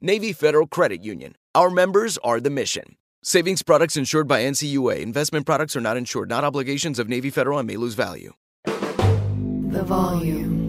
Navy 0.00 0.32
Federal 0.32 0.66
Credit 0.66 1.02
Union. 1.02 1.34
Our 1.54 1.70
members 1.70 2.18
are 2.18 2.40
the 2.40 2.50
mission. 2.50 2.96
Savings 3.22 3.62
products 3.62 3.96
insured 3.96 4.28
by 4.28 4.42
NCUA. 4.42 5.00
Investment 5.00 5.46
products 5.46 5.76
are 5.76 5.80
not 5.80 5.96
insured, 5.96 6.28
not 6.28 6.44
obligations 6.44 6.98
of 6.98 7.08
Navy 7.08 7.30
Federal 7.30 7.58
and 7.58 7.66
may 7.66 7.76
lose 7.76 7.94
value. 7.94 8.32
The 8.64 9.82
volume. 9.84 10.62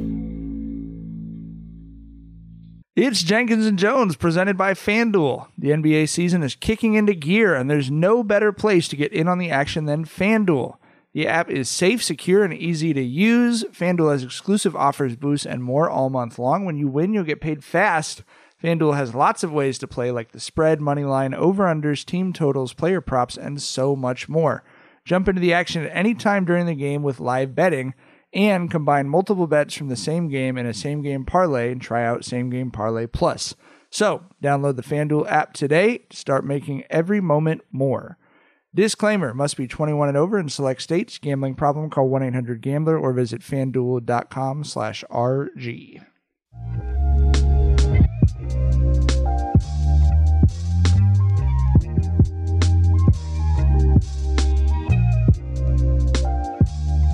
It's 2.96 3.24
Jenkins 3.24 3.66
and 3.66 3.78
Jones 3.78 4.16
presented 4.16 4.58
by 4.58 4.74
FanDuel. 4.74 5.48
The 5.58 5.72
NBA 5.72 6.08
season 6.08 6.44
is 6.44 6.56
kicking 6.56 6.94
into 6.94 7.14
gear, 7.14 7.54
and 7.54 7.70
there's 7.70 7.92
no 7.92 8.24
better 8.24 8.54
place 8.54 8.88
to 8.88 8.96
get 8.96 9.12
in 9.12 9.28
on 9.28 9.38
the 9.38 9.52
action 9.52 9.84
than 9.84 10.06
FanDuel. 10.06 10.78
The 11.14 11.28
app 11.28 11.50
is 11.50 11.68
safe, 11.68 12.02
secure, 12.02 12.46
and 12.46 12.54
easy 12.54 12.94
to 12.94 13.02
use. 13.02 13.66
FanDuel 13.66 14.14
has 14.14 14.24
exclusive 14.24 14.78
offers, 14.78 15.18
boosts, 15.18 15.46
and 15.46 15.62
more 15.62 15.90
all 15.90 16.10
month 16.10 16.40
long. 16.40 16.64
When 16.64 16.78
you 16.78 16.88
win, 16.88 17.14
you'll 17.14 17.26
get 17.26 17.42
paid 17.42 17.66
fast. 17.66 18.24
FanDuel 18.66 18.96
has 18.96 19.14
lots 19.14 19.44
of 19.44 19.54
ways 19.54 19.78
to 19.78 19.88
play, 19.88 20.10
like 20.10 20.32
the 20.32 20.40
spread, 20.40 20.82
money 20.82 21.04
line, 21.04 21.36
over-unders, 21.36 22.04
team 22.04 22.34
totals, 22.34 22.74
player 22.74 23.00
props, 23.00 23.38
and 23.38 23.62
so 23.62 23.96
much 23.96 24.28
more. 24.28 24.64
Jump 25.06 25.28
into 25.28 25.40
the 25.40 25.54
action 25.54 25.84
at 25.84 25.96
any 25.96 26.16
time 26.16 26.46
during 26.46 26.66
the 26.66 26.74
game 26.74 27.04
with 27.04 27.20
live 27.20 27.54
betting 27.54 27.94
and 28.34 28.72
combine 28.72 29.08
multiple 29.08 29.46
bets 29.46 29.76
from 29.76 29.90
the 29.90 29.96
same 29.96 30.30
game 30.30 30.58
in 30.58 30.66
a 30.66 30.74
same 30.74 31.04
game 31.04 31.26
parlay 31.26 31.72
and 31.72 31.80
try 31.80 32.04
out 32.04 32.26
same 32.26 32.50
game 32.50 32.72
parlay 32.72 33.06
plus. 33.06 33.54
So, 33.92 34.24
download 34.44 34.78
the 34.78 34.82
FanDuel 34.82 35.30
app 35.32 35.54
today 35.54 36.00
to 36.10 36.18
start 36.18 36.44
making 36.44 36.86
every 36.90 37.22
moment 37.22 37.62
more. 37.72 38.18
Disclaimer 38.74 39.36
must 39.36 39.58
be 39.58 39.68
21 39.68 40.10
and 40.10 40.18
over 40.18 40.40
in 40.40 40.50
select 40.50 40.82
states. 40.82 41.20
Gambling 41.20 41.54
problem, 41.54 41.92
call 41.92 42.10
1-800-GAMBLER 42.10 42.98
or 42.98 43.14
visit 43.14 43.42
fanduel.com 43.42 44.64
slash 44.64 45.04
RG. 45.12 46.04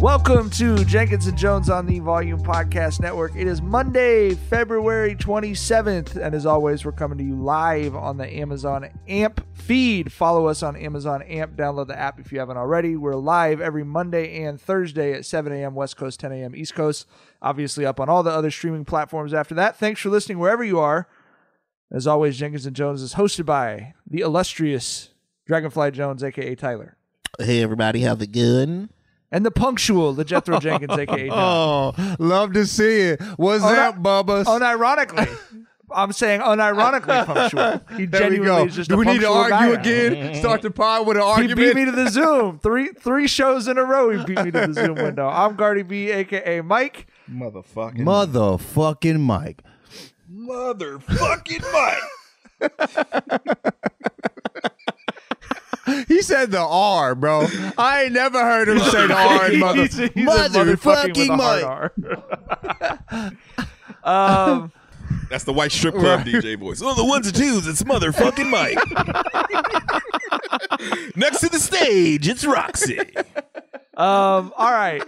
Welcome 0.02 0.50
to 0.52 0.84
Jenkins 0.86 1.28
and 1.28 1.38
Jones 1.38 1.70
on 1.70 1.86
the 1.86 2.00
Volume 2.00 2.42
Podcast 2.42 3.02
Network. 3.02 3.36
It 3.36 3.46
is 3.46 3.62
Monday, 3.62 4.34
February 4.34 5.16
27th, 5.16 6.16
and 6.16 6.34
as 6.34 6.48
always, 6.48 6.84
we're 6.84 6.92
coming 6.92 7.20
to 7.20 7.24
you 7.24 7.36
live 7.36 7.96
on 7.96 8.18
the 8.18 8.28
Amazon 8.28 8.90
AMP 9.08 9.46
feed. 9.54 10.12
Follow 10.12 10.48
us 10.48 10.64
on 10.64 10.76
Amazon 10.76 11.22
AMP. 11.22 11.56
Download 11.56 11.86
the 11.86 12.00
app 12.00 12.20
if 12.20 12.32
you 12.32 12.40
haven't 12.40 12.58
already. 12.58 12.96
We're 12.96 13.14
live 13.14 13.62
every 13.62 13.84
Monday 13.84 14.42
and 14.42 14.60
Thursday 14.60 15.14
at 15.14 15.24
7 15.24 15.54
a.m. 15.54 15.76
West 15.76 15.98
Coast, 15.98 16.20
10 16.20 16.32
a.m. 16.32 16.56
East 16.56 16.74
Coast. 16.74 17.06
Obviously, 17.40 17.86
up 17.86 18.00
on 18.00 18.10
all 18.10 18.24
the 18.24 18.32
other 18.32 18.50
streaming 18.50 18.86
platforms 18.86 19.36
after 19.36 19.54
that. 19.54 19.78
Thanks 19.78 20.02
for 20.02 20.10
listening 20.10 20.40
wherever 20.40 20.64
you 20.64 20.80
are. 20.80 21.08
As 21.92 22.08
always, 22.08 22.40
Jenkins 22.40 22.66
and 22.66 22.76
Jones 22.76 23.04
is 23.04 23.14
hosted 23.14 23.46
by 23.46 23.94
the 24.08 24.22
illustrious 24.22 25.10
Dragonfly 25.46 25.92
Jones, 25.92 26.24
aka 26.24 26.56
Tyler, 26.56 26.98
Hey 27.38 27.62
everybody, 27.62 28.02
how's 28.02 28.20
it 28.20 28.32
going? 28.32 28.90
And 29.32 29.46
the 29.46 29.52
punctual, 29.52 30.14
the 30.14 30.26
Jethro 30.26 30.60
Jenkins, 30.60 30.98
aka 30.98 31.28
John. 31.30 31.94
Oh, 31.98 32.16
love 32.20 32.54
to 32.54 32.66
see 32.66 33.02
it. 33.02 33.22
What's 33.38 33.64
Oh, 33.64 33.68
up, 33.68 33.96
that- 33.96 34.04
Bubba? 34.04 34.44
Unironically. 34.46 35.38
I'm 35.94 36.14
saying 36.14 36.40
unironically 36.40 37.26
punctual. 37.26 37.82
He 37.98 38.06
there 38.06 38.30
we 38.30 38.38
go. 38.38 38.66
is 38.66 38.78
just 38.78 38.90
Do 38.90 38.96
a 38.96 39.00
we 39.00 39.06
need 39.06 39.20
to 39.20 39.28
argue 39.30 39.76
guy 39.76 39.82
again? 39.82 40.36
Start 40.36 40.62
the 40.62 40.72
pod 40.72 41.06
with 41.06 41.18
an 41.18 41.24
argument. 41.24 41.60
He 41.60 41.66
beat 41.66 41.76
me 41.76 41.84
to 41.84 41.92
the 41.92 42.08
Zoom. 42.10 42.60
Three 42.60 42.92
three 42.98 43.28
shows 43.28 43.68
in 43.68 43.78
a 43.78 43.84
row. 43.84 44.10
He 44.18 44.24
beat 44.24 44.38
me 44.42 44.52
to 44.52 44.68
the 44.68 44.74
Zoom 44.74 44.96
window. 44.96 45.28
I'm 45.28 45.58
Guardy 45.58 45.84
B, 45.84 46.10
aka 46.10 46.62
Mike. 46.62 47.08
Motherfucking 47.30 48.06
Motherfucking 48.06 49.20
Mike. 49.20 49.64
motherfucking 50.34 51.66
Mike. 51.74 52.72
he 56.08 56.22
said 56.22 56.52
the 56.52 56.62
R, 56.62 57.16
bro. 57.16 57.48
I 57.78 58.04
ain't 58.04 58.14
never 58.14 58.40
heard 58.40 58.70
him 58.70 58.80
say 58.80 59.08
the 59.08 59.16
R 59.16 59.52
in 59.52 59.60
mother. 59.60 59.82
He's 59.84 60.00
a- 60.00 60.08
he's 60.08 60.28
a 60.28 60.50
motherfucking 60.50 61.30
with 61.38 61.64
R. 61.64 61.94
um, 64.04 64.72
That's 65.30 65.44
the 65.44 65.54
white 65.54 65.72
strip 65.72 65.96
club 65.96 66.26
DJ 66.26 66.58
voice. 66.60 66.82
Oh, 66.84 66.94
the 66.94 67.06
ones 67.06 67.28
and 67.28 67.36
twos, 67.36 67.68
it's 67.68 67.84
motherfucking 67.84 68.50
Mike. 68.50 68.78
Next 71.16 71.40
to 71.42 71.50
the 71.50 71.60
stage, 71.60 72.28
it's 72.28 72.44
Roxy. 72.46 73.00
Um, 73.98 74.54
all 74.58 74.72
right, 74.72 75.04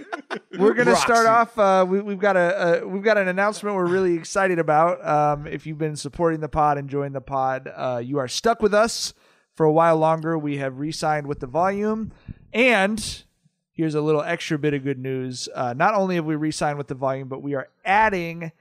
we're 0.58 0.74
gonna 0.74 0.96
start 0.96 1.26
off. 1.26 1.58
Uh, 1.58 1.86
we, 1.88 2.02
we've 2.02 2.20
got 2.20 2.36
a, 2.38 2.84
a 2.84 2.88
we've 2.88 3.04
got 3.04 3.18
an 3.18 3.28
announcement 3.28 3.76
we're 3.76 3.88
really 3.88 4.16
excited 4.16 4.60
about. 4.60 5.06
Um, 5.06 5.48
if 5.48 5.66
you've 5.66 5.78
been 5.78 5.96
supporting 5.96 6.42
the 6.42 6.50
pod, 6.50 6.78
enjoying 6.78 7.14
the 7.14 7.22
pod, 7.22 7.72
uh, 7.74 8.02
you 8.04 8.20
are 8.20 8.28
stuck 8.28 8.62
with 8.62 8.74
us 8.74 9.14
for 9.56 9.66
a 9.66 9.72
while 9.72 9.98
longer. 9.98 10.38
We 10.38 10.58
have 10.58 10.80
re-signed 10.80 11.28
with 11.28 11.40
the 11.40 11.48
volume, 11.48 12.12
and 12.52 13.24
here's 13.72 13.96
a 13.96 14.02
little 14.02 14.22
extra 14.22 14.58
bit 14.58 14.74
of 14.74 14.84
good 14.84 15.00
news. 15.00 15.50
Uh, 15.54 15.74
not 15.74 15.94
only 15.96 16.16
have 16.16 16.26
we 16.26 16.36
re-signed 16.36 16.78
with 16.78 16.88
the 16.88 16.96
volume, 16.96 17.28
but 17.28 17.42
we 17.42 17.56
are 17.56 17.70
adding, 17.86 18.52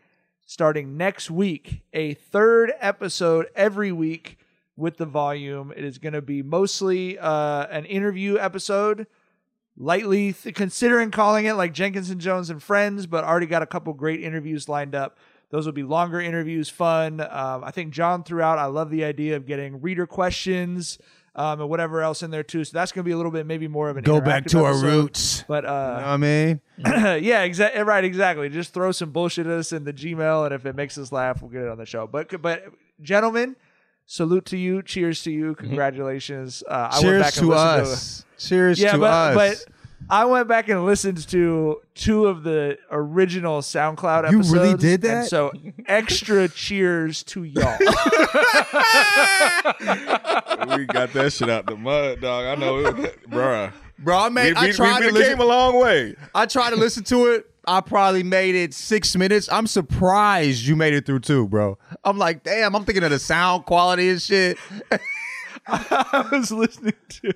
starting 0.45 0.97
next 0.97 1.31
week, 1.31 1.83
a 1.93 2.15
third 2.15 2.73
episode 2.81 3.47
every 3.55 3.93
week 3.93 4.39
with 4.77 4.97
the 4.97 5.07
volume. 5.07 5.73
It 5.77 5.85
is 5.85 5.99
going 5.99 6.15
to 6.15 6.23
be 6.23 6.43
mostly 6.43 7.19
uh, 7.19 7.67
an 7.67 7.85
interview 7.85 8.39
episode 8.39 9.07
lightly 9.77 10.33
th- 10.33 10.55
considering 10.55 11.11
calling 11.11 11.47
it 11.47 11.55
like 11.55 11.73
Jenkins 11.73 12.11
and 12.11 12.21
Jones 12.21 12.51
and 12.51 12.63
Friends, 12.63 13.07
but 13.07 13.25
already 13.25 13.47
got 13.47 13.63
a 13.63 13.67
couple 13.67 13.93
great 13.95 14.23
interviews 14.23 14.69
lined 14.69 14.95
up. 14.95 15.19
Those 15.53 15.67
will 15.67 15.75
be 15.75 15.83
longer 15.83 16.19
interviews, 16.19 16.71
fun. 16.71 17.21
Um, 17.21 17.63
I 17.63 17.71
think 17.73 17.93
John 17.93 18.25
threw 18.25 18.41
out. 18.41 18.59
I 18.59 18.65
love 18.65 18.89
the 18.89 19.05
idea 19.05 19.37
of 19.37 19.45
getting 19.45 19.83
reader 19.83 20.07
questions 20.07 20.99
um, 21.35 21.61
and 21.61 21.69
whatever 21.69 22.01
else 22.01 22.23
in 22.23 22.31
there 22.31 22.43
too. 22.43 22.65
So 22.65 22.73
that's 22.73 22.91
going 22.91 23.05
to 23.05 23.07
be 23.07 23.13
a 23.13 23.19
little 23.19 23.31
bit 23.31 23.45
maybe 23.45 23.69
more 23.69 23.91
of 23.91 23.99
an 23.99 24.03
Go 24.03 24.19
back 24.19 24.47
to 24.47 24.65
our 24.65 24.75
roots. 24.75 25.45
But 25.47 25.65
You 25.65 25.69
know 25.69 25.75
what 25.75 26.03
uh, 26.03 26.07
I 26.07 26.17
mean? 26.17 26.61
yeah, 27.23 27.43
exactly. 27.43 27.83
Right, 27.83 28.03
exactly. 28.03 28.49
Just 28.49 28.73
throw 28.73 28.93
some 28.93 29.11
bullshit 29.11 29.47
at 29.47 29.53
us 29.53 29.73
in 29.73 29.85
the 29.85 29.93
Gmail, 29.93 30.47
and 30.47 30.55
if 30.55 30.65
it 30.65 30.75
makes 30.75 30.97
us 30.97 31.13
laugh, 31.13 31.43
we'll 31.43 31.51
get 31.51 31.61
it 31.61 31.69
on 31.69 31.77
the 31.77 31.85
show. 31.85 32.07
But 32.07 32.41
but 32.41 32.65
gentlemen, 33.03 33.57
salute 34.07 34.47
to 34.47 34.57
you. 34.57 34.83
Cheers 34.83 35.23
to 35.25 35.31
you. 35.31 35.55
Congratulations. 35.55 36.63
Uh, 36.67 36.89
I 36.91 36.95
went 36.95 37.03
Cheers 37.03 37.23
back 37.23 37.37
and 37.37 37.47
to 37.47 37.53
us. 37.53 38.25
Cheers 38.39 38.81
yeah, 38.81 38.93
to 38.93 38.99
but 38.99 39.37
us. 39.37 39.65
but 39.67 39.75
I 40.11 40.25
went 40.27 40.49
back 40.49 40.69
and 40.69 40.85
listened 40.85 41.27
to 41.29 41.81
two 41.95 42.27
of 42.27 42.43
the 42.43 42.79
original 42.91 43.61
SoundCloud 43.61 44.31
You 44.31 44.39
episodes. 44.39 44.51
really 44.53 44.77
did 44.77 45.05
and 45.05 45.23
that? 45.23 45.29
so 45.29 45.53
extra 45.87 46.49
cheers 46.49 47.23
to 47.25 47.45
y'all. 47.45 47.77
we 50.77 50.85
got 50.87 51.13
that 51.13 51.33
shit 51.33 51.49
out 51.51 51.67
the 51.67 51.77
mud, 51.77 52.21
dog. 52.21 52.47
I 52.47 52.55
know, 52.61 52.79
it, 52.81 53.31
bruh. 53.31 53.73
Bro, 53.99 54.17
I 54.19 54.29
We, 54.29 54.35
made. 54.35 54.55
we, 54.61 54.69
I 54.69 54.73
tried 54.73 55.01
we, 55.01 55.09
to 55.09 55.13
listen. 55.15 55.33
came 55.35 55.41
a 55.41 55.45
long 55.49 55.81
way. 55.81 56.17
I 56.35 56.47
tried 56.47 56.71
to 56.71 56.77
listen 56.77 57.05
to 57.05 57.27
it. 57.27 57.47
I 57.67 57.81
probably 57.81 58.25
made 58.25 58.57
it 58.57 58.75
six 58.75 59.15
minutes. 59.15 59.49
I'm 59.53 59.69
surprised 59.69 60.67
you 60.67 60.75
made 60.75 60.95
it 60.95 61.07
through 61.07 61.21
too, 61.21 61.47
bro. 61.47 61.79
I'm 62.05 62.19
like, 62.19 62.43
damn. 62.43 62.75
I'm 62.75 62.85
thinking 62.85 63.05
of 63.05 63.11
the 63.11 63.21
sound 63.21 63.67
quality 63.67 64.09
and 64.09 64.21
shit. 64.21 64.59
I 65.69 66.29
was 66.33 66.51
listening 66.51 66.95
to. 67.09 67.33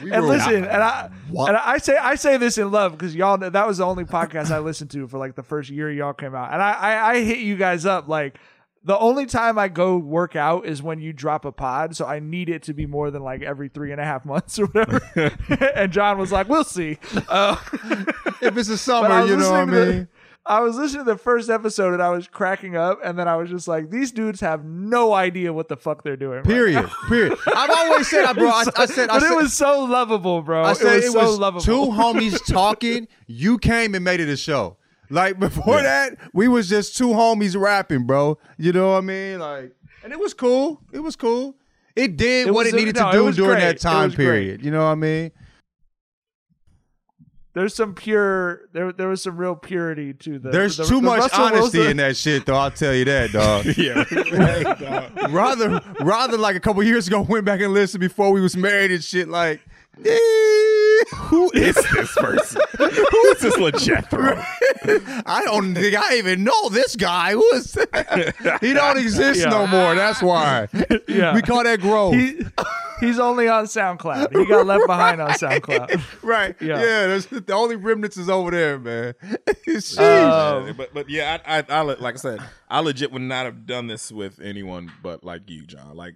And 0.00 0.10
were- 0.10 0.28
listen, 0.28 0.64
and 0.64 0.82
I 0.82 1.10
What? 1.30 1.48
and 1.48 1.56
I 1.56 1.78
say 1.78 1.96
I 1.96 2.14
say 2.16 2.36
this 2.36 2.58
in 2.58 2.70
love 2.70 2.92
because 2.92 3.14
y'all 3.14 3.38
know 3.38 3.50
that 3.50 3.66
was 3.66 3.78
the 3.78 3.86
only 3.86 4.04
podcast 4.04 4.50
I 4.50 4.58
listened 4.58 4.90
to 4.92 5.06
for 5.08 5.18
like 5.18 5.34
the 5.34 5.42
first 5.42 5.70
year 5.70 5.90
y'all 5.90 6.12
came 6.12 6.34
out, 6.34 6.52
and 6.52 6.62
I, 6.62 6.72
I 6.72 7.10
I 7.12 7.20
hit 7.24 7.38
you 7.38 7.56
guys 7.56 7.86
up 7.86 8.08
like 8.08 8.38
the 8.84 8.96
only 8.98 9.26
time 9.26 9.58
I 9.58 9.66
go 9.66 9.96
work 9.98 10.36
out 10.36 10.64
is 10.64 10.80
when 10.80 11.00
you 11.00 11.12
drop 11.12 11.44
a 11.44 11.50
pod, 11.50 11.96
so 11.96 12.06
I 12.06 12.20
need 12.20 12.48
it 12.48 12.62
to 12.64 12.72
be 12.72 12.86
more 12.86 13.10
than 13.10 13.20
like 13.22 13.42
every 13.42 13.68
three 13.68 13.90
and 13.90 14.00
a 14.00 14.04
half 14.04 14.24
months 14.24 14.60
or 14.60 14.66
whatever. 14.66 15.00
and 15.74 15.90
John 15.92 16.18
was 16.18 16.30
like, 16.30 16.48
"We'll 16.48 16.62
see." 16.64 16.98
Uh, 17.28 17.56
If 18.42 18.56
it's 18.58 18.68
a 18.68 18.76
summer, 18.78 19.26
you 19.26 19.36
know 19.36 19.50
what 19.50 19.60
I 19.60 19.64
listening 19.64 19.74
the- 19.88 19.92
mean. 19.94 20.08
I 20.48 20.60
was 20.60 20.76
listening 20.76 21.04
to 21.04 21.10
the 21.10 21.18
first 21.18 21.50
episode 21.50 21.92
and 21.92 22.02
I 22.02 22.10
was 22.10 22.28
cracking 22.28 22.76
up, 22.76 23.00
and 23.04 23.18
then 23.18 23.26
I 23.28 23.36
was 23.36 23.50
just 23.50 23.66
like, 23.66 23.90
"These 23.90 24.12
dudes 24.12 24.40
have 24.40 24.64
no 24.64 25.12
idea 25.12 25.52
what 25.52 25.68
the 25.68 25.76
fuck 25.76 26.04
they're 26.04 26.16
doing." 26.16 26.36
right 26.38 26.44
Period. 26.44 26.88
Period. 27.08 27.36
I've 27.54 27.70
always 27.70 28.08
said, 28.08 28.32
bro. 28.36 28.48
I, 28.48 28.64
I 28.76 28.86
said, 28.86 29.08
I 29.10 29.14
but 29.18 29.22
said, 29.22 29.32
it 29.32 29.36
was 29.36 29.52
so 29.52 29.84
lovable, 29.84 30.42
bro. 30.42 30.62
I 30.62 30.72
said 30.74 31.02
it 31.02 31.12
was 31.12 31.34
so 31.34 31.40
lovable. 31.40 31.60
two 31.62 31.72
homies 31.92 32.44
talking. 32.46 33.08
You 33.26 33.58
came 33.58 33.94
and 33.94 34.04
made 34.04 34.20
it 34.20 34.28
a 34.28 34.36
show. 34.36 34.76
Like 35.10 35.38
before 35.38 35.82
that, 35.82 36.16
we 36.32 36.48
was 36.48 36.68
just 36.68 36.96
two 36.96 37.08
homies 37.08 37.60
rapping, 37.60 38.04
bro. 38.06 38.38
You 38.58 38.72
know 38.72 38.92
what 38.92 38.98
I 38.98 39.00
mean? 39.02 39.38
Like, 39.38 39.72
and 40.02 40.12
it 40.12 40.18
was 40.18 40.34
cool. 40.34 40.80
It 40.92 41.00
was 41.00 41.16
cool. 41.16 41.54
It 41.94 42.16
did 42.16 42.48
It 42.48 42.52
what 42.54 42.66
was- 42.66 42.74
it 42.74 42.76
needed 42.76 42.96
no, 42.96 43.10
to 43.12 43.18
do 43.18 43.32
during 43.32 43.50
great. 43.52 43.60
that 43.60 43.80
time 43.80 44.06
was 44.08 44.14
great. 44.16 44.24
period. 44.26 44.64
You 44.64 44.70
know 44.70 44.80
what 44.84 44.90
I 44.92 44.94
mean? 44.96 45.30
There's 47.56 47.74
some 47.74 47.94
pure. 47.94 48.68
There, 48.74 48.92
there 48.92 49.08
was 49.08 49.22
some 49.22 49.38
real 49.38 49.56
purity 49.56 50.12
to 50.12 50.38
the. 50.38 50.50
There's 50.50 50.76
the- 50.76 50.84
too 50.84 50.96
the 50.96 51.06
much 51.06 51.20
Russell 51.20 51.42
honesty 51.44 51.78
Wilson- 51.78 51.90
in 51.92 51.96
that 51.96 52.14
shit, 52.14 52.44
though. 52.44 52.54
I'll 52.54 52.70
tell 52.70 52.94
you 52.94 53.06
that, 53.06 53.32
dog. 53.32 53.64
yeah. 53.78 55.26
rather, 55.30 55.80
rather 56.00 56.36
like 56.36 56.54
a 56.54 56.60
couple 56.60 56.82
years 56.82 57.08
ago, 57.08 57.22
went 57.22 57.46
back 57.46 57.60
and 57.62 57.72
listened 57.72 58.02
before 58.02 58.30
we 58.30 58.42
was 58.42 58.58
married 58.58 58.90
and 58.90 59.02
shit. 59.02 59.28
Like. 59.28 59.62
Who 59.98 61.50
is 61.52 61.74
this 61.74 62.14
person? 62.16 62.60
Who 62.78 62.84
is 63.32 63.40
this 63.40 63.56
Legethro? 63.56 64.44
I 65.26 65.42
don't 65.44 65.74
think 65.74 65.96
I 65.96 66.16
even 66.18 66.44
know 66.44 66.68
this 66.68 66.96
guy. 66.96 67.32
Who 67.32 67.44
is 67.54 67.72
that? 67.72 68.58
He 68.60 68.72
don't 68.72 68.98
exist 68.98 69.40
Yeah. 69.40 69.48
no 69.50 69.66
more. 69.66 69.94
That's 69.94 70.22
why. 70.22 70.68
Yeah. 71.08 71.34
We 71.34 71.42
call 71.42 71.64
that 71.64 71.80
growth. 71.80 72.14
He, 72.14 72.40
he's 73.00 73.18
only 73.18 73.48
on 73.48 73.64
SoundCloud. 73.66 74.36
He 74.36 74.44
got 74.46 74.66
left 74.66 74.86
behind 74.86 75.20
on 75.20 75.30
SoundCloud. 75.30 76.22
right. 76.22 76.54
Yeah. 76.60 76.76
Yeah. 76.78 77.06
there's, 77.06 77.26
the 77.26 77.52
only 77.54 77.76
remnants 77.76 78.16
is 78.16 78.28
over 78.28 78.50
there, 78.50 78.78
man. 78.78 79.14
Sheesh. 79.66 79.98
Um, 79.98 80.74
but 80.76 80.92
but 80.94 81.08
yeah, 81.10 81.38
I, 81.46 81.58
I 81.58 81.64
I 81.68 81.80
like 81.82 82.14
I 82.14 82.18
said, 82.18 82.40
I 82.68 82.80
legit 82.80 83.12
would 83.12 83.22
not 83.22 83.44
have 83.46 83.66
done 83.66 83.86
this 83.86 84.12
with 84.12 84.40
anyone 84.40 84.92
but 85.02 85.24
like 85.24 85.48
you, 85.48 85.64
John. 85.66 85.96
Like 85.96 86.14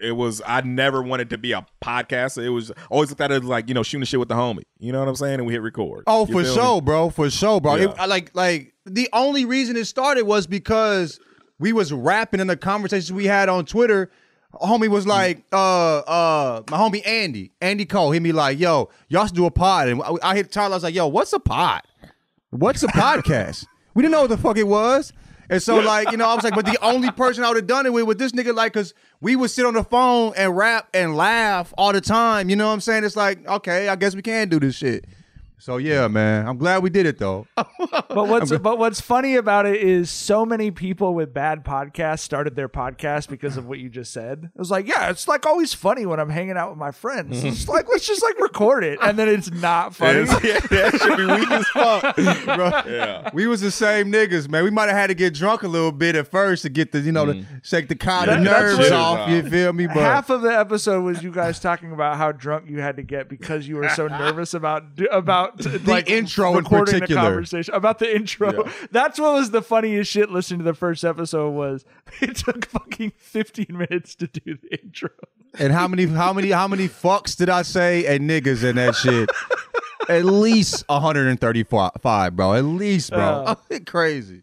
it 0.00 0.12
was, 0.12 0.42
I 0.46 0.60
never 0.62 1.02
wanted 1.02 1.30
to 1.30 1.38
be 1.38 1.52
a 1.52 1.64
podcaster. 1.82 2.42
It 2.44 2.50
was 2.50 2.72
always 2.90 3.10
looked 3.10 3.20
at 3.20 3.30
it 3.30 3.44
like 3.44 3.68
you 3.68 3.74
know 3.74 3.82
shooting 3.82 4.04
shit 4.04 4.18
with 4.20 4.28
the 4.28 4.34
homie. 4.34 4.62
You 4.78 4.92
know 4.92 4.98
what 4.98 5.08
I'm 5.08 5.16
saying? 5.16 5.34
And 5.34 5.46
we 5.46 5.52
hit 5.52 5.62
record. 5.62 6.04
oh, 6.06 6.26
You 6.26 6.32
for 6.32 6.44
sure, 6.44 6.74
me? 6.76 6.86
bro. 6.86 7.10
For 7.10 7.30
sure, 7.30 7.60
bro. 7.60 7.76
Yeah. 7.76 7.90
It- 8.02 8.08
like, 8.08 8.34
like 8.34 8.74
the 8.84 9.08
only 9.12 9.44
reason 9.44 9.76
it 9.76 9.84
started 9.86 10.24
was 10.24 10.46
because 10.46 11.20
we 11.60 11.72
was 11.72 11.92
rapping 11.92 12.40
in 12.40 12.48
the 12.48 12.56
conversations 12.56 13.12
we 13.12 13.26
had 13.26 13.48
on 13.48 13.64
Twitter. 13.64 14.10
Homie 14.54 14.88
was 14.88 15.06
like, 15.06 15.44
uh, 15.52 15.98
uh, 16.00 16.62
my 16.70 16.76
homie 16.76 17.06
Andy, 17.06 17.52
Andy 17.62 17.86
Cole, 17.86 18.10
hit 18.10 18.20
me 18.22 18.32
like, 18.32 18.58
yo, 18.58 18.90
y'all 19.08 19.24
should 19.26 19.34
do 19.36 19.46
a 19.46 19.50
pod. 19.50 19.88
And 19.88 20.02
I, 20.02 20.14
I 20.22 20.34
hit 20.36 20.52
Tyler, 20.52 20.72
I 20.72 20.76
was 20.76 20.82
like, 20.82 20.94
yo, 20.94 21.06
what's 21.06 21.32
a 21.32 21.38
pod? 21.40 21.80
What's 22.50 22.82
a 22.82 22.86
podcast? 22.88 23.64
we 23.94 24.02
didn't 24.02 24.12
know 24.12 24.22
what 24.22 24.30
the 24.30 24.36
fuck 24.36 24.58
it 24.58 24.66
was. 24.66 25.12
And 25.52 25.62
so, 25.62 25.78
like, 25.80 26.10
you 26.10 26.16
know, 26.16 26.26
I 26.26 26.34
was 26.34 26.44
like, 26.44 26.54
but 26.54 26.64
the 26.64 26.78
only 26.82 27.10
person 27.10 27.44
I 27.44 27.48
would 27.48 27.58
have 27.58 27.66
done 27.66 27.84
it 27.84 27.92
with 27.92 28.04
with 28.04 28.18
this 28.18 28.32
nigga, 28.32 28.54
like, 28.54 28.72
cause 28.72 28.94
we 29.20 29.36
would 29.36 29.50
sit 29.50 29.66
on 29.66 29.74
the 29.74 29.84
phone 29.84 30.32
and 30.34 30.56
rap 30.56 30.88
and 30.94 31.14
laugh 31.14 31.74
all 31.76 31.92
the 31.92 32.00
time. 32.00 32.48
You 32.48 32.56
know 32.56 32.68
what 32.68 32.72
I'm 32.72 32.80
saying? 32.80 33.04
It's 33.04 33.16
like, 33.16 33.46
okay, 33.46 33.88
I 33.88 33.96
guess 33.96 34.16
we 34.16 34.22
can 34.22 34.48
do 34.48 34.58
this 34.58 34.76
shit. 34.76 35.04
So 35.62 35.76
yeah, 35.76 36.08
man. 36.08 36.48
I'm 36.48 36.58
glad 36.58 36.82
we 36.82 36.90
did 36.90 37.06
it 37.06 37.18
though. 37.18 37.46
But 38.08 38.28
what's 38.28 38.52
but 38.58 38.78
what's 38.78 39.00
funny 39.00 39.36
about 39.36 39.64
it 39.64 39.76
is 39.76 40.10
so 40.10 40.44
many 40.44 40.70
people 40.70 41.14
with 41.14 41.32
bad 41.32 41.64
podcasts 41.64 42.20
started 42.20 42.54
their 42.54 42.68
podcast 42.68 43.28
because 43.28 43.56
of 43.56 43.66
what 43.66 43.78
you 43.78 43.88
just 43.88 44.12
said. 44.12 44.50
It 44.54 44.58
was 44.58 44.70
like, 44.70 44.86
yeah, 44.86 45.08
it's 45.08 45.26
like 45.26 45.46
always 45.46 45.72
funny 45.72 46.04
when 46.04 46.20
I'm 46.20 46.28
hanging 46.28 46.58
out 46.58 46.70
with 46.70 46.78
my 46.78 46.90
friends. 46.90 47.38
Mm-hmm. 47.38 47.46
It's 47.48 47.68
like 47.68 47.88
let's 47.88 48.06
just 48.06 48.22
like 48.22 48.38
record 48.38 48.84
it, 48.84 48.98
and 49.00 49.18
then 49.18 49.28
it's 49.30 49.50
not 49.50 49.94
funny. 49.94 50.20
It's- 50.20 50.44
yeah, 50.44 50.60
that 50.60 51.00
should 51.00 51.16
be 51.16 51.24
weak 51.24 51.50
as 51.50 51.66
fuck. 51.68 52.16
Bro, 52.44 52.92
Yeah. 52.92 53.30
We 53.32 53.46
was 53.46 53.62
the 53.62 53.70
same 53.70 54.12
niggas, 54.12 54.48
man. 54.48 54.62
We 54.62 54.70
might 54.70 54.88
have 54.88 54.96
had 54.96 55.06
to 55.06 55.14
get 55.14 55.32
drunk 55.32 55.62
a 55.62 55.68
little 55.68 55.92
bit 55.92 56.14
at 56.14 56.28
first 56.28 56.62
to 56.62 56.68
get 56.68 56.92
the, 56.92 57.00
you 57.00 57.12
know, 57.12 57.24
to 57.24 57.32
mm. 57.32 57.64
shake 57.64 57.88
the 57.88 57.96
kind 57.96 58.26
Yeah, 58.26 58.36
of 58.36 58.42
nerves 58.42 58.78
what- 58.78 58.92
off. 58.92 59.30
You 59.30 59.48
feel 59.48 59.72
me? 59.72 59.86
But 59.86 59.96
Half 59.96 60.28
of 60.28 60.42
the 60.42 60.56
episode 60.56 61.02
was 61.02 61.22
you 61.22 61.32
guys 61.32 61.58
talking 61.60 61.92
about 61.92 62.18
how 62.18 62.30
drunk 62.30 62.68
you 62.68 62.80
had 62.80 62.96
to 62.96 63.02
get 63.02 63.30
because 63.30 63.66
you 63.66 63.76
were 63.76 63.88
so 63.88 64.06
nervous 64.06 64.52
about 64.52 64.84
about 65.10 65.51
like 65.84 66.08
intro 66.08 66.50
in 66.50 66.56
recording 66.58 66.94
the 66.94 67.00
particular. 67.00 67.22
conversation 67.22 67.74
about 67.74 67.98
the 67.98 68.14
intro. 68.14 68.68
That's 68.90 69.18
what 69.18 69.34
was 69.34 69.50
the 69.50 69.62
funniest 69.62 70.10
shit. 70.10 70.30
Listening 70.30 70.58
to 70.60 70.64
the 70.64 70.74
first 70.74 71.04
episode 71.04 71.50
was 71.50 71.84
it 72.20 72.36
took 72.36 72.66
fucking 72.66 73.12
fifteen 73.16 73.66
minutes 73.70 74.14
to 74.16 74.26
do 74.26 74.56
the 74.56 74.82
intro. 74.82 75.10
and 75.58 75.72
how 75.72 75.88
many, 75.88 76.06
how 76.06 76.32
many, 76.32 76.50
how 76.50 76.68
many 76.68 76.88
fucks 76.88 77.36
did 77.36 77.48
I 77.48 77.62
say 77.62 78.06
and 78.06 78.28
niggas 78.28 78.64
in 78.64 78.76
that 78.76 78.94
shit? 78.94 79.28
At 80.08 80.24
least 80.24 80.84
135, 80.88 82.36
bro. 82.36 82.54
At 82.54 82.64
least, 82.64 83.10
bro. 83.10 83.56
Crazy. 83.86 84.42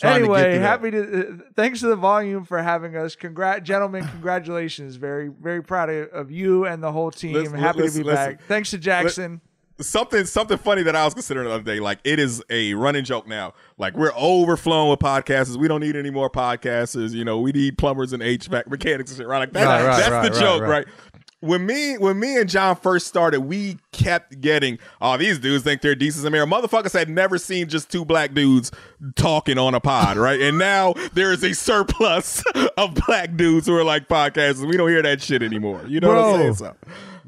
Trying 0.00 0.22
to 0.22 0.26
get 0.26 0.36
anyway, 0.36 0.52
through 0.54 0.60
happy 0.60 0.90
to 0.90 1.28
uh, 1.28 1.36
thanks 1.54 1.80
to 1.80 1.86
the 1.86 1.96
volume 1.96 2.44
for 2.44 2.60
having 2.60 2.96
us. 2.96 3.14
Congrat, 3.14 3.62
gentlemen, 3.62 4.06
congratulations. 4.08 4.96
Very, 4.96 5.28
very 5.28 5.62
proud 5.62 5.88
of, 5.88 6.08
of 6.08 6.30
you 6.32 6.66
and 6.66 6.82
the 6.82 6.90
whole 6.90 7.12
team. 7.12 7.34
Listen, 7.34 7.58
happy 7.58 7.82
listen, 7.82 8.00
to 8.00 8.04
be 8.04 8.10
listen. 8.10 8.32
back. 8.32 8.42
Thanks 8.48 8.70
to 8.70 8.78
Jackson. 8.78 9.40
Something 9.80 10.24
something 10.24 10.58
funny 10.58 10.82
that 10.82 10.94
I 10.96 11.04
was 11.04 11.14
considering 11.14 11.48
the 11.48 11.54
other 11.54 11.62
day. 11.64 11.80
Like 11.80 11.98
it 12.04 12.18
is 12.18 12.42
a 12.50 12.74
running 12.74 13.04
joke 13.04 13.26
now. 13.26 13.54
Like 13.78 13.96
we're 13.96 14.12
overflowing 14.16 14.90
with 14.90 15.00
podcasters. 15.00 15.56
We 15.56 15.68
don't 15.68 15.80
need 15.80 15.96
any 15.96 16.10
more 16.10 16.30
podcasters. 16.30 17.12
You 17.12 17.24
know, 17.24 17.40
we 17.40 17.52
need 17.52 17.78
plumbers 17.78 18.12
and 18.12 18.22
HVAC 18.22 18.66
mechanics 18.68 19.10
and 19.10 19.18
shit. 19.18 19.26
Right? 19.26 19.38
Like 19.38 19.52
that, 19.52 19.64
Right, 19.64 19.86
right, 19.86 19.96
that's 19.98 20.10
right, 20.10 20.32
the 20.32 20.40
joke, 20.40 20.62
right. 20.62 20.86
When 21.40 21.66
me 21.66 21.98
when 21.98 22.18
me 22.18 22.38
and 22.38 22.48
John 22.48 22.74
first 22.74 23.06
started, 23.06 23.40
we 23.40 23.76
kept 23.92 24.40
getting, 24.40 24.78
oh, 25.02 25.18
these 25.18 25.38
dudes 25.38 25.62
think 25.62 25.82
they're 25.82 25.94
decent 25.94 26.32
married. 26.32 26.48
Motherfuckers 26.48 26.94
had 26.98 27.10
never 27.10 27.36
seen 27.36 27.68
just 27.68 27.92
two 27.92 28.06
black 28.06 28.32
dudes 28.32 28.70
talking 29.14 29.58
on 29.58 29.74
a 29.74 29.80
pod, 29.80 30.16
right? 30.16 30.40
And 30.40 30.56
now 30.58 30.94
there 31.12 31.32
is 31.32 31.44
a 31.44 31.52
surplus 31.52 32.42
of 32.78 32.94
black 33.06 33.36
dudes 33.36 33.66
who 33.66 33.76
are 33.76 33.84
like 33.84 34.08
podcasters. 34.08 34.66
We 34.66 34.78
don't 34.78 34.88
hear 34.88 35.02
that 35.02 35.20
shit 35.20 35.42
anymore. 35.42 35.84
You 35.86 36.00
know 36.00 36.08
what 36.08 36.18
I'm 36.18 36.40
saying? 36.40 36.54
So, 36.54 36.74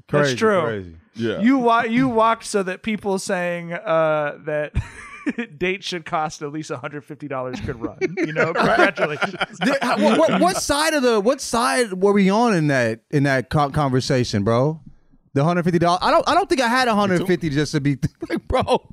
That's 0.09 0.35
true. 0.35 0.61
Crazy. 0.63 0.97
yeah. 1.15 1.41
You 1.41 1.59
wa- 1.59 1.83
you 1.83 2.09
walked 2.09 2.45
so 2.45 2.63
that 2.63 2.83
people 2.83 3.19
saying 3.19 3.73
uh, 3.73 4.39
that 4.45 4.73
dates 5.59 5.87
should 5.87 6.05
cost 6.05 6.43
at 6.43 6.53
least 6.53 6.71
one 6.71 6.79
hundred 6.81 7.05
fifty 7.05 7.27
dollars 7.29 7.59
could 7.61 7.81
run. 7.81 7.99
You 8.17 8.33
know, 8.33 8.53
congratulations. 8.55 9.35
Did- 9.65 9.83
how- 9.83 9.99
what, 10.01 10.19
what, 10.19 10.41
what 10.41 10.57
side 10.59 10.95
of 10.95 11.03
the 11.03 11.21
what 11.21 11.41
side 11.41 11.93
were 11.95 12.13
we 12.13 12.31
on 12.31 12.55
in 12.55 12.69
that 12.69 13.01
in 13.11 13.25
that 13.25 13.51
co- 13.51 13.71
conversation, 13.71 14.45
bro? 14.45 14.81
The 15.35 15.45
hundred 15.45 15.65
fifty 15.65 15.79
dollars. 15.79 15.99
I 16.03 16.11
don't. 16.11 16.27
I 16.29 16.35
don't 16.35 16.49
think 16.49 16.61
I 16.63 16.69
had 16.69 16.89
hundred 16.89 17.27
fifty 17.27 17.51
just 17.51 17.73
to 17.73 17.81
be 17.81 17.99
like, 18.31 18.47
bro. 18.49 18.89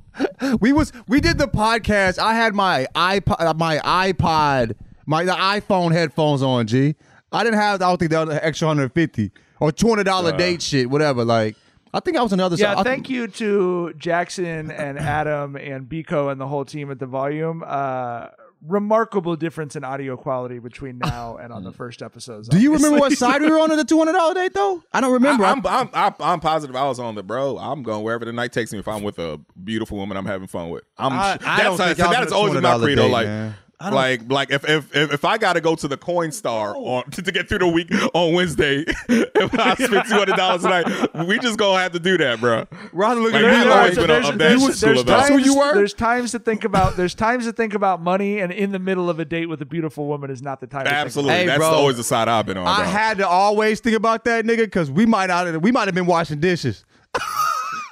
We 0.60 0.74
was 0.74 0.92
we 1.08 1.22
did 1.22 1.38
the 1.38 1.48
podcast. 1.48 2.20
I 2.20 2.34
had 2.34 2.54
my 2.54 2.86
iPod, 2.96 3.58
my 3.58 3.78
iPod, 3.78 4.74
my 5.06 5.24
the 5.24 5.32
iPhone 5.32 5.94
headphones 5.94 6.44
on. 6.44 6.68
G. 6.68 6.96
I 7.32 7.44
didn't 7.46 7.60
have. 7.60 7.82
I 7.82 7.88
don't 7.88 7.98
think 7.98 8.12
the 8.12 8.20
other 8.20 8.40
extra 8.44 8.68
hundred 8.68 8.94
fifty 8.94 9.32
or 9.64 9.72
two 9.72 9.88
hundred 9.88 10.04
dollar 10.04 10.36
date 10.36 10.62
shit, 10.62 10.90
whatever. 10.90 11.24
Like 11.24 11.56
I 11.94 12.00
think 12.02 12.18
I 12.18 12.22
was 12.22 12.32
on 12.34 12.40
the 12.40 12.46
other 12.46 12.58
side. 12.58 12.64
Yeah, 12.74 12.80
I 12.80 12.84
thank 12.84 13.10
you 13.10 13.28
to 13.28 13.94
Jackson 13.98 14.70
and 14.72 15.00
Adam 15.00 15.56
and 15.56 15.88
Biko 15.88 16.32
and 16.32 16.42
the 16.42 16.48
whole 16.48 16.66
team 16.66 16.92
at 16.92 17.00
the 17.00 17.06
volume. 17.06 17.64
Uh, 17.66 18.28
remarkable 18.66 19.36
difference 19.36 19.76
in 19.76 19.84
audio 19.84 20.16
quality 20.16 20.58
between 20.58 20.98
now 20.98 21.38
and 21.38 21.52
on 21.52 21.64
the 21.64 21.72
first 21.82 22.02
episodes. 22.02 22.48
Do 22.48 22.60
you 22.60 22.74
remember 22.74 22.98
what 23.00 23.12
side 23.14 23.42
we 23.42 23.50
were 23.50 23.60
on 23.60 23.72
at 23.72 23.76
the 23.76 23.86
two 23.86 23.98
hundred 23.98 24.14
dollar 24.14 24.34
date 24.34 24.54
though? 24.54 24.84
I 24.92 25.02
don't 25.02 25.14
remember. 25.14 25.46
I, 25.46 25.52
am 25.52 25.62
I'm, 25.66 25.90
I'm, 25.94 26.14
I'm 26.20 26.40
positive 26.40 26.76
I 26.76 26.88
was 26.88 27.00
on 27.00 27.16
the 27.16 27.24
bro. 27.24 27.58
I'm 27.58 27.84
going 27.84 28.04
wherever 28.04 28.26
the 28.26 28.34
night 28.34 28.52
takes 28.52 28.74
me. 28.74 28.80
If 28.80 28.88
I'm 28.88 29.04
with 29.04 29.20
a 29.20 29.40
beautiful 29.64 29.98
woman 29.98 30.18
I'm 30.18 30.26
having 30.26 30.48
fun 30.48 30.70
with, 30.70 30.84
I'm. 30.98 31.14
I- 31.14 31.18
I 31.18 31.38
that's 31.38 31.64
don't 31.64 31.78
think 31.78 31.80
I 31.80 31.88
was 31.90 31.98
that 31.98 32.18
on 32.18 32.24
is 32.28 32.32
a 32.32 32.36
always 32.36 32.54
my 32.54 32.60
$200 32.62 32.82
credo. 32.84 33.02
date, 33.04 33.12
like, 33.12 33.28
man. 33.28 33.56
Like, 33.92 34.30
like 34.32 34.52
if 34.52 34.68
if 34.70 34.96
if, 34.96 35.14
if 35.14 35.26
I 35.26 35.38
got 35.38 35.54
to 35.54 35.62
go 35.62 35.76
to 35.76 35.88
the 35.88 35.98
Coinstar 35.98 36.76
on 36.76 37.04
to, 37.12 37.22
to 37.22 37.32
get 37.32 37.50
through 37.50 37.60
the 37.60 37.68
week 37.68 37.90
on 38.14 38.34
Wednesday, 38.34 38.86
if 39.10 39.60
I 39.60 39.74
spend 39.76 40.08
two 40.08 40.16
hundred 40.16 40.36
dollars 40.38 40.64
a 40.64 40.70
night, 40.70 41.26
we 41.28 41.40
just 41.40 41.58
gonna 41.58 41.82
have 41.82 41.92
to 41.94 42.00
do 42.00 42.18
that, 42.18 42.40
bro. 42.40 42.66
Rather 42.92 43.22
look 43.22 43.34
Like, 43.34 43.44
at 43.44 43.54
I've 43.54 43.66
me 43.66 43.72
always 43.72 43.98
like, 43.98 44.08
been 44.08 44.24
a- 44.24 44.28
a 44.30 44.32
bad 44.32 44.38
there's, 44.40 44.62
school 44.80 44.94
there's 44.94 45.04
times, 45.04 45.06
That's 45.06 45.30
who 45.30 45.38
you 45.38 45.58
were? 45.58 45.74
there's 45.74 45.94
times 45.94 46.32
to 46.32 46.40
think 46.40 46.64
about 46.64 46.96
there's 46.98 47.16
times 47.16 47.46
to 47.46 47.52
think 47.54 47.74
about 47.74 48.02
money 48.02 48.40
and 48.40 48.52
in 48.52 48.72
the 48.72 48.80
middle 48.80 49.10
of 49.10 49.20
a 49.20 49.26
date 49.26 49.48
with 49.48 49.62
a 49.62 49.66
beautiful 49.66 50.08
woman 50.08 50.30
is 50.32 50.42
not 50.42 50.60
the 50.62 50.68
time 50.68 50.86
to 50.86 50.90
think 50.90 51.00
Absolutely, 51.06 51.34
Hey, 51.36 51.46
that's 51.46 51.60
bro. 51.60 51.68
always 51.68 51.98
the 51.98 52.04
side 52.04 52.28
I've 52.28 52.46
been 52.46 52.58
on. 52.58 52.68
I 52.68 52.78
dog. 52.78 52.86
had 52.88 53.18
to 53.18 53.28
always 53.28 53.80
think 53.80 53.96
about 53.96 54.24
that 54.26 54.46
nigga 54.46 54.60
because 54.66 54.90
we 54.92 55.06
might 55.06 55.28
not 55.28 55.62
we 55.62 55.72
might 55.72 55.88
have 55.88 55.96
been 55.96 56.06
washing 56.06 56.40
dishes. 56.40 56.86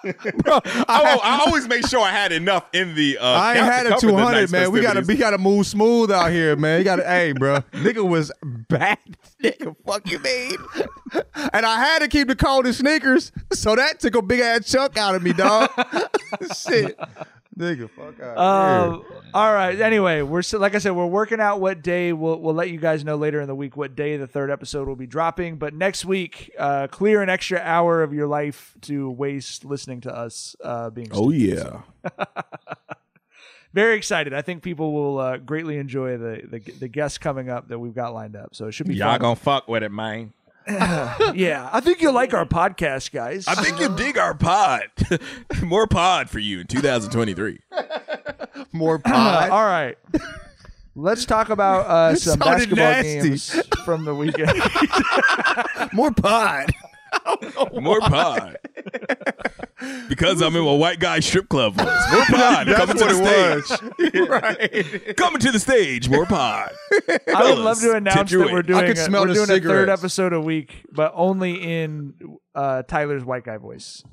Bro, 0.38 0.62
I, 0.65 0.84
I, 0.88 1.20
I 1.24 1.43
always 1.46 1.67
make 1.67 1.86
sure 1.88 2.00
I 2.00 2.12
had 2.12 2.31
enough 2.31 2.65
in 2.74 2.96
the. 2.96 3.17
Uh, 3.20 3.25
I 3.25 3.55
ain't 3.55 3.65
had 3.65 3.88
a 3.88 3.98
two 3.98 4.15
hundred, 4.15 4.51
man. 4.51 4.72
We 4.72 4.81
gotta 4.81 5.01
we 5.01 5.15
gotta 5.15 5.38
move 5.38 5.67
smooth 5.67 6.12
out 6.12 6.31
here, 6.31 6.55
man. 6.55 6.79
You 6.79 6.84
gotta, 6.86 7.03
hey, 7.03 7.34
bro. 7.34 7.62
Nigga 7.74 8.08
was 8.08 8.31
bad. 8.43 8.98
Nigga, 9.43 9.75
fuck 9.86 10.10
you 10.10 10.20
mean? 10.20 10.55
and 11.53 11.65
I 11.65 11.79
had 11.79 12.00
to 12.00 12.08
keep 12.08 12.27
the 12.27 12.36
cold 12.36 12.65
in 12.65 12.74
sneakers, 12.74 13.31
so 13.51 13.75
that 13.75 14.00
took 14.00 14.15
a 14.15 14.22
big 14.22 14.39
ass 14.39 14.72
chunk 14.72 14.98
out 14.98 15.15
of 15.15 15.24
me, 15.24 15.34
dog. 15.34 15.70
Shit, 16.55 16.98
nigga, 17.62 17.89
fuck 17.89 18.20
out. 18.20 18.38
Um, 18.38 19.03
all 19.34 19.53
right. 19.53 19.80
Anyway, 19.80 20.22
we're 20.22 20.41
so, 20.41 20.58
like 20.60 20.75
I 20.75 20.80
said, 20.80 20.91
we're 20.91 21.06
working 21.06 21.39
out 21.39 21.62
what 21.62 21.82
day. 21.82 22.12
We'll 22.13 22.38
we'll 22.39 22.53
let 22.56 22.70
you 22.70 22.80
guys 22.80 23.06
know 23.06 23.15
later 23.15 23.39
in 23.39 23.48
the 23.48 23.56
week 23.56 23.77
what 23.77 23.96
day 23.96 24.18
the 24.18 24.27
third 24.27 24.50
episode 24.51 24.88
will 24.88 24.96
be 24.96 25.08
dropping. 25.08 25.58
But 25.58 25.74
next 25.74 26.03
week, 26.03 26.51
uh, 26.58 26.88
clear 26.88 27.22
an 27.22 27.30
extra 27.30 27.60
hour 27.60 28.03
of 28.03 28.13
your 28.13 28.27
life 28.27 28.75
to 28.82 29.10
waste 29.10 29.63
listening 29.63 30.01
to 30.01 30.15
us 30.15 30.56
uh, 30.63 30.89
being. 30.89 31.10
Oh 31.12 31.32
stupid. 31.32 31.82
yeah. 32.03 32.25
Very 33.74 33.96
excited. 33.96 34.34
I 34.34 34.41
think 34.41 34.63
people 34.63 34.91
will 34.91 35.18
uh, 35.18 35.38
greatly 35.38 35.77
enjoy 35.77 36.18
the, 36.18 36.41
the 36.46 36.60
the 36.60 36.88
guests 36.89 37.18
coming 37.18 37.50
up 37.50 37.70
that 37.70 37.80
we've 37.80 37.96
got 37.96 38.13
lined 38.13 38.36
up. 38.36 38.53
So 38.53 38.68
it 38.68 38.74
should 38.74 38.88
be 38.88 38.96
Y'all 38.96 39.12
fun. 39.12 39.22
gonna 39.22 39.36
fuck 39.38 39.68
with 39.70 39.82
it, 39.84 39.91
man. 39.94 40.34
yeah, 41.36 41.70
I 41.74 41.80
think 41.80 42.01
you'll 42.01 42.13
like 42.13 42.34
our 42.34 42.46
podcast, 42.46 43.12
guys. 43.12 43.48
I 43.48 43.56
think 43.56 43.80
you 43.80 43.89
dig 43.96 44.18
our 44.18 44.34
pod. 44.34 44.84
More 45.63 45.88
pod 45.88 46.30
for 46.30 46.39
you 46.39 46.60
in 46.62 46.68
2023. 46.68 47.60
more 48.72 48.96
Uh, 49.03 49.10
pie. 49.10 49.50
all 49.50 49.65
right. 49.65 49.98
Let's 50.96 51.25
talk 51.25 51.50
about 51.50 51.86
uh, 51.88 52.15
some 52.15 52.39
sounded 52.39 52.75
basketball 52.75 52.86
nasty. 52.86 53.30
games 53.30 53.65
from 53.86 54.06
the 54.06 54.13
weekend. 54.13 54.51
more 55.94 56.12
pod. 56.12 56.70
More 57.74 58.00
pod. 58.01 58.58
Because 60.09 60.41
I'm 60.41 60.55
in 60.55 60.61
a 60.61 60.75
white 60.75 61.00
guy 61.00 61.19
strip 61.19 61.50
club. 61.50 61.77
Was. 61.77 62.11
More 62.11 62.25
pod 62.25 62.67
coming 62.67 62.97
to 62.97 63.05
the 63.05 63.69
stage. 64.00 64.13
right. 64.29 65.17
Coming 65.17 65.39
to 65.39 65.51
the 65.51 65.59
stage. 65.59 66.09
More 66.09 66.25
pod. 66.25 66.71
I 67.09 67.50
would 67.50 67.59
love 67.59 67.79
to 67.81 67.93
announce 67.93 68.31
that 68.31 68.51
we're 68.51 68.61
doing, 68.61 68.83
I 68.83 68.88
could 68.88 68.97
a, 68.97 69.03
smell 69.03 69.21
we're 69.23 69.33
the 69.33 69.45
doing 69.45 69.50
a 69.50 69.61
third 69.61 69.89
episode 69.89 70.33
a 70.33 70.41
week, 70.41 70.85
but 70.91 71.11
only 71.15 71.55
in 71.55 72.13
uh, 72.55 72.83
Tyler's 72.83 73.23
white 73.23 73.43
guy 73.43 73.57
voice. 73.57 74.03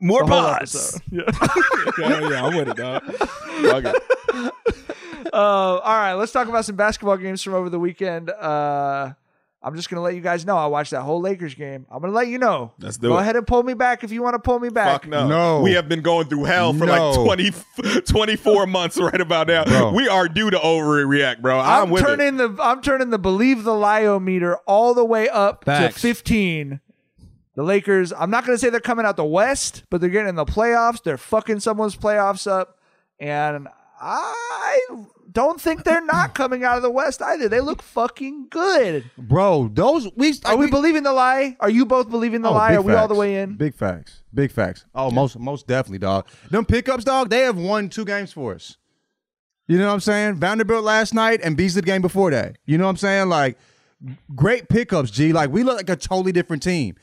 More 0.00 0.24
The 0.24 0.30
pods. 0.30 1.00
Yeah. 1.10 1.22
yeah, 1.98 2.28
yeah, 2.30 2.44
I'm 2.44 2.56
with 2.56 2.68
it, 2.68 2.76
dog. 2.76 3.02
Fuck 3.02 3.84
it. 3.86 4.52
Uh, 5.32 5.36
all 5.36 5.96
right, 5.96 6.14
let's 6.14 6.32
talk 6.32 6.48
about 6.48 6.64
some 6.64 6.76
basketball 6.76 7.16
games 7.16 7.42
from 7.42 7.54
over 7.54 7.68
the 7.68 7.78
weekend. 7.78 8.30
Uh, 8.30 9.14
I'm 9.60 9.74
just 9.74 9.90
gonna 9.90 10.02
let 10.02 10.14
you 10.14 10.20
guys 10.20 10.46
know 10.46 10.56
I 10.56 10.66
watched 10.66 10.92
that 10.92 11.02
whole 11.02 11.20
Lakers 11.20 11.54
game. 11.54 11.84
I'm 11.90 12.00
gonna 12.00 12.12
let 12.12 12.28
you 12.28 12.38
know. 12.38 12.72
Let's 12.78 12.96
do 12.96 13.08
Go 13.08 13.18
it. 13.18 13.22
ahead 13.22 13.34
and 13.34 13.44
pull 13.46 13.62
me 13.64 13.74
back 13.74 14.04
if 14.04 14.12
you 14.12 14.22
want 14.22 14.34
to 14.34 14.38
pull 14.38 14.60
me 14.60 14.68
back. 14.68 15.02
Fuck 15.02 15.08
no. 15.10 15.26
No. 15.26 15.60
We 15.62 15.72
have 15.72 15.88
been 15.88 16.00
going 16.00 16.28
through 16.28 16.44
hell 16.44 16.72
for 16.72 16.86
No. 16.86 17.10
like 17.24 17.50
20, 17.82 18.02
24 18.02 18.66
months 18.68 18.98
right 18.98 19.20
about 19.20 19.48
now. 19.48 19.64
Bro. 19.64 19.94
We 19.94 20.08
are 20.08 20.28
due 20.28 20.50
to 20.50 20.58
overreact, 20.58 21.40
bro. 21.42 21.58
I'm, 21.58 21.84
I'm 21.84 21.90
with 21.90 22.04
turning 22.04 22.36
the 22.36 22.56
I'm 22.60 22.80
turning 22.82 23.10
the 23.10 23.18
believe 23.18 23.64
the 23.64 23.74
Lio 23.74 24.20
meter 24.20 24.58
all 24.66 24.94
the 24.94 25.04
way 25.04 25.28
up 25.28 25.64
Facts. 25.64 25.94
to 25.96 26.00
15. 26.00 26.80
The 27.56 27.64
Lakers, 27.64 28.12
I'm 28.12 28.30
not 28.30 28.46
going 28.46 28.54
to 28.56 28.60
say 28.60 28.70
they're 28.70 28.78
coming 28.78 29.04
out 29.04 29.16
the 29.16 29.24
West, 29.24 29.82
but 29.90 30.00
they're 30.00 30.10
getting 30.10 30.28
in 30.28 30.36
the 30.36 30.44
playoffs. 30.44 31.02
They're 31.02 31.18
fucking 31.18 31.58
someone's 31.58 31.96
playoffs 31.96 32.48
up. 32.48 32.78
And 33.18 33.66
I 34.00 34.86
don't 35.38 35.60
think 35.60 35.84
they're 35.84 36.04
not 36.04 36.34
coming 36.40 36.64
out 36.64 36.76
of 36.78 36.82
the 36.82 36.90
West 36.90 37.22
either. 37.22 37.48
They 37.48 37.60
look 37.60 37.80
fucking 37.80 38.48
good. 38.50 39.08
Bro, 39.16 39.70
those 39.72 40.08
we 40.16 40.34
Are 40.44 40.56
we 40.56 40.68
believing 40.68 41.04
the 41.04 41.12
lie? 41.12 41.56
Are 41.60 41.70
you 41.70 41.86
both 41.86 42.10
believing 42.10 42.42
the 42.42 42.48
Oh, 42.48 42.54
lie? 42.54 42.74
Are 42.74 42.82
we 42.82 42.92
all 42.92 43.06
the 43.06 43.14
way 43.14 43.36
in? 43.40 43.54
Big 43.54 43.76
facts. 43.76 44.22
Big 44.34 44.50
facts. 44.50 44.84
Oh, 44.96 45.12
most 45.12 45.38
most 45.38 45.68
definitely, 45.68 45.98
dog. 45.98 46.26
Them 46.50 46.64
pickups, 46.64 47.04
dog. 47.04 47.30
They 47.30 47.40
have 47.42 47.56
won 47.56 47.88
two 47.88 48.04
games 48.04 48.32
for 48.32 48.52
us. 48.56 48.78
You 49.68 49.78
know 49.78 49.86
what 49.86 49.92
I'm 49.94 50.00
saying? 50.00 50.34
Vanderbilt 50.36 50.82
last 50.82 51.14
night 51.14 51.40
and 51.44 51.56
Beasley 51.56 51.82
the 51.82 51.86
game 51.86 52.02
before 52.02 52.32
that. 52.32 52.56
You 52.66 52.76
know 52.76 52.84
what 52.84 52.90
I'm 52.90 52.96
saying? 52.96 53.28
Like 53.28 53.58
great 54.34 54.68
pickups, 54.68 55.12
G. 55.12 55.32
Like 55.32 55.50
we 55.50 55.62
look 55.62 55.76
like 55.76 55.90
a 55.90 55.94
totally 55.96 56.32
different 56.32 56.64
team. 56.64 56.96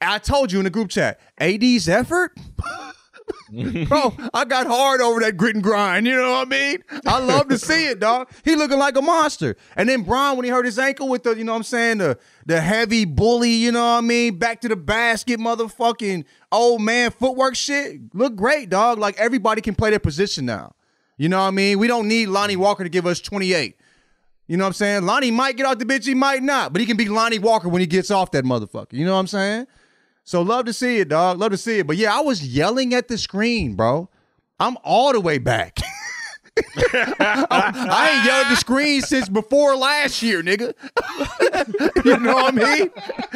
I 0.00 0.18
told 0.18 0.52
you 0.52 0.60
in 0.60 0.64
the 0.64 0.70
group 0.70 0.90
chat, 0.90 1.18
AD's 1.38 1.88
effort. 2.00 2.38
Bro, 3.88 4.14
I 4.34 4.44
got 4.44 4.66
hard 4.66 5.00
over 5.00 5.20
that 5.20 5.36
grit 5.36 5.54
and 5.54 5.64
grind. 5.64 6.06
You 6.06 6.16
know 6.16 6.32
what 6.32 6.46
I 6.46 6.50
mean? 6.50 6.84
I 7.06 7.18
love 7.18 7.48
to 7.48 7.58
see 7.58 7.86
it, 7.86 7.98
dog. 7.98 8.28
He 8.44 8.54
looking 8.54 8.78
like 8.78 8.96
a 8.96 9.02
monster. 9.02 9.56
And 9.76 9.88
then 9.88 10.02
Bron, 10.02 10.36
when 10.36 10.44
he 10.44 10.50
hurt 10.50 10.66
his 10.66 10.78
ankle 10.78 11.08
with 11.08 11.22
the, 11.22 11.36
you 11.36 11.44
know 11.44 11.52
what 11.52 11.58
I'm 11.58 11.62
saying, 11.64 11.98
the 11.98 12.18
the 12.46 12.60
heavy 12.60 13.04
bully, 13.04 13.50
you 13.50 13.72
know 13.72 13.80
what 13.80 13.98
I 13.98 14.00
mean? 14.02 14.38
Back 14.38 14.60
to 14.62 14.68
the 14.68 14.76
basket, 14.76 15.40
motherfucking 15.40 16.24
old 16.52 16.82
man 16.82 17.10
footwork 17.10 17.56
shit. 17.56 18.14
Look 18.14 18.36
great, 18.36 18.68
dog. 18.68 18.98
Like 18.98 19.16
everybody 19.18 19.60
can 19.60 19.74
play 19.74 19.90
their 19.90 19.98
position 19.98 20.44
now. 20.44 20.74
You 21.16 21.28
know 21.28 21.38
what 21.38 21.48
I 21.48 21.50
mean? 21.50 21.78
We 21.78 21.88
don't 21.88 22.06
need 22.06 22.26
Lonnie 22.26 22.56
Walker 22.56 22.84
to 22.84 22.90
give 22.90 23.06
us 23.06 23.20
28. 23.20 23.76
You 24.46 24.56
know 24.56 24.64
what 24.64 24.68
I'm 24.68 24.72
saying? 24.74 25.02
Lonnie 25.04 25.30
might 25.30 25.56
get 25.56 25.66
off 25.66 25.78
the 25.78 25.84
bitch, 25.84 26.06
he 26.06 26.14
might 26.14 26.42
not, 26.42 26.72
but 26.72 26.80
he 26.80 26.86
can 26.86 26.96
be 26.96 27.06
Lonnie 27.08 27.38
Walker 27.38 27.68
when 27.68 27.80
he 27.80 27.86
gets 27.86 28.10
off 28.10 28.30
that 28.30 28.44
motherfucker. 28.44 28.92
You 28.92 29.04
know 29.04 29.12
what 29.12 29.20
I'm 29.20 29.26
saying? 29.26 29.66
So 30.28 30.42
love 30.42 30.66
to 30.66 30.74
see 30.74 30.98
it, 30.98 31.08
dog. 31.08 31.38
Love 31.38 31.52
to 31.52 31.56
see 31.56 31.78
it. 31.78 31.86
But 31.86 31.96
yeah, 31.96 32.14
I 32.14 32.20
was 32.20 32.46
yelling 32.46 32.92
at 32.92 33.08
the 33.08 33.16
screen, 33.16 33.76
bro. 33.76 34.10
I'm 34.60 34.76
all 34.84 35.14
the 35.14 35.22
way 35.22 35.38
back. 35.38 35.78
I, 37.18 38.10
ain't 38.12 38.26
yelled 38.26 38.44
at 38.44 38.50
the 38.50 38.56
screen 38.56 39.00
since 39.00 39.26
before 39.30 39.74
last 39.74 40.22
year, 40.22 40.42
nigga. 40.42 40.74
you 42.04 42.18
know 42.18 42.34
what 42.34 42.52
I 42.52 42.76
mean? 42.76 42.90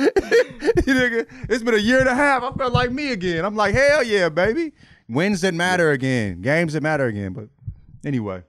nigga, 0.82 1.26
it's 1.48 1.62
been 1.62 1.72
a 1.72 1.78
year 1.78 2.00
and 2.00 2.10
a 2.10 2.14
half. 2.14 2.42
I 2.42 2.52
felt 2.52 2.74
like 2.74 2.92
me 2.92 3.12
again. 3.12 3.46
I'm 3.46 3.56
like, 3.56 3.74
hell 3.74 4.02
yeah, 4.02 4.28
baby. 4.28 4.74
Wins 5.08 5.40
that 5.40 5.54
matter 5.54 5.92
again. 5.92 6.42
Games 6.42 6.74
that 6.74 6.82
matter 6.82 7.06
again. 7.06 7.32
But 7.32 7.48
anyway. 8.04 8.42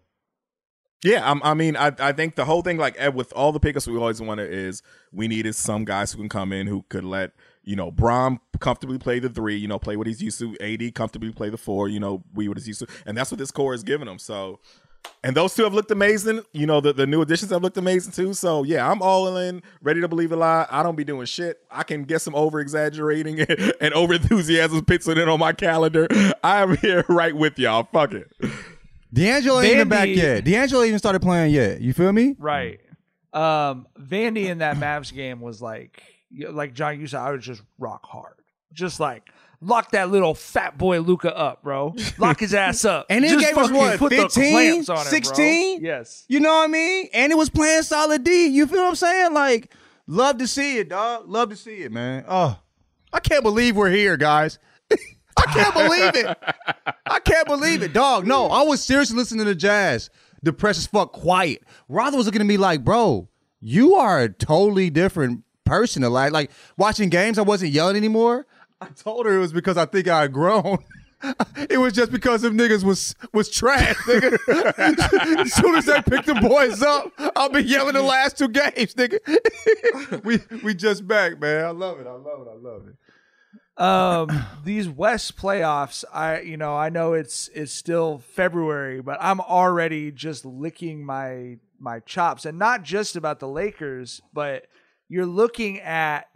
Yeah, 1.01 1.31
I'm, 1.31 1.41
I 1.43 1.53
mean, 1.53 1.77
I, 1.77 1.93
I 1.97 2.11
think 2.11 2.35
the 2.35 2.43
whole 2.43 2.61
thing, 2.61 2.75
like 2.75 2.95
eh, 2.97 3.07
with 3.07 3.31
all 3.31 3.53
the 3.53 3.59
pickups 3.61 3.87
we 3.87 3.97
always 3.97 4.21
wanted, 4.21 4.51
is 4.51 4.83
we 5.13 5.29
needed 5.29 5.55
some 5.55 5.85
guys 5.85 6.11
who 6.11 6.17
can 6.17 6.27
come 6.27 6.51
in 6.51 6.67
who 6.67 6.83
could 6.89 7.05
let 7.05 7.31
you 7.63 7.75
know 7.75 7.91
Bron 7.91 8.39
comfortably 8.59 8.97
play 8.97 9.19
the 9.19 9.29
three, 9.29 9.55
you 9.57 9.67
know, 9.67 9.79
play 9.79 9.95
what 9.95 10.07
he's 10.07 10.21
used 10.21 10.39
to. 10.39 10.55
AD 10.59 10.95
comfortably 10.95 11.31
play 11.31 11.49
the 11.49 11.57
four, 11.57 11.89
you 11.89 11.99
know, 11.99 12.23
we 12.33 12.47
what 12.47 12.57
he's 12.57 12.67
used 12.67 12.79
to, 12.79 12.87
and 13.05 13.17
that's 13.17 13.31
what 13.31 13.37
this 13.37 13.51
core 13.51 13.73
is 13.73 13.83
giving 13.83 14.07
him. 14.07 14.19
So, 14.19 14.59
and 15.23 15.35
those 15.35 15.53
two 15.53 15.63
have 15.63 15.73
looked 15.73 15.91
amazing. 15.91 16.43
You 16.53 16.65
know, 16.65 16.81
the, 16.81 16.93
the 16.93 17.07
new 17.07 17.21
additions 17.21 17.51
have 17.51 17.61
looked 17.61 17.77
amazing 17.77 18.13
too. 18.13 18.33
So 18.33 18.63
yeah, 18.63 18.89
I'm 18.89 19.01
all 19.01 19.37
in, 19.37 19.61
ready 19.81 20.01
to 20.01 20.07
believe 20.07 20.31
a 20.31 20.35
lie. 20.35 20.65
I 20.69 20.83
don't 20.83 20.95
be 20.95 21.03
doing 21.03 21.25
shit. 21.25 21.59
I 21.71 21.83
can 21.83 22.03
get 22.03 22.21
some 22.21 22.35
over 22.35 22.59
exaggerating 22.59 23.41
and 23.81 23.93
over 23.93 24.13
enthusiasm 24.15 24.83
penciling 24.85 25.19
in 25.19 25.29
on 25.29 25.39
my 25.39 25.53
calendar. 25.53 26.07
I'm 26.43 26.77
here 26.77 27.05
right 27.09 27.35
with 27.35 27.57
y'all. 27.59 27.87
Fuck 27.91 28.13
it. 28.13 28.31
D'Angelo 29.13 29.61
ain't 29.61 29.73
even 29.73 29.89
back 29.89 30.09
yet. 30.09 30.43
D'Angelo 30.43 30.83
even 30.83 30.97
started 30.97 31.21
playing 31.21 31.53
yet. 31.53 31.81
You 31.81 31.93
feel 31.93 32.11
me? 32.11 32.35
Right. 32.39 32.79
Um, 33.31 33.87
Vandy 33.99 34.45
in 34.45 34.59
that 34.59 34.77
Mavs 34.77 35.13
game 35.13 35.39
was 35.39 35.61
like, 35.61 36.03
like 36.49 36.73
John, 36.73 36.99
you 36.99 37.07
said, 37.07 37.19
I 37.19 37.31
was 37.31 37.45
just 37.45 37.61
rock 37.77 38.05
hard, 38.05 38.35
just 38.73 38.99
like 38.99 39.29
lock 39.63 39.91
that 39.91 40.09
little 40.09 40.33
fat 40.33 40.77
boy 40.77 40.99
Luka 40.99 41.35
up, 41.35 41.63
bro. 41.63 41.95
Lock 42.17 42.39
his 42.39 42.53
ass 42.53 42.85
up. 42.85 43.05
And 43.09 43.25
Just 43.25 43.45
gave 43.45 43.57
us 43.57 43.71
what, 43.71 43.97
put 43.97 44.13
15, 44.13 44.51
clamps 44.51 44.89
on 44.89 44.97
him, 44.97 45.03
bro. 45.03 45.11
16? 45.11 45.83
Yes. 45.83 46.25
You 46.27 46.39
know 46.39 46.49
what 46.49 46.65
I 46.65 46.67
mean? 46.67 47.09
And 47.13 47.31
it 47.31 47.35
was 47.35 47.49
playing 47.49 47.83
solid 47.83 48.23
D. 48.23 48.47
You 48.47 48.67
feel 48.67 48.81
what 48.81 48.89
I'm 48.89 48.95
saying? 48.95 49.33
Like, 49.33 49.73
love 50.07 50.37
to 50.39 50.47
see 50.47 50.77
it, 50.79 50.89
dog. 50.89 51.27
Love 51.27 51.49
to 51.49 51.55
see 51.55 51.83
it, 51.83 51.91
man. 51.91 52.25
Oh, 52.27 52.59
I 53.11 53.19
can't 53.19 53.43
believe 53.43 53.75
we're 53.75 53.89
here, 53.89 54.17
guys. 54.17 54.59
I 55.37 55.45
can't 55.53 55.73
believe 55.73 56.15
it. 56.15 56.37
I 57.05 57.19
can't 57.19 57.47
believe 57.47 57.81
it, 57.81 57.93
dog. 57.93 58.27
No, 58.27 58.47
I 58.47 58.63
was 58.63 58.83
seriously 58.83 59.17
listening 59.17 59.45
to 59.45 59.55
jazz. 59.55 60.09
Depressed 60.43 60.79
as 60.79 60.87
fuck, 60.87 61.13
quiet. 61.13 61.63
Rother 61.87 62.17
was 62.17 62.25
looking 62.25 62.41
at 62.41 62.47
me 62.47 62.57
like, 62.57 62.83
bro, 62.83 63.29
you 63.61 63.95
are 63.95 64.21
a 64.21 64.29
totally 64.29 64.89
different 64.89 65.43
person. 65.63 66.03
Like, 66.03 66.31
like 66.31 66.51
watching 66.77 67.09
games, 67.09 67.37
I 67.37 67.41
wasn't 67.43 67.71
yelling 67.71 67.95
anymore. 67.95 68.45
I 68.81 68.87
told 68.87 69.25
her 69.25 69.35
it 69.35 69.39
was 69.39 69.53
because 69.53 69.77
I 69.77 69.85
think 69.85 70.07
I 70.07 70.21
had 70.21 70.33
grown. 70.33 70.77
It 71.69 71.77
was 71.77 71.93
just 71.93 72.11
because 72.11 72.41
them 72.41 72.57
niggas 72.57 72.83
was 72.83 73.15
was 73.31 73.49
trash, 73.49 73.95
nigga. 73.95 74.37
as 75.39 75.53
soon 75.53 75.75
as 75.75 75.85
they 75.85 76.01
pick 76.01 76.25
the 76.25 76.35
boys 76.35 76.81
up, 76.81 77.13
I'll 77.37 77.47
be 77.47 77.63
yelling 77.63 77.93
the 77.93 78.01
last 78.01 78.37
two 78.37 78.49
games, 78.49 78.93
nigga. 78.93 79.19
we 80.25 80.39
we 80.63 80.73
just 80.73 81.07
back, 81.07 81.39
man. 81.39 81.63
I 81.63 81.69
love 81.69 82.01
it. 82.01 82.07
I 82.07 82.11
love 82.11 82.41
it. 82.41 82.49
I 82.51 82.55
love 82.59 82.87
it. 82.89 83.81
um, 83.81 84.45
these 84.65 84.89
West 84.89 85.37
playoffs, 85.37 86.03
I 86.13 86.41
you 86.41 86.57
know 86.57 86.75
I 86.75 86.89
know 86.89 87.13
it's 87.13 87.49
it's 87.53 87.71
still 87.71 88.21
February, 88.33 89.01
but 89.01 89.17
I'm 89.21 89.39
already 89.39 90.11
just 90.11 90.43
licking 90.43 91.05
my 91.05 91.57
my 91.79 91.99
chops, 92.01 92.45
and 92.45 92.59
not 92.59 92.83
just 92.83 93.15
about 93.15 93.39
the 93.39 93.47
Lakers, 93.47 94.21
but 94.33 94.65
you're 95.13 95.25
looking 95.25 95.79
at 95.79 96.27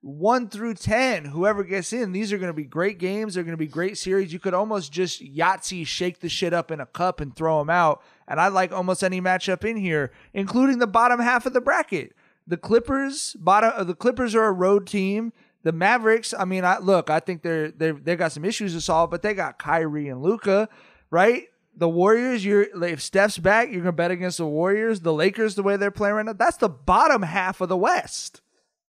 one 0.00 0.48
through 0.50 0.74
ten. 0.74 1.24
Whoever 1.24 1.64
gets 1.64 1.92
in, 1.92 2.12
these 2.12 2.32
are 2.32 2.38
going 2.38 2.50
to 2.50 2.52
be 2.52 2.64
great 2.64 2.98
games. 2.98 3.34
They're 3.34 3.44
going 3.44 3.56
to 3.56 3.56
be 3.56 3.66
great 3.66 3.96
series. 3.96 4.32
You 4.32 4.38
could 4.38 4.52
almost 4.52 4.92
just 4.92 5.22
Yahtzee 5.22 5.86
shake 5.86 6.20
the 6.20 6.28
shit 6.28 6.52
up 6.52 6.70
in 6.70 6.80
a 6.80 6.86
cup 6.86 7.20
and 7.20 7.34
throw 7.34 7.58
them 7.60 7.70
out. 7.70 8.02
And 8.28 8.38
I 8.40 8.48
like 8.48 8.72
almost 8.72 9.02
any 9.02 9.20
matchup 9.20 9.64
in 9.64 9.76
here, 9.76 10.12
including 10.34 10.78
the 10.78 10.86
bottom 10.86 11.20
half 11.20 11.46
of 11.46 11.54
the 11.54 11.60
bracket. 11.60 12.14
The 12.46 12.58
Clippers, 12.58 13.34
bottom. 13.38 13.72
Uh, 13.74 13.84
the 13.84 13.94
Clippers 13.94 14.34
are 14.34 14.44
a 14.44 14.52
road 14.52 14.86
team. 14.86 15.32
The 15.62 15.72
Mavericks, 15.72 16.34
I 16.38 16.44
mean, 16.44 16.62
I 16.62 16.78
look, 16.78 17.08
I 17.08 17.20
think 17.20 17.40
they're 17.40 17.70
they 17.70 17.92
they 17.92 18.16
got 18.16 18.32
some 18.32 18.44
issues 18.44 18.74
to 18.74 18.82
solve, 18.82 19.10
but 19.10 19.22
they 19.22 19.32
got 19.32 19.58
Kyrie 19.58 20.08
and 20.08 20.20
Luka, 20.20 20.68
right? 21.10 21.44
The 21.76 21.88
Warriors, 21.88 22.44
you're 22.44 22.84
if 22.84 23.02
Steph's 23.02 23.38
back, 23.38 23.70
you're 23.70 23.80
gonna 23.80 23.92
bet 23.92 24.10
against 24.10 24.38
the 24.38 24.46
Warriors. 24.46 25.00
The 25.00 25.12
Lakers, 25.12 25.54
the 25.54 25.62
way 25.62 25.76
they're 25.76 25.90
playing 25.90 26.14
right 26.14 26.26
now, 26.26 26.32
that's 26.32 26.56
the 26.56 26.68
bottom 26.68 27.22
half 27.22 27.60
of 27.60 27.68
the 27.68 27.76
West. 27.76 28.40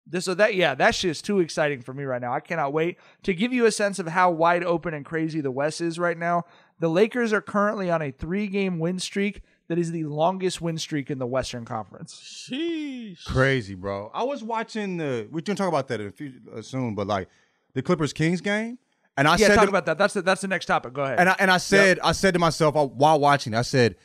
This, 0.08 0.26
so 0.26 0.36
that 0.36 0.56
yeah, 0.56 0.76
that 0.76 0.94
shit 0.94 1.12
is 1.12 1.22
too 1.22 1.40
exciting 1.40 1.82
for 1.82 1.94
me 1.94 2.04
right 2.04 2.22
now. 2.22 2.34
I 2.34 2.40
cannot 2.40 2.74
wait 2.74 2.98
to 3.24 3.34
give 3.34 3.52
you 3.54 3.66
a 3.66 3.72
sense 3.72 3.98
of 3.98 4.08
how 4.08 4.30
wide 4.30 4.64
open 4.64 4.94
and 4.94 5.04
crazy 5.04 5.42
the 5.42 5.52
West 5.52 5.82
is 5.82 5.98
right 5.98 6.18
now. 6.18 6.44
The 6.80 6.90
Lakers 6.90 7.34
are 7.34 7.42
currently 7.42 7.90
on 7.90 8.02
a 8.02 8.12
three-game 8.12 8.78
win 8.78 9.00
streak 9.00 9.42
that 9.68 9.80
is 9.80 9.92
the 9.92 10.04
longest 10.04 10.62
win 10.62 10.78
streak 10.78 11.10
in 11.10 11.18
the 11.18 11.26
Western 11.26 11.66
Conference. 11.66 12.14
Sheesh. 12.14 13.24
Crazy, 13.26 13.74
bro. 13.74 14.12
I 14.14 14.24
was 14.24 14.44
watching 14.44 14.98
the. 14.98 15.28
We're 15.32 15.42
gonna 15.42 15.58
talk 15.58 15.70
about 15.70 15.88
that 15.88 16.02
in 16.02 16.08
a 16.08 16.12
few, 16.12 16.34
uh, 16.56 16.62
soon, 16.62 16.94
but 16.94 17.08
like 17.08 17.28
the 17.74 17.82
Clippers 17.82 18.14
Kings 18.14 18.42
game, 18.42 18.78
and 19.18 19.28
I 19.28 19.38
Yeah, 19.38 19.48
said 19.48 19.56
talk 19.56 19.64
to- 19.66 19.70
about 19.70 19.86
that. 19.88 19.98
That's 19.98 20.14
the 20.14 20.22
that's 20.22 20.42
the 20.42 20.48
next 20.48 20.66
topic. 20.66 20.94
Go 20.94 21.04
ahead. 21.04 21.20
And 21.20 21.30
I 21.30 21.36
and 21.40 21.52
I 21.52 21.58
said 21.58 22.00
I 22.04 22.12
said 22.12 22.34
to 22.34 22.40
myself 22.40 22.76
uh, 22.76 22.86
while 22.86 23.20
watching, 23.20 23.54
I 23.54 23.62
said, 23.62 23.96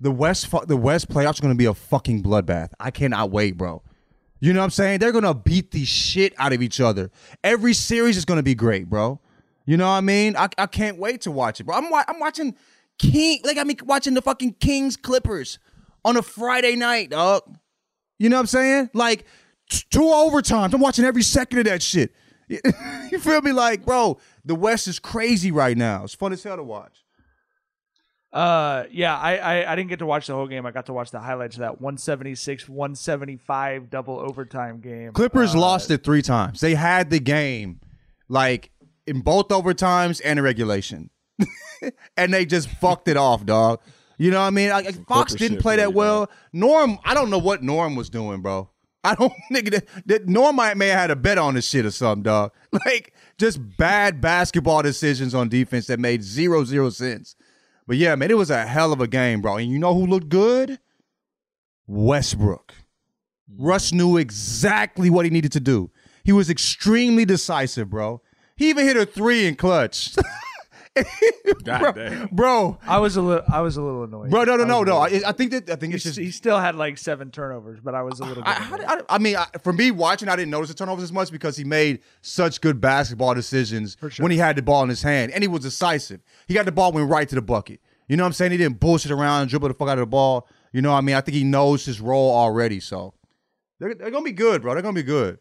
the 0.00 0.10
West 0.10 0.48
the 0.66 0.76
West 0.76 1.08
playoffs 1.08 1.38
are 1.38 1.42
going 1.42 1.54
to 1.54 1.58
be 1.58 1.66
a 1.66 1.74
fucking 1.74 2.22
bloodbath. 2.22 2.70
I 2.80 2.90
cannot 2.90 3.30
wait, 3.30 3.56
bro. 3.56 3.82
You 4.42 4.52
know 4.54 4.60
what 4.60 4.64
I'm 4.64 4.70
saying? 4.70 5.00
They're 5.00 5.12
gonna 5.12 5.34
beat 5.34 5.70
the 5.72 5.84
shit 5.84 6.32
out 6.38 6.52
of 6.54 6.62
each 6.62 6.80
other. 6.80 7.10
Every 7.44 7.74
series 7.74 8.16
is 8.16 8.24
gonna 8.24 8.42
be 8.42 8.54
great, 8.54 8.88
bro. 8.88 9.20
You 9.66 9.76
know 9.76 9.84
what 9.86 9.92
I 9.92 10.00
mean? 10.00 10.34
I, 10.36 10.48
I 10.56 10.66
can't 10.66 10.96
wait 10.98 11.20
to 11.22 11.30
watch 11.30 11.60
it, 11.60 11.64
bro. 11.64 11.76
I'm 11.76 11.90
wa- 11.90 12.04
I'm 12.08 12.18
watching 12.18 12.56
King 12.98 13.40
like 13.44 13.58
I 13.58 13.64
mean 13.64 13.76
watching 13.84 14.14
the 14.14 14.22
fucking 14.22 14.54
Kings 14.54 14.96
Clippers 14.96 15.58
on 16.06 16.16
a 16.16 16.22
Friday 16.22 16.74
night, 16.76 17.10
dog. 17.10 17.42
You 18.18 18.30
know 18.30 18.36
what 18.36 18.40
I'm 18.40 18.46
saying? 18.46 18.90
Like 18.94 19.26
t- 19.68 19.84
two 19.90 20.00
overtimes. 20.00 20.72
I'm 20.72 20.80
watching 20.80 21.04
every 21.04 21.22
second 21.22 21.58
of 21.58 21.64
that 21.66 21.82
shit. 21.82 22.14
you 22.48 23.18
feel 23.18 23.42
me? 23.42 23.52
Like, 23.52 23.84
bro, 23.84 24.18
the 24.50 24.56
West 24.56 24.88
is 24.88 24.98
crazy 24.98 25.52
right 25.52 25.76
now. 25.76 26.02
It's 26.02 26.12
fun 26.12 26.32
as 26.32 26.42
hell 26.42 26.56
to 26.56 26.64
watch. 26.64 27.04
Uh, 28.32 28.82
yeah, 28.90 29.16
I, 29.16 29.36
I 29.36 29.72
I 29.72 29.76
didn't 29.76 29.90
get 29.90 30.00
to 30.00 30.06
watch 30.06 30.26
the 30.26 30.34
whole 30.34 30.48
game. 30.48 30.66
I 30.66 30.72
got 30.72 30.86
to 30.86 30.92
watch 30.92 31.12
the 31.12 31.20
highlights 31.20 31.54
of 31.54 31.60
that 31.60 31.80
176 31.80 32.68
175 32.68 33.90
double 33.90 34.18
overtime 34.18 34.80
game. 34.80 35.12
Clippers 35.12 35.54
Uh, 35.54 35.60
lost 35.60 35.88
it 35.92 36.02
three 36.02 36.20
times. 36.22 36.60
They 36.60 36.74
had 36.74 37.10
the 37.10 37.20
game 37.20 37.78
like 38.28 38.72
in 39.06 39.20
both 39.20 39.48
overtimes 39.50 40.20
and 40.24 40.40
in 40.40 40.44
regulation. 40.44 41.10
and 42.16 42.34
they 42.34 42.44
just 42.44 42.68
fucked 42.68 43.06
it 43.06 43.16
off, 43.16 43.46
dog. 43.46 43.80
You 44.18 44.32
know 44.32 44.40
what 44.40 44.46
I 44.48 44.50
mean? 44.50 44.70
Like, 44.70 45.06
Fox 45.06 45.32
didn't 45.32 45.60
play 45.60 45.76
that 45.76 45.94
well. 45.94 46.28
Norm, 46.52 46.98
I 47.04 47.14
don't 47.14 47.30
know 47.30 47.38
what 47.38 47.62
Norm 47.62 47.94
was 47.94 48.10
doing, 48.10 48.42
bro. 48.42 48.68
I 49.02 49.14
don't 49.14 49.32
nigga 49.52 49.70
that, 49.70 50.06
that 50.06 50.28
Norm 50.28 50.56
might 50.56 50.76
may 50.76 50.88
have 50.88 51.00
had 51.00 51.10
a 51.10 51.16
bet 51.16 51.38
on 51.38 51.54
this 51.54 51.68
shit 51.68 51.86
or 51.86 51.90
something, 51.90 52.22
dog. 52.22 52.52
Like 52.72 53.14
just 53.36 53.58
bad 53.76 54.20
basketball 54.20 54.82
decisions 54.82 55.34
on 55.34 55.48
defense 55.48 55.86
that 55.86 55.98
made 55.98 56.22
zero 56.22 56.64
zero 56.64 56.90
sense. 56.90 57.34
But 57.86 57.96
yeah, 57.96 58.14
man, 58.14 58.30
it 58.30 58.36
was 58.36 58.50
a 58.50 58.64
hell 58.64 58.92
of 58.92 59.00
a 59.00 59.08
game, 59.08 59.40
bro. 59.40 59.56
And 59.56 59.70
you 59.70 59.78
know 59.78 59.94
who 59.94 60.06
looked 60.06 60.28
good? 60.28 60.78
Westbrook. 61.88 62.72
Mm-hmm. 63.50 63.64
Russ 63.64 63.92
knew 63.92 64.16
exactly 64.16 65.10
what 65.10 65.24
he 65.24 65.30
needed 65.30 65.52
to 65.52 65.60
do. 65.60 65.90
He 66.22 66.32
was 66.32 66.48
extremely 66.48 67.24
decisive, 67.24 67.90
bro. 67.90 68.22
He 68.56 68.68
even 68.68 68.86
hit 68.86 68.96
a 68.96 69.06
three 69.06 69.46
in 69.46 69.56
clutch. 69.56 70.16
God 71.64 71.80
bro, 71.80 71.92
damn. 71.92 72.28
bro, 72.32 72.78
I 72.84 72.98
was 72.98 73.16
a 73.16 73.22
little 73.22 73.44
I 73.48 73.60
was 73.60 73.76
a 73.76 73.82
little 73.82 74.04
annoyed. 74.04 74.30
bro, 74.30 74.42
no, 74.42 74.56
no, 74.56 74.64
no, 74.64 74.82
no. 74.82 74.96
I, 74.96 75.20
I 75.24 75.32
think 75.32 75.52
that 75.52 75.70
I 75.70 75.76
think 75.76 75.92
he, 75.92 75.96
it's 75.96 76.04
just. 76.04 76.18
he 76.18 76.32
still 76.32 76.58
had 76.58 76.74
like 76.74 76.98
seven 76.98 77.30
turnovers, 77.30 77.78
but 77.80 77.94
I 77.94 78.02
was 78.02 78.18
a 78.18 78.24
little. 78.24 78.42
I, 78.44 78.58
bit 78.70 78.86
how 78.86 78.96
I, 78.96 79.02
I 79.08 79.18
mean, 79.18 79.36
I, 79.36 79.46
for 79.62 79.72
me 79.72 79.92
watching, 79.92 80.28
I 80.28 80.34
didn't 80.34 80.50
notice 80.50 80.68
the 80.68 80.74
turnovers 80.74 81.04
as 81.04 81.12
much 81.12 81.30
because 81.30 81.56
he 81.56 81.62
made 81.62 82.00
such 82.22 82.60
good 82.60 82.80
basketball 82.80 83.34
decisions 83.34 83.96
when 84.18 84.32
he 84.32 84.38
had 84.38 84.56
the 84.56 84.62
ball 84.62 84.82
in 84.82 84.88
his 84.88 85.02
hand, 85.02 85.30
and 85.30 85.44
he 85.44 85.48
was 85.48 85.62
decisive. 85.62 86.22
He 86.48 86.54
got 86.54 86.64
the 86.64 86.72
ball, 86.72 86.90
went 86.90 87.08
right 87.08 87.28
to 87.28 87.34
the 87.36 87.42
bucket. 87.42 87.80
You 88.08 88.16
know 88.16 88.24
what 88.24 88.28
I'm 88.28 88.32
saying? 88.32 88.50
He 88.50 88.58
didn't 88.58 88.80
bullshit 88.80 89.12
around 89.12 89.42
and 89.42 89.50
dribble 89.50 89.68
the 89.68 89.74
fuck 89.74 89.88
out 89.88 89.98
of 89.98 90.02
the 90.02 90.06
ball. 90.06 90.48
You 90.72 90.82
know 90.82 90.90
what 90.90 90.98
I 90.98 91.02
mean? 91.02 91.14
I 91.14 91.20
think 91.20 91.36
he 91.36 91.44
knows 91.44 91.84
his 91.84 92.00
role 92.00 92.34
already. 92.34 92.80
So 92.80 93.14
they're, 93.78 93.94
they're 93.94 94.10
gonna 94.10 94.24
be 94.24 94.32
good, 94.32 94.62
bro. 94.62 94.74
They're 94.74 94.82
gonna 94.82 94.94
be 94.94 95.04
good. 95.04 95.38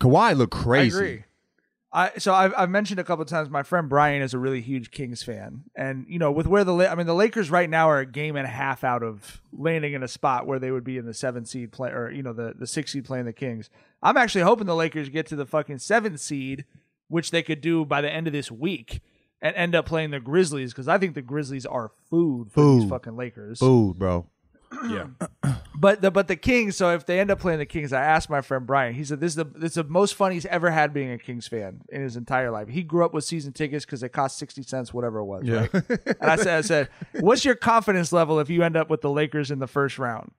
Kawhi 0.00 0.36
looked 0.36 0.56
I 0.56 0.62
crazy. 0.62 1.24
I 1.94 2.12
so 2.18 2.32
I've, 2.32 2.54
I've 2.56 2.70
mentioned 2.70 3.00
a 3.00 3.04
couple 3.04 3.24
times. 3.26 3.50
My 3.50 3.62
friend 3.62 3.88
Brian 3.88 4.22
is 4.22 4.32
a 4.32 4.38
really 4.38 4.62
huge 4.62 4.90
Kings 4.90 5.22
fan, 5.22 5.64
and 5.76 6.06
you 6.08 6.18
know 6.18 6.32
with 6.32 6.46
where 6.46 6.64
the 6.64 6.74
I 6.90 6.94
mean 6.94 7.06
the 7.06 7.14
Lakers 7.14 7.50
right 7.50 7.68
now 7.68 7.90
are 7.90 7.98
a 7.98 8.06
game 8.06 8.34
and 8.36 8.46
a 8.46 8.50
half 8.50 8.82
out 8.82 9.02
of 9.02 9.42
landing 9.52 9.92
in 9.92 10.02
a 10.02 10.08
spot 10.08 10.46
where 10.46 10.58
they 10.58 10.70
would 10.70 10.84
be 10.84 10.96
in 10.96 11.04
the 11.04 11.12
seven 11.12 11.44
seed 11.44 11.70
play 11.70 11.90
or 11.90 12.10
you 12.10 12.22
know 12.22 12.32
the 12.32 12.54
the 12.58 12.66
six 12.66 12.92
seed 12.92 13.04
playing 13.04 13.26
the 13.26 13.32
Kings. 13.32 13.68
I'm 14.02 14.16
actually 14.16 14.42
hoping 14.42 14.66
the 14.66 14.74
Lakers 14.74 15.10
get 15.10 15.26
to 15.26 15.36
the 15.36 15.44
fucking 15.44 15.78
seven 15.80 16.16
seed, 16.16 16.64
which 17.08 17.30
they 17.30 17.42
could 17.42 17.60
do 17.60 17.84
by 17.84 18.00
the 18.00 18.10
end 18.10 18.26
of 18.26 18.32
this 18.32 18.50
week, 18.50 19.02
and 19.42 19.54
end 19.54 19.74
up 19.74 19.84
playing 19.84 20.12
the 20.12 20.20
Grizzlies 20.20 20.72
because 20.72 20.88
I 20.88 20.96
think 20.96 21.14
the 21.14 21.20
Grizzlies 21.22 21.66
are 21.66 21.90
food 22.08 22.50
for 22.52 22.60
these 22.74 22.82
Food. 22.84 22.90
fucking 22.90 23.16
Lakers. 23.16 23.58
Food, 23.58 23.98
bro. 23.98 24.26
Yeah. 24.88 25.06
But 25.74 26.00
the 26.00 26.12
but 26.12 26.28
the 26.28 26.36
Kings. 26.36 26.76
So 26.76 26.94
if 26.94 27.06
they 27.06 27.18
end 27.18 27.32
up 27.32 27.40
playing 27.40 27.58
the 27.58 27.66
Kings, 27.66 27.92
I 27.92 28.02
asked 28.02 28.30
my 28.30 28.40
friend 28.40 28.64
Brian. 28.64 28.94
He 28.94 29.02
said 29.02 29.18
this 29.18 29.32
is 29.32 29.34
the 29.34 29.46
this 29.46 29.70
is 29.70 29.74
the 29.74 29.84
most 29.84 30.14
fun 30.14 30.30
he's 30.30 30.46
ever 30.46 30.70
had 30.70 30.94
being 30.94 31.10
a 31.10 31.18
Kings 31.18 31.48
fan 31.48 31.80
in 31.88 32.02
his 32.02 32.16
entire 32.16 32.52
life. 32.52 32.68
He 32.68 32.84
grew 32.84 33.04
up 33.04 33.12
with 33.12 33.24
season 33.24 33.52
tickets 33.52 33.84
because 33.84 34.00
they 34.00 34.08
cost 34.08 34.38
sixty 34.38 34.62
cents, 34.62 34.94
whatever 34.94 35.18
it 35.18 35.24
was. 35.24 35.48
Right? 35.48 35.74
and 35.74 36.30
I 36.30 36.36
said, 36.36 36.58
I 36.58 36.60
said, 36.60 36.88
what's 37.18 37.44
your 37.44 37.56
confidence 37.56 38.12
level 38.12 38.38
if 38.38 38.48
you 38.48 38.62
end 38.62 38.76
up 38.76 38.90
with 38.90 39.00
the 39.00 39.10
Lakers 39.10 39.50
in 39.50 39.58
the 39.58 39.66
first 39.66 39.98
round? 39.98 40.30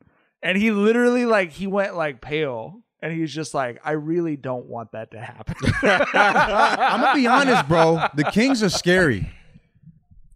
And 0.41 0.57
he 0.57 0.71
literally 0.71 1.25
like 1.25 1.51
he 1.51 1.67
went 1.67 1.97
like 1.97 2.21
pale. 2.21 2.79
And 3.01 3.11
he's 3.11 3.33
just 3.33 3.53
like, 3.53 3.81
I 3.83 3.91
really 3.91 4.37
don't 4.37 4.67
want 4.67 4.93
that 4.93 5.11
to 5.11 5.19
happen. 5.19 5.57
I'm 5.83 7.01
gonna 7.01 7.13
be 7.13 7.27
honest, 7.27 7.67
bro. 7.67 8.01
The 8.15 8.23
Kings 8.31 8.63
are 8.63 8.69
scary. 8.69 9.29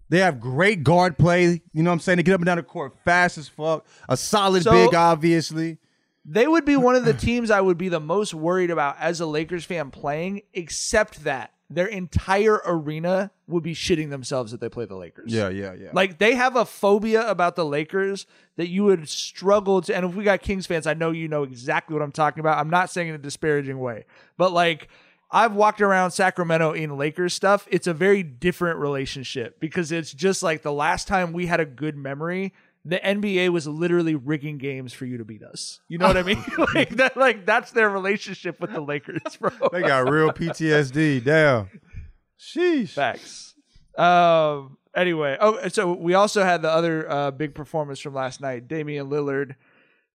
They 0.10 0.20
have 0.20 0.40
great 0.40 0.84
guard 0.84 1.18
play. 1.18 1.62
You 1.74 1.84
know 1.84 1.90
what 1.90 1.94
I'm 1.96 2.00
saying? 2.00 2.18
They 2.18 2.24
get 2.24 2.34
up 2.34 2.40
and 2.40 2.46
down 2.46 2.58
the 2.58 2.64
court 2.64 2.94
fast 3.04 3.38
as 3.38 3.48
fuck. 3.48 3.86
A 4.08 4.16
solid 4.18 4.64
So- 4.64 4.72
big, 4.72 4.96
obviously. 4.96 5.78
they 6.30 6.48
would 6.48 6.66
be 6.66 6.76
one 6.76 6.96
of 6.96 7.06
the 7.06 7.14
teams 7.14 7.50
I 7.52 7.62
would 7.62 7.78
be 7.78 7.90
the 7.90 8.00
most 8.02 8.34
worried 8.34 8.70
about 8.70 8.98
as 9.00 9.20
a 9.22 9.26
Lakers 9.26 9.64
fan 9.66 9.92
playing, 9.92 10.42
except 10.54 11.24
that 11.24 11.52
their 11.70 11.88
entire 11.88 12.62
arena 12.66 13.32
would 13.48 13.64
be 13.64 13.74
shitting 13.74 14.10
themselves 14.10 14.54
if 14.54 14.60
they 14.62 14.70
play 14.70 14.86
the 14.86 14.96
Lakers. 14.96 15.34
Yeah, 15.34 15.50
yeah, 15.50 15.74
yeah. 15.74 15.90
Like 15.94 16.18
they 16.18 16.36
have 16.36 16.56
a 16.56 16.64
phobia 16.66 17.30
about 17.30 17.56
the 17.58 17.66
Lakers 17.66 18.26
that 18.56 18.68
you 18.70 18.86
would 18.86 19.08
struggle 19.10 19.82
to. 19.82 19.96
And 19.96 20.06
if 20.06 20.16
we 20.16 20.24
got 20.24 20.42
Kings 20.42 20.66
fans, 20.66 20.88
I 20.88 20.94
know 20.94 21.12
you 21.12 21.28
know 21.28 21.44
exactly 21.44 21.94
what 21.94 22.02
I'm 22.04 22.12
talking 22.14 22.40
about. 22.40 22.58
I'm 22.58 22.70
not 22.70 22.90
saying 22.90 23.10
in 23.10 23.16
a 23.16 23.20
disparaging 23.20 23.80
way, 23.80 24.06
but 24.38 24.54
like 24.54 24.88
I've 25.30 25.54
walked 25.54 25.82
around 25.82 26.12
Sacramento 26.12 26.72
in 26.72 26.98
Lakers 26.98 27.34
stuff. 27.34 27.68
It's 27.70 27.88
a 27.88 27.94
very 27.94 28.24
different 28.24 28.80
relationship 28.80 29.60
because 29.60 29.92
it's 29.92 30.12
just 30.14 30.42
like 30.42 30.62
the 30.62 30.72
last 30.72 31.08
time 31.08 31.34
we 31.34 31.48
had 31.48 31.60
a 31.60 31.66
good 31.66 31.98
memory. 31.98 32.54
The 32.86 33.00
NBA 33.00 33.50
was 33.50 33.68
literally 33.68 34.16
rigging 34.16 34.58
games 34.58 34.94
for 34.94 35.06
you 35.06 35.18
to 35.18 35.26
beat 35.26 35.44
us. 35.44 35.82
You 35.90 35.98
know 35.98 36.08
what 36.08 36.16
I 36.16 36.24
mean? 36.24 36.42
like 36.74 36.92
that, 36.92 37.18
like 37.18 37.46
that's 37.46 37.72
their 37.72 37.90
relationship 37.90 38.62
with 38.62 38.72
the 38.72 38.80
Lakers, 38.80 39.36
bro. 39.38 39.52
they 39.74 39.82
got 39.82 40.10
real 40.10 40.32
PTSD. 40.32 41.24
Damn. 41.24 41.70
Sheesh. 42.40 42.90
Facts. 42.90 43.56
Um. 43.98 44.78
Anyway, 44.96 45.38
oh, 45.40 45.68
so 45.68 45.94
we 45.94 46.16
also 46.16 46.44
had 46.44 46.64
the 46.64 46.72
other 46.72 47.08
uh, 47.12 47.30
big 47.30 47.54
performance 47.54 48.00
from 48.00 48.16
last 48.16 48.42
night. 48.42 48.68
Damian 48.68 49.10
Lillard, 49.10 49.56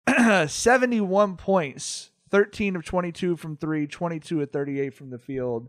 seventy-one 0.48 1.36
points, 1.36 2.10
thirteen 2.30 2.76
of 2.76 2.84
twenty-two 2.84 3.36
from 3.36 3.56
three, 3.56 3.86
22 3.86 4.42
of 4.42 4.50
thirty-eight 4.50 4.94
from 4.94 5.10
the 5.10 5.18
field. 5.18 5.68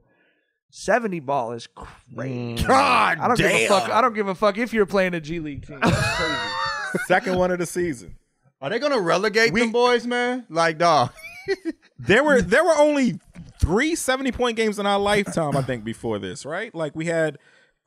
Seventy 0.72 1.20
ball 1.20 1.54
is 1.54 1.68
crazy. 1.68 2.64
God 2.64 3.18
I 3.20 3.28
don't 3.28 3.38
give 3.38 3.48
a 3.48 3.50
damn. 3.50 3.68
fuck. 3.70 3.90
I 3.90 4.02
don't 4.02 4.14
give 4.14 4.28
a 4.28 4.36
fuck 4.36 4.58
if 4.58 4.72
you're 4.74 4.86
playing 4.86 5.16
a 5.16 5.20
G 5.22 5.40
League 5.40 5.66
team. 5.66 5.80
That's 5.82 6.16
crazy. 6.16 7.04
Second 7.08 7.38
one 7.38 7.50
of 7.52 7.58
the 7.60 7.66
season. 7.66 8.16
Are 8.62 8.70
they 8.70 8.78
gonna 8.80 9.00
relegate 9.00 9.54
them 9.54 9.72
boys, 9.72 10.06
man? 10.06 10.46
Like, 10.50 10.78
dog. 10.78 11.12
There 12.02 12.24
were 12.24 12.42
there 12.42 12.64
were 12.64 12.78
only 12.78 13.20
three 13.60 13.94
70 13.96 14.32
point 14.32 14.56
games 14.56 14.80
in 14.80 14.86
our 14.86 15.00
lifetime, 15.00 15.58
I 15.58 15.62
think, 15.62 15.84
before 15.84 16.18
this, 16.18 16.46
right? 16.46 16.74
Like 16.74 16.96
we 16.96 17.06
had 17.08 17.38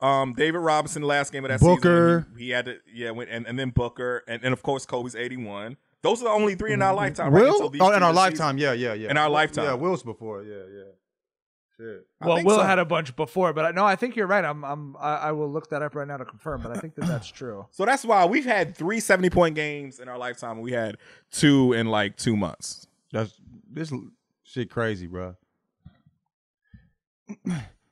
um 0.01 0.33
David 0.33 0.59
Robinson 0.59 1.01
the 1.01 1.07
last 1.07 1.31
game 1.31 1.45
of 1.45 1.49
that 1.49 1.59
Booker. 1.59 2.27
season. 2.27 2.37
He, 2.37 2.45
he 2.45 2.49
had 2.51 2.65
to 2.65 2.77
yeah, 2.93 3.09
went, 3.11 3.31
and, 3.31 3.47
and 3.47 3.57
then 3.57 3.71
Booker 3.71 4.23
and, 4.27 4.43
and 4.43 4.53
of 4.53 4.61
course 4.61 4.85
Kobe's 4.85 5.15
81. 5.15 5.77
Those 6.03 6.21
are 6.21 6.25
the 6.25 6.31
only 6.31 6.55
three 6.55 6.73
in 6.73 6.81
our 6.81 6.93
lifetime. 6.93 7.33
right? 7.33 7.43
Wilt? 7.43 7.55
Until 7.55 7.69
these 7.69 7.81
Oh, 7.81 7.89
two 7.89 7.95
in 7.97 8.03
our 8.03 8.13
lifetime. 8.13 8.57
season. 8.57 8.77
Yeah, 8.79 8.89
yeah, 8.89 8.93
yeah. 8.93 9.09
In 9.09 9.17
our 9.17 9.29
lifetime. 9.29 9.65
Yeah, 9.65 9.73
Wilt's 9.73 10.03
before. 10.03 10.43
Yeah, 10.43 10.63
yeah. 10.73 10.83
I 12.21 12.27
Well, 12.27 12.43
Wilt 12.43 12.59
so. 12.61 12.65
had 12.65 12.77
a 12.79 12.85
bunch 12.85 13.15
before, 13.15 13.51
but 13.51 13.65
I, 13.65 13.71
no, 13.71 13.83
I 13.83 13.95
think 13.95 14.15
you're 14.15 14.27
right. 14.27 14.45
I'm, 14.45 14.63
I'm, 14.63 14.95
I, 14.97 15.15
I 15.15 15.31
will 15.31 15.51
look 15.51 15.69
that 15.71 15.81
up 15.81 15.95
right 15.95 16.07
now 16.07 16.17
to 16.17 16.23
confirm, 16.23 16.61
but 16.61 16.71
I 16.71 16.79
think 16.79 16.95
that 16.95 17.07
that's 17.07 17.27
true. 17.27 17.65
So 17.71 17.83
that's 17.85 18.05
why 18.05 18.25
we've 18.25 18.45
had 18.45 18.75
three 18.77 18.99
70 18.99 19.29
point 19.31 19.55
games 19.55 19.99
in 19.99 20.07
our 20.07 20.17
lifetime. 20.17 20.61
We 20.61 20.71
had 20.71 20.97
two 21.31 21.73
in 21.73 21.87
like 21.87 22.15
two 22.15 22.37
months. 22.37 22.87
That's 23.11 23.33
this 23.69 23.91
shit 24.43 24.69
crazy, 24.69 25.07
bro. 25.07 25.35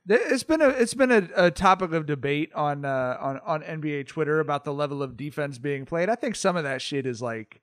It's 0.07 0.43
been 0.43 0.61
a 0.61 0.69
it's 0.69 0.93
been 0.93 1.11
a, 1.11 1.27
a 1.35 1.51
topic 1.51 1.93
of 1.93 2.05
debate 2.05 2.51
on 2.53 2.85
uh, 2.85 3.17
on 3.19 3.39
on 3.45 3.61
NBA 3.61 4.07
Twitter 4.07 4.39
about 4.39 4.63
the 4.63 4.73
level 4.73 5.01
of 5.01 5.15
defense 5.15 5.57
being 5.57 5.85
played. 5.85 6.09
I 6.09 6.15
think 6.15 6.35
some 6.35 6.57
of 6.57 6.63
that 6.63 6.81
shit 6.81 7.05
is 7.05 7.21
like 7.21 7.61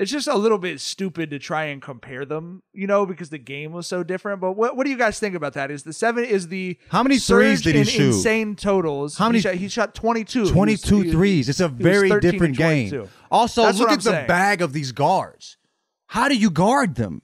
it's 0.00 0.10
just 0.10 0.26
a 0.26 0.34
little 0.34 0.56
bit 0.56 0.80
stupid 0.80 1.28
to 1.28 1.38
try 1.38 1.64
and 1.64 1.82
compare 1.82 2.24
them, 2.24 2.62
you 2.72 2.86
know, 2.86 3.04
because 3.04 3.28
the 3.28 3.36
game 3.38 3.72
was 3.72 3.86
so 3.86 4.02
different. 4.02 4.40
But 4.40 4.52
what 4.52 4.74
what 4.74 4.84
do 4.84 4.90
you 4.90 4.96
guys 4.96 5.20
think 5.20 5.34
about 5.34 5.52
that? 5.52 5.70
Is 5.70 5.82
the 5.82 5.92
seven 5.92 6.24
is 6.24 6.48
the 6.48 6.78
How 6.88 7.02
many 7.02 7.18
threes 7.18 7.60
did 7.60 7.74
he 7.74 7.82
in 7.82 7.86
shoot? 7.86 8.06
Insane 8.14 8.56
totals. 8.56 9.18
How 9.18 9.28
many- 9.28 9.38
He 9.38 9.42
shot, 9.42 9.54
he 9.56 9.68
shot 9.68 9.94
22. 9.94 10.38
He 10.38 10.40
was- 10.40 10.50
22 10.52 11.00
he- 11.02 11.10
threes. 11.12 11.48
It's 11.50 11.60
a 11.60 11.68
very 11.68 12.08
different 12.18 12.56
game. 12.56 13.08
Also, 13.30 13.62
That's 13.64 13.78
look 13.78 13.90
at 13.90 14.00
the 14.00 14.24
bag 14.26 14.62
of 14.62 14.72
these 14.72 14.90
guards. 14.92 15.58
How 16.06 16.28
do 16.28 16.34
you 16.34 16.50
guard 16.50 16.94
them? 16.94 17.20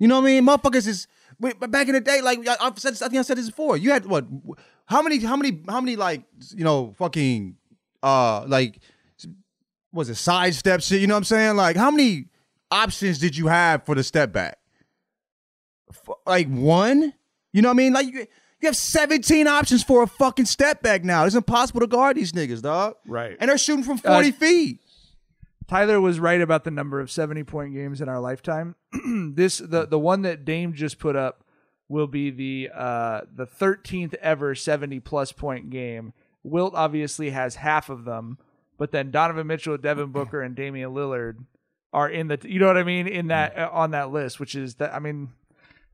You 0.00 0.08
know 0.08 0.20
what 0.20 0.28
I 0.28 0.40
mean? 0.40 0.44
Motherfuckers 0.44 0.88
is 0.88 1.06
wait, 1.38 1.60
but 1.60 1.70
back 1.70 1.86
in 1.86 1.94
the 1.94 2.00
day, 2.00 2.20
like 2.20 2.46
I, 2.48 2.56
I've 2.60 2.78
said, 2.80 2.94
I 2.94 3.08
think 3.08 3.20
I 3.20 3.22
said 3.22 3.38
this 3.38 3.46
before. 3.48 3.76
You 3.76 3.92
had 3.92 4.06
what? 4.06 4.26
How 4.86 5.02
many? 5.02 5.18
How 5.20 5.36
many? 5.36 5.60
How 5.68 5.80
many? 5.80 5.94
Like 5.94 6.24
you 6.54 6.64
know, 6.64 6.94
fucking, 6.98 7.54
uh, 8.02 8.44
like 8.46 8.80
was 9.92 10.08
it 10.10 10.16
sidestep 10.16 10.82
shit? 10.82 11.00
You 11.00 11.06
know 11.06 11.14
what 11.14 11.18
I'm 11.18 11.24
saying? 11.24 11.56
Like 11.56 11.76
how 11.76 11.90
many 11.90 12.26
options 12.70 13.18
did 13.18 13.36
you 13.36 13.46
have 13.46 13.84
for 13.86 13.94
the 13.94 14.02
step 14.02 14.32
back? 14.32 14.58
Like 16.26 16.48
one? 16.48 17.14
You 17.52 17.62
know 17.62 17.68
what 17.68 17.74
I 17.74 17.76
mean? 17.76 17.92
Like 17.92 18.06
you, 18.06 18.12
you 18.60 18.66
have 18.66 18.76
17 18.76 19.46
options 19.46 19.82
for 19.82 20.02
a 20.02 20.06
fucking 20.06 20.44
step 20.46 20.82
back 20.82 21.04
now. 21.04 21.24
It's 21.24 21.34
impossible 21.34 21.80
to 21.80 21.86
guard 21.86 22.16
these 22.16 22.32
niggas, 22.32 22.60
dog. 22.60 22.94
Right. 23.06 23.36
And 23.40 23.48
they're 23.48 23.58
shooting 23.58 23.84
from 23.84 23.98
40 23.98 24.28
Uh, 24.28 24.32
feet. 24.32 24.80
Tyler 25.66 26.00
was 26.00 26.18
right 26.18 26.40
about 26.40 26.64
the 26.64 26.70
number 26.70 26.98
of 27.00 27.10
70 27.10 27.44
point 27.44 27.74
games 27.74 28.00
in 28.00 28.08
our 28.08 28.20
lifetime. 28.20 28.74
this 29.34 29.58
the 29.58 29.86
the 29.86 29.98
one 29.98 30.22
that 30.22 30.44
Dame 30.44 30.72
just 30.72 30.98
put 30.98 31.14
up 31.14 31.44
will 31.88 32.06
be 32.06 32.30
the 32.30 32.70
uh 32.74 33.20
the 33.34 33.46
13th 33.46 34.14
ever 34.14 34.54
70 34.54 35.00
plus 35.00 35.30
point 35.32 35.68
game. 35.70 36.12
Wilt 36.42 36.74
obviously 36.74 37.30
has 37.30 37.56
half 37.56 37.90
of 37.90 38.04
them, 38.04 38.38
but 38.78 38.92
then 38.92 39.10
Donovan 39.10 39.46
Mitchell, 39.46 39.76
Devin 39.76 40.10
Booker 40.12 40.40
and 40.40 40.54
Damian 40.56 40.92
Lillard 40.92 41.36
are 41.92 42.08
in 42.08 42.28
the 42.28 42.38
you 42.44 42.58
know 42.58 42.66
what 42.66 42.78
I 42.78 42.84
mean 42.84 43.06
in 43.06 43.28
that 43.28 43.58
uh, 43.58 43.68
on 43.72 43.90
that 43.90 44.10
list, 44.10 44.40
which 44.40 44.54
is 44.54 44.76
that 44.76 44.94
I 44.94 44.98
mean 44.98 45.30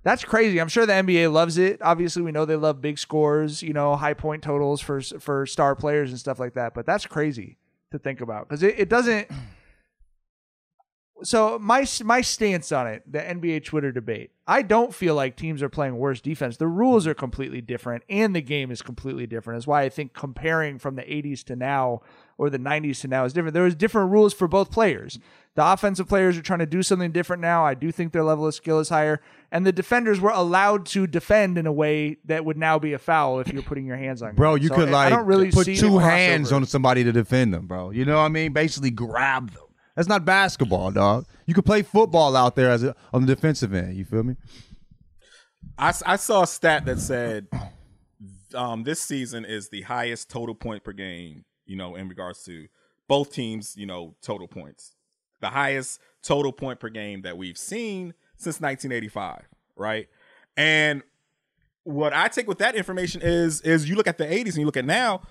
that's 0.03 0.23
crazy. 0.23 0.61
I'm 0.61 0.69
sure 0.69 0.85
the 0.85 0.93
NBA 0.93 1.33
loves 1.33 1.57
it. 1.57 1.81
Obviously, 1.81 2.23
we 2.23 2.31
know 2.31 2.45
they 2.45 2.57
love 2.57 2.83
big 2.83 2.99
scores, 2.99 3.63
you 3.63 3.73
know, 3.73 3.97
high 3.97 4.15
point 4.15 4.43
totals 4.43 4.81
for 4.81 5.01
for 5.01 5.47
star 5.47 5.75
players 5.75 6.11
and 6.11 6.21
stuff 6.21 6.39
like 6.39 6.55
that. 6.55 6.75
But 6.75 6.87
that's 6.87 7.07
crazy 7.07 7.57
to 7.91 7.99
think 7.99 8.21
about 8.21 8.49
because 8.49 8.63
it, 8.63 8.79
it 8.79 8.89
doesn't. 8.89 9.29
So 11.23 11.59
my 11.59 11.87
my 12.03 12.21
stance 12.21 12.73
on 12.73 12.87
it, 12.87 13.03
the 13.11 13.21
NBA 13.21 13.65
Twitter 13.65 13.93
debate, 13.93 14.33
I 14.47 14.63
don't 14.63 14.93
feel 14.95 15.15
like 15.15 15.37
teams 15.37 15.63
are 15.63 15.69
playing 15.69 15.97
worse 15.97 16.21
defense. 16.21 16.57
The 16.57 16.67
rules 16.67 17.07
are 17.07 17.15
completely 17.15 17.61
different, 17.61 18.03
and 18.11 18.35
the 18.35 18.43
game 18.43 18.71
is 18.71 18.83
completely 18.83 19.27
different. 19.27 19.59
Is 19.59 19.67
why 19.67 19.83
I 19.83 19.89
think 19.89 20.13
comparing 20.13 20.79
from 20.79 20.97
the 20.97 21.03
80s 21.03 21.45
to 21.45 21.57
now 21.57 22.03
or 22.37 22.51
the 22.51 22.59
90s 22.59 23.01
to 23.03 23.09
now 23.09 23.25
is 23.25 23.33
different. 23.33 23.55
There 23.55 23.63
was 23.63 23.77
different 23.77 24.11
rules 24.11 24.35
for 24.35 24.49
both 24.49 24.71
players. 24.73 25.21
The 25.55 25.65
offensive 25.65 26.09
players 26.09 26.37
are 26.37 26.43
trying 26.43 26.59
to 26.59 26.67
do 26.67 26.83
something 26.83 27.13
different 27.13 27.41
now. 27.41 27.65
I 27.65 27.75
do 27.75 27.93
think 27.93 28.13
their 28.13 28.25
level 28.25 28.47
of 28.49 28.55
skill 28.55 28.81
is 28.81 28.89
higher, 28.89 29.21
and 29.53 29.65
the 29.65 29.73
defenders 29.73 30.21
were 30.21 30.33
allowed 30.33 30.85
to 30.87 31.07
defend 31.07 31.57
in 31.57 31.67
a 31.67 31.73
way 31.73 32.17
that 32.25 32.45
would 32.45 32.57
now 32.59 32.79
be 32.81 32.93
a 32.93 32.99
foul 32.99 33.39
if 33.39 33.53
you're 33.53 33.63
putting 33.63 33.87
your 33.87 33.97
hands 33.97 34.21
on. 34.21 34.35
Bro, 34.35 34.57
guys. 34.57 34.63
you 34.65 34.69
So 34.71 34.75
could 34.75 34.89
I- 34.89 34.93
like 34.93 35.07
I 35.07 35.11
don't 35.17 35.27
really 35.27 35.53
put 35.53 35.65
two 35.67 35.99
hands 35.99 36.51
crossover. 36.51 36.57
on 36.57 36.67
somebody 36.67 37.05
to 37.05 37.13
defend 37.13 37.55
them, 37.55 37.69
bro. 37.69 37.91
You 37.91 38.05
know 38.05 38.17
what 38.17 38.25
I 38.25 38.29
mean? 38.29 38.53
Basically 38.53 38.91
grab 38.91 39.53
them. 39.53 39.63
That's 39.97 40.09
not 40.09 40.25
basketball, 40.25 40.91
dog. 40.91 41.27
You 41.47 41.55
could 41.55 41.65
play 41.65 41.83
football 41.83 42.37
out 42.37 42.57
there 42.57 42.71
as 42.71 42.83
a, 42.83 42.97
on 43.13 43.25
the 43.25 43.35
defensive 43.35 43.73
end. 43.73 43.97
You 43.97 44.05
feel 44.05 44.25
me? 44.25 44.37
I, 45.79 45.93
I 46.05 46.17
saw 46.17 46.43
a 46.43 46.47
stat 46.47 46.85
that 46.87 46.99
said 46.99 47.47
um, 48.55 48.85
this 48.85 49.01
season 49.01 49.45
is 49.45 49.69
the 49.69 49.83
highest 49.83 50.31
total 50.31 50.55
point 50.55 50.85
per 50.85 50.93
game, 50.93 51.45
you 51.67 51.77
know, 51.77 51.95
in 51.97 52.09
regards 52.09 52.43
to 52.45 52.67
both 53.09 53.33
teams, 53.33 53.75
you 53.77 53.87
know, 53.87 54.15
total 54.23 54.49
points. 54.49 54.95
The 55.41 55.51
highest 55.51 56.01
total 56.23 56.53
point 56.53 56.81
per 56.81 56.89
game 56.89 57.23
that 57.23 57.37
we've 57.37 57.59
seen 57.59 58.15
since 58.37 58.61
1985, 58.61 59.43
right? 59.77 60.09
And 60.57 61.03
what 61.85 62.13
I 62.13 62.29
take 62.29 62.49
with 62.49 62.59
that 62.59 62.75
information 62.75 63.21
is 63.23 63.61
is 63.61 63.89
you 63.89 63.95
look 63.95 64.07
at 64.07 64.19
the 64.19 64.25
80s 64.25 64.51
and 64.51 64.59
you 64.59 64.67
look 64.67 64.77
at 64.77 64.87
now, 64.87 65.23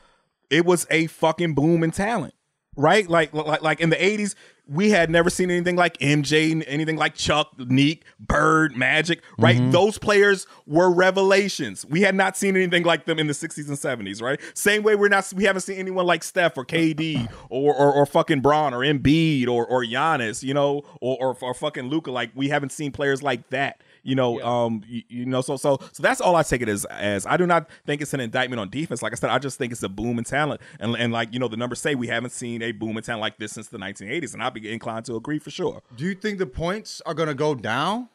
it 0.50 0.66
was 0.66 0.86
a 0.92 1.08
fucking 1.08 1.56
boom 1.56 1.84
in 1.84 1.92
talent. 1.92 2.36
Right? 2.76 3.08
Like 3.08 3.34
like 3.34 3.62
like 3.62 3.80
in 3.80 3.90
the 3.90 3.96
80s, 3.96 4.36
we 4.68 4.92
had 4.92 5.10
never 5.10 5.30
seen 5.30 5.52
anything 5.52 5.76
like 5.76 5.98
MJ, 5.98 6.64
anything 6.68 6.96
like 6.96 7.16
Chuck, 7.16 7.58
Nique, 7.58 8.02
Bird, 8.20 8.78
Magic, 8.78 9.22
right? 9.38 9.58
Mm-hmm. 9.58 9.72
Those 9.72 9.98
players 9.98 10.48
were 10.66 10.90
revelations. 10.90 11.86
We 11.86 12.02
had 12.02 12.16
not 12.16 12.38
seen 12.38 12.56
anything 12.56 12.84
like 12.84 13.06
them 13.06 13.20
in 13.20 13.28
the 13.28 13.34
60s 13.34 13.68
and 13.68 13.78
70s, 13.78 14.22
right? 14.22 14.40
Same 14.54 14.84
way 14.84 14.96
we're 14.96 15.10
not 15.10 15.32
we 15.36 15.44
haven't 15.44 15.62
seen 15.62 15.78
anyone 15.78 16.06
like 16.06 16.24
Steph 16.24 16.58
or 16.58 16.66
KD 16.66 17.30
or 17.50 17.74
or, 17.76 17.94
or 17.94 18.06
fucking 18.06 18.42
Bron 18.42 18.74
or 18.74 18.80
Embiid 18.80 19.48
or 19.48 19.66
or 19.66 19.84
Giannis, 19.84 20.44
you 20.44 20.54
know, 20.54 20.84
or 21.02 21.18
or, 21.20 21.38
or 21.42 21.54
fucking 21.54 21.90
Luka. 21.90 22.12
Like 22.12 22.32
we 22.34 22.50
haven't 22.50 22.72
seen 22.72 22.92
players 22.92 23.22
like 23.22 23.50
that 23.50 23.82
you 24.04 24.16
know 24.16 24.42
um 24.42 24.82
you, 24.88 25.02
you 25.08 25.26
know 25.26 25.42
so 25.42 25.56
so 25.58 25.80
so 25.92 26.04
that's 26.04 26.20
all 26.20 26.36
i 26.36 26.44
take 26.44 26.62
it 26.62 26.70
as 26.70 26.84
as 26.86 27.26
i 27.26 27.38
do 27.38 27.48
not 27.48 27.70
think 27.86 28.02
it's 28.02 28.14
an 28.14 28.20
indictment 28.20 28.60
on 28.60 28.70
defense 28.70 29.02
like 29.02 29.14
i 29.14 29.16
said 29.16 29.30
i 29.30 29.40
just 29.40 29.58
think 29.58 29.72
it's 29.72 29.82
a 29.82 29.90
boom 29.90 30.18
in 30.18 30.24
talent 30.26 30.60
and 30.80 30.96
and 30.96 31.14
like 31.14 31.34
you 31.34 31.40
know 31.40 31.48
the 31.48 31.58
numbers 31.58 31.80
say 31.80 31.96
we 31.96 32.08
haven't 32.08 32.32
seen 32.32 32.62
a 32.62 32.72
boom 32.74 32.98
in 32.98 33.04
talent 33.04 33.22
like 33.22 33.38
this 33.38 33.54
since 33.54 33.68
the 33.70 33.78
1980s 33.78 34.34
and 34.34 34.44
I'd 34.44 34.54
be 34.54 34.72
inclined 34.72 35.06
to 35.06 35.16
agree 35.16 35.40
for 35.40 35.50
sure 35.50 35.82
Do 35.96 36.04
you 36.04 36.16
think 36.16 36.38
the 36.38 36.46
points 36.46 37.02
are 37.06 37.14
gonna 37.14 37.34
go 37.34 37.56
down? 37.56 38.10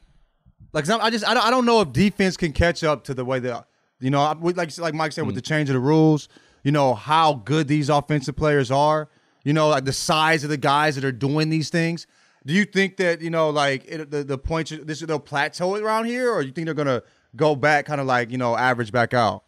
Like 0.73 0.89
I'm- 0.91 1.11
just 1.11 1.27
I 1.27 1.35
don't, 1.35 1.47
I 1.47 1.51
don't 1.51 1.65
know 1.65 1.81
if 1.81 1.93
defense 1.93 2.37
can 2.37 2.53
catch 2.53 2.85
up 2.85 3.05
to 3.05 3.15
the 3.15 3.25
way 3.25 3.39
that 3.41 3.67
you 4.01 4.11
know 4.11 4.23
like 4.41 4.77
like 4.79 4.95
Mike 4.95 5.13
said 5.13 5.27
with 5.27 5.35
the 5.35 5.41
change 5.41 5.71
of 5.71 5.75
the 5.75 5.81
rules. 5.81 6.29
You 6.65 6.73
know 6.73 6.95
how 6.95 7.35
good 7.35 7.69
these 7.69 7.89
offensive 7.89 8.37
players 8.37 8.71
are. 8.71 9.09
You 9.45 9.55
know 9.55 9.69
like 9.69 9.85
the 9.87 9.93
size 9.93 10.45
of 10.45 10.51
the 10.51 10.59
guys 10.59 10.97
that 10.97 11.05
are 11.05 11.13
doing 11.13 11.49
these 11.49 11.71
things. 11.71 12.07
Do 12.47 12.55
you 12.55 12.65
think 12.65 12.97
that 12.99 13.21
you 13.21 13.31
know 13.31 13.51
like 13.51 13.85
it, 13.87 14.11
the 14.11 14.25
the 14.25 14.39
points 14.39 14.73
this 14.85 15.01
they'll 15.01 15.19
plateau 15.19 15.75
around 15.77 16.07
here, 16.07 16.33
or 16.33 16.43
you 16.43 16.53
think 16.53 16.65
they're 16.67 16.75
gonna 16.75 17.03
go 17.37 17.55
back 17.57 17.85
kind 17.87 18.01
of 18.01 18.07
like 18.07 18.31
you 18.31 18.39
know 18.39 18.57
average 18.57 18.93
back 18.93 19.13
out? 19.15 19.45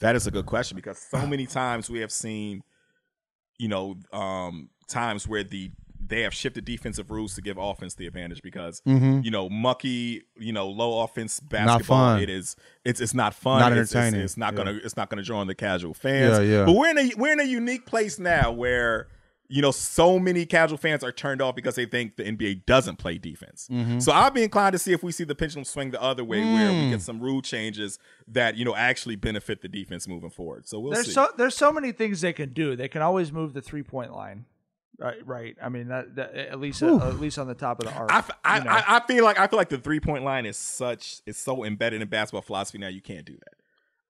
that 0.00 0.16
is 0.16 0.26
a 0.26 0.30
good 0.30 0.46
question 0.46 0.76
because 0.76 0.98
so 0.98 1.26
many 1.26 1.44
times 1.46 1.90
we 1.90 2.00
have 2.00 2.10
seen 2.10 2.62
you 3.58 3.68
know 3.68 3.96
um 4.12 4.70
times 4.88 5.28
where 5.28 5.44
the 5.44 5.70
they 6.02 6.22
have 6.22 6.32
shifted 6.32 6.64
defensive 6.64 7.10
rules 7.10 7.34
to 7.34 7.42
give 7.42 7.58
offense 7.58 7.94
the 7.94 8.06
advantage 8.06 8.40
because 8.42 8.80
you 8.86 9.30
know 9.30 9.50
mucky 9.50 10.22
you 10.38 10.52
know 10.54 10.68
low 10.68 11.02
offense 11.02 11.38
basketball 11.40 12.16
it 12.16 12.30
is 12.30 12.56
it's 12.84 12.98
it's 13.02 13.12
not 13.12 13.34
fun 13.34 13.60
Not 13.60 13.72
It's- 13.72 13.90
it's- 13.90 13.94
entertaining. 14.04 14.24
it's, 14.24 14.36
not 14.38 14.54
Yeah. 14.54 14.56
gonna 14.64 14.80
it's 14.82 14.96
not 14.96 15.10
gonna 15.10 15.22
draw 15.22 15.38
on 15.40 15.46
the 15.46 15.54
casual 15.54 15.92
fans 15.92 16.38
Yeah, 16.38 16.44
yeah. 16.60 16.64
but 16.64 16.72
we're 16.72 16.88
in 16.90 16.98
a 16.98 17.10
we're 17.18 17.32
in 17.34 17.40
a 17.40 17.44
unique 17.44 17.84
place 17.84 18.18
now 18.18 18.50
where 18.50 19.08
you 19.50 19.60
know 19.60 19.70
so 19.70 20.18
many 20.18 20.46
casual 20.46 20.78
fans 20.78 21.02
are 21.04 21.12
turned 21.12 21.42
off 21.42 21.54
because 21.54 21.74
they 21.74 21.84
think 21.84 22.16
the 22.16 22.22
NBA 22.24 22.64
doesn't 22.66 22.96
play 22.96 23.18
defense 23.18 23.68
Mm-hmm. 23.70 23.98
so 23.98 24.12
I'll 24.12 24.30
be 24.30 24.42
inclined 24.44 24.72
to 24.72 24.78
see 24.78 24.92
if 24.92 25.02
we 25.02 25.12
see 25.12 25.24
the 25.24 25.34
pendulum 25.34 25.64
swing 25.64 25.90
the 25.90 26.00
other 26.00 26.24
way 26.24 26.40
where 26.40 26.70
we 26.70 26.78
Mm. 26.78 26.90
get 26.90 27.02
some 27.02 27.20
rule 27.20 27.42
changes 27.42 27.98
that 28.28 28.56
you 28.56 28.64
know 28.64 28.74
actually 28.76 29.16
benefit 29.16 29.60
the 29.60 29.68
defense 29.68 30.06
moving 30.08 30.30
forward 30.30 30.66
so 30.68 30.78
we'll 30.78 30.92
there's 30.92 31.06
see 31.06 31.12
so 31.12 31.28
there's 31.36 31.56
so 31.56 31.70
many 31.72 31.92
things 31.92 32.20
they 32.20 32.32
can 32.32 32.52
do. 32.52 32.76
They 32.76 32.88
can 32.88 33.02
always 33.02 33.32
move 33.32 33.52
the 33.52 33.60
three 33.62 33.82
point 33.82 34.12
line, 34.14 34.44
right? 34.98 35.26
Right. 35.26 35.56
I 35.62 35.68
mean, 35.68 35.88
that, 35.88 36.14
that 36.16 36.34
at 36.34 36.60
least 36.60 36.82
at 36.82 37.18
least 37.20 37.38
on 37.38 37.46
the 37.48 37.54
top 37.54 37.80
of 37.80 37.86
the 37.88 37.94
arc. 37.94 38.12
I, 38.12 38.18
f- 38.18 38.30
I, 38.44 38.58
you 38.58 38.64
know. 38.64 38.70
I, 38.70 38.84
I 38.96 39.06
feel 39.06 39.24
like 39.24 39.38
I 39.38 39.46
feel 39.46 39.56
like 39.58 39.68
the 39.68 39.78
three 39.78 40.00
point 40.00 40.24
line 40.24 40.46
is 40.46 40.56
such 40.56 41.22
is 41.26 41.36
so 41.36 41.64
embedded 41.64 42.00
in 42.02 42.08
basketball 42.08 42.42
philosophy 42.42 42.78
now 42.78 42.88
you 42.88 43.00
can't 43.02 43.24
do 43.24 43.34
that. 43.34 43.54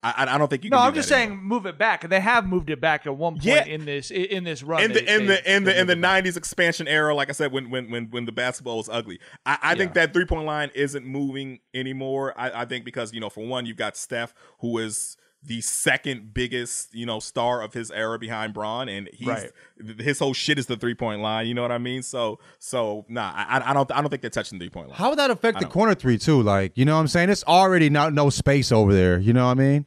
I, 0.02 0.24
I- 0.34 0.38
don't 0.38 0.48
think 0.48 0.64
you. 0.64 0.70
no, 0.70 0.78
I'm 0.78 0.94
just 0.94 1.08
saying 1.08 1.28
anymore. 1.28 1.44
move 1.44 1.66
it 1.66 1.76
back. 1.78 2.08
They 2.08 2.20
have 2.20 2.46
moved 2.46 2.70
it 2.70 2.80
back 2.80 3.06
at 3.06 3.14
one 3.16 3.34
point 3.34 3.44
Yeah. 3.44 3.64
in 3.64 3.84
this 3.84 4.10
in 4.10 4.44
this 4.44 4.62
run. 4.62 4.82
in 4.82 4.92
They- 4.92 5.00
the 5.02 5.14
in 5.14 5.26
they- 5.26 5.34
the 5.36 5.56
in 5.56 5.64
they 5.64 5.72
the 5.72 5.80
in 5.80 5.86
the 5.88 5.92
it 5.94 6.00
back. 6.00 6.24
'90s 6.24 6.36
expansion 6.36 6.88
era, 6.88 7.14
like 7.14 7.28
I 7.28 7.32
said, 7.32 7.52
when 7.52 7.68
when 7.70 7.90
when 7.90 8.06
when 8.10 8.24
the 8.24 8.32
basketball 8.32 8.78
was 8.78 8.88
ugly, 8.88 9.20
I, 9.44 9.58
I 9.62 9.74
think 9.74 9.92
that 9.94 10.12
three 10.14 10.24
point 10.24 10.46
line 10.46 10.70
isn't 10.74 11.04
moving 11.04 11.60
anymore. 11.74 12.32
I, 12.38 12.62
I 12.62 12.64
think 12.64 12.84
because 12.84 13.12
you 13.12 13.20
know, 13.20 13.28
for 13.30 13.44
one, 13.46 13.66
you've 13.66 13.76
got 13.76 13.96
Steph, 13.96 14.32
who 14.60 14.78
is 14.78 15.16
the 15.42 15.61
second 15.62 16.35
biggest 16.35 16.94
you 16.94 17.07
know 17.07 17.18
star 17.18 17.62
of 17.62 17.72
his 17.72 17.90
era 17.90 18.18
behind 18.18 18.53
Bron, 18.53 18.88
and 18.88 19.09
he's 19.12 19.26
Right. 19.29 19.50
his 19.98 20.18
whole 20.18 20.35
shit 20.35 20.59
is 20.59 20.66
the 20.66 20.76
three 20.76 20.94
point 20.94 21.22
line. 21.22 21.46
You 21.46 21.55
know 21.55 21.62
what 21.62 21.72
I 21.72 21.79
mean? 21.79 22.03
So 22.03 22.38
so 22.59 23.07
nah, 23.09 23.33
I, 23.35 23.70
I 23.70 23.72
don't 23.72 23.90
I 23.90 24.00
don't 24.00 24.11
think 24.11 24.20
they're 24.22 24.31
touching 24.31 24.59
the 24.59 24.64
three 24.66 24.70
point 24.70 24.88
line. 24.88 24.98
How 24.98 25.09
would 25.11 25.18
that 25.18 25.31
affect 25.31 25.57
I 25.57 25.61
the 25.61 25.64
don't- 25.64 25.72
corner 25.72 25.94
three 25.94 26.18
too? 26.18 26.42
Like 26.42 26.76
you 26.76 26.85
know 26.85 26.94
what 26.94 27.00
I'm 27.00 27.09
saying? 27.09 27.31
It's 27.31 27.44
already 27.44 27.88
not 27.88 28.12
no 28.12 28.29
space 28.31 28.70
over 28.70 28.92
there. 28.92 29.18
You 29.18 29.33
know 29.33 29.46
what 29.46 29.53
I 29.53 29.55
mean? 29.62 29.87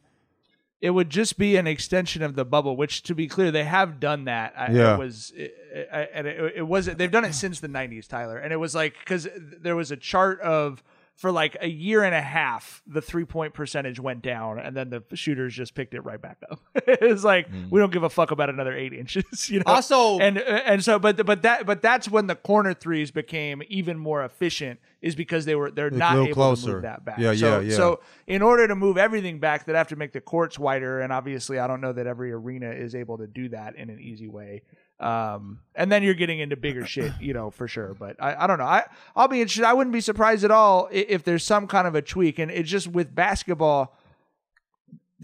it 0.80 0.90
would 0.90 1.08
just 1.08 1.38
be 1.38 1.56
an 1.56 1.66
extension 1.66 2.22
of 2.22 2.34
the 2.34 2.44
bubble. 2.44 2.76
Which, 2.76 3.04
to 3.04 3.14
be 3.14 3.26
clear, 3.26 3.50
they 3.50 3.64
have 3.64 3.98
done 4.00 4.24
that. 4.26 4.52
I, 4.54 4.70
Yeah. 4.70 4.94
it 4.94 4.98
was 4.98 5.32
it, 5.34 5.54
it, 5.72 6.10
and 6.12 6.26
it, 6.26 6.52
it 6.56 6.62
was 6.62 6.84
they've 6.84 7.10
done 7.10 7.24
it 7.24 7.32
since 7.32 7.60
the 7.60 7.68
'90s, 7.68 8.06
Tyler. 8.06 8.36
And 8.36 8.52
it 8.52 8.56
was 8.56 8.74
like 8.74 8.94
because 8.98 9.26
there 9.34 9.76
was 9.76 9.90
a 9.90 9.96
chart 9.96 10.40
of 10.42 10.82
for 11.16 11.30
like 11.30 11.56
a 11.60 11.68
year 11.68 12.02
and 12.02 12.14
a 12.14 12.20
half, 12.20 12.82
the 12.86 13.00
three 13.00 13.24
point 13.24 13.54
percentage 13.54 14.00
went 14.00 14.20
down, 14.20 14.58
and 14.58 14.76
then 14.76 14.90
the 14.90 15.02
shooters 15.16 15.54
just 15.54 15.74
picked 15.74 15.94
it 15.94 16.00
right 16.00 16.20
back 16.20 16.38
up. 16.50 16.60
it's 16.74 17.22
like 17.22 17.48
hmm. 17.48 17.70
we 17.70 17.78
don't 17.78 17.92
give 17.92 18.02
a 18.02 18.10
fuck 18.10 18.32
about 18.32 18.50
another 18.50 18.76
eight 18.76 18.92
inches, 18.92 19.48
you 19.50 19.60
know. 19.60 19.64
Also- 19.66 20.18
and 20.18 20.38
and 20.38 20.82
so, 20.82 20.98
but 20.98 21.24
but 21.24 21.42
that 21.42 21.66
but 21.66 21.82
that's 21.82 22.08
when 22.08 22.26
the 22.26 22.34
corner 22.34 22.74
threes 22.74 23.10
became 23.10 23.62
even 23.68 23.96
more 23.96 24.24
efficient, 24.24 24.80
is 25.02 25.14
because 25.14 25.44
they 25.44 25.54
were 25.54 25.70
they're 25.70 25.90
not 25.90 26.16
able 26.16 26.26
to 26.26 26.32
closer. 26.32 26.72
move 26.74 26.82
that 26.82 27.04
back. 27.04 27.18
Yeah, 27.18 27.34
so, 27.34 27.60
yeah, 27.60 27.68
yeah. 27.68 27.76
So 27.76 28.00
in 28.26 28.42
order 28.42 28.66
to 28.66 28.74
move 28.74 28.98
everything 28.98 29.38
back, 29.38 29.66
they'd 29.66 29.76
have 29.76 29.88
to 29.88 29.96
make 29.96 30.12
the 30.12 30.20
courts 30.20 30.58
wider, 30.58 31.00
and 31.00 31.12
obviously, 31.12 31.60
I 31.60 31.68
don't 31.68 31.80
know 31.80 31.92
that 31.92 32.08
every 32.08 32.32
arena 32.32 32.70
is 32.70 32.94
able 32.96 33.18
to 33.18 33.28
do 33.28 33.50
that 33.50 33.76
in 33.76 33.88
an 33.88 34.00
easy 34.00 34.26
way. 34.26 34.62
Um, 35.04 35.60
and 35.74 35.92
then 35.92 36.02
you're 36.02 36.14
getting 36.14 36.38
into 36.40 36.56
bigger 36.56 36.86
shit, 36.86 37.12
you 37.20 37.34
know, 37.34 37.50
for 37.50 37.68
sure. 37.68 37.94
But 37.98 38.16
I, 38.22 38.44
I 38.44 38.46
don't 38.46 38.58
know. 38.58 38.64
I 38.64 38.84
I'll 39.14 39.28
be 39.28 39.40
interested. 39.40 39.64
I 39.64 39.72
wouldn't 39.74 39.92
be 39.92 40.00
surprised 40.00 40.44
at 40.44 40.50
all 40.50 40.88
i- 40.90 40.94
if 41.08 41.24
there's 41.24 41.44
some 41.44 41.66
kind 41.66 41.86
of 41.86 41.94
a 41.94 42.00
tweak. 42.02 42.38
And 42.38 42.50
it's 42.50 42.70
just 42.70 42.88
with 42.88 43.14
basketball, 43.14 43.94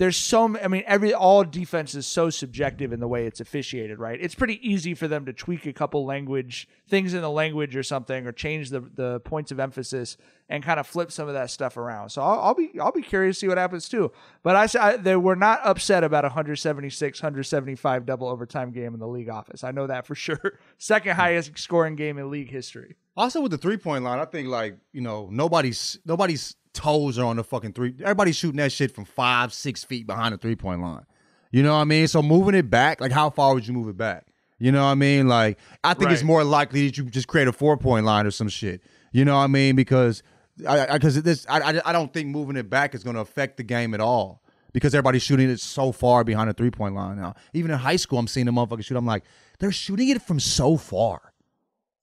there's 0.01 0.17
so 0.17 0.57
I 0.57 0.67
mean 0.67 0.83
every 0.87 1.13
all 1.13 1.45
defense 1.45 1.95
is 1.95 2.07
so 2.07 2.31
subjective 2.31 2.91
in 2.91 3.01
the 3.01 3.07
way 3.07 3.27
it's 3.27 3.39
officiated, 3.39 3.99
right? 3.99 4.19
It's 4.19 4.35
pretty 4.35 4.59
easy 4.67 4.95
for 4.95 5.07
them 5.07 5.27
to 5.27 5.35
tweak 5.35 5.67
a 5.67 5.75
couple 5.75 6.07
language 6.07 6.67
things 6.89 7.13
in 7.13 7.21
the 7.21 7.29
language 7.29 7.77
or 7.77 7.83
something, 7.83 8.27
or 8.27 8.33
change 8.33 8.71
the 8.71 8.81
the 8.81 9.21
points 9.21 9.53
of 9.53 9.61
emphasis 9.61 10.17
and 10.49 10.65
kind 10.65 10.81
of 10.81 10.87
flip 10.87 11.13
some 11.13 11.29
of 11.29 11.35
that 11.35 11.51
stuff 11.51 11.77
around. 11.77 12.09
So 12.09 12.23
I'll, 12.23 12.41
I'll 12.41 12.55
be 12.55 12.71
I'll 12.81 12.93
be 12.93 13.03
curious 13.03 13.37
to 13.37 13.41
see 13.41 13.49
what 13.49 13.59
happens 13.59 13.91
too. 13.91 14.11
But 14.43 14.57
I, 14.57 14.93
I 14.93 14.97
they 14.97 15.17
were 15.17 15.37
not 15.37 15.61
upset 15.65 16.03
about 16.03 16.25
a 16.25 16.29
176 16.29 17.23
175 17.23 18.07
double 18.07 18.27
overtime 18.27 18.71
game 18.71 18.95
in 18.95 19.01
the 19.01 19.07
league 19.07 19.29
office. 19.29 19.65
I 19.65 19.71
know 19.71 19.87
that 19.87 20.07
for 20.07 20.15
sure. 20.15 20.59
Second 20.79 21.17
highest 21.17 21.59
scoring 21.59 21.95
game 21.95 22.17
in 22.17 22.31
league 22.31 22.51
history. 22.51 22.97
Also 23.19 23.43
with 23.43 23.51
the 23.51 23.59
three 23.59 23.77
point 23.77 24.05
line, 24.05 24.19
I 24.19 24.25
think 24.25 24.49
like 24.49 24.79
you 24.95 25.03
know 25.03 25.29
nobody's 25.31 25.99
nobody's 26.07 26.57
toes 26.73 27.19
are 27.19 27.25
on 27.25 27.37
the 27.37 27.45
fucking 27.45 27.73
three. 27.73 27.95
Everybody's 28.01 28.37
shooting 28.37 28.59
that 28.59 28.73
shit 28.73 28.95
from 28.95 29.05
five 29.05 29.53
six 29.53 29.85
feet 29.85 30.07
behind 30.07 30.35
the 30.35 30.39
three 30.39 30.57
point 30.57 30.81
line. 30.83 31.07
You 31.51 31.63
know 31.63 31.75
what 31.75 31.81
I 31.81 31.85
mean? 31.85 32.07
So 32.07 32.23
moving 32.23 32.55
it 32.55 32.71
back, 32.71 33.01
like 33.01 33.13
how 33.13 33.31
far 33.31 33.55
would 33.55 33.67
you 33.67 33.73
move 33.73 33.89
it 33.89 33.97
back? 33.97 34.27
You 34.59 34.71
know 34.73 34.85
what 34.85 34.91
I 34.91 34.95
mean? 34.95 35.27
Like 35.27 35.59
I 35.83 35.95
think 35.95 36.11
it's 36.11 36.23
more 36.23 36.45
likely 36.45 36.87
that 36.87 36.99
you 36.99 37.05
just 37.05 37.29
create 37.29 37.49
a 37.49 37.53
four 37.53 37.77
point 37.77 38.05
line 38.05 38.27
or 38.27 38.31
some 38.31 38.49
shit. 38.49 38.83
You 39.13 39.25
know 39.25 39.37
what 39.37 39.45
I 39.45 39.49
mean? 39.49 39.75
Because 39.75 40.23
I 40.69 40.93
because 40.93 41.21
this 41.23 41.47
I, 41.49 41.61
I 41.61 41.81
I 41.87 41.93
don't 41.93 42.13
think 42.13 42.29
moving 42.29 42.57
it 42.57 42.69
back 42.69 42.95
is 42.95 43.03
going 43.03 43.17
to 43.17 43.23
affect 43.23 43.57
the 43.57 43.63
game 43.63 43.95
at 43.95 44.01
all. 44.01 44.43
Because 44.73 44.95
everybody's 44.95 45.23
shooting 45.23 45.51
it 45.51 45.59
so 45.59 45.91
far 45.91 46.23
behind 46.23 46.49
the 46.49 46.55
three 46.55 46.71
point 46.71 46.95
line 46.95 47.17
now. 47.17 47.35
Even 47.55 47.73
in 47.73 47.79
high 47.79 47.97
school, 47.97 48.19
I'm 48.19 48.29
seeing 48.29 48.47
the 48.47 48.53
motherfuckers 48.53 48.85
shoot. 48.85 48.97
I'm 48.97 49.07
like, 49.07 49.25
they're 49.59 49.73
shooting 49.73 50.11
it 50.11 50.23
from 50.23 50.39
so 50.39 50.77
far. 50.77 51.33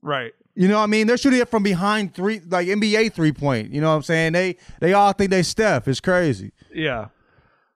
Right. 0.02 0.34
You 0.58 0.68
know 0.68 0.78
what 0.78 0.86
I 0.86 0.88
mean? 0.88 1.06
They're 1.06 1.18
shooting 1.18 1.40
it 1.40 1.50
from 1.50 1.62
behind 1.62 2.16
three, 2.16 2.42
like 2.50 2.68
NBA 2.68 3.14
three 3.14 3.32
point. 3.32 3.72
You 3.72 3.80
know 3.80 3.90
what 3.90 3.98
I'm 3.98 4.02
saying? 4.02 4.34
They 4.34 4.58
they 4.80 4.94
all 4.94 5.14
think 5.14 5.30
they 5.30 5.44
Steph. 5.44 5.88
It's 5.88 6.00
crazy. 6.00 6.52
Yeah. 6.74 7.10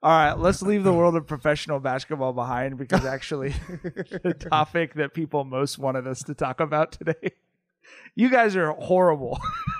All 0.04 0.10
right, 0.10 0.34
let's 0.34 0.64
leave 0.64 0.84
the 0.84 0.92
world 0.92 1.16
of 1.16 1.28
professional 1.28 1.80
basketball 1.80 2.34
behind 2.34 2.80
because 2.80 3.06
actually, 3.06 3.50
the 4.24 4.34
topic 4.34 4.96
that 4.96 5.14
people 5.14 5.44
most 5.44 5.78
wanted 5.78 6.08
us 6.08 6.24
to 6.24 6.34
talk 6.34 6.60
about 6.60 6.94
today. 6.94 7.34
You 8.16 8.30
guys 8.30 8.56
are 8.56 8.72
horrible. 8.72 9.40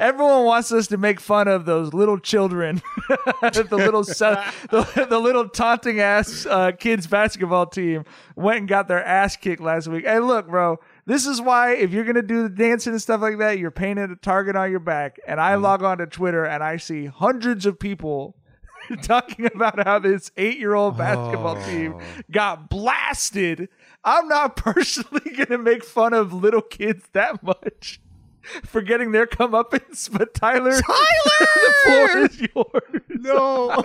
Everyone 0.00 0.44
wants 0.44 0.72
us 0.72 0.88
to 0.88 0.96
make 0.96 1.20
fun 1.20 1.46
of 1.46 1.66
those 1.66 1.94
little 1.94 2.18
children, 2.18 2.82
the 3.08 3.66
little 3.70 4.02
the, 4.02 5.06
the 5.08 5.18
little 5.18 5.48
taunting 5.48 6.00
ass 6.00 6.46
uh, 6.46 6.72
kids 6.72 7.06
basketball 7.06 7.66
team 7.66 8.04
went 8.34 8.58
and 8.58 8.68
got 8.68 8.88
their 8.88 9.04
ass 9.04 9.36
kicked 9.36 9.62
last 9.62 9.86
week. 9.86 10.04
Hey, 10.04 10.18
look, 10.18 10.48
bro, 10.48 10.80
this 11.06 11.26
is 11.26 11.40
why 11.40 11.74
if 11.74 11.92
you're 11.92 12.04
gonna 12.04 12.22
do 12.22 12.42
the 12.44 12.48
dancing 12.48 12.92
and 12.92 13.02
stuff 13.02 13.20
like 13.20 13.38
that, 13.38 13.58
you're 13.58 13.70
painting 13.70 14.10
a 14.10 14.16
target 14.16 14.56
on 14.56 14.70
your 14.70 14.80
back. 14.80 15.18
And 15.26 15.40
I 15.40 15.52
mm-hmm. 15.52 15.64
log 15.64 15.82
on 15.82 15.98
to 15.98 16.06
Twitter 16.06 16.44
and 16.44 16.62
I 16.62 16.76
see 16.76 17.06
hundreds 17.06 17.66
of 17.66 17.78
people 17.78 18.36
talking 19.02 19.46
about 19.46 19.84
how 19.86 19.98
this 19.98 20.30
eight-year-old 20.36 20.96
basketball 20.96 21.56
oh. 21.58 21.70
team 21.70 22.00
got 22.30 22.68
blasted. 22.68 23.68
I'm 24.04 24.28
not 24.28 24.56
personally 24.56 25.32
gonna 25.36 25.58
make 25.58 25.84
fun 25.84 26.12
of 26.12 26.32
little 26.32 26.62
kids 26.62 27.04
that 27.12 27.42
much 27.42 28.00
for 28.64 28.80
getting 28.82 29.12
their 29.12 29.26
comeuppance, 29.26 30.10
but 30.10 30.34
Tyler, 30.34 30.72
Tyler, 30.72 30.80
the 31.38 31.74
floor 31.84 32.18
is 32.18 32.40
yours. 32.40 33.02
No, 33.08 33.82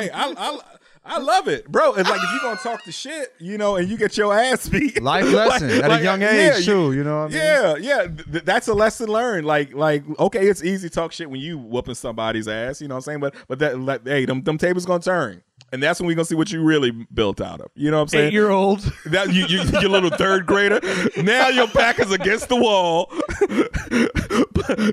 Hey, 0.00 0.10
I, 0.10 0.32
I 0.36 0.60
I 1.06 1.18
love 1.18 1.48
it, 1.48 1.70
bro. 1.70 1.94
It's 1.94 2.08
like 2.08 2.20
if 2.22 2.30
you're 2.32 2.40
gonna 2.40 2.60
talk 2.60 2.84
the 2.84 2.92
shit, 2.92 3.32
you 3.38 3.58
know, 3.58 3.76
and 3.76 3.88
you 3.88 3.96
get 3.96 4.16
your 4.16 4.36
ass 4.36 4.68
beat. 4.70 5.00
Life 5.02 5.24
lesson 5.32 5.70
at 5.70 5.90
a 5.90 6.02
young 6.02 6.22
age, 6.22 6.64
too, 6.64 6.92
you 6.92 7.04
know 7.04 7.24
what 7.24 7.34
I 7.34 7.34
mean? 7.34 7.36
Yeah, 7.36 7.76
yeah. 7.76 8.06
th- 8.32 8.44
that's 8.44 8.68
a 8.68 8.74
lesson 8.74 9.08
learned. 9.08 9.46
Like, 9.46 9.72
like, 9.74 10.04
okay, 10.18 10.48
it's 10.48 10.64
easy 10.64 10.88
to 10.88 10.94
talk 10.94 11.12
shit 11.12 11.30
when 11.30 11.40
you 11.40 11.58
whooping 11.58 11.94
somebody's 11.94 12.48
ass. 12.48 12.80
You 12.80 12.88
know 12.88 12.94
what 12.96 12.98
I'm 12.98 13.02
saying? 13.02 13.20
But, 13.20 13.34
but 13.48 13.58
that, 13.60 13.78
like, 13.78 14.06
hey, 14.06 14.24
them, 14.24 14.42
them 14.42 14.58
tables 14.58 14.84
gonna 14.84 15.02
turn, 15.02 15.42
and 15.72 15.82
that's 15.82 16.00
when 16.00 16.08
we 16.08 16.14
gonna 16.14 16.24
see 16.24 16.34
what 16.34 16.50
you 16.50 16.62
really 16.62 16.90
built 16.90 17.40
out 17.40 17.60
of. 17.60 17.70
You 17.74 17.90
know 17.90 17.98
what 17.98 18.02
I'm 18.02 18.08
saying? 18.08 18.26
Eight-year-old. 18.28 18.92
That 19.06 19.32
you, 19.32 19.46
you 19.46 19.62
your 19.80 19.88
little 19.90 20.10
third 20.10 20.46
grader. 20.46 20.80
Now 21.16 21.48
your 21.48 21.68
back 21.68 22.00
is 22.00 22.10
against 22.10 22.48
the 22.48 22.56
wall. 22.56 23.10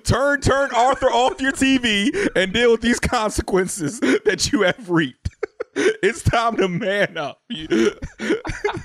turn 0.03 0.39
turn 0.41 0.69
Arthur 0.75 1.07
off 1.07 1.41
your 1.41 1.51
TV 1.51 2.29
and 2.35 2.53
deal 2.53 2.71
with 2.71 2.81
these 2.81 2.99
consequences 2.99 3.99
that 3.99 4.51
you 4.51 4.61
have 4.61 4.89
reaped. 4.89 5.22
It's 5.75 6.21
time 6.21 6.55
to 6.57 6.67
man 6.67 7.17
up. 7.17 7.41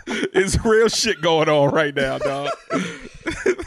It's 0.06 0.64
real 0.64 0.88
shit 0.88 1.20
going 1.20 1.48
on 1.48 1.70
right 1.74 1.94
now, 1.94 2.18
dog. 2.18 2.50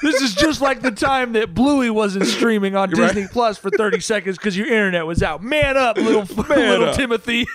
This 0.02 0.22
is 0.22 0.34
just 0.34 0.60
like 0.62 0.82
the 0.82 0.90
time 0.90 1.34
that 1.34 1.54
Bluey 1.54 1.92
wasn't 1.92 2.26
streaming 2.26 2.76
on 2.76 2.90
Right. 2.90 3.14
Disney 3.14 3.28
Plus 3.28 3.60
for 3.60 3.70
30 3.70 4.00
seconds 4.00 4.38
because 4.38 4.58
your 4.58 4.66
internet 4.66 5.06
was 5.06 5.22
out. 5.22 5.44
Man 5.44 5.78
up, 5.78 5.98
little 5.98 6.24
little 6.24 6.86
up. 6.90 6.96
Timothy. 6.96 7.46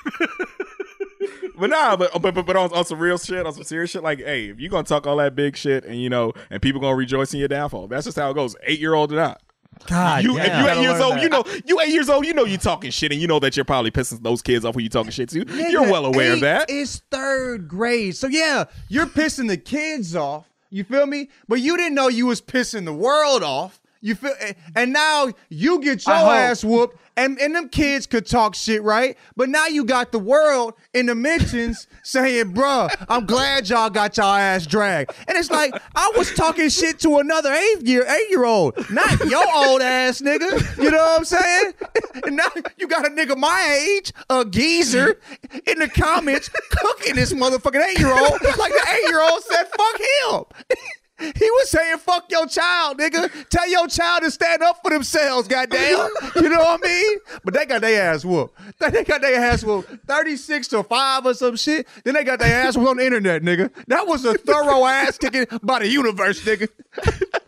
But 1.59 1.70
nah, 1.70 1.96
but 1.96 2.12
but 2.22 2.35
but, 2.35 2.46
but 2.46 2.55
on, 2.57 2.72
on 2.72 2.85
some 2.85 2.99
real 3.01 3.18
shit, 3.18 3.44
on 3.46 3.53
some 3.55 3.64
serious 3.64 3.90
shit, 3.90 4.03
like, 4.05 4.18
hey, 4.18 4.51
if 4.51 4.61
you 4.61 4.68
gonna 4.68 4.85
talk 4.85 5.07
all 5.07 5.16
that 5.16 5.35
big 5.35 5.57
shit 5.57 5.85
and 5.85 6.01
you 6.01 6.09
know, 6.11 6.33
and 6.51 6.61
people 6.62 6.81
gonna 6.81 6.94
rejoice 6.94 7.33
in 7.33 7.40
your 7.40 7.49
downfall, 7.49 7.88
that's 7.88 8.05
just 8.05 8.16
how 8.18 8.31
it 8.31 8.35
goes. 8.35 8.55
Eight 8.64 8.79
year 8.79 8.94
old 8.94 9.11
or 9.12 9.16
not. 9.16 9.40
God, 9.87 10.25
You, 10.25 10.39
if 10.39 10.47
you 10.47 10.69
eight 10.69 10.81
years 10.83 11.01
old, 11.01 11.15
that. 11.15 11.23
you 11.23 11.29
know 11.29 11.45
you 11.65 11.81
eight 11.81 11.91
years 11.93 12.09
old, 12.09 12.27
you 12.27 12.35
know 12.35 12.45
you 12.45 12.59
talking 12.59 12.91
shit, 12.91 13.12
and 13.12 13.21
you 13.21 13.27
know 13.27 13.39
that 13.41 13.57
you're 13.57 13.65
probably 13.65 13.91
pissing 13.91 14.23
those 14.23 14.43
kids 14.43 14.65
off 14.65 14.75
when 14.75 14.83
you 14.83 14.89
talking 14.89 15.11
shit 15.12 15.29
to. 15.31 15.45
you're 15.71 15.83
well 15.83 16.07
aware 16.07 16.33
of 16.33 16.41
that. 16.41 16.67
It's 16.69 17.03
third 17.11 17.69
grade, 17.69 18.17
so 18.17 18.27
yeah, 18.27 18.65
you're 18.89 19.07
pissing 19.07 19.49
the 19.49 19.57
kids 19.57 20.17
off. 20.17 20.47
You 20.71 20.85
feel 20.85 21.07
me? 21.07 21.29
But 21.47 21.61
you 21.61 21.77
didn't 21.77 21.95
know 21.95 22.09
you 22.09 22.27
was 22.27 22.41
pissing 22.43 22.85
the 22.85 22.93
world 22.93 23.43
off. 23.43 23.81
You 24.01 24.15
feel, 24.15 24.35
and 24.75 24.93
now 24.93 25.33
you 25.49 25.81
get 25.81 26.07
your 26.07 26.15
ass 26.15 26.63
whooped, 26.63 26.97
and 27.17 27.39
and 27.39 27.55
them 27.55 27.69
kids 27.69 28.07
could 28.07 28.27
talk 28.27 28.55
shit, 28.55 28.83
right? 28.83 29.17
But 29.37 29.49
now 29.49 29.67
you 29.67 29.85
got 29.85 30.13
the 30.13 30.19
world 30.19 30.75
in 30.93 31.07
the 31.07 31.15
mentions 31.15 31.87
saying, 32.03 32.55
"Bruh, 32.55 32.95
I'm 33.09 33.27
glad 33.27 33.69
y'all 33.69 33.91
got 33.91 34.17
y'all 34.17 34.35
ass 34.35 34.67
dragged." 34.67 35.13
And 35.27 35.37
it's 35.37 35.51
like 35.51 35.75
I 35.95 36.13
was 36.17 36.33
talking 36.35 36.69
shit 36.69 37.01
to 37.01 37.19
another 37.19 37.53
eight 37.53 37.87
year 37.87 38.07
eight 38.07 38.31
year 38.31 38.45
old, 38.45 38.75
not 38.91 39.25
your 39.27 39.47
old 39.55 39.81
ass 39.81 40.21
nigga. 40.21 40.77
You 40.77 40.91
know 40.91 40.99
what 40.99 41.19
I'm 41.19 41.25
saying? 41.25 41.73
And 42.25 42.37
now 42.37 42.49
you 42.79 42.87
got 42.87 43.07
a 43.07 43.11
nigga 43.11 43.37
my 43.37 43.79
age, 43.97 44.13
a 44.29 44.45
geezer, 44.45 45.21
in 45.67 45.79
the 45.79 45.89
comments 45.89 46.51
cooking 46.71 47.15
this 47.15 47.33
motherfucking 47.33 47.85
eight 47.87 47.99
year 47.99 48.13
old 48.13 48.41
like 48.43 48.73
the 48.73 48.87
eight 48.91 49.09
year 49.09 49.23
old 49.23 49.43
said, 49.43 49.65
"Fuck 49.77 50.01
him." 50.01 50.77
He 51.19 51.51
was 51.51 51.71
saying, 51.71 51.97
fuck 51.99 52.31
your 52.31 52.47
child, 52.47 52.99
nigga. 52.99 53.31
Tell 53.49 53.69
your 53.69 53.87
child 53.89 54.23
to 54.23 54.31
stand 54.31 54.63
up 54.63 54.81
for 54.83 54.91
themselves, 54.91 55.49
goddamn. 55.49 56.09
You 56.37 56.51
know 56.51 56.59
what 56.59 56.81
I 56.85 56.87
mean? 56.87 57.19
But 57.45 57.55
they 57.55 57.65
got 57.65 57.81
their 57.81 58.11
ass 58.13 58.25
whooped. 58.25 58.55
They 58.79 59.05
got 59.05 59.23
their 59.23 59.43
ass 59.43 59.65
whooped 59.65 60.07
36 60.07 60.69
to 60.69 60.83
5 60.83 61.27
or 61.27 61.35
some 61.35 61.57
shit. 61.57 61.87
Then 62.05 62.15
they 62.15 62.25
got 62.25 62.39
their 62.39 62.67
ass 62.67 62.77
whooped 62.77 62.91
on 62.91 62.97
the 62.99 63.07
internet, 63.07 63.43
nigga. 63.43 63.71
That 63.87 64.07
was 64.07 64.25
a 64.25 64.35
thorough 64.35 64.85
ass 64.85 65.17
kicking 65.19 65.47
by 65.63 65.79
the 65.81 65.89
universe, 65.89 66.45
nigga. 66.45 66.69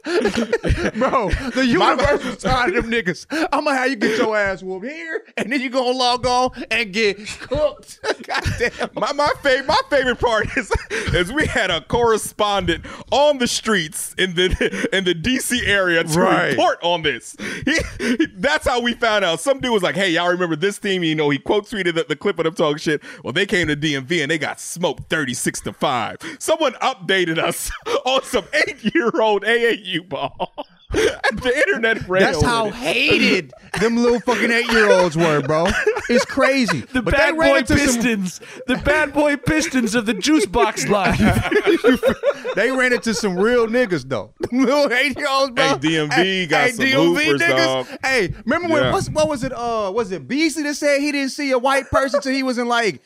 Bro, 0.09 1.31
the 1.55 1.65
universe 1.67 2.25
was 2.25 2.37
tired 2.39 2.77
of 2.77 2.85
them 2.85 2.93
niggas. 2.93 3.27
I'm 3.53 3.65
gonna 3.65 3.77
have 3.77 3.91
you 3.91 3.97
get 3.97 4.19
your 4.19 4.37
ass 4.37 4.63
whooped 4.63 4.87
here, 4.87 5.25
and 5.37 5.53
then 5.53 5.61
you 5.61 5.71
gonna 5.71 5.97
log 5.97 6.27
on 6.27 6.51
and 6.71 6.93
get 6.93 7.19
cooked. 7.27 8.01
Goddamn. 8.27 8.91
My 8.95 9.13
my 9.13 9.31
favorite 9.43 9.67
my 9.67 9.81
favorite 9.91 10.19
part 10.21 10.57
is 10.57 10.73
is 11.13 11.33
we 11.33 11.47
had 11.47 11.71
a 11.71 11.81
correspondent 11.83 12.85
on 13.11 13.39
the 13.39 13.47
streets 13.47 14.15
in 14.19 14.35
the 14.35 14.89
in 14.93 15.05
the 15.05 15.15
DC 15.15 15.67
area 15.67 16.05
to 16.05 16.19
Right. 16.19 16.51
report 16.51 16.79
on 16.83 17.03
this. 17.03 17.37
He, 17.65 17.79
he- 17.99 18.27
that's 18.37 18.67
how 18.67 18.81
we 18.81 18.95
found 18.95 19.25
out. 19.25 19.41
Some 19.41 19.61
dude 19.61 19.73
was 19.73 19.83
like, 19.83 19.95
"Hey, 19.95 20.11
y'all 20.11 20.31
remember 20.31 20.57
this 20.57 20.79
team?" 20.79 21.03
You 21.03 21.15
know, 21.15 21.31
he 21.31 21.39
quote 21.39 21.67
tweeted 21.67 21.95
the, 21.95 22.05
the 22.09 22.17
clip 22.17 22.39
of 22.39 22.45
them 22.45 22.55
talking 22.55 22.79
shit. 22.79 23.03
Well, 23.23 23.33
they 23.33 23.47
came 23.47 23.69
to 23.69 23.77
DMV 23.77 24.23
and 24.23 24.31
they 24.31 24.39
got 24.39 24.61
smoked 24.61 25.09
thirty 25.11 25.35
six 25.35 25.61
to 25.63 25.73
five. 25.73 26.17
Someone 26.39 26.73
updated 26.75 27.39
us 27.39 27.71
on 28.05 28.23
some 28.25 28.45
eight 28.67 28.95
year 28.95 29.11
old 29.21 29.43
AAU 29.45 29.98
ball. 30.05 30.55
the 30.91 31.63
internet 31.67 32.09
ran 32.09 32.23
That's 32.23 32.43
how 32.43 32.69
it. 32.69 32.75
hated 32.75 33.53
them 33.81 33.97
little 33.97 34.21
fucking 34.21 34.51
eight 34.51 34.71
year 34.73 34.91
olds 34.91 35.17
were, 35.17 35.43
bro. 35.43 35.67
It's 36.09 36.25
crazy. 36.25 36.81
The 36.81 37.03
But 37.03 37.13
bad 37.15 37.35
they 37.35 37.39
boy 37.39 37.59
into 37.59 37.77
some- 37.79 37.87
Pistons, 37.97 38.41
the 38.67 38.77
bad 38.77 39.13
boy 39.13 39.37
Pistons 39.37 39.95
of 39.95 40.07
the 40.07 40.15
juice 40.15 40.47
box 40.47 40.89
line. 40.89 41.19
they 42.55 42.71
ran 42.71 42.93
into 42.93 43.13
some 43.15 43.37
real 43.37 43.67
niggas 43.67 44.09
though. 44.09 44.33
little 44.53 44.91
eight 44.93 45.17
year 45.19 45.29
olds, 45.29 45.53
bro. 45.53 45.65
Hey, 45.65 45.75
DMV 45.79 46.49
got 46.49 46.71
some 46.71 46.87
hoopers, 46.87 47.41
dog. 47.41 47.87
Hey, 48.03 48.35
remember 48.45 48.73
when 48.73 48.83
Yeah. 48.85 48.93
what's, 48.93 49.11
what 49.11 49.29
was 49.29 49.45
it? 49.45 49.53
Uh, 49.53 49.91
was 49.95 50.11
it 50.13 50.27
Beasley 50.27 50.63
that 50.65 50.75
said 50.75 51.01
he 51.01 51.13
didn't 51.13 51.31
see 51.31 51.51
a 51.51 51.59
white 51.59 51.91
person 51.91 52.21
till 52.21 52.33
he 52.33 52.43
was 52.43 52.59
in 52.59 52.67
like 52.69 53.03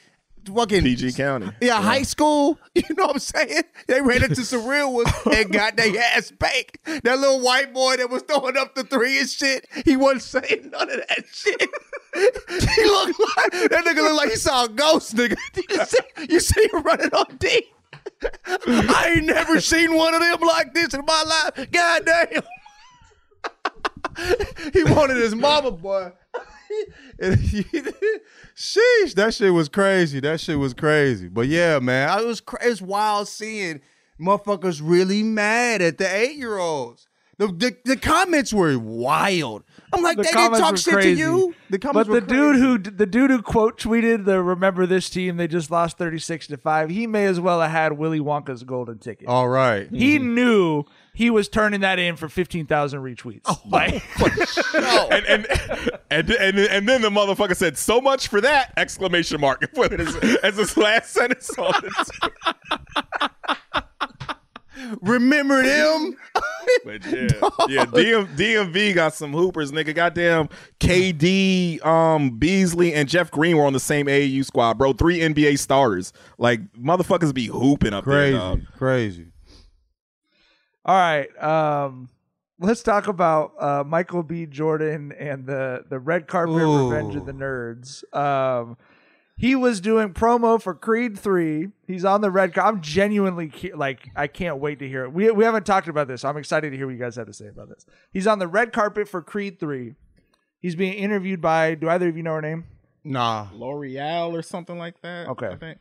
fucking 0.47 0.83
PG 0.83 1.13
County. 1.13 1.51
Yeah, 1.61 1.81
high 1.81 2.03
school. 2.03 2.59
You 2.75 2.95
know 2.97 3.07
what 3.07 3.17
I'm 3.17 3.19
saying? 3.19 3.65
They 3.87 4.01
ran 4.01 4.25
into 4.25 4.45
some 4.45 4.67
real 4.67 4.95
ones 4.95 5.13
and 5.31 5.53
got 5.53 5.77
their 5.77 5.95
ass 6.17 6.27
spanked. 6.27 6.79
That 7.05 7.19
little 7.19 7.41
white 7.41 7.75
boy 7.75 7.99
that 7.99 8.09
was 8.09 8.23
throwing 8.23 8.57
up 8.57 8.75
the 8.75 8.83
three 8.85 9.19
and 9.19 9.29
shit, 9.29 9.67
he 9.85 9.95
wasn't 9.97 10.23
saying 10.23 10.71
none 10.71 10.91
of 10.91 10.97
that 10.97 11.25
shit. 11.31 11.61
he 12.15 12.85
looked 12.85 13.21
like 13.37 13.71
that 13.71 13.85
nigga 13.85 13.97
looked 13.97 14.17
like 14.17 14.31
he 14.31 14.37
saw 14.37 14.65
a 14.65 14.69
ghost, 14.71 15.15
nigga. 15.15 15.37
You 15.69 15.85
see, 15.85 15.99
you 16.31 16.41
see 16.41 16.69
him 16.73 16.83
running 16.83 17.13
on 17.13 17.37
D. 17.39 17.67
I 18.47 19.15
ain't 19.17 19.27
never 19.27 19.61
seen 19.61 19.95
one 19.95 20.15
of 20.15 20.21
them 20.21 20.41
like 20.41 20.73
this 20.73 20.95
in 20.95 21.05
my 21.05 21.23
life. 21.55 21.71
God 21.71 22.07
damn. 22.07 22.43
he 24.73 24.85
wanted 24.85 25.19
his 25.19 25.35
mama, 25.35 25.71
boy. 25.73 26.13
Sheesh, 28.57 29.15
that 29.15 29.35
shit 29.35 29.53
was 29.53 29.69
crazy. 29.69 30.21
That 30.21 30.41
shit 30.41 30.59
was 30.59 30.75
crazy. 30.75 31.29
But 31.29 31.49
yeah, 31.49 31.79
man, 31.79 32.09
I 32.09 32.23
was 32.23 32.41
cra- 32.41 32.61
it's 32.63 32.83
wild 32.83 33.29
seeing 33.29 33.81
motherfuckers 34.21 34.81
really 34.83 35.23
mad 35.23 35.83
at 35.83 35.99
the 35.99 36.15
eight 36.15 36.37
year 36.37 36.59
olds. 36.59 37.09
The, 37.39 37.49
the 37.49 37.77
the 37.85 37.97
comments 37.97 38.53
were 38.53 38.79
wild. 38.79 39.65
I'm 39.93 40.03
like, 40.03 40.17
The 40.17 40.25
they 40.25 40.31
didn't 40.31 40.59
talk 40.59 40.77
shit 40.77 40.95
crazy. 40.95 41.15
to 41.15 41.19
you. 41.19 41.55
The 41.71 41.79
comments 41.79 42.09
But 42.09 42.29
the 42.29 42.35
dude 42.35 42.57
who 42.57 42.79
the 42.79 43.07
dude 43.07 43.31
who 43.31 43.43
quote 43.43 43.81
tweeted 43.81 44.27
the 44.27 44.43
remember 44.43 44.87
this 44.87 45.11
team 45.11 45.39
they 45.39 45.49
just 45.49 45.71
lost 45.71 45.99
36 45.99 46.49
to 46.49 46.57
5 46.57 46.91
he 46.91 47.07
may 47.07 47.25
as 47.27 47.41
well 47.41 47.61
have 47.61 47.71
had 47.71 47.95
Willy 47.95 48.21
Wonka's 48.21 48.63
golden 48.63 48.99
ticket. 48.99 49.29
All 49.29 49.49
right. 49.49 49.89
He 49.91 50.19
mm-hmm. 50.19 50.35
knew 50.35 50.85
he 51.15 51.29
was 51.31 51.49
turning 51.49 51.81
that 51.81 51.99
in 51.99 52.17
for 52.17 52.29
15,000 52.29 53.01
retweets. 53.01 53.43
Oh, 53.45 53.61
Like, 53.69 54.03
and, 55.13 55.27
and 55.27 55.47
and 56.11 56.31
and 56.31 56.59
and 56.59 56.89
then 56.89 57.03
the 57.03 57.11
motherfucker 57.11 57.57
said, 57.57 57.77
"So 57.79 58.01
much 58.01 58.29
for 58.29 58.41
that!" 58.41 58.73
Exclamation 58.77 59.41
mark. 59.41 59.63
and 59.63 59.73
Put 59.75 59.93
it 59.93 60.01
as, 60.01 60.15
as 60.43 60.57
his 60.57 60.77
last 60.77 61.13
sentence 61.13 61.51
on 61.59 61.75
it. 61.85 63.13
Remember 65.01 65.63
them? 65.63 66.17
But 66.85 67.05
yeah, 67.07 67.29
yeah. 67.69 67.85
DM, 67.87 68.37
DMV 68.37 68.95
got 68.95 69.15
some 69.15 69.33
hoopers, 69.33 69.73
nigga. 69.73 69.95
Goddamn, 69.95 70.49
KD, 70.81 71.85
um, 71.85 72.39
Beasley, 72.39 72.95
and 72.95 73.09
Jeff 73.09 73.31
Green 73.33 73.57
were 73.57 73.65
on 73.65 73.73
the 73.73 73.81
same 73.81 74.07
AAU 74.07 74.45
squad, 74.45 74.79
bro. 74.79 74.93
Three 74.93 75.19
NBA 75.19 75.59
starters. 75.59 76.13
Like 76.39 76.61
motherfuckers 76.75 77.35
be 77.35 77.47
hooping 77.47 77.93
up 77.93 78.05
there. 78.05 78.15
crazy, 78.15 78.39
dog. 78.39 78.63
crazy. 78.77 79.27
All 80.85 80.95
right, 80.97 81.43
um 81.43 82.09
let's 82.59 82.83
talk 82.83 83.09
about 83.09 83.53
uh, 83.61 83.83
Michael 83.85 84.23
B. 84.23 84.47
Jordan 84.47 85.13
and 85.19 85.47
the 85.47 85.85
the 85.89 85.99
red 85.99 86.27
carpet 86.29 86.63
Ooh. 86.63 86.91
revenge 86.91 87.15
of 87.17 87.27
the 87.27 87.33
nerds. 87.33 88.03
Um 88.17 88.77
he 89.37 89.57
was 89.57 89.81
doing 89.81 90.13
promo 90.13 90.61
for 90.63 90.75
Creed 90.75 91.19
3. 91.19 91.69
He's 91.87 92.05
on 92.05 92.21
the 92.21 92.31
red 92.31 92.55
carpet. 92.55 92.75
I'm 92.77 92.81
genuinely 92.83 93.49
cu- 93.49 93.75
like 93.75 94.09
I 94.15 94.27
can't 94.27 94.59
wait 94.59 94.79
to 94.81 94.89
hear 94.89 95.05
it. 95.05 95.13
We 95.13 95.31
we 95.31 95.45
haven't 95.45 95.67
talked 95.67 95.89
about 95.89 96.07
this. 96.09 96.21
So 96.21 96.29
I'm 96.29 96.37
excited 96.37 96.71
to 96.71 96.77
hear 96.77 96.87
what 96.87 96.93
you 96.93 96.99
guys 96.99 97.17
have 97.17 97.27
to 97.27 97.33
say 97.33 97.49
about 97.49 97.69
this. 97.69 97.85
He's 98.13 98.27
on 98.27 98.39
the 98.39 98.47
red 98.47 98.73
carpet 98.73 99.09
for 99.09 99.23
Creed 99.23 99.59
3. 99.59 99.95
He's 100.61 100.77
being 100.77 100.95
interviewed 100.95 101.41
by 101.41 101.75
do 101.75 101.89
either 101.89 102.09
of 102.09 102.17
you 102.17 102.23
know 102.23 102.35
her 102.35 102.43
name? 102.43 102.65
Nah. 103.05 103.49
L'Oreal 103.53 104.33
or 104.33 104.43
something 104.43 104.79
like 104.79 105.01
that. 105.03 105.29
Okay. 105.29 105.49
I 105.49 105.57
think. 105.57 105.79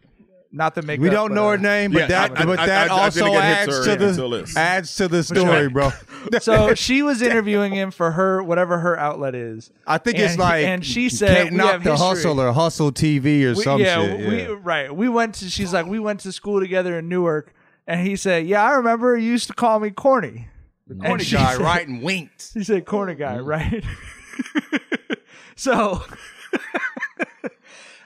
Not 0.53 0.75
the 0.75 0.81
makeup. 0.81 1.01
We 1.01 1.09
don't 1.09 1.29
but, 1.29 1.35
know 1.35 1.47
uh, 1.47 1.51
her 1.51 1.57
name, 1.57 1.91
but 1.93 1.99
Yeah, 2.01 2.07
that 2.07 2.37
I- 2.37 2.41
I- 2.41 2.45
but 2.45 2.55
that 2.57 2.91
I- 2.91 2.93
I 2.95 3.03
also 3.05 3.19
didn't 3.21 3.31
get 3.33 3.43
hit 3.43 3.51
adds 3.51 3.65
to 3.65 3.83
to 3.83 3.89
her 4.01 4.07
until 4.09 4.29
the 4.31 4.37
this. 4.41 4.57
adds 4.57 4.95
to 4.97 5.07
the 5.07 5.23
story, 5.31 5.69
bro. 5.69 5.91
So 6.41 6.75
she 6.75 7.01
was 7.01 7.21
interviewing 7.21 7.73
him 7.73 7.89
for 7.89 8.11
her 8.11 8.43
whatever 8.43 8.77
her 8.79 8.99
outlet 8.99 9.33
is. 9.33 9.71
I 9.87 9.97
think 9.97 10.19
it's 10.19 10.37
like 10.37 10.65
and 10.65 10.85
she 10.85 11.09
said 11.09 11.35
can't 11.45 11.55
knock 11.55 11.83
the 11.83 11.91
history. 11.91 12.07
hustle 12.07 12.41
or 12.41 12.51
hustle 12.53 12.91
TV 12.91 13.43
or 13.45 13.55
We- 13.55 13.63
some 13.63 13.79
yeah, 13.81 13.95
shit. 14.05 14.27
we 14.27 14.37
yeah. 14.41 14.55
right. 14.61 14.93
We 14.95 15.07
went 15.09 15.35
to. 15.35 15.49
She's 15.49 15.71
like, 15.73 15.85
we 15.87 15.99
went 15.99 16.19
to 16.21 16.31
school 16.31 16.59
together 16.59 16.99
in 16.99 17.07
Newark, 17.09 17.53
and 17.87 18.05
he 18.05 18.15
said, 18.17 18.45
"Yeah, 18.45 18.63
I 18.63 18.73
remember. 18.73 19.17
You 19.17 19.29
used 19.31 19.47
to 19.47 19.53
call 19.53 19.79
me 19.79 19.89
corny." 19.89 20.47
And 20.89 21.01
Corny 21.01 21.23
she 21.23 21.37
guy, 21.37 21.53
said- 21.57 21.61
right? 21.61 21.87
And 21.87 22.03
winked. 22.03 22.51
He 22.53 22.63
said, 22.65 22.85
"Corny 22.85 23.15
guy, 23.15 23.37
Mm-hmm. 23.37 23.45
right?" 23.47 23.83
so 25.55 26.03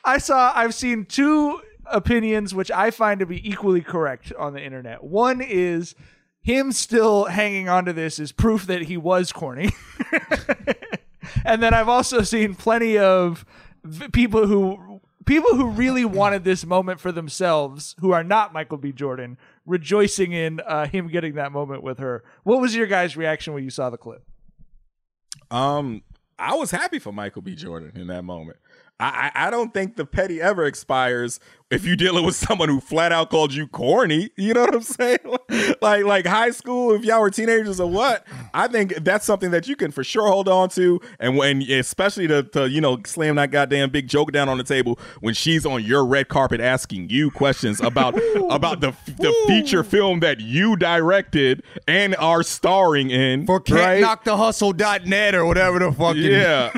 I 0.04 0.20
saw. 0.20 0.52
I've 0.56 0.74
seen 0.76 1.06
two 1.06 1.60
opinions 1.88 2.54
which 2.54 2.72
I 2.72 2.92
find 2.92 3.20
to 3.20 3.26
be 3.26 3.48
equally 3.48 3.82
correct 3.82 4.34
on 4.38 4.54
the 4.54 4.64
internet. 4.64 5.04
One 5.04 5.42
is 5.42 5.96
him 6.42 6.72
still 6.72 7.26
hanging 7.26 7.70
on 7.70 7.86
to 7.86 7.94
this 7.94 8.20
is 8.20 8.32
proof 8.32 8.68
that 8.68 8.84
he 8.84 8.98
was 8.98 9.32
corny. 9.32 9.72
and 11.46 11.62
then 11.62 11.74
I've 11.74 11.90
also 11.90 12.22
seen 12.22 12.56
plenty 12.56 12.98
of 12.98 13.46
people 14.12 14.46
who 14.48 15.02
people 15.26 15.56
who 15.56 15.70
really 15.70 16.06
wanted 16.06 16.44
this 16.44 16.66
moment 16.66 17.00
for 17.00 17.12
themselves 17.12 17.96
who 18.00 18.12
are 18.12 18.24
not 18.24 18.54
Michael 18.54 18.78
B. 18.78 18.92
Jordan 18.92 19.38
rejoicing 19.66 20.34
in 20.34 20.60
uh, 20.62 20.86
him 20.86 21.08
getting 21.08 21.34
that 21.34 21.52
moment 21.52 21.82
with 21.82 21.98
her. 21.98 22.24
What 22.44 22.62
was 22.62 22.76
your 22.76 22.88
guys' 22.88 23.18
reaction 23.18 23.54
when 23.54 23.64
you 23.64 23.72
saw 23.72 23.90
the 23.90 23.98
clip? 23.98 24.24
Um, 25.50 26.04
I 26.38 26.56
was 26.56 26.72
happy 26.72 27.00
for 27.00 27.12
Michael 27.12 27.42
B. 27.42 27.56
Jordan 27.56 28.00
in 28.00 28.08
that 28.08 28.24
moment. 28.24 28.58
I, 29.00 29.32
I 29.34 29.48
I 29.48 29.50
don't 29.50 29.74
think 29.74 29.96
the 29.96 30.06
petty 30.06 30.42
ever 30.42 30.66
expires 30.66 31.40
if 31.72 31.84
you're 31.84 31.96
dealing 31.96 32.26
with 32.26 32.36
someone 32.36 32.70
who 32.70 32.80
flat 32.80 33.12
out 33.12 33.30
called 33.30 33.54
you 33.54 33.68
corny. 33.68 34.30
You 34.38 34.54
know 34.54 34.62
what 34.62 34.76
I'm 34.76 34.82
saying? 34.82 35.20
like 35.82 36.06
like 36.06 36.26
high 36.26 36.52
school, 36.52 36.94
if 36.94 37.04
y'all 37.04 37.22
were 37.22 37.32
teenagers 37.32 37.80
or 37.80 37.90
what. 37.90 38.26
I 38.54 38.68
think 38.68 38.96
that's 39.04 39.26
something 39.26 39.52
that 39.52 39.68
you 39.68 39.76
can 39.76 39.92
for 39.92 40.04
sure 40.04 40.28
hold 40.28 40.48
on 40.48 40.70
to, 40.70 41.00
and 41.20 41.38
when 41.38 41.62
especially 41.64 42.28
to, 42.28 42.44
to 42.44 42.70
you 42.70 42.82
know 42.82 43.00
slam 43.06 43.36
that 43.36 43.52
goddamn 43.52 43.90
big 43.90 44.08
joke 44.08 44.32
down 44.32 44.50
on 44.50 44.58
the 44.58 44.64
table 44.64 45.00
when 45.22 45.34
she's 45.34 45.66
on 45.66 45.84
your 45.84 46.06
red 46.06 46.28
carpet 46.28 46.62
asking 46.62 47.10
you 47.10 47.32
questions 47.32 47.82
about 47.82 48.14
about 48.50 48.82
the 48.82 48.94
the 49.18 49.34
feature 49.48 49.84
film 49.84 50.20
that 50.20 50.40
you 50.40 50.76
directed 50.76 51.64
and 51.88 52.16
are 52.18 52.44
starring 52.44 53.10
in 53.10 53.46
For 53.46 53.62
right? 53.70 54.02
knock 54.02 54.24
the 54.24 54.38
hustle.net 54.38 55.36
or 55.36 55.46
whatever 55.46 55.80
the 55.80 55.92
fuck. 55.92 56.16
Yeah, 56.16 56.72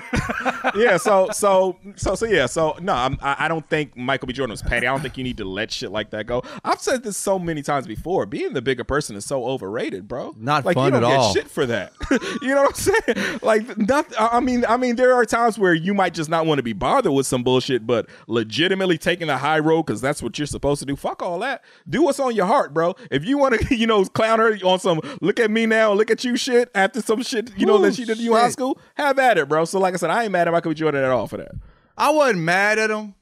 yeah. 0.76 0.98
So, 0.98 1.30
so, 1.32 1.78
so, 1.96 2.16
so, 2.16 2.26
yeah. 2.26 2.46
So, 2.46 2.78
no, 2.82 2.94
I'm, 2.94 3.18
I, 3.22 3.36
I 3.46 3.48
don't 3.48 3.68
think 3.70 3.96
Michael 3.96 4.28
B. 4.28 4.34
Jordan 4.34 4.52
was 4.52 4.62
petty. 4.78 4.88
I 4.88 4.92
don't 4.92 5.02
think 5.02 5.18
you 5.18 5.24
need 5.24 5.38
to 5.38 5.46
let 5.46 5.72
shit 5.72 5.92
like 5.92 6.12
that 6.12 6.26
go. 6.28 6.44
I've 6.64 6.80
said 6.80 7.04
this 7.04 7.18
so 7.18 7.38
many 7.38 7.62
times 7.62 7.88
before. 7.88 8.26
Being 8.26 8.54
the 8.54 8.62
bigger 8.62 8.84
person 8.84 9.16
is 9.16 9.26
so 9.26 9.46
overrated, 9.46 10.08
bro. 10.08 10.34
Not 10.38 10.66
like, 10.66 10.76
fun 10.76 10.94
you 10.94 11.00
don't 11.00 11.04
at 11.04 11.10
get 11.10 11.20
all. 11.20 11.34
Shit 11.34 11.50
for 11.50 11.66
that. 11.66 11.94
you 12.42 12.54
know 12.54 12.64
what 12.64 12.90
I'm 12.90 13.16
saying? 13.16 13.40
Like, 13.42 13.78
not. 13.78 14.14
I 14.18 14.40
mean, 14.40 14.66
I 14.66 14.78
mean, 14.78 14.96
there 14.96 15.14
are 15.14 15.26
times 15.26 15.60
where 15.60 15.74
you 15.74 15.94
might 15.94 16.14
just 16.14 16.30
not 16.30 16.46
want 16.46 16.60
to 16.60 16.64
be 16.64 16.74
bothered 16.74 17.12
with 17.12 17.28
some 17.28 17.44
bullshit, 17.44 17.86
but 17.86 18.08
legitimately 18.28 18.98
taking 18.98 19.28
the 19.28 19.38
high 19.38 19.60
road 19.60 19.84
because 19.84 20.02
that's 20.02 20.24
what 20.24 20.38
you're 20.40 20.48
supposed 20.48 20.80
to 20.80 20.86
do. 20.86 20.96
Fuck 20.96 21.22
all 21.22 21.40
that. 21.40 21.64
Do 21.90 22.04
what's 22.04 22.20
on 22.20 22.36
your 22.36 22.46
heart, 22.46 22.74
bro. 22.74 22.96
If 23.12 23.26
you 23.26 23.38
want 23.38 23.60
to, 23.60 23.76
you 23.76 23.88
know, 23.88 24.06
clown 24.06 24.40
her 24.40 24.58
on 24.64 24.80
some 24.80 25.02
look 25.22 25.40
at 25.40 25.52
me 25.52 25.66
now, 25.66 25.94
look 25.94 26.12
at 26.12 26.24
you 26.24 26.38
shit 26.38 26.70
after 26.74 27.02
some 27.02 27.22
shit, 27.24 27.52
you 27.58 27.66
know, 27.66 27.78
Ooh, 27.78 27.82
that 27.84 27.96
she 27.96 28.06
did 28.06 28.20
in 28.20 28.32
high 28.32 28.50
school, 28.50 28.78
have 28.96 29.20
at 29.20 29.38
it, 29.38 29.50
bro. 29.50 29.66
So, 29.66 29.80
like 29.80 29.94
I 29.94 29.98
said, 29.98 30.10
I 30.10 30.24
ain't 30.24 30.32
mad 30.32 30.48
at 30.48 30.52
Michael. 30.52 30.74
Jordan 30.78 31.04
at 31.04 31.10
all 31.10 31.28
for 31.28 31.38
that. 31.38 31.52
I 31.98 32.12
wasn't 32.12 32.40
mad 32.40 32.78
at 32.80 32.92
him. 32.92 33.16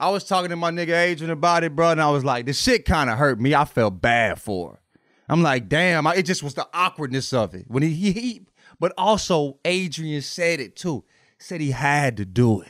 I 0.00 0.08
was 0.08 0.24
talking 0.24 0.48
to 0.48 0.56
my 0.56 0.70
nigga 0.70 0.96
Adrian 0.98 1.30
about 1.30 1.62
it, 1.62 1.76
bro, 1.76 1.90
and 1.90 2.00
I 2.00 2.10
was 2.10 2.24
like, 2.24 2.46
the 2.46 2.54
shit 2.54 2.86
kind 2.86 3.10
of 3.10 3.18
hurt 3.18 3.38
me. 3.38 3.54
I 3.54 3.66
felt 3.66 4.00
bad 4.00 4.40
for 4.40 4.70
her. 4.70 4.80
I'm 5.28 5.42
like, 5.42 5.68
damn, 5.68 6.06
I, 6.06 6.14
it 6.14 6.22
just 6.22 6.42
was 6.42 6.54
the 6.54 6.66
awkwardness 6.72 7.34
of 7.34 7.54
it. 7.54 7.66
When 7.68 7.82
he, 7.82 7.90
he, 7.90 8.12
he- 8.12 8.46
but 8.80 8.94
also 8.96 9.58
Adrian 9.62 10.22
said 10.22 10.58
it 10.58 10.74
too. 10.74 11.04
Said 11.38 11.60
he 11.60 11.70
had 11.70 12.16
to 12.16 12.24
do 12.24 12.62
it. 12.62 12.68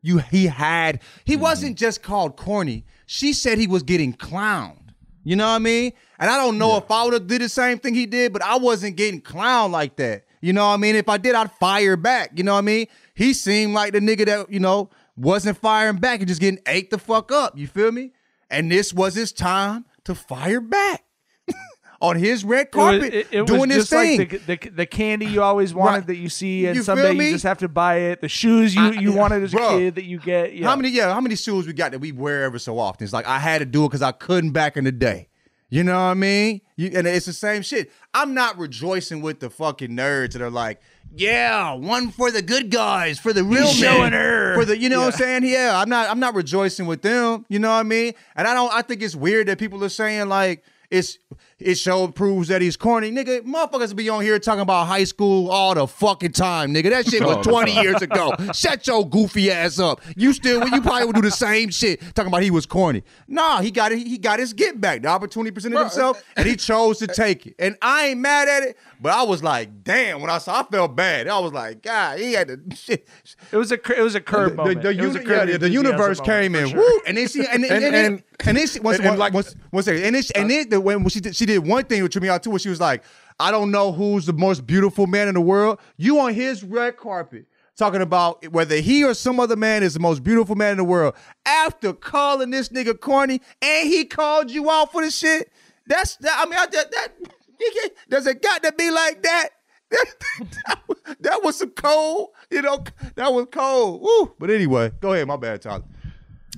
You, 0.00 0.18
he 0.18 0.46
had. 0.46 1.02
He 1.24 1.34
mm-hmm. 1.34 1.42
wasn't 1.42 1.76
just 1.76 2.02
called 2.02 2.36
corny. 2.36 2.84
She 3.04 3.32
said 3.32 3.58
he 3.58 3.66
was 3.66 3.82
getting 3.82 4.14
clowned. 4.14 4.76
You 5.24 5.36
know 5.36 5.46
what 5.46 5.56
I 5.56 5.58
mean? 5.58 5.92
And 6.18 6.30
I 6.30 6.36
don't 6.36 6.56
know 6.56 6.76
if 6.76 6.90
I 6.90 7.04
would 7.04 7.12
have 7.14 7.26
did 7.26 7.42
the 7.42 7.48
same 7.48 7.78
thing 7.78 7.94
he 7.94 8.06
did, 8.06 8.32
but 8.32 8.42
I 8.42 8.56
wasn't 8.56 8.96
getting 8.96 9.20
clowned 9.20 9.72
like 9.72 9.96
that. 9.96 10.24
You 10.40 10.52
know 10.52 10.66
what 10.66 10.74
I 10.74 10.76
mean? 10.78 10.96
If 10.96 11.08
I 11.08 11.18
did, 11.18 11.34
I'd 11.34 11.52
fire 11.52 11.96
back. 11.96 12.30
You 12.36 12.44
know 12.44 12.52
what 12.52 12.60
I 12.60 12.62
mean? 12.62 12.86
He 13.14 13.34
seemed 13.34 13.74
like 13.74 13.92
the 13.92 14.00
nigga 14.00 14.24
that, 14.26 14.50
you 14.50 14.60
know, 14.60 14.88
wasn't 15.20 15.58
firing 15.58 15.96
back 15.98 16.20
and 16.20 16.28
just 16.28 16.40
getting 16.40 16.60
ate 16.66 16.90
the 16.90 16.98
fuck 16.98 17.30
up. 17.32 17.56
You 17.58 17.66
feel 17.66 17.92
me? 17.92 18.12
And 18.50 18.70
this 18.70 18.92
was 18.92 19.14
his 19.14 19.32
time 19.32 19.84
to 20.04 20.14
fire 20.14 20.60
back 20.60 21.04
on 22.00 22.16
his 22.16 22.44
red 22.44 22.68
It 22.72 22.74
was- 22.74 22.82
carpet 23.00 23.14
it- 23.14 23.26
it 23.30 23.46
doing 23.46 23.70
his 23.70 23.88
just 23.88 23.92
like 23.92 24.16
thing. 24.30 24.40
the, 24.46 24.56
the, 24.56 24.70
the 24.70 24.86
candy 24.86 25.26
you 25.26 25.42
always 25.42 25.74
wanted 25.74 25.98
Right. 25.98 26.06
that 26.08 26.16
you 26.16 26.28
see, 26.28 26.66
and 26.66 26.74
You 26.74 26.82
someday 26.82 27.12
you 27.12 27.32
just 27.32 27.44
have 27.44 27.58
to 27.58 27.68
buy 27.68 27.96
it. 27.96 28.20
The 28.22 28.28
shoes 28.28 28.74
you, 28.74 28.82
I- 28.82 28.90
you 28.92 29.12
wanted 29.12 29.42
as 29.42 29.54
a 29.54 29.58
kid 29.58 29.94
that 29.96 30.04
you 30.04 30.18
get. 30.18 30.54
Yeah. 30.54 30.66
How 30.68 30.76
many? 30.76 30.88
Yeah, 30.88 31.12
how 31.12 31.20
many 31.20 31.36
shoes 31.36 31.66
we 31.66 31.74
got 31.74 31.92
that 31.92 31.98
we 32.00 32.12
wear 32.12 32.42
ever 32.44 32.58
so 32.58 32.78
often? 32.78 33.04
It's 33.04 33.12
like 33.12 33.26
I 33.26 33.38
had 33.38 33.58
to 33.58 33.66
do 33.66 33.84
it 33.84 33.88
because 33.88 34.02
I 34.02 34.12
couldn't 34.12 34.50
back 34.52 34.76
in 34.76 34.84
the 34.84 34.92
day. 34.92 35.28
You 35.72 35.84
know 35.84 35.92
what 35.92 35.98
I 36.00 36.14
mean? 36.14 36.62
You, 36.76 36.90
and 36.96 37.06
it's 37.06 37.26
the 37.26 37.32
same 37.32 37.62
shit. 37.62 37.92
I'm 38.12 38.34
not 38.34 38.58
rejoicing 38.58 39.20
with 39.22 39.38
the 39.38 39.50
fucking 39.50 39.90
nerds 39.90 40.32
that 40.32 40.42
are 40.42 40.50
like, 40.50 40.80
yeah, 41.14 41.72
one 41.72 42.10
for 42.10 42.30
the 42.30 42.42
good 42.42 42.70
guys, 42.70 43.18
for 43.18 43.32
the 43.32 43.44
real 43.44 43.72
men, 43.80 44.12
her. 44.12 44.54
for 44.54 44.64
the, 44.64 44.78
you 44.78 44.88
know 44.88 45.00
what 45.00 45.14
I'm 45.14 45.18
saying? 45.18 45.44
Yeah, 45.44 45.78
I'm 45.78 45.88
not, 45.88 46.08
I'm 46.08 46.20
not 46.20 46.34
rejoicing 46.34 46.86
with 46.86 47.02
them. 47.02 47.44
You 47.48 47.58
know 47.58 47.70
what 47.70 47.80
I 47.80 47.82
mean? 47.82 48.14
And 48.36 48.46
I 48.46 48.54
don't, 48.54 48.72
I 48.72 48.82
think 48.82 49.02
it's 49.02 49.16
weird 49.16 49.48
that 49.48 49.58
people 49.58 49.82
are 49.84 49.88
saying 49.88 50.28
like, 50.28 50.64
it's 50.90 51.18
it 51.60 51.76
show 51.76 52.08
proves 52.08 52.48
that 52.48 52.62
he's 52.62 52.76
corny. 52.76 53.10
Nigga, 53.10 53.40
motherfuckers 53.42 53.94
be 53.94 54.08
on 54.08 54.22
here 54.22 54.38
talking 54.38 54.60
about 54.62 54.86
high 54.86 55.04
school 55.04 55.50
all 55.50 55.74
the 55.74 55.86
fucking 55.86 56.32
time, 56.32 56.72
nigga. 56.74 56.90
That 56.90 57.06
shit 57.06 57.22
was 57.22 57.36
All 57.36 57.42
the 57.42 57.50
20 57.50 57.72
years 57.82 58.02
ago. 58.02 58.32
Shut 58.54 58.86
your 58.86 59.08
goofy 59.08 59.50
ass 59.50 59.78
up. 59.78 60.00
You 60.16 60.32
still 60.32 60.66
you 60.68 60.80
probably 60.80 61.06
would 61.06 61.16
do 61.16 61.22
the 61.22 61.30
same 61.30 61.70
shit 61.70 62.00
talking 62.14 62.28
about 62.28 62.42
he 62.42 62.50
was 62.50 62.66
corny. 62.66 63.02
Nah, 63.28 63.60
he 63.60 63.70
got 63.70 63.92
it, 63.92 63.98
he 64.06 64.18
got 64.18 64.38
his 64.38 64.52
get 64.52 64.80
back. 64.80 65.02
The 65.02 65.08
opportunity 65.08 65.50
presented 65.52 65.78
himself 65.78 66.18
uh, 66.18 66.22
and 66.38 66.46
he 66.46 66.54
uh, 66.54 66.56
chose 66.56 66.98
to 66.98 67.10
uh, 67.10 67.14
take 67.14 67.46
it. 67.46 67.54
And 67.58 67.76
I 67.82 68.06
ain't 68.08 68.20
mad 68.20 68.48
at 68.48 68.62
it, 68.62 68.76
but 69.00 69.12
I 69.12 69.22
was 69.22 69.42
like, 69.42 69.84
damn, 69.84 70.20
when 70.20 70.30
I 70.30 70.38
saw 70.38 70.60
I 70.60 70.62
felt 70.64 70.96
bad. 70.96 71.28
I 71.28 71.38
was 71.38 71.52
like, 71.52 71.82
God, 71.82 72.18
he 72.18 72.32
had 72.32 72.48
to 72.48 72.60
shit. 72.76 73.06
It 73.52 73.56
was 73.56 73.70
a 73.72 73.74
it 73.98 74.02
was 74.02 74.14
a 74.14 74.20
curve 74.20 74.50
The, 74.52 74.56
moment. 74.56 74.82
the, 74.82 74.88
a 74.88 74.92
uni- 74.92 75.24
curb 75.24 75.48
yeah, 75.48 75.56
the 75.56 75.70
universe 75.70 76.20
came 76.20 76.54
in, 76.54 76.68
sure. 76.68 76.78
woo, 76.78 77.00
and 77.06 77.16
then 77.16 77.28
she 77.28 77.40
and 77.46 77.64
and 77.64 77.72
And- 77.72 77.84
and, 77.84 77.94
and- 77.94 78.22
and, 78.42 78.56
then 78.56 78.66
she 78.66 78.80
once, 78.80 78.98
and- 78.98 79.06
and 79.06 79.34
once, 79.34 79.54
one 79.70 79.82
second, 79.82 80.02
and 80.02 80.14
then 80.14 80.22
she, 80.22 80.34
and 80.34 80.50
then 80.50 80.68
the, 80.70 80.80
when 80.80 81.06
she 81.10 81.20
did, 81.20 81.36
she 81.36 81.44
did 81.52 81.66
one 81.66 81.84
thing 81.84 82.08
me 82.20 82.28
out 82.28 82.42
too, 82.42 82.50
where 82.50 82.58
she 82.58 82.68
was 82.68 82.80
like, 82.80 83.02
I 83.38 83.50
don't 83.50 83.70
know 83.70 83.92
who's 83.92 84.26
the 84.26 84.32
most 84.32 84.66
beautiful 84.66 85.06
man 85.06 85.28
in 85.28 85.34
the 85.34 85.40
world. 85.40 85.80
You 85.96 86.20
on 86.20 86.34
his 86.34 86.62
red 86.62 86.96
carpet 86.96 87.46
talking 87.76 88.02
about 88.02 88.46
whether 88.52 88.76
he 88.76 89.02
or 89.02 89.14
some 89.14 89.40
other 89.40 89.56
man 89.56 89.82
is 89.82 89.94
the 89.94 90.00
most 90.00 90.22
beautiful 90.22 90.54
man 90.54 90.72
in 90.72 90.76
the 90.76 90.84
world 90.84 91.14
after 91.46 91.94
calling 91.94 92.50
this 92.50 92.68
nigga 92.68 92.98
corny 92.98 93.40
and 93.62 93.88
he 93.88 94.04
called 94.04 94.50
you 94.50 94.70
out 94.70 94.92
for 94.92 95.02
the 95.02 95.10
shit. 95.10 95.50
That's 95.86 96.16
that. 96.16 96.36
I 96.38 96.44
mean, 96.44 96.58
I, 96.58 96.66
that, 96.66 96.90
that 96.92 97.12
does 98.10 98.26
it 98.26 98.42
got 98.42 98.62
to 98.62 98.72
be 98.72 98.90
like 98.90 99.22
that? 99.22 99.48
that, 99.90 100.80
was, 100.86 100.98
that 101.20 101.42
was 101.42 101.56
some 101.56 101.70
cold, 101.70 102.28
you 102.50 102.62
know. 102.62 102.84
That 103.16 103.32
was 103.32 103.46
cold. 103.50 104.02
Woo. 104.02 104.34
But 104.38 104.50
anyway, 104.50 104.92
go 105.00 105.14
ahead. 105.14 105.26
My 105.26 105.36
bad, 105.36 105.62
Tyler. 105.62 105.82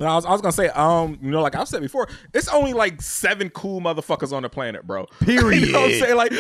But 0.03 0.09
I 0.11 0.17
was, 0.17 0.25
I 0.27 0.31
was 0.33 0.41
gonna 0.41 0.51
say, 0.51 0.67
um, 0.71 1.17
you 1.23 1.31
know, 1.31 1.41
like 1.43 1.55
I've 1.55 1.69
said 1.69 1.81
before, 1.81 2.09
it's 2.35 2.49
only 2.49 2.73
like 2.73 3.01
seven 3.01 3.51
cool 3.51 3.81
motherfuckers 3.81 4.33
on 4.33 4.43
the 4.43 4.49
planet, 4.49 4.85
bro. 4.85 5.07
Period. 5.21 5.63
you 5.69 5.73
know 5.73 5.83
what 5.83 5.93
I'm 5.93 6.01
saying? 6.01 6.17
Like, 6.17 6.33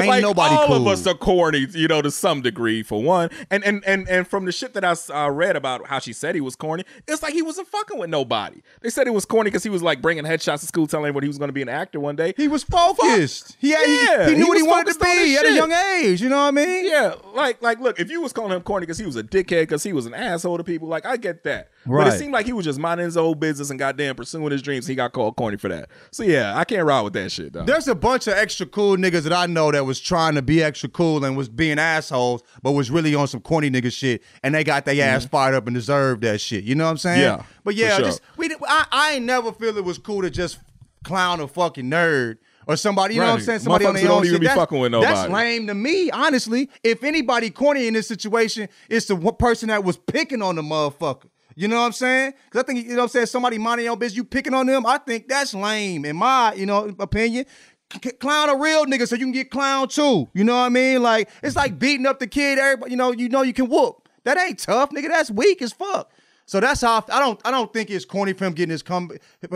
Ain't 0.00 0.08
like 0.08 0.20
nobody 0.22 0.56
all 0.56 0.72
of 0.72 0.84
us 0.88 1.06
are 1.06 1.14
corny, 1.14 1.64
you 1.70 1.86
know, 1.86 2.02
to 2.02 2.10
some 2.10 2.40
degree, 2.42 2.82
for 2.82 3.00
one. 3.00 3.30
And 3.52 3.62
and 3.62 3.84
and 3.86 4.08
and 4.08 4.26
from 4.26 4.46
the 4.46 4.50
shit 4.50 4.74
that 4.74 4.84
I 4.84 4.96
uh, 5.14 5.30
read 5.30 5.54
about 5.54 5.86
how 5.86 6.00
she 6.00 6.12
said 6.12 6.34
he 6.34 6.40
was 6.40 6.56
corny, 6.56 6.82
it's 7.06 7.22
like 7.22 7.34
he 7.34 7.40
wasn't 7.42 7.68
fucking 7.68 8.00
with 8.00 8.10
nobody. 8.10 8.62
They 8.80 8.90
said 8.90 9.06
it 9.06 9.14
was 9.14 9.24
corny 9.24 9.48
because 9.50 9.62
he 9.62 9.70
was 9.70 9.80
like 9.80 10.02
bringing 10.02 10.24
headshots 10.24 10.60
to 10.60 10.66
school, 10.66 10.88
telling 10.88 11.04
everybody 11.06 11.26
he 11.26 11.28
was 11.28 11.38
gonna 11.38 11.52
be 11.52 11.62
an 11.62 11.68
actor 11.68 12.00
one 12.00 12.16
day. 12.16 12.34
He 12.36 12.48
was 12.48 12.64
focused. 12.64 13.56
He, 13.60 13.70
had, 13.70 13.86
he- 13.86 14.04
Yeah, 14.06 14.28
he, 14.28 14.34
knew 14.34 14.38
he 14.42 14.48
what 14.48 14.56
he 14.56 14.62
wanted 14.64 14.92
to 14.94 14.98
be 14.98 15.36
at 15.36 15.46
a 15.46 15.52
young 15.52 15.70
age. 15.70 16.20
You 16.20 16.30
know 16.30 16.38
what 16.38 16.48
I 16.48 16.50
mean? 16.50 16.86
Yeah, 16.86 17.14
like 17.32 17.62
like 17.62 17.78
look, 17.78 18.00
if 18.00 18.10
you 18.10 18.20
was 18.22 18.32
calling 18.32 18.50
him 18.50 18.62
corny 18.62 18.86
because 18.86 18.98
he 18.98 19.06
was 19.06 19.14
a 19.14 19.22
dickhead 19.22 19.62
because 19.62 19.84
he 19.84 19.92
was 19.92 20.04
an 20.06 20.14
asshole 20.14 20.58
to 20.58 20.64
people, 20.64 20.88
like 20.88 21.06
I 21.06 21.16
get 21.16 21.44
that. 21.44 21.68
But 21.86 22.08
it 22.08 22.18
seemed 22.18 22.32
like 22.32 22.46
he 22.46 22.52
was 22.52 22.64
just 22.64 22.78
minding 22.78 23.04
his 23.04 23.16
old 23.16 23.40
business 23.40 23.70
and 23.70 23.78
goddamn 23.78 24.14
pursuing 24.14 24.50
his 24.50 24.62
dreams. 24.62 24.86
He 24.86 24.94
got 24.94 25.12
called 25.12 25.36
corny 25.36 25.56
for 25.56 25.68
that. 25.68 25.88
So 26.10 26.22
yeah, 26.22 26.56
I 26.56 26.64
can't 26.64 26.84
ride 26.84 27.02
with 27.02 27.12
that 27.14 27.30
shit 27.30 27.52
though. 27.52 27.64
There's 27.64 27.88
a 27.88 27.94
bunch 27.94 28.26
of 28.26 28.34
extra 28.34 28.66
cool 28.66 28.96
niggas 28.96 29.22
that 29.22 29.32
I 29.32 29.46
know 29.46 29.70
that 29.70 29.84
was 29.84 30.00
trying 30.00 30.34
to 30.34 30.42
be 30.42 30.62
extra 30.62 30.88
cool 30.88 31.24
and 31.24 31.36
was 31.36 31.48
being 31.48 31.78
assholes, 31.78 32.42
but 32.62 32.72
was 32.72 32.90
really 32.90 33.14
on 33.14 33.28
some 33.28 33.40
corny 33.40 33.70
nigga 33.70 33.92
shit, 33.92 34.22
and 34.42 34.54
they 34.54 34.64
got 34.64 34.84
their 34.84 35.04
ass 35.04 35.22
mm-hmm. 35.22 35.30
fired 35.30 35.54
up 35.54 35.66
and 35.66 35.74
deserved 35.74 36.22
that 36.22 36.40
shit. 36.40 36.64
You 36.64 36.74
know 36.74 36.84
what 36.84 36.90
I'm 36.90 36.98
saying? 36.98 37.20
Yeah, 37.20 37.42
But 37.64 37.74
yeah, 37.74 37.96
sure. 37.96 38.06
just 38.06 38.20
we. 38.36 38.54
I, 38.66 38.86
I 38.90 39.12
ain't 39.14 39.24
never 39.24 39.52
feel 39.52 39.76
it 39.76 39.84
was 39.84 39.98
cool 39.98 40.22
to 40.22 40.30
just 40.30 40.58
clown 41.04 41.40
a 41.40 41.48
fucking 41.48 41.90
nerd. 41.90 42.38
Or 42.66 42.76
somebody, 42.76 43.14
you 43.14 43.20
know 43.20 43.26
what 43.26 43.34
I'm 43.34 43.40
saying? 43.42 43.58
Somebody 43.58 43.84
on 43.84 43.92
Motherfuckers 43.92 43.96
their 43.96 44.04
don't 44.04 44.16
own 44.16 44.24
even 44.24 44.34
shit. 44.36 44.40
be 44.40 44.46
That's- 44.46 44.62
fucking 44.62 44.78
with 44.80 44.92
That's 44.92 45.30
lame 45.30 45.66
to 45.66 45.74
me, 45.74 46.10
honestly. 46.10 46.70
If 46.82 47.04
anybody 47.04 47.50
corny 47.50 47.86
in 47.86 47.92
this 47.92 48.08
situation, 48.08 48.70
it's 48.88 49.04
the 49.04 49.16
one 49.16 49.36
person 49.36 49.68
that 49.68 49.84
was 49.84 49.98
picking 49.98 50.40
on 50.40 50.56
the 50.56 50.62
motherfucker. 50.62 51.28
You 51.56 51.68
know 51.68 51.80
what 51.80 51.86
I'm 51.86 51.92
saying? 51.92 52.34
Because 52.46 52.62
I 52.62 52.66
think, 52.66 52.84
you 52.84 52.90
know 52.90 52.96
what 52.96 53.02
I'm 53.04 53.08
saying, 53.08 53.26
somebody 53.26 53.58
minding 53.58 53.84
your 53.84 53.92
own 53.92 53.98
business, 53.98 54.16
you 54.16 54.24
picking 54.24 54.54
on 54.54 54.66
them, 54.66 54.86
I 54.86 54.98
think 54.98 55.28
that's 55.28 55.54
lame, 55.54 56.04
in 56.04 56.16
my, 56.16 56.52
you 56.54 56.66
know, 56.66 56.94
opinion. 56.98 57.46
C- 58.02 58.10
clown 58.12 58.48
a 58.48 58.56
real 58.56 58.86
nigga 58.86 59.06
so 59.06 59.14
you 59.14 59.24
can 59.26 59.32
get 59.32 59.50
clowned 59.50 59.92
too. 59.92 60.28
You 60.34 60.42
know 60.42 60.54
what 60.54 60.62
I 60.62 60.68
mean? 60.70 61.02
Like, 61.02 61.28
it's 61.42 61.54
like 61.54 61.78
beating 61.78 62.06
up 62.06 62.18
the 62.18 62.26
kid, 62.26 62.58
everybody, 62.58 62.90
you 62.90 62.96
know, 62.96 63.12
you 63.12 63.28
know 63.28 63.42
you 63.42 63.52
can 63.52 63.68
whoop. 63.68 64.08
That 64.24 64.38
ain't 64.38 64.58
tough, 64.58 64.90
nigga. 64.90 65.08
That's 65.08 65.30
weak 65.30 65.62
as 65.62 65.72
fuck. 65.72 66.10
So 66.46 66.60
that's 66.60 66.80
how 66.82 66.98
I, 66.98 67.16
I 67.16 67.20
don't 67.20 67.40
I 67.44 67.50
don't 67.50 67.72
think 67.72 67.88
it's 67.88 68.04
corny 68.04 68.34
for 68.34 68.44
him 68.44 68.52
getting 68.52 68.70
his 68.70 68.82
come 68.82 69.10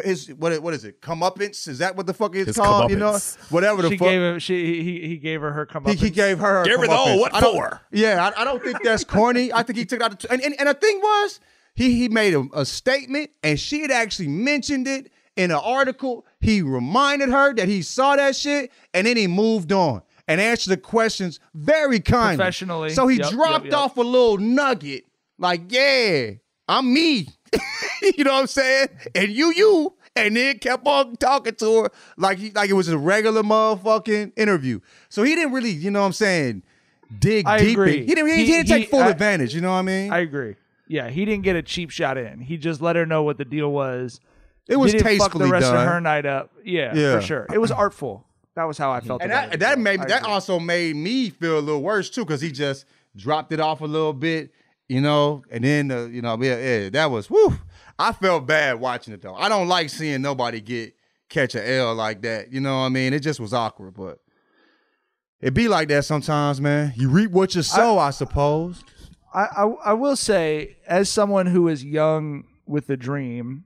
his 0.05 0.29
what 0.29 0.59
what 0.63 0.73
is 0.73 0.85
it 0.87 1.03
comeuppance 1.03 1.69
is 1.69 1.79
that 1.79 1.97
what 1.97 2.07
the 2.07 2.15
fuck 2.15 2.35
it's 2.35 2.47
His 2.47 2.57
called 2.57 2.91
you 2.91 2.97
know 2.97 3.19
whatever 3.51 3.83
the 3.83 3.91
She 3.91 3.99
fuck 3.99 4.09
gave 4.09 4.23
him. 4.23 4.39
She 4.39 4.83
he, 4.83 5.07
he 5.07 5.17
gave 5.19 5.43
her 5.43 5.53
her 5.53 5.67
come 5.67 5.85
he, 5.85 5.95
he 5.97 6.09
gave 6.09 6.39
her. 6.39 6.63
a 6.63 6.65
Give 6.65 6.81
her 6.81 6.87
the 6.87 6.93
comeuppance. 6.95 7.17
oh, 7.17 7.17
what 7.19 7.35
I 7.35 7.41
for? 7.41 7.81
Yeah, 7.93 8.31
I, 8.35 8.41
I 8.41 8.45
don't 8.45 8.63
think 8.63 8.83
that's 8.83 9.05
corny. 9.05 9.53
I 9.53 9.63
think 9.65 9.79
he 9.79 9.85
took 9.85 10.01
it 10.01 10.03
out 10.03 10.19
the 10.19 10.33
and, 10.33 10.41
and 10.41 10.55
and 10.59 10.67
the 10.69 10.75
thing 10.75 10.99
was 11.01 11.41
he 11.79 11.95
he 11.99 12.09
made 12.09 12.35
a, 12.35 12.45
a 12.53 12.65
statement 12.65 13.31
and 13.43 13.59
she 13.59 13.81
had 13.83 13.91
actually 13.91 14.29
mentioned 14.29 14.87
it 14.89 15.11
in 15.37 15.51
an 15.51 15.57
article. 15.63 16.27
He 16.41 16.63
reminded 16.63 17.29
her 17.31 17.55
that 17.55 17.69
he 17.69 17.83
saw 17.83 18.17
that 18.17 18.35
shit 18.37 18.73
and 18.93 19.07
then 19.07 19.17
he 19.17 19.27
moved 19.27 19.73
on 19.73 20.03
and 20.27 20.41
answered 20.41 20.71
the 20.71 20.77
questions 20.77 21.41
very 21.55 22.01
kindly, 22.01 22.37
Professionally. 22.37 22.91
So 22.91 23.07
he 23.07 23.19
Yep, 23.19 23.31
dropped 23.31 23.65
yep, 23.67 23.73
yep. 23.73 23.81
off 23.81 23.97
a 23.97 24.01
little 24.03 24.39
nugget 24.39 25.05
like, 25.39 25.63
yeah, 25.69 26.31
I'm 26.67 26.93
me. 26.93 27.29
you 28.03 28.25
know 28.25 28.33
what 28.35 28.41
I'm 28.41 28.47
saying? 28.49 28.89
And 29.15 29.29
you, 29.31 29.53
you. 29.55 29.95
And 30.17 30.37
then 30.37 30.59
kept 30.59 30.85
on 30.85 31.17
talking 31.17 31.55
to 31.55 31.83
her 31.85 31.91
like 32.17 32.39
he, 32.39 32.51
like 32.51 32.69
it 32.69 32.73
was 32.73 32.89
a 32.89 32.99
regular 32.99 33.43
motherfucking 33.45 34.33
interview. 34.37 34.81
So 35.09 35.23
he 35.23 35.37
didn't 35.37 35.53
really, 35.53 35.71
you 35.71 35.93
know 35.93 36.01
what 36.01 36.07
I'm 36.07 36.13
saying, 36.13 36.65
dig 37.21 37.47
I 37.47 37.59
deep. 37.61 37.71
agree. 37.79 37.99
in- 37.99 38.09
He 38.09 38.15
didn't, 38.17 38.29
he, 38.31 38.37
He- 38.45 38.47
didn't 38.47 38.67
take 38.69 38.91
full 38.91 38.99
I- 39.05 39.11
advantage. 39.11 39.55
You 39.55 39.61
know 39.61 39.71
what 39.71 39.77
I 39.79 39.83
mean? 39.83 40.13
I 40.13 40.19
agree. 40.19 40.57
Yeah, 40.89 41.09
he 41.11 41.25
didn't 41.25 41.45
get 41.45 41.55
a 41.57 41.63
cheap 41.63 41.91
shot 41.91 42.17
in. 42.19 42.41
He 42.41 42.57
just 42.57 42.81
let 42.81 42.97
her 42.97 43.05
know 43.07 43.23
what 43.23 43.37
the 43.39 43.45
deal 43.45 43.71
was. 43.71 44.21
it 44.69 44.77
was 44.77 44.93
Didn't 44.93 45.05
fuck 45.05 45.11
tastefully 45.19 45.47
the 45.47 45.53
rest 45.53 45.67
done. 45.67 45.77
of 45.77 45.93
her 45.93 46.01
night 46.01 46.27
up. 46.27 46.51
Yeah, 46.65 46.95
Yeah. 46.95 47.17
for 47.17 47.23
sure. 47.23 47.47
It 47.53 47.59
was 47.59 47.71
artful. 47.71 48.25
That 48.57 48.65
was 48.65 48.77
how 48.79 48.91
I 48.91 49.01
felt. 49.01 49.23
and 49.23 49.31
about 49.31 49.47
that 49.51 49.55
it. 49.55 49.61
that 49.61 49.79
made 49.79 50.01
I 50.01 50.07
that 50.07 50.21
agree. 50.23 50.33
also 50.33 50.59
made 50.59 50.97
me 50.97 51.31
feel 51.31 51.59
a 51.59 51.61
little 51.61 51.83
worse 51.83 52.11
too 52.11 52.25
because 52.25 52.41
he 52.41 52.51
just 52.51 52.87
dropped 53.17 53.53
it 53.53 53.61
off 53.61 53.81
a 53.83 53.85
little 53.87 54.13
bit, 54.13 54.51
you 54.89 55.01
know, 55.01 55.43
and 55.51 55.63
then 55.63 55.91
uh, 55.93 56.07
you 56.07 56.23
know, 56.23 56.37
yeah, 56.43 56.59
yeah, 56.59 56.89
that 56.91 57.11
was 57.11 57.29
whew. 57.29 57.57
I 57.99 58.13
felt 58.13 58.47
bad 58.47 58.81
watching 58.81 59.15
it 59.15 59.23
though. 59.23 59.35
I 59.37 59.49
don't 59.49 59.69
like 59.69 59.91
seeing 59.91 60.23
nobody 60.23 60.61
get 60.61 60.95
catch 61.29 61.55
a 61.55 61.69
L 61.71 61.95
like 61.95 62.23
that. 62.23 62.53
You 62.53 62.61
know 62.61 62.79
what 62.81 62.87
I 62.87 62.89
mean? 62.89 63.13
It 63.13 63.21
just 63.21 63.39
was 63.41 63.53
awkward, 63.55 63.95
but 63.95 64.19
it 65.41 65.55
be 65.55 65.69
like 65.69 65.89
that 65.89 66.05
sometimes, 66.05 66.61
man. 66.61 66.93
You 66.97 67.09
reap 67.11 67.31
what 67.31 67.55
you 67.55 67.63
sow, 67.63 67.99
I, 67.99 68.11
suppose. 68.11 68.83
I, 69.33 69.45
I 69.45 69.63
I 69.87 69.93
will 69.93 70.17
say, 70.17 70.77
as 70.87 71.09
someone 71.09 71.47
who 71.47 71.69
is 71.69 71.85
young 71.85 72.45
with 72.67 72.89
a 72.91 72.97
dream, 72.97 73.65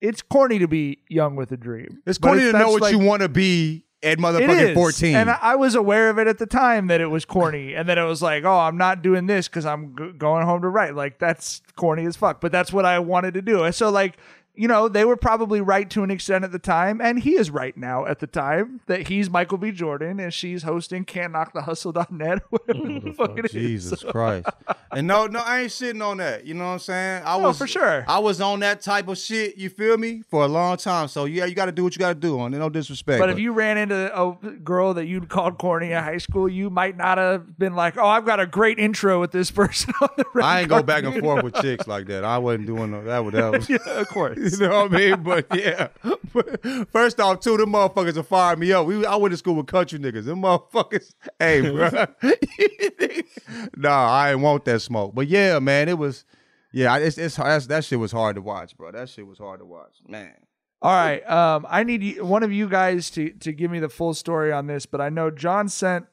it's 0.00 0.22
corny 0.22 0.58
to 0.58 0.68
be 0.68 0.98
young 1.08 1.36
with 1.36 1.52
a 1.52 1.56
dream. 1.56 2.02
It's 2.06 2.18
corny 2.18 2.42
to 2.42 2.52
know 2.52 2.70
what 2.70 2.82
like- 2.82 2.92
you 2.92 2.98
want 2.98 3.22
to 3.22 3.28
be 3.28 3.84
at 4.02 4.18
motherfucking 4.18 4.74
14. 4.74 5.14
And 5.14 5.30
I, 5.30 5.38
I 5.40 5.54
was 5.54 5.76
aware 5.76 6.10
of 6.10 6.18
it 6.18 6.26
at 6.26 6.38
the 6.38 6.46
time 6.46 6.88
that 6.88 7.00
it 7.00 7.06
was 7.06 7.24
corny, 7.24 7.74
and 7.74 7.88
then 7.88 7.98
it 7.98 8.04
was 8.04 8.20
like, 8.20 8.42
oh, 8.44 8.58
I'm 8.58 8.76
not 8.76 9.00
doing 9.00 9.26
this 9.26 9.46
because 9.46 9.64
I'm 9.64 9.94
g- 9.96 10.12
going 10.18 10.44
home 10.44 10.62
to 10.62 10.68
write. 10.68 10.96
Like 10.96 11.18
that's 11.20 11.62
corny 11.76 12.04
as 12.06 12.16
fuck, 12.16 12.40
but 12.40 12.50
that's 12.50 12.72
what 12.72 12.84
I 12.84 12.98
wanted 12.98 13.34
to 13.34 13.42
do. 13.42 13.64
And 13.64 13.74
so 13.74 13.90
like. 13.90 14.16
You 14.54 14.68
know, 14.68 14.88
they 14.88 15.04
were 15.04 15.16
probably 15.16 15.60
right 15.60 15.88
to 15.90 16.02
an 16.02 16.10
extent 16.10 16.44
at 16.44 16.52
the 16.52 16.58
time, 16.58 17.00
and 17.00 17.18
he 17.18 17.36
is 17.36 17.50
right 17.50 17.76
now 17.76 18.04
at 18.04 18.18
the 18.18 18.26
time 18.26 18.80
that 18.86 19.08
he's 19.08 19.30
Michael 19.30 19.56
B. 19.58 19.72
Jordan 19.72 20.20
and 20.20 20.32
she's 20.32 20.62
hosting 20.62 21.04
Can't 21.04 21.32
Knock 21.32 21.54
the 21.54 21.62
Hustle.net, 21.62 22.42
whatever 22.50 22.86
the 22.86 23.00
mm-hmm. 23.00 23.10
fuck 23.12 23.38
it 23.38 23.46
is. 23.46 23.52
Jesus 23.52 24.02
Christ. 24.10 24.48
And 24.90 25.06
no, 25.06 25.26
no, 25.26 25.40
I 25.40 25.62
ain't 25.62 25.70
shitting 25.70 26.04
on 26.04 26.18
that. 26.18 26.44
You 26.44 26.52
know 26.52 26.64
what 26.64 26.72
I'm 26.72 26.78
saying? 26.80 27.22
I 27.24 27.38
No, 27.38 27.48
was 27.48 27.58
for 27.58 27.66
sure. 27.66 28.04
I 28.06 28.18
was 28.18 28.42
on 28.42 28.60
that 28.60 28.82
type 28.82 29.08
of 29.08 29.16
shit, 29.16 29.56
you 29.56 29.70
feel 29.70 29.96
me? 29.96 30.22
For 30.28 30.44
a 30.44 30.48
long 30.48 30.76
time. 30.76 31.08
So 31.08 31.24
yeah, 31.24 31.46
you 31.46 31.54
gotta 31.54 31.72
do 31.72 31.84
what 31.84 31.94
you 31.94 31.98
gotta 31.98 32.14
do 32.14 32.38
on 32.38 32.52
it. 32.52 32.58
No 32.58 32.68
disrespect. 32.68 33.20
But 33.20 33.30
if 33.30 33.38
you 33.38 33.52
ran 33.52 33.78
into 33.78 34.20
a 34.20 34.34
girl 34.56 34.92
that 34.94 35.06
you'd 35.06 35.30
called 35.30 35.56
corny 35.56 35.92
in 35.92 36.02
high 36.02 36.18
school, 36.18 36.48
you 36.48 36.68
might 36.68 36.96
not 36.96 37.16
have 37.16 37.58
been 37.58 37.74
like, 37.74 37.96
"Oh, 37.96 38.06
I've 38.06 38.26
got 38.26 38.38
a 38.38 38.46
great 38.46 38.78
intro 38.78 39.18
with 39.18 39.32
this 39.32 39.50
person." 39.50 39.94
on 40.02 40.08
the 40.16 40.42
I 40.42 40.60
ain't 40.60 40.68
go 40.68 40.82
back 40.82 41.04
and 41.04 41.18
forth 41.20 41.44
with 41.44 41.54
chicks 41.54 41.86
like 41.86 42.06
that. 42.06 42.24
I 42.24 42.38
wasn't 42.38 42.66
doing 42.66 42.90
no, 42.90 43.04
that. 43.04 43.24
Was, 43.24 43.32
that 43.34 43.52
was, 43.52 43.68
yeah, 43.68 43.78
of 43.86 44.08
course. 44.08 44.38
you 44.50 44.58
know 44.58 44.84
what 44.84 44.94
I 44.94 44.96
mean? 44.98 45.22
But 45.22 45.46
yeah. 45.54 45.88
But 46.32 46.88
first 46.90 47.20
off, 47.20 47.40
two, 47.40 47.52
of 47.52 47.58
them 47.58 47.72
motherfuckers 47.72 48.16
are 48.16 48.22
fired 48.22 48.58
me 48.58 48.72
up. 48.72 48.86
We 48.86 49.04
I 49.06 49.16
went 49.16 49.32
to 49.32 49.36
school 49.38 49.54
with 49.54 49.66
country 49.66 49.98
niggas. 49.98 50.24
Them 50.24 50.42
motherfuckers, 50.42 51.14
hey, 51.38 51.60
bro. 51.70 51.90
nah, 53.76 54.10
I 54.10 54.32
ain't 54.32 54.40
want 54.40 54.64
that 54.64 54.80
smoke. 54.80 55.14
But 55.14 55.28
yeah, 55.28 55.58
man, 55.58 55.88
it 55.88 55.98
was. 55.98 56.24
Yeah, 56.72 56.96
it's 56.96 57.18
it's 57.18 57.36
that's, 57.36 57.66
that 57.66 57.84
shit 57.84 57.98
was 57.98 58.12
hard 58.12 58.36
to 58.36 58.42
watch, 58.42 58.76
bro. 58.76 58.90
That 58.92 59.08
shit 59.10 59.26
was 59.26 59.38
hard 59.38 59.60
to 59.60 59.66
watch, 59.66 59.96
man. 60.08 60.34
All 60.80 60.90
right, 60.92 61.20
um, 61.30 61.66
I 61.68 61.84
need 61.84 62.02
you, 62.02 62.24
one 62.24 62.42
of 62.42 62.50
you 62.52 62.68
guys 62.68 63.10
to 63.10 63.30
to 63.30 63.52
give 63.52 63.70
me 63.70 63.78
the 63.78 63.90
full 63.90 64.14
story 64.14 64.52
on 64.52 64.66
this, 64.66 64.86
but 64.86 65.00
I 65.00 65.10
know 65.10 65.30
John 65.30 65.68
sent 65.68 66.06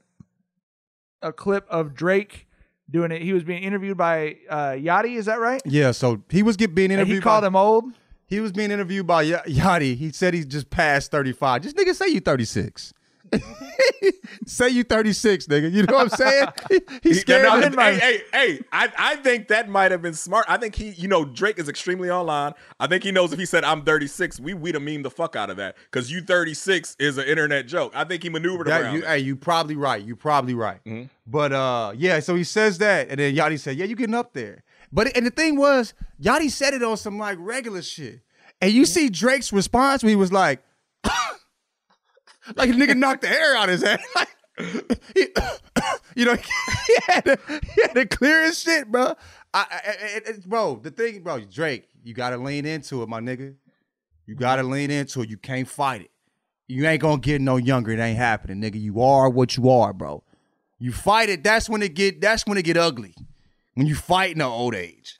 a 1.22 1.32
clip 1.32 1.66
of 1.70 1.96
Drake 1.96 2.46
doing 2.90 3.12
it. 3.12 3.22
He 3.22 3.32
was 3.34 3.44
being 3.44 3.64
interviewed 3.64 3.98
by 3.98 4.36
uh, 4.50 4.72
Yachty. 4.72 5.16
Is 5.18 5.26
that 5.28 5.40
right? 5.40 5.62
Yeah, 5.66 5.92
so 5.92 6.24
he 6.30 6.44
was 6.44 6.58
get 6.58 6.76
being 6.76 6.92
And 6.92 7.00
interviewed. 7.00 7.16
he 7.18 7.22
called 7.22 7.44
by- 7.44 7.48
him 7.48 7.56
old. 7.56 7.86
He 8.30 8.40
was 8.40 8.52
being 8.52 8.72
interviewed 8.72 9.08
by 9.08 9.24
Y- 9.24 9.42
Yachty. 9.48 9.98
He 9.98 10.12
said 10.12 10.34
he's 10.34 10.46
just 10.46 10.70
past 10.70 11.12
35. 11.12 11.64
Just 11.64 11.76
nigga 11.76 11.94
say 11.96 12.08
you 12.08 12.20
36. 12.22 12.94
say 14.46 14.70
you 14.70 14.84
36, 14.84 15.48
nigga. 15.48 15.72
You 15.72 15.84
know 15.84 15.94
what 15.96 16.04
I'm 16.04 16.10
saying? 16.10 16.48
He, 16.70 16.80
he's 17.04 17.22
scared. 17.22 17.44
no, 17.44 17.60
no, 17.70 17.82
hey, 17.84 17.98
hey, 18.00 18.22
hey, 18.32 18.60
I, 18.72 18.92
I 18.98 19.16
think 19.18 19.50
that 19.50 19.70
might 19.70 19.92
have 19.92 20.02
been 20.02 20.14
smart. 20.16 20.46
I 20.48 20.58
think 20.58 20.76
he, 20.76 20.90
you 20.92 21.08
know, 21.08 21.26
Drake 21.26 21.60
is 21.60 21.70
extremely 21.70 22.10
online. 22.10 22.54
I 22.80 22.88
think 22.88 23.04
he 23.04 23.12
knows 23.12 23.32
if 23.32 23.40
he 23.40 23.46
said 23.46 23.64
I'm 23.64 23.84
36, 23.84 24.40
we 24.40 24.54
we'd 24.54 24.76
have 24.76 24.84
memed 24.84 25.04
the 25.04 25.12
fuck 25.12 25.36
out 25.36 25.50
of 25.50 25.58
that 25.58 25.76
because 25.92 26.12
you 26.12 26.22
36 26.22 26.96
is 27.00 27.18
an 27.18 27.26
internet 27.26 27.68
joke. 27.68 27.92
I 27.96 28.04
think 28.04 28.24
he 28.24 28.30
maneuvered 28.30 28.68
That- 28.68 28.82
around. 28.82 28.96
you, 28.96 29.02
hey, 29.06 29.20
you 29.20 29.36
probably 29.36 29.76
right. 29.76 30.04
You 30.04 30.16
probably 30.16 30.54
right. 30.56 30.84
Mm-hmm. 30.86 31.04
But 31.28 31.54
uh, 31.54 31.94
yeah. 31.96 32.20
So 32.22 32.34
he 32.36 32.44
says 32.44 32.80
that, 32.80 33.10
and 33.10 33.20
then 33.20 33.36
Yachty 33.36 33.60
said, 33.60 33.78
"Yeah, 33.78 33.86
you 33.86 33.96
getting 33.96 34.16
up 34.16 34.34
there." 34.34 34.64
But 34.92 35.16
and 35.16 35.26
the 35.26 35.32
thing 35.32 35.58
was, 35.58 35.94
Yachty 36.22 36.50
said 36.50 36.74
it 36.74 36.84
on 36.84 36.98
some 36.98 37.18
like 37.20 37.38
regular 37.40 37.82
shit, 37.82 38.22
and 38.62 38.72
you 38.72 38.86
see 38.86 39.10
Drake's 39.10 39.54
response 39.54 40.04
when 40.04 40.10
he 40.10 40.16
was 40.16 40.32
like, 40.32 40.62
like 42.56 42.70
a 42.70 42.74
nigga 42.74 42.96
knocked 42.96 43.22
the 43.22 43.30
air 43.30 43.56
out 43.56 43.70
of 43.70 43.80
his 43.80 43.84
head. 43.84 44.00
Like, 44.16 44.28
he, 45.16 45.28
you 46.18 46.26
know, 46.26 46.36
he 46.36 46.96
had 47.08 47.24
to, 47.24 47.40
he 47.74 47.82
had 47.82 47.94
to 47.94 48.06
clear 48.06 48.44
his 48.44 48.60
shit, 48.60 48.92
bro. 48.92 49.14
I- 49.54 49.66
I- 50.28 50.34
bro, 50.46 50.82
the 50.84 50.92
thing, 50.92 51.24
bro, 51.24 51.40
Drake, 51.40 51.88
you 52.04 52.14
gotta 52.14 52.36
lean 52.36 52.66
into 52.66 53.02
it, 53.02 53.08
my 53.08 53.22
nigga. 53.22 53.56
You 54.26 54.36
gotta 54.36 54.64
lean 54.64 54.92
into 54.92 55.22
it. 55.22 55.30
You 55.30 55.38
can't 55.38 55.66
fight 55.66 56.02
it. 56.02 56.12
You 56.68 56.86
ain't 56.86 57.02
gonna 57.02 57.22
get 57.22 57.40
no 57.40 57.56
younger. 57.56 57.92
It 57.92 58.00
ain't 58.00 58.18
happening, 58.18 58.62
nigga. 58.62 58.82
You 58.82 59.00
are 59.02 59.30
what 59.30 59.56
you 59.56 59.70
are, 59.70 59.94
bro. 59.94 60.24
You 60.78 60.92
fight 60.92 61.30
it. 61.30 61.42
That's 61.42 61.70
when 61.70 61.82
it 61.82 61.94
get. 61.96 62.20
That's 62.20 62.46
when 62.46 62.58
it 62.58 62.64
get 62.64 62.76
ugly. 62.76 63.16
When 63.80 63.88
you 63.88 63.96
fight 63.96 64.34
in 64.34 64.40
the 64.40 64.46
old 64.46 64.76
age. 64.76 65.16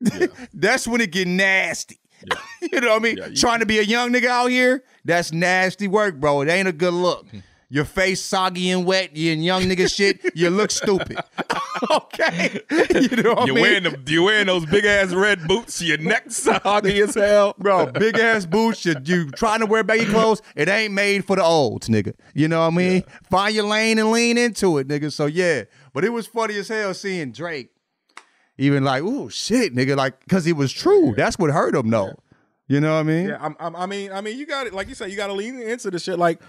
that's 0.54 0.88
when 0.88 1.02
it 1.02 1.12
get 1.12 1.28
nasty. 1.28 2.00
you 2.62 2.80
know 2.80 2.88
what 2.88 2.96
I 2.96 2.98
mean? 3.00 3.16
Yeah, 3.18 3.28
Trying 3.36 3.60
to 3.60 3.66
be 3.66 3.78
a 3.78 3.82
young 3.82 4.10
nigga 4.14 4.28
out 4.28 4.46
here, 4.46 4.82
that's 5.04 5.30
nasty 5.30 5.86
work, 5.86 6.18
bro. 6.18 6.40
It 6.40 6.48
ain't 6.48 6.68
a 6.68 6.72
good 6.72 6.94
look. 6.94 7.28
Hmm. 7.28 7.40
Your 7.72 7.84
face 7.84 8.20
soggy 8.20 8.70
and 8.70 8.84
wet, 8.84 9.16
you 9.16 9.32
and 9.32 9.44
young 9.44 9.62
nigga 9.62 9.88
shit, 9.94 10.18
you 10.34 10.50
look 10.50 10.72
stupid. 10.72 11.18
okay. 11.90 12.60
You 12.68 13.22
know 13.22 13.34
what 13.34 13.46
You're 13.46 13.54
I 13.58 13.60
mean? 13.60 13.62
wearing 13.62 13.82
the, 13.84 14.02
you're 14.08 14.24
wearing 14.24 14.48
those 14.48 14.66
big 14.66 14.84
ass 14.84 15.12
red 15.12 15.46
boots. 15.46 15.80
Your 15.80 15.98
neck 15.98 16.32
soggy 16.32 17.00
as 17.00 17.14
hell, 17.14 17.54
bro. 17.58 17.86
Big 17.86 18.18
ass 18.18 18.44
boots. 18.44 18.84
You, 18.84 18.96
you 19.04 19.30
trying 19.30 19.60
to 19.60 19.66
wear 19.66 19.84
baggy 19.84 20.06
clothes? 20.06 20.42
It 20.56 20.68
ain't 20.68 20.92
made 20.92 21.24
for 21.24 21.36
the 21.36 21.44
olds, 21.44 21.88
nigga. 21.88 22.14
You 22.34 22.48
know 22.48 22.58
what 22.58 22.74
I 22.74 22.76
mean? 22.76 23.04
Find 23.30 23.54
your 23.54 23.66
lane 23.68 24.00
and 24.00 24.10
lean 24.10 24.36
into 24.36 24.78
it, 24.78 24.88
nigga. 24.88 25.12
So 25.12 25.26
yeah, 25.26 25.62
but 25.92 26.04
it 26.04 26.10
was 26.10 26.26
funny 26.26 26.56
as 26.56 26.66
hell 26.66 26.92
seeing 26.92 27.30
Drake, 27.30 27.70
even 28.58 28.82
like, 28.82 29.04
oh 29.04 29.28
shit, 29.28 29.76
nigga, 29.76 29.96
like, 29.96 30.26
cause 30.26 30.44
it 30.48 30.56
was 30.56 30.72
true. 30.72 31.14
That's 31.16 31.38
what 31.38 31.52
hurt 31.52 31.76
him, 31.76 31.88
though. 31.88 32.14
You 32.66 32.80
know 32.80 32.94
what 32.94 33.00
I 33.00 33.02
mean? 33.02 33.28
Yeah, 33.28 33.38
I'm, 33.40 33.56
I'm, 33.58 33.74
I 33.74 33.86
mean, 33.86 34.12
I 34.12 34.20
mean, 34.20 34.38
you 34.38 34.46
got 34.46 34.68
it. 34.68 34.72
Like 34.72 34.88
you 34.88 34.94
said, 34.94 35.10
you 35.10 35.16
got 35.16 35.26
to 35.26 35.32
lean 35.32 35.60
into 35.60 35.90
the 35.90 35.98
shit. 35.98 36.20
Like 36.20 36.40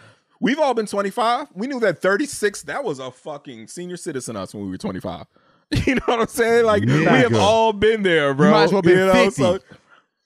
we've 0.41 0.59
all 0.59 0.73
been 0.73 0.85
25. 0.87 1.47
We 1.53 1.67
knew 1.67 1.79
that 1.79 2.01
36. 2.01 2.63
That 2.63 2.83
was 2.83 2.99
a 2.99 3.09
fucking 3.11 3.67
senior 3.67 3.95
citizen 3.95 4.35
us 4.35 4.53
when 4.53 4.65
we 4.65 4.69
were 4.71 4.77
25. 4.77 5.25
You 5.87 5.95
know 5.95 6.01
what 6.07 6.19
I'm 6.19 6.27
saying? 6.27 6.65
Like 6.65 6.83
we 6.83 7.05
have 7.05 7.31
Nigga. 7.31 7.39
all 7.39 7.71
been 7.71 8.03
there, 8.03 8.33
bro. 8.33 8.51
might 8.51 8.63
as 8.63 8.73
well 8.73 8.81
be 8.81 8.89
You 8.89 8.97
know, 8.97 9.13
50. 9.13 9.41
so- 9.41 9.59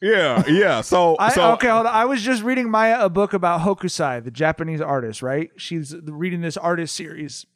yeah, 0.01 0.43
yeah. 0.47 0.82
So, 0.82 1.16
I, 1.20 1.30
so 1.32 1.51
okay, 1.53 1.68
hold 1.70 1.86
on. 1.86 1.93
I 1.93 2.05
was 2.05 2.22
just 2.24 2.41
reading 2.43 2.70
Maya 2.70 2.97
a 2.99 3.09
book 3.09 3.34
about 3.34 3.61
Hokusai, 3.61 4.24
the 4.24 4.32
Japanese 4.32 4.82
artist, 4.82 5.22
right? 5.22 5.51
She's 5.55 5.95
reading 6.03 6.41
this 6.41 6.57
artist 6.57 6.95
series. 6.95 7.45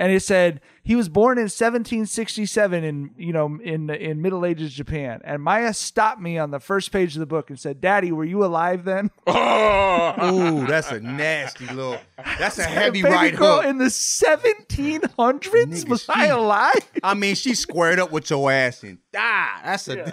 and 0.00 0.10
it 0.10 0.20
said 0.20 0.62
he 0.82 0.96
was 0.96 1.10
born 1.10 1.36
in 1.36 1.42
1767 1.42 2.82
in, 2.84 3.10
you 3.18 3.34
know, 3.34 3.58
in 3.62 3.90
in 3.90 4.22
Middle 4.22 4.46
Ages 4.46 4.72
Japan. 4.72 5.20
And 5.24 5.42
Maya 5.42 5.74
stopped 5.74 6.22
me 6.22 6.38
on 6.38 6.50
the 6.50 6.58
first 6.58 6.90
page 6.90 7.14
of 7.14 7.20
the 7.20 7.26
book 7.26 7.50
and 7.50 7.60
said, 7.60 7.82
"Daddy, 7.82 8.10
were 8.10 8.24
you 8.24 8.42
alive 8.42 8.84
then?" 8.84 9.10
Ooh, 9.28 10.66
that's 10.66 10.90
a 10.90 11.00
nasty 11.00 11.66
little. 11.66 11.98
That's 12.38 12.58
a 12.58 12.62
heavy 12.64 13.02
Baby 13.02 13.14
right 13.14 13.36
girl 13.36 13.56
hook. 13.60 13.66
in 13.66 13.76
the 13.76 13.84
1700s? 13.84 15.10
Nigga, 15.10 15.88
was 15.88 16.02
she- 16.04 16.12
I 16.14 16.26
alive? 16.28 16.90
I 17.04 17.12
mean, 17.12 17.34
she 17.34 17.54
squared 17.54 18.00
up 18.00 18.10
with 18.10 18.30
your 18.30 18.50
ass 18.50 18.82
and 18.82 18.98
ah, 19.14 19.60
that's 19.62 19.86
a. 19.88 20.12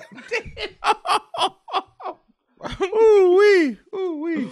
ooh 2.84 3.38
wee, 3.40 3.78
ooh 3.98 4.18
wee. 4.22 4.50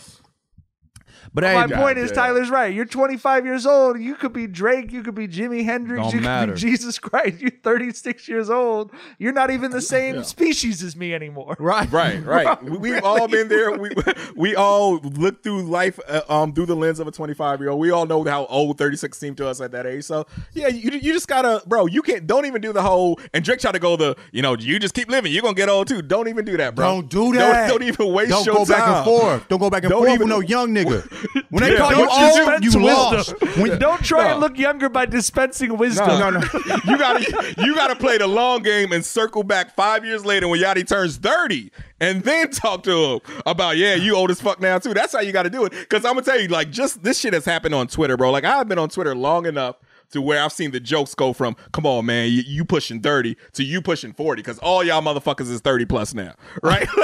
But 1.36 1.44
hey, 1.44 1.54
My 1.54 1.68
point 1.68 1.98
is, 1.98 2.12
yeah. 2.12 2.16
Tyler's 2.16 2.50
right. 2.50 2.74
You're 2.74 2.86
25 2.86 3.46
years 3.46 3.66
old. 3.66 4.00
You 4.00 4.16
could 4.16 4.32
be 4.32 4.48
Drake. 4.48 4.94
You 4.94 5.04
could 5.04 5.16
be 5.16 5.28
Jimi 5.28 5.66
Hendrix. 5.66 6.02
Don't 6.02 6.14
you 6.14 6.20
could 6.20 6.26
matter. 6.26 6.54
be 6.54 6.60
Jesus 6.60 6.98
Christ. 6.98 7.42
You're 7.42 7.52
36 7.52 8.30
years 8.30 8.50
old. 8.50 8.92
You're 9.20 9.34
not 9.34 9.52
even 9.52 9.72
the 9.72 9.82
same 9.82 10.24
species 10.24 10.82
as 10.82 10.96
me 10.96 11.14
anymore. 11.14 11.58
right, 11.60 11.92
Right, 11.92 12.24
right. 12.26 12.64
We, 12.64 12.78
we've 12.78 13.04
all 13.04 13.28
been 13.28 13.50
there. 13.50 13.78
We 13.78 13.90
we 14.38 14.56
all 14.56 14.98
look 15.00 15.44
through 15.44 15.64
life 15.64 16.00
uh, 16.08 16.22
um 16.30 16.54
through 16.54 16.68
the 16.68 16.76
lens 16.76 17.02
of 17.02 17.08
a 17.08 17.12
25 17.12 17.60
year 17.60 17.70
old. 17.70 17.82
We 17.82 17.92
all 17.92 18.06
know 18.06 18.24
how 18.24 18.46
old 18.46 18.78
36 18.78 19.18
seemed 19.18 19.36
to 19.38 19.48
us 19.50 19.60
at 19.60 19.72
that 19.74 19.86
age. 19.86 20.06
So 20.06 20.26
yeah, 20.54 20.70
you 20.70 20.92
you 20.92 21.12
just 21.12 21.28
gotta, 21.28 21.62
bro. 21.68 21.86
You 21.86 22.02
can't. 22.02 22.26
Don't 22.26 22.46
even 22.46 22.62
do 22.62 22.72
the 22.72 22.82
whole. 22.82 23.20
And 23.34 23.44
Drake 23.44 23.60
tried 23.60 23.74
to 23.74 23.80
go 23.80 23.98
the. 23.98 24.16
You 24.32 24.42
know, 24.42 24.56
you 24.56 24.80
just 24.80 24.94
keep 24.94 25.10
living. 25.10 25.34
You're 25.34 25.42
gonna 25.42 25.54
get 25.54 25.68
old 25.68 25.90
too. 25.90 26.02
Don't 26.02 26.30
even 26.30 26.46
do 26.46 26.56
that, 26.58 26.76
bro. 26.76 26.86
Don't 27.02 27.10
do 27.10 27.34
that. 27.34 27.68
Don't, 27.68 27.80
don't 27.82 27.88
even 27.90 28.14
waste 28.14 28.30
Don't 28.32 28.46
your 28.46 28.56
go 28.56 28.66
back 28.66 28.88
and 28.88 29.04
forth. 29.06 29.48
Don't 29.50 29.60
go 29.60 29.70
back 29.70 29.84
and 29.84 29.92
Don't 29.92 30.00
forth 30.06 30.14
even- 30.14 30.30
with 30.30 30.30
no 30.30 30.40
young 30.40 30.74
nigga. 30.74 31.04
When 31.50 31.64
they 31.64 31.72
Yeah, 31.74 31.78
call 31.78 31.92
you 31.92 32.10
old, 32.10 32.64
you 32.64 32.80
lost. 32.86 33.34
When, 33.58 33.78
Don't 33.80 34.04
try 34.04 34.26
No. 34.26 34.32
and 34.32 34.40
look 34.40 34.58
younger 34.58 34.90
by 34.90 35.06
dispensing 35.06 35.78
wisdom. 35.78 36.08
No, 36.08 36.30
no, 36.30 36.40
no. 36.40 36.48
you 36.86 36.98
gotta 36.98 37.56
you 37.60 37.76
gotta 37.76 37.96
play 37.96 38.18
the 38.18 38.28
long 38.28 38.62
game 38.64 38.92
and 38.92 39.06
circle 39.06 39.44
back 39.44 39.76
five 39.76 40.06
years 40.06 40.26
later 40.26 40.48
when 40.48 40.60
Yachty 40.62 40.88
turns 40.88 41.18
30 41.18 41.72
and 42.00 42.24
then 42.24 42.50
talk 42.52 42.84
to 42.84 42.92
him 42.92 43.20
about 43.46 43.78
yeah 43.78 43.96
you 43.96 44.16
old 44.16 44.30
as 44.30 44.42
fuck 44.42 44.60
now 44.60 44.78
too 44.78 44.94
that's 44.94 45.14
how 45.14 45.22
you 45.22 45.32
gotta 45.32 45.50
do 45.50 45.64
it 45.64 45.72
because 45.72 46.04
i'm 46.04 46.14
gonna 46.14 46.22
tell 46.26 46.40
you 46.40 46.50
like 46.50 46.70
just 46.70 47.02
this 47.04 47.18
shit 47.18 47.34
has 47.34 47.46
happened 47.46 47.74
on 47.74 47.88
twitter 47.88 48.18
bro 48.18 48.32
like 48.32 48.44
i've 48.44 48.68
been 48.68 48.78
on 48.78 48.90
twitter 48.90 49.16
long 49.16 49.46
enough 49.46 49.78
to 50.16 50.22
where 50.22 50.42
I've 50.44 50.52
seen 50.52 50.72
the 50.72 50.80
jokes 50.80 51.14
go 51.16 51.32
from, 51.34 51.56
come 51.72 51.86
on, 51.86 52.06
man, 52.06 52.30
you, 52.32 52.42
you 52.46 52.66
pushing 52.66 53.00
30 53.02 53.38
to 53.54 53.64
you 53.64 53.82
pushing 53.82 54.12
40, 54.14 54.42
because 54.42 54.58
all 54.60 54.84
y'all 54.84 55.02
motherfuckers 55.02 55.50
is 55.52 55.62
30 55.62 55.86
plus 55.86 56.14
now, 56.14 56.34
right? 56.64 56.88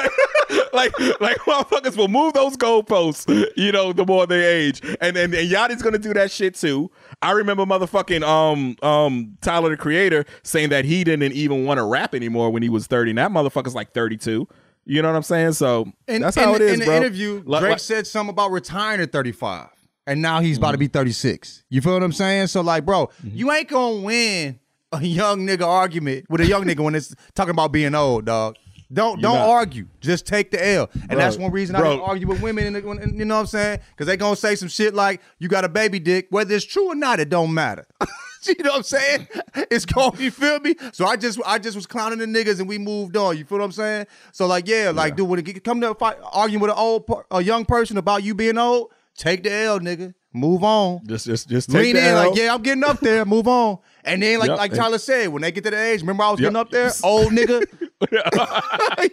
like, 0.74 0.98
like, 1.00 1.22
like 1.22 1.38
motherfuckers 1.40 1.96
will 1.98 2.08
move 2.08 2.34
those 2.34 2.58
goalposts, 2.58 3.46
you 3.56 3.72
know, 3.72 3.94
the 3.94 4.06
more 4.06 4.26
they 4.26 4.44
age. 4.44 4.82
And 5.02 5.16
and, 5.18 5.34
and 5.34 5.50
Yachty's 5.50 5.82
gonna 5.82 5.98
do 6.00 6.14
that 6.14 6.32
shit 6.32 6.56
too. 6.56 6.90
I 7.22 7.32
remember 7.32 7.66
motherfucking 7.66 8.24
um 8.24 8.76
um 8.88 9.38
Tyler 9.42 9.70
the 9.70 9.78
Creator 9.78 10.26
saying 10.44 10.70
that 10.70 10.86
he 10.86 11.04
didn't 11.04 11.34
even 11.34 11.66
want 11.66 11.78
to 11.78 11.84
rap 11.84 12.16
anymore 12.16 12.50
when 12.50 12.64
he 12.64 12.70
was 12.70 12.88
30. 12.88 13.12
And 13.12 13.18
that 13.20 13.32
motherfucker's 13.32 13.76
like 13.76 13.94
32. 13.94 14.48
You 14.86 15.02
know 15.02 15.10
what 15.10 15.16
I'm 15.16 15.24
saying? 15.24 15.54
So 15.54 15.92
And, 16.08 16.24
that's 16.24 16.36
how 16.36 16.56
in, 16.56 16.62
it 16.62 16.66
is, 16.66 16.74
in 16.74 16.80
the 16.80 16.86
bro. 16.86 16.96
interview, 16.98 17.42
Drake 17.44 17.62
like- 17.62 17.80
said 17.80 18.08
something 18.08 18.32
about 18.32 18.52
retiring 18.52 19.02
at 19.02 19.12
35. 19.12 19.68
And 20.08 20.22
now 20.22 20.40
he's 20.42 20.58
about 20.58 20.72
to 20.72 20.78
be 20.78 20.88
36. 20.88 21.64
You 21.70 21.82
feel 21.82 21.94
what 21.94 22.04
I'm 22.04 22.12
saying? 22.12 22.48
So, 22.48 22.62
like, 22.62 22.86
bro, 22.86 23.08
Mm-hmm. 23.08 23.30
you 23.38 23.52
ain't 23.52 23.70
gonna 23.70 24.02
win 24.02 24.60
a 24.92 25.02
young 25.04 25.46
nigga 25.48 25.66
argument 25.66 26.26
with 26.30 26.42
a 26.42 26.46
young 26.46 26.66
nigga 26.66 26.80
when 26.84 26.96
it's 26.96 27.16
talking 27.36 27.52
about 27.52 27.72
being 27.72 27.94
old, 27.96 28.26
dog. 28.26 28.56
Don't 28.94 29.22
don't 29.22 29.36
not. 29.36 29.48
argue. 29.48 29.88
Just 30.02 30.26
take 30.26 30.52
the 30.52 30.66
L. 30.68 30.90
And 31.10 31.18
that's 31.18 31.38
one 31.38 31.52
reason 31.52 31.78
I 31.78 31.82
don't 31.82 32.02
argue 32.02 32.28
with 32.28 32.42
women. 32.42 32.74
The, 32.74 32.82
when- 32.82 33.16
you 33.18 33.24
know 33.24 33.36
what 33.36 33.42
I'm 33.42 33.48
saying? 33.48 33.80
Because 33.92 34.08
they 34.08 34.18
gonna 34.18 34.36
say 34.36 34.56
some 34.56 34.68
shit 34.68 34.94
like, 34.94 35.22
"You 35.40 35.48
got 35.48 35.64
a 35.64 35.70
baby 35.70 35.98
dick," 36.00 36.28
whether 36.30 36.54
it's 36.54 36.66
true 36.66 36.88
or 36.92 36.96
not, 36.96 37.22
it 37.22 37.30
don't 37.30 37.54
matter. 37.54 37.86
you 38.46 38.56
know 38.60 38.72
what 38.72 38.78
I'm 38.78 38.84
saying? 38.84 39.28
It's 39.70 39.86
going. 39.86 40.20
You 40.20 40.30
feel 40.30 40.60
me? 40.60 40.76
So 40.92 41.06
I 41.06 41.16
just 41.16 41.40
I 41.46 41.58
just 41.58 41.78
was 41.78 41.86
clowning 41.88 42.20
the 42.20 42.26
niggas 42.26 42.60
and 42.60 42.68
we 42.68 42.78
moved 42.78 43.16
on. 43.16 43.38
You 43.38 43.46
feel 43.46 43.60
what 43.60 43.64
I'm 43.64 43.72
saying? 43.72 44.08
So 44.34 44.46
like, 44.46 44.68
yeah, 44.68 44.92
like, 44.94 45.16
dude, 45.16 45.30
when 45.30 45.40
it 45.40 45.64
come 45.64 45.80
to 45.80 45.94
fight, 45.96 46.18
arguing 46.34 46.60
with 46.60 46.72
an 46.72 46.78
old 46.78 47.10
a 47.32 47.42
young 47.42 47.64
person 47.64 47.96
about 47.98 48.24
you 48.24 48.36
being 48.36 48.58
old, 48.58 48.92
take 49.18 49.44
the 49.44 49.52
L, 49.52 49.80
nigga. 49.80 50.14
Move 50.34 50.64
on. 50.64 51.02
just 51.06 51.26
just 51.26 51.50
just 51.50 51.70
take 51.70 51.82
Lean 51.84 51.96
the 51.96 52.02
in 52.02 52.16
L. 52.16 52.30
like, 52.30 52.38
yeah, 52.40 52.54
I'm 52.54 52.62
getting 52.62 52.86
up 52.86 53.02
there. 53.02 53.26
Move 53.26 53.48
on. 53.50 53.80
And 54.06 54.24
then, 54.24 54.40
like 54.40 54.48
Yep. 54.50 54.58
like 54.58 54.74
Tyler 54.74 54.98
said, 54.98 55.28
when 55.28 55.42
they 55.42 55.52
get 55.52 55.66
to 55.66 55.72
the 55.72 55.78
age, 55.78 56.00
remember 56.02 56.24
I 56.24 56.32
was 56.32 56.40
Yep. 56.40 56.46
getting 56.48 56.56
up 56.58 56.72
there, 56.72 56.92
old 57.04 57.34
nigga. 57.34 57.62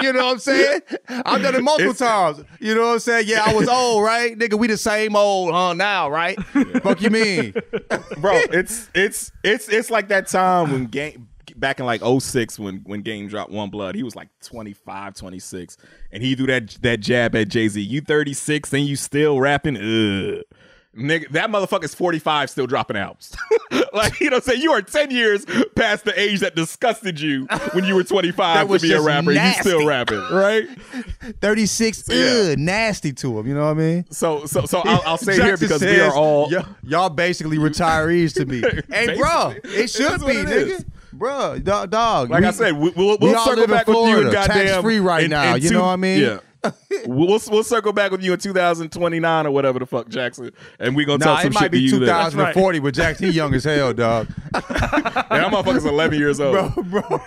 you 0.00 0.12
know 0.12 0.24
what 0.26 0.32
I'm 0.32 0.38
saying? 0.38 0.80
I've 1.08 1.42
done 1.42 1.56
it 1.56 1.62
multiple 1.62 1.92
times. 1.94 2.42
You 2.60 2.74
know 2.74 2.82
what 2.86 2.92
I'm 2.94 2.98
saying? 3.00 3.26
Yeah, 3.28 3.44
I 3.44 3.52
was 3.52 3.68
old, 3.68 4.02
right? 4.04 4.38
Nigga, 4.38 4.54
we 4.58 4.66
the 4.68 4.76
same 4.76 5.16
old, 5.16 5.52
huh? 5.52 5.74
Now, 5.74 6.08
right? 6.08 6.40
Fuck 6.82 7.02
you 7.02 7.10
mean? 7.10 7.52
bro 8.18 8.40
it's 8.52 8.88
it's 8.94 9.32
it's 9.42 9.68
it's 9.68 9.90
like 9.90 10.08
that 10.08 10.26
time 10.28 10.70
when 10.70 10.86
game 10.86 11.28
back 11.58 11.80
in 11.80 11.86
like 11.86 12.00
06 12.02 12.58
when 12.58 12.76
when 12.84 13.02
game 13.02 13.28
dropped 13.28 13.50
one 13.50 13.70
blood 13.70 13.94
he 13.94 14.02
was 14.02 14.14
like 14.16 14.28
25 14.42 15.14
26 15.14 15.76
and 16.12 16.22
he 16.22 16.34
threw 16.34 16.46
that 16.46 16.70
that 16.82 17.00
jab 17.00 17.34
at 17.34 17.48
jay-z 17.48 17.80
you 17.80 18.00
36 18.00 18.72
and 18.72 18.84
you 18.84 18.96
still 18.96 19.40
rapping 19.40 19.76
Ugh. 19.76 20.42
Nigga, 20.96 21.28
that 21.30 21.48
motherfucker's 21.50 21.94
45 21.94 22.50
still 22.50 22.66
dropping 22.66 22.96
albums. 22.96 23.32
like, 23.92 24.18
you 24.20 24.30
know 24.30 24.36
what 24.38 24.44
I'm 24.48 24.50
saying? 24.54 24.62
You 24.62 24.72
are 24.72 24.82
10 24.82 25.12
years 25.12 25.44
past 25.76 26.04
the 26.04 26.18
age 26.18 26.40
that 26.40 26.56
disgusted 26.56 27.20
you 27.20 27.46
when 27.72 27.84
you 27.84 27.94
were 27.94 28.02
25 28.04 28.68
to 28.68 28.78
be 28.80 28.92
a 28.94 29.00
rapper. 29.00 29.30
You 29.30 29.52
still 29.60 29.86
rapping, 29.86 30.18
right? 30.32 30.66
36, 31.40 32.04
Yeah. 32.08 32.50
ugh, 32.52 32.58
nasty 32.58 33.12
to 33.12 33.38
him. 33.38 33.46
You 33.46 33.54
know 33.54 33.64
what 33.66 33.70
I 33.70 33.74
mean? 33.74 34.04
So 34.10 34.46
so 34.46 34.64
so 34.64 34.80
I'll, 34.84 35.02
I'll 35.06 35.18
say 35.18 35.34
here 35.40 35.56
because 35.56 35.82
we 35.82 36.00
are 36.00 36.12
all 36.14 36.50
y'all 36.82 37.10
basically 37.10 37.58
retirees 37.58 38.34
to 38.34 38.46
me. 38.46 38.62
hey, 38.92 39.16
bro, 39.16 39.54
it 39.64 39.90
should 39.90 40.20
be, 40.26 40.32
it 40.32 40.46
nigga. 40.46 40.66
is. 40.78 40.84
Bruh, 41.18 41.62
dog. 41.62 41.90
dog 41.90 42.30
Like 42.30 42.42
we- 42.42 42.46
I 42.46 42.50
said, 42.52 42.72
we, 42.76 42.90
we'll, 42.90 43.18
we 43.18 43.28
we'll 43.28 43.36
all 43.36 43.44
circle 43.44 43.60
live 43.62 43.70
in 43.70 43.76
back 43.76 43.86
with 43.86 43.96
you 43.96 44.02
in 44.04 44.10
Florida, 44.12 44.32
goddamn 44.32 44.66
tax-free 44.66 44.98
right 45.00 45.24
in- 45.24 45.30
now, 45.30 45.54
in 45.56 45.62
you 45.62 45.70
know 45.70 45.80
what 45.82 45.88
I 45.88 45.96
mean? 45.96 46.20
Yeah. 46.20 46.38
we'll 47.06 47.38
we'll 47.50 47.62
circle 47.62 47.92
back 47.92 48.10
with 48.10 48.20
you 48.20 48.32
in 48.32 48.38
2029 48.40 49.46
or 49.46 49.50
whatever 49.52 49.78
the 49.78 49.86
fuck, 49.86 50.08
Jackson, 50.08 50.50
and 50.80 50.96
we 50.96 51.04
gonna 51.04 51.18
Nah, 51.24 51.34
talk 51.34 51.42
some 51.42 51.52
it 51.52 51.54
might 51.54 51.60
shit 51.60 51.66
to 51.72 51.78
be 51.78 51.80
you 51.82 51.90
then. 52.00 52.08
2040, 52.32 52.78
but 52.80 52.94
Jackson, 52.94 53.26
he 53.26 53.32
young 53.32 53.54
as 53.54 53.62
hell, 53.62 53.92
dog. 53.94 54.26
And 54.54 54.62
that 54.68 55.52
motherfucker's 55.52 55.84
11 55.84 56.18
years 56.18 56.40
old. 56.40 56.74
bro. 56.90 57.20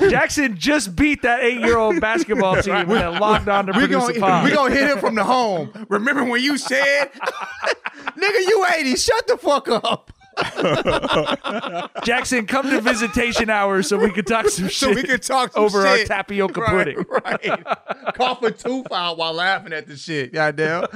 Jackson 0.08 0.56
just 0.56 0.96
beat 0.96 1.20
that 1.22 1.42
eight-year-old 1.42 2.00
basketball 2.00 2.56
team 2.62 2.74
and 2.74 2.90
then 2.90 3.20
logged 3.20 3.48
on 3.48 3.66
to 3.66 3.72
We 3.72 3.80
produce 3.80 4.06
gonna, 4.06 4.18
pod. 4.20 4.44
we 4.44 4.50
gonna 4.52 4.74
hit 4.74 4.88
him 4.90 4.98
from 4.98 5.14
the 5.16 5.24
home. 5.24 5.70
Remember 5.90 6.24
when 6.24 6.42
you 6.42 6.56
said, 6.56 7.10
nigga, 7.12 8.48
you 8.48 8.66
80, 8.74 8.96
shut 8.96 9.26
the 9.26 9.36
fuck 9.36 9.68
up. 9.68 10.12
Jackson, 12.04 12.46
come 12.46 12.68
to 12.70 12.80
visitation 12.80 13.50
hours 13.50 13.88
so 13.88 13.96
we 13.98 14.10
could 14.10 14.26
talk 14.26 14.48
some 14.48 14.68
So 14.70 14.88
shit 14.88 14.96
we 14.96 15.02
could 15.02 15.22
talk 15.22 15.52
some 15.52 15.64
over 15.64 15.86
our 15.86 15.98
tapioca 16.04 16.60
Right, 16.60 16.70
pudding. 16.70 17.04
Right. 17.08 18.14
Cough 18.14 18.42
a 18.42 18.50
tooth 18.50 18.90
out 18.92 19.18
while 19.18 19.32
laughing 19.32 19.72
at 19.72 19.86
the 19.86 19.96
shit. 19.96 20.32
Goddamn. 20.32 20.86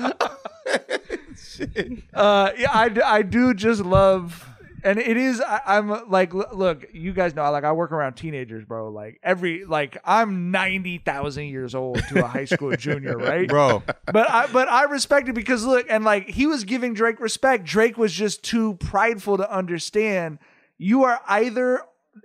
Uh, 2.14 2.50
yeah, 2.56 2.70
I, 2.72 2.90
I 3.04 3.22
do 3.22 3.52
just 3.54 3.82
love, 3.82 4.48
and 4.84 4.98
it 4.98 5.16
is. 5.16 5.40
I, 5.40 5.60
I'm 5.66 6.10
like, 6.10 6.34
look, 6.34 6.86
you 6.92 7.12
guys 7.12 7.34
know, 7.34 7.50
like 7.50 7.64
I 7.64 7.72
work 7.72 7.92
around 7.92 8.14
teenagers, 8.14 8.64
bro. 8.64 8.90
Like 8.90 9.20
every, 9.22 9.64
like 9.64 9.98
I'm 10.04 10.50
ninety 10.50 10.98
thousand 10.98 11.46
years 11.46 11.74
old 11.74 12.02
to 12.08 12.24
a 12.24 12.26
high 12.26 12.44
school 12.44 12.74
junior, 12.76 13.16
right, 13.18 13.48
Bro. 13.48 13.82
But 14.06 14.30
I, 14.30 14.46
but 14.46 14.68
I 14.68 14.84
respect 14.84 15.28
it 15.28 15.34
because 15.34 15.64
look, 15.64 15.86
and 15.88 16.04
like 16.04 16.28
he 16.28 16.46
was 16.46 16.64
giving 16.64 16.94
Drake 16.94 17.20
respect. 17.20 17.64
Drake 17.64 17.96
was 17.96 18.12
just 18.12 18.42
too 18.42 18.74
prideful 18.74 19.36
to 19.38 19.50
understand. 19.50 20.38
You 20.78 21.04
are 21.04 21.20
either 21.28 21.82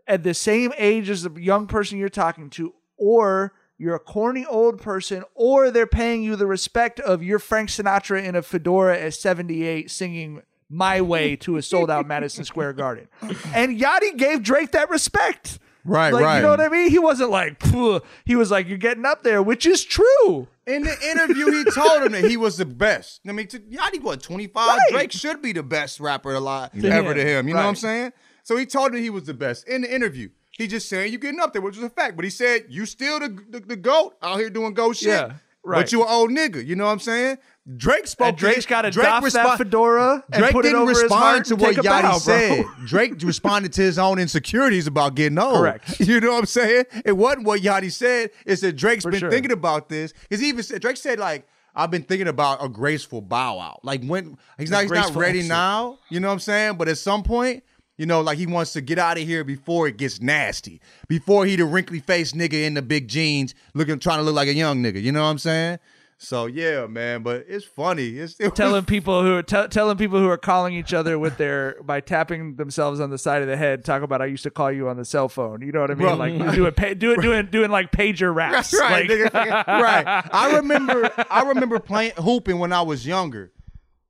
at 0.07 0.23
the 0.23 0.33
same 0.33 0.73
age 0.77 1.09
as 1.09 1.23
the 1.23 1.41
young 1.41 1.67
person 1.67 1.97
you're 1.97 2.09
talking 2.09 2.49
to, 2.51 2.73
or 2.97 3.53
you're 3.77 3.95
a 3.95 3.99
corny 3.99 4.45
old 4.45 4.81
person, 4.81 5.23
or 5.35 5.69
they're 5.69 5.85
paying 5.85 6.23
you 6.23 6.35
the 6.35 6.47
respect 6.47 6.99
of 6.99 7.21
your 7.21 7.39
Frank 7.39 7.69
Sinatra 7.69 8.23
in 8.23 8.35
a 8.35 8.41
fedora 8.41 8.97
at 8.97 9.13
78 9.13 9.91
singing 9.91 10.41
My 10.69 11.01
Way 11.01 11.35
to 11.37 11.57
a 11.57 11.61
sold 11.61 11.89
out 11.89 12.07
Madison 12.07 12.43
Square 12.43 12.73
Garden. 12.73 13.07
And 13.53 13.79
Yachty 13.79 14.17
gave 14.17 14.43
Drake 14.43 14.71
that 14.71 14.89
respect. 14.89 15.59
Right, 15.85 16.11
like, 16.11 16.23
right. 16.23 16.35
You 16.37 16.41
know 16.43 16.49
what 16.49 16.59
I 16.59 16.67
mean? 16.67 16.89
He 16.89 16.99
wasn't 16.99 17.29
like, 17.29 17.63
"Phew." 17.63 18.01
he 18.25 18.35
was 18.35 18.51
like, 18.51 18.67
you're 18.67 18.77
getting 18.77 19.05
up 19.05 19.23
there, 19.23 19.41
which 19.41 19.65
is 19.65 19.85
true. 19.85 20.47
In 20.65 20.83
the 20.83 21.09
interview, 21.09 21.49
he 21.49 21.63
told 21.71 22.03
him 22.03 22.11
that 22.11 22.25
he 22.25 22.35
was 22.35 22.57
the 22.57 22.65
best. 22.65 23.21
I 23.25 23.31
mean, 23.31 23.47
to, 23.47 23.59
Yachty, 23.59 24.01
what, 24.01 24.21
25? 24.21 24.67
Right. 24.67 24.79
Drake 24.91 25.11
should 25.13 25.41
be 25.41 25.53
the 25.53 25.63
best 25.63 26.01
rapper 26.01 26.33
alive 26.33 26.71
To 26.73 26.89
ever 26.89 27.13
to 27.13 27.23
him. 27.23 27.47
You 27.47 27.53
know 27.53 27.61
what 27.61 27.67
I'm 27.67 27.75
saying? 27.75 28.11
So 28.43 28.57
he 28.57 28.65
told 28.65 28.93
him 28.93 29.01
he 29.01 29.09
was 29.09 29.23
the 29.23 29.33
best 29.33 29.65
in 29.67 29.81
the 29.83 29.93
interview. 29.93 30.29
He 30.51 30.67
just 30.67 30.89
saying 30.89 31.11
you're 31.11 31.21
getting 31.21 31.39
up 31.39 31.53
there, 31.53 31.61
which 31.61 31.77
is 31.77 31.83
a 31.83 31.89
fact. 31.89 32.15
But 32.15 32.25
he 32.25 32.31
said 32.31 32.65
you 32.67 32.85
still 32.85 33.19
the, 33.19 33.29
the, 33.49 33.59
the 33.59 33.75
GOAT 33.75 34.15
out 34.21 34.39
here 34.39 34.49
doing 34.49 34.73
GOAT 34.73 34.97
shit. 34.97 35.09
Yeah, 35.09 35.33
right. 35.67 35.79
But 35.79 35.91
you 35.91 36.01
an 36.01 36.07
old 36.09 36.31
nigga. 36.31 36.65
You 36.65 36.75
know 36.75 36.85
what 36.85 36.91
I'm 36.91 36.99
saying? 36.99 37.37
Drake 37.75 38.07
spoke 38.07 38.29
And 38.29 38.37
Drake's 38.37 38.65
got 38.65 38.83
to 38.83 38.91
Drake 38.91 39.05
doff 39.05 39.29
that 39.33 39.57
fedora 39.57 40.23
and 40.31 40.39
Drake 40.41 40.53
put 40.53 40.63
didn't 40.63 40.79
over 40.79 40.91
respond 40.91 41.45
to 41.45 41.55
what 41.57 41.75
Yachty 41.75 42.01
bow, 42.01 42.17
said. 42.17 42.65
Drake 42.85 43.13
responded 43.23 43.73
to 43.73 43.81
his 43.81 43.99
own 43.99 44.19
insecurities 44.19 44.87
about 44.87 45.15
getting 45.15 45.37
old. 45.37 45.57
Correct. 45.59 45.99
You 46.07 46.21
know 46.21 46.31
what 46.31 46.39
I'm 46.39 46.45
saying? 46.45 46.85
It 47.03 47.11
wasn't 47.17 47.45
what 47.45 47.61
Yachty 47.61 47.91
said. 47.91 48.29
It's 48.45 48.61
that 48.61 48.77
Drake's 48.77 49.03
For 49.03 49.11
been 49.11 49.19
sure. 49.19 49.29
thinking 49.29 49.51
about 49.51 49.89
this. 49.89 50.13
Because 50.29 50.41
even 50.41 50.63
said 50.63 50.81
Drake 50.81 50.95
said 50.97 51.19
like 51.19 51.45
I've 51.75 51.91
been 51.91 52.03
thinking 52.03 52.27
about 52.29 52.63
a 52.63 52.69
graceful 52.69 53.21
bow 53.21 53.59
out. 53.59 53.83
Like 53.83 54.03
when 54.03 54.37
he's 54.57 54.71
not 54.71 54.83
he's 54.83 54.91
not 54.91 55.13
ready 55.15 55.39
exit. 55.39 55.49
now. 55.49 55.99
You 56.09 56.21
know 56.21 56.27
what 56.29 56.33
I'm 56.33 56.39
saying? 56.39 56.77
But 56.77 56.87
at 56.87 56.97
some 56.97 57.21
point. 57.23 57.63
You 57.97 58.05
know, 58.05 58.21
like 58.21 58.37
he 58.37 58.45
wants 58.45 58.73
to 58.73 58.81
get 58.81 58.99
out 58.99 59.17
of 59.17 59.23
here 59.23 59.43
before 59.43 59.87
it 59.87 59.97
gets 59.97 60.21
nasty. 60.21 60.81
Before 61.07 61.45
he 61.45 61.55
the 61.55 61.65
wrinkly 61.65 61.99
faced 61.99 62.35
nigga 62.35 62.63
in 62.65 62.75
the 62.75 62.81
big 62.83 63.07
jeans, 63.07 63.55
looking 63.73 63.97
trying 63.99 64.19
to 64.19 64.23
look 64.23 64.35
like 64.35 64.47
a 64.47 64.53
young 64.53 64.83
nigga. 64.83 65.01
You 65.01 65.11
know 65.11 65.23
what 65.23 65.29
I'm 65.29 65.39
saying? 65.39 65.79
So 66.19 66.45
yeah, 66.47 66.85
man. 66.87 67.21
But 67.23 67.45
it's 67.47 67.65
funny. 67.65 68.09
It's 68.17 68.39
it 68.39 68.55
telling 68.55 68.85
people 68.85 69.21
who 69.23 69.35
are 69.35 69.43
t- 69.43 69.67
telling 69.67 69.97
people 69.97 70.19
who 70.19 70.27
are 70.29 70.37
calling 70.37 70.73
each 70.73 70.91
other 70.93 71.17
with 71.19 71.37
their 71.37 71.75
by 71.83 71.99
tapping 71.99 72.55
themselves 72.55 72.99
on 72.99 73.09
the 73.11 73.17
side 73.19 73.41
of 73.43 73.47
the 73.47 73.55
head 73.57 73.85
talk 73.85 74.01
about 74.01 74.21
I 74.21 74.25
used 74.25 74.41
to 74.43 74.49
call 74.51 74.71
you 74.71 74.89
on 74.89 74.97
the 74.97 75.05
cell 75.05 75.29
phone. 75.29 75.61
You 75.61 75.71
know 75.71 75.81
what 75.81 75.91
I 75.91 75.95
mean? 75.95 76.07
Bro. 76.07 76.15
Like 76.15 76.55
doing 76.55 76.71
pa- 76.73 76.93
doing 76.95 77.19
doing 77.21 77.45
doing 77.47 77.69
like 77.71 77.91
pager 77.91 78.33
raps. 78.35 78.71
That's 78.71 78.81
right, 78.81 79.07
Like- 79.09 79.19
nigga. 79.31 79.67
right. 79.67 80.27
I 80.31 80.55
remember 80.57 81.11
I 81.31 81.43
remember 81.49 81.79
playing 81.79 82.13
hooping 82.17 82.57
when 82.59 82.73
I 82.73 82.81
was 82.83 83.05
younger. 83.05 83.51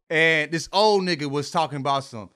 And 0.10 0.52
this 0.52 0.70
old 0.72 1.04
nigga 1.04 1.30
was 1.30 1.52
talking 1.52 1.80
about 1.80 2.06
some 2.06 2.30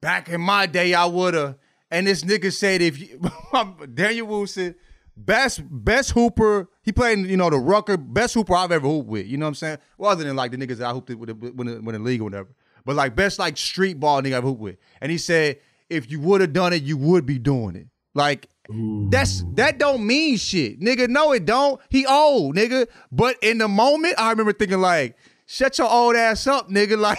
back 0.00 0.28
in 0.28 0.40
my 0.40 0.66
day 0.66 0.94
I 0.94 1.06
woulda. 1.06 1.58
And 1.90 2.06
this 2.06 2.22
nigga 2.24 2.52
said 2.52 2.82
if 2.82 2.98
you 2.98 3.20
Daniel 3.94 4.46
said 4.46 4.74
best 5.16 5.62
best 5.70 6.10
hooper, 6.10 6.68
he 6.82 6.92
played 6.92 7.26
you 7.26 7.36
know 7.36 7.50
the 7.50 7.58
Rucker, 7.58 7.96
best 7.96 8.34
hooper 8.34 8.54
I've 8.54 8.72
ever 8.72 8.86
hooped 8.86 9.08
with. 9.08 9.26
You 9.26 9.36
know 9.36 9.46
what 9.46 9.50
I'm 9.50 9.54
saying? 9.54 9.78
Well, 9.98 10.10
other 10.10 10.24
than 10.24 10.36
like 10.36 10.50
the 10.50 10.56
niggas 10.56 10.78
that 10.78 10.88
I 10.88 10.92
hooped 10.92 11.10
with 11.10 11.30
when 11.30 11.68
in 11.68 11.84
the 11.84 11.98
league 11.98 12.20
or 12.20 12.24
whatever. 12.24 12.48
But 12.84 12.96
like 12.96 13.16
best 13.16 13.38
like 13.38 13.56
street 13.56 13.98
ball 13.98 14.22
nigga 14.22 14.36
I've 14.36 14.44
hooped 14.44 14.60
with. 14.60 14.76
And 15.00 15.10
he 15.10 15.18
said 15.18 15.58
if 15.88 16.10
you 16.10 16.20
would 16.20 16.40
have 16.40 16.52
done 16.52 16.72
it, 16.72 16.82
you 16.82 16.96
would 16.96 17.26
be 17.26 17.38
doing 17.38 17.76
it. 17.76 17.86
Like 18.14 18.48
that's 19.10 19.44
that 19.54 19.78
don't 19.78 20.06
mean 20.06 20.36
shit, 20.38 20.80
nigga. 20.80 21.08
No, 21.08 21.32
it 21.32 21.44
don't. 21.44 21.80
He 21.90 22.06
old, 22.06 22.56
nigga. 22.56 22.88
But 23.12 23.36
in 23.42 23.58
the 23.58 23.68
moment, 23.68 24.14
I 24.18 24.30
remember 24.30 24.52
thinking 24.52 24.80
like, 24.80 25.16
shut 25.46 25.78
your 25.78 25.90
old 25.90 26.16
ass 26.16 26.46
up, 26.46 26.68
nigga. 26.68 26.96
Like, 27.06 27.18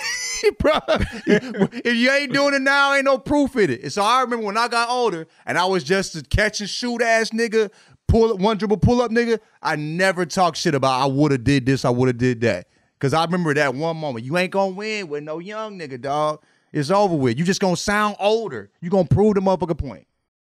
bro, 0.59 0.79
if 1.25 1.95
you 1.95 2.11
ain't 2.11 2.31
doing 2.31 2.53
it 2.53 2.61
now, 2.61 2.93
ain't 2.93 3.05
no 3.05 3.17
proof 3.17 3.55
in 3.55 3.71
it. 3.71 3.91
So 3.91 4.03
I 4.03 4.21
remember 4.21 4.45
when 4.45 4.57
I 4.57 4.67
got 4.67 4.89
older 4.89 5.25
and 5.45 5.57
I 5.57 5.65
was 5.65 5.83
just 5.83 6.15
a 6.15 6.21
catch 6.21 6.59
and 6.59 6.69
shoot 6.69 7.01
ass 7.01 7.31
nigga, 7.31 7.71
pull 8.07 8.33
up 8.33 8.39
one 8.39 8.57
dribble 8.57 8.77
pull 8.77 9.01
up 9.01 9.09
nigga. 9.09 9.39
I 9.63 9.77
never 9.77 10.25
talk 10.25 10.55
shit 10.55 10.75
about 10.75 11.01
I 11.01 11.05
would 11.05 11.31
have 11.31 11.43
did 11.43 11.65
this, 11.65 11.85
I 11.85 11.89
would 11.89 12.07
have 12.07 12.17
did 12.17 12.41
that. 12.41 12.67
Cause 12.99 13.13
I 13.13 13.23
remember 13.23 13.53
that 13.53 13.73
one 13.75 13.97
moment. 13.97 14.25
You 14.25 14.37
ain't 14.37 14.51
gonna 14.51 14.75
win 14.75 15.07
with 15.07 15.23
no 15.23 15.39
young 15.39 15.79
nigga, 15.79 16.01
dog. 16.01 16.43
It's 16.73 16.91
over 16.91 17.15
with. 17.15 17.39
You 17.39 17.45
just 17.45 17.61
gonna 17.61 17.75
sound 17.77 18.15
older. 18.19 18.69
You 18.81 18.89
gonna 18.89 19.07
prove 19.07 19.35
the 19.35 19.41
motherfucker 19.41 19.77
point. 19.77 20.07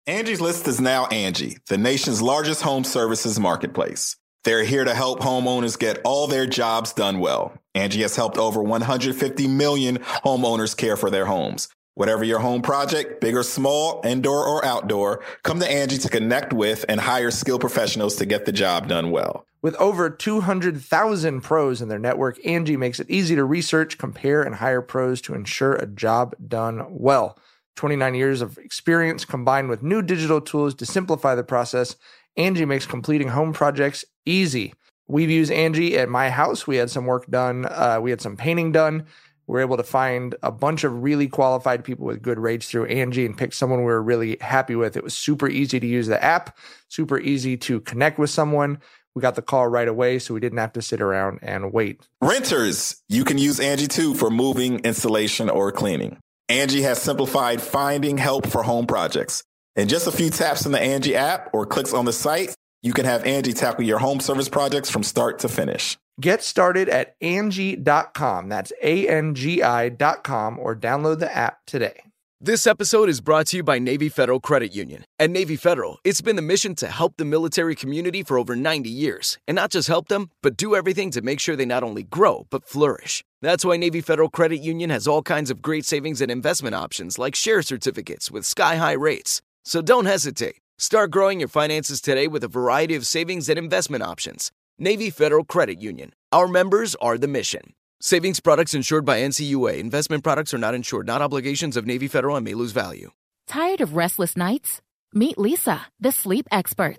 Angie's 0.06 0.40
List 0.40 0.66
is 0.66 0.80
now 0.80 1.04
Angi, 1.06 1.58
the 1.66 1.76
nation's 1.76 2.22
largest 2.22 2.62
home 2.62 2.82
services 2.82 3.38
marketplace. 3.38 4.16
They're 4.44 4.64
here 4.64 4.84
to 4.84 4.94
help 4.94 5.20
homeowners 5.20 5.78
get 5.78 6.00
all 6.04 6.26
their 6.26 6.46
jobs 6.46 6.92
done 6.92 7.18
well. 7.18 7.52
Angi 7.74 8.00
has 8.02 8.16
helped 8.16 8.38
over 8.38 8.62
150 8.62 9.48
million 9.48 9.98
homeowners 9.98 10.76
care 10.76 10.96
for 10.96 11.10
their 11.10 11.26
homes. 11.26 11.68
Whatever 11.94 12.22
your 12.22 12.38
home 12.38 12.62
project, 12.62 13.20
big 13.20 13.34
or 13.34 13.42
small, 13.42 14.00
indoor 14.04 14.46
or 14.46 14.64
outdoor, 14.64 15.24
come 15.42 15.58
to 15.58 15.66
Angi 15.66 16.00
to 16.02 16.08
connect 16.08 16.52
with 16.52 16.84
and 16.88 17.00
hire 17.00 17.32
skilled 17.32 17.60
professionals 17.60 18.14
to 18.16 18.26
get 18.26 18.44
the 18.44 18.52
job 18.52 18.86
done 18.86 19.10
well. 19.10 19.44
With 19.60 19.74
over 19.76 20.08
200,000 20.08 21.40
pros 21.40 21.82
in 21.82 21.88
their 21.88 21.98
network, 21.98 22.40
Angi 22.44 22.78
makes 22.78 23.00
it 23.00 23.10
easy 23.10 23.34
to 23.34 23.44
research, 23.44 23.98
compare, 23.98 24.44
and 24.44 24.54
hire 24.54 24.80
pros 24.80 25.20
to 25.22 25.34
ensure 25.34 25.74
a 25.74 25.86
job 25.86 26.36
done 26.46 26.86
well. 26.88 27.36
29 27.74 28.14
years 28.14 28.40
of 28.40 28.58
experience 28.58 29.24
combined 29.24 29.68
with 29.68 29.82
new 29.82 30.00
digital 30.02 30.40
tools 30.40 30.74
to 30.76 30.86
simplify 30.86 31.34
the 31.34 31.44
process, 31.44 31.96
Angi 32.38 32.66
makes 32.66 32.86
completing 32.86 33.28
home 33.28 33.52
projects 33.52 34.04
easy. 34.24 34.72
We've 35.08 35.30
used 35.30 35.50
Angi 35.50 35.94
at 35.94 36.08
my 36.08 36.30
house. 36.30 36.66
We 36.66 36.76
had 36.76 36.90
some 36.90 37.06
work 37.06 37.26
done, 37.28 37.66
uh, 37.66 37.98
we 38.00 38.10
had 38.10 38.20
some 38.20 38.36
painting 38.36 38.72
done. 38.72 39.06
We 39.46 39.54
were 39.54 39.60
able 39.60 39.78
to 39.78 39.82
find 39.82 40.34
a 40.42 40.52
bunch 40.52 40.84
of 40.84 41.02
really 41.02 41.26
qualified 41.26 41.82
people 41.82 42.04
with 42.04 42.20
good 42.20 42.38
rates 42.38 42.68
through 42.70 42.86
Angi 42.88 43.24
and 43.24 43.36
pick 43.36 43.54
someone 43.54 43.78
we 43.78 43.86
were 43.86 44.02
really 44.02 44.36
happy 44.42 44.76
with. 44.76 44.94
It 44.94 45.02
was 45.02 45.16
super 45.16 45.48
easy 45.48 45.80
to 45.80 45.86
use 45.86 46.06
the 46.06 46.22
app, 46.22 46.58
super 46.88 47.18
easy 47.18 47.56
to 47.56 47.80
connect 47.80 48.18
with 48.18 48.28
someone. 48.28 48.78
We 49.14 49.22
got 49.22 49.36
the 49.36 49.42
call 49.42 49.66
right 49.66 49.88
away, 49.88 50.18
so 50.18 50.34
we 50.34 50.40
didn't 50.40 50.58
have 50.58 50.74
to 50.74 50.82
sit 50.82 51.00
around 51.00 51.38
and 51.40 51.72
wait. 51.72 52.06
Renters, 52.20 53.02
you 53.08 53.24
can 53.24 53.38
use 53.38 53.58
Angi 53.58 53.88
too 53.88 54.12
for 54.12 54.28
moving, 54.28 54.80
installation, 54.80 55.48
or 55.48 55.72
cleaning. 55.72 56.18
Angi 56.50 56.82
has 56.82 57.00
simplified 57.00 57.62
finding 57.62 58.18
help 58.18 58.46
for 58.46 58.62
home 58.62 58.86
projects. 58.86 59.44
In 59.78 59.86
just 59.86 60.08
a 60.08 60.10
few 60.10 60.28
taps 60.28 60.66
in 60.66 60.72
the 60.72 60.78
Angi 60.78 61.12
app 61.12 61.50
or 61.54 61.64
clicks 61.64 61.94
on 61.94 62.04
the 62.04 62.12
site, 62.12 62.52
you 62.82 62.92
can 62.92 63.04
have 63.04 63.22
Angi 63.22 63.56
tackle 63.56 63.84
your 63.84 64.00
home 64.00 64.18
service 64.18 64.48
projects 64.48 64.90
from 64.90 65.04
start 65.04 65.38
to 65.38 65.48
finish. 65.48 65.96
Get 66.20 66.42
started 66.42 66.88
at 66.88 67.14
Angi.com. 67.20 68.48
That's 68.48 68.72
A-N-G-I 68.82 69.90
dot 69.90 70.24
com 70.24 70.58
or 70.58 70.74
download 70.74 71.20
the 71.20 71.32
app 71.32 71.58
today. 71.64 72.02
This 72.40 72.66
episode 72.66 73.08
is 73.08 73.20
brought 73.20 73.46
to 73.48 73.58
you 73.58 73.62
by 73.62 73.78
Navy 73.78 74.08
Federal 74.08 74.40
Credit 74.40 74.74
Union. 74.74 75.04
At 75.20 75.30
Navy 75.30 75.54
Federal, 75.54 75.98
it's 76.02 76.22
been 76.22 76.34
the 76.34 76.42
mission 76.42 76.74
to 76.76 76.88
help 76.88 77.14
the 77.16 77.24
military 77.24 77.76
community 77.76 78.24
for 78.24 78.36
over 78.36 78.56
90 78.56 78.90
years. 78.90 79.38
And 79.46 79.54
not 79.54 79.70
just 79.70 79.86
help 79.86 80.08
them, 80.08 80.30
but 80.42 80.56
do 80.56 80.74
everything 80.74 81.12
to 81.12 81.22
make 81.22 81.38
sure 81.38 81.54
they 81.54 81.64
not 81.64 81.84
only 81.84 82.02
grow, 82.02 82.48
but 82.50 82.64
flourish. 82.64 83.22
That's 83.42 83.64
why 83.64 83.76
Navy 83.76 84.00
Federal 84.00 84.28
Credit 84.28 84.58
Union 84.58 84.90
has 84.90 85.06
all 85.06 85.22
kinds 85.22 85.52
of 85.52 85.62
great 85.62 85.84
savings 85.84 86.20
and 86.20 86.32
investment 86.32 86.74
options 86.74 87.16
like 87.16 87.36
share 87.36 87.62
certificates 87.62 88.28
with 88.28 88.44
sky 88.44 88.74
high 88.74 88.92
rates. 88.92 89.40
So 89.64 89.82
don't 89.82 90.06
hesitate. 90.06 90.56
Start 90.78 91.10
growing 91.10 91.40
your 91.40 91.48
finances 91.48 92.00
today 92.00 92.28
with 92.28 92.44
a 92.44 92.48
variety 92.48 92.94
of 92.94 93.06
savings 93.06 93.48
and 93.48 93.58
investment 93.58 94.02
options. 94.02 94.52
Navy 94.78 95.10
Federal 95.10 95.44
Credit 95.44 95.80
Union. 95.80 96.12
Our 96.30 96.46
members 96.46 96.94
are 96.96 97.18
the 97.18 97.28
mission. 97.28 97.74
Savings 98.00 98.38
products 98.38 98.74
insured 98.74 99.04
by 99.04 99.18
NCUA. 99.18 99.78
Investment 99.78 100.22
products 100.22 100.54
are 100.54 100.58
not 100.58 100.74
insured, 100.74 101.06
not 101.06 101.20
obligations 101.20 101.76
of 101.76 101.84
Navy 101.84 102.06
Federal 102.06 102.36
and 102.36 102.44
may 102.44 102.54
lose 102.54 102.70
value. 102.70 103.10
Tired 103.48 103.80
of 103.80 103.96
restless 103.96 104.36
nights? 104.36 104.80
Meet 105.12 105.36
Leesa, 105.36 105.80
the 105.98 106.12
sleep 106.12 106.46
experts. 106.52 106.98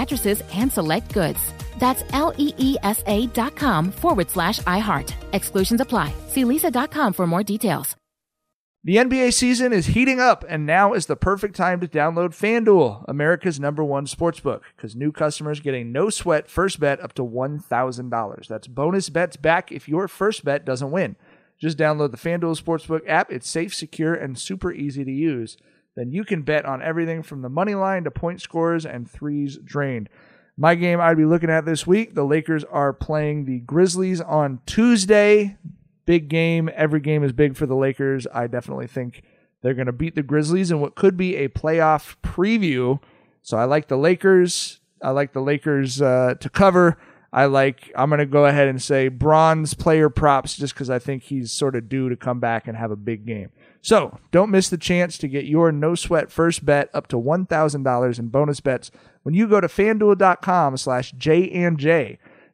mattresses 0.00 0.42
and 0.54 0.72
select 0.72 1.12
goods. 1.12 1.40
That's 1.78 2.02
L 2.12 2.32
E 2.38 2.52
E 2.58 2.76
S 2.82 3.02
A 3.06 3.26
dot 3.28 3.54
com 3.56 3.92
forward 3.92 4.30
slash 4.30 4.58
iHeart. 4.60 5.12
Exclusions 5.32 5.80
apply. 5.80 6.12
See 6.28 6.44
leesa.com 6.44 7.12
for 7.12 7.26
more 7.26 7.42
details. 7.42 7.96
The 8.82 8.96
NBA 8.96 9.34
season 9.34 9.74
is 9.74 9.88
heating 9.88 10.20
up, 10.20 10.42
and 10.48 10.64
now 10.64 10.94
is 10.94 11.04
the 11.04 11.14
perfect 11.14 11.54
time 11.54 11.80
to 11.80 11.86
download 11.86 12.30
FanDuel, 12.30 13.04
America's 13.08 13.60
number 13.60 13.84
one 13.84 14.06
sportsbook, 14.06 14.62
because 14.74 14.96
new 14.96 15.12
customers 15.12 15.60
get 15.60 15.74
a 15.74 15.84
no 15.84 16.08
sweat 16.08 16.48
first 16.48 16.80
bet 16.80 16.98
up 16.98 17.12
to 17.16 17.22
$1,000. 17.22 18.46
That's 18.48 18.66
bonus 18.66 19.10
bets 19.10 19.36
back 19.36 19.70
if 19.70 19.86
your 19.86 20.08
first 20.08 20.46
bet 20.46 20.64
doesn't 20.64 20.90
win. 20.90 21.16
Just 21.60 21.76
download 21.76 22.10
the 22.10 22.16
FanDuel 22.16 22.58
Sportsbook 22.58 23.02
app. 23.06 23.30
It's 23.30 23.50
safe, 23.50 23.74
secure, 23.74 24.14
and 24.14 24.38
super 24.38 24.72
easy 24.72 25.04
to 25.04 25.12
use. 25.12 25.58
Then 25.96 26.12
you 26.12 26.24
can 26.24 26.42
bet 26.42 26.64
on 26.64 26.82
everything 26.82 27.22
from 27.22 27.42
the 27.42 27.48
money 27.48 27.74
line 27.74 28.04
to 28.04 28.10
point 28.10 28.40
scores 28.40 28.86
and 28.86 29.10
threes 29.10 29.58
drained. 29.64 30.08
My 30.56 30.74
game 30.74 31.00
I'd 31.00 31.16
be 31.16 31.24
looking 31.24 31.50
at 31.50 31.64
this 31.64 31.86
week 31.86 32.14
the 32.14 32.24
Lakers 32.24 32.64
are 32.64 32.92
playing 32.92 33.44
the 33.44 33.60
Grizzlies 33.60 34.20
on 34.20 34.60
Tuesday 34.66 35.56
big 36.10 36.28
game. 36.28 36.68
Every 36.74 36.98
game 36.98 37.22
is 37.22 37.32
big 37.32 37.56
for 37.56 37.66
the 37.66 37.76
Lakers. 37.76 38.26
I 38.34 38.48
definitely 38.48 38.88
think 38.88 39.22
they're 39.62 39.74
going 39.74 39.86
to 39.86 39.92
beat 39.92 40.16
the 40.16 40.24
Grizzlies 40.24 40.72
in 40.72 40.80
what 40.80 40.96
could 40.96 41.16
be 41.16 41.36
a 41.36 41.48
playoff 41.48 42.16
preview. 42.20 43.00
So 43.42 43.56
I 43.56 43.64
like 43.64 43.86
the 43.86 43.96
Lakers. 43.96 44.80
I 45.00 45.10
like 45.10 45.34
the 45.34 45.40
Lakers 45.40 46.02
uh, 46.02 46.34
to 46.40 46.50
cover. 46.50 46.98
I 47.32 47.44
like. 47.44 47.92
I'm 47.94 48.10
going 48.10 48.18
to 48.18 48.26
go 48.26 48.46
ahead 48.46 48.66
and 48.68 48.82
say 48.82 49.08
Bron's 49.08 49.74
player 49.74 50.10
props 50.10 50.56
just 50.56 50.74
because 50.74 50.90
I 50.90 50.98
think 50.98 51.22
he's 51.24 51.52
sort 51.52 51.76
of 51.76 51.88
due 51.88 52.08
to 52.08 52.16
come 52.16 52.40
back 52.40 52.66
and 52.66 52.76
have 52.76 52.90
a 52.90 52.96
big 52.96 53.24
game. 53.24 53.50
So 53.80 54.18
don't 54.32 54.50
miss 54.50 54.68
the 54.68 54.76
chance 54.76 55.16
to 55.18 55.28
get 55.28 55.44
your 55.44 55.70
no 55.70 55.94
sweat 55.94 56.30
first 56.30 56.64
bet 56.64 56.90
up 56.92 57.06
to 57.08 57.18
one 57.18 57.46
thousand 57.46 57.84
dollars 57.84 58.18
in 58.18 58.28
bonus 58.28 58.60
bets 58.60 58.90
when 59.22 59.34
you 59.34 59.46
go 59.46 59.60
to 59.60 59.68
FanDuel.com/slash. 59.68 61.12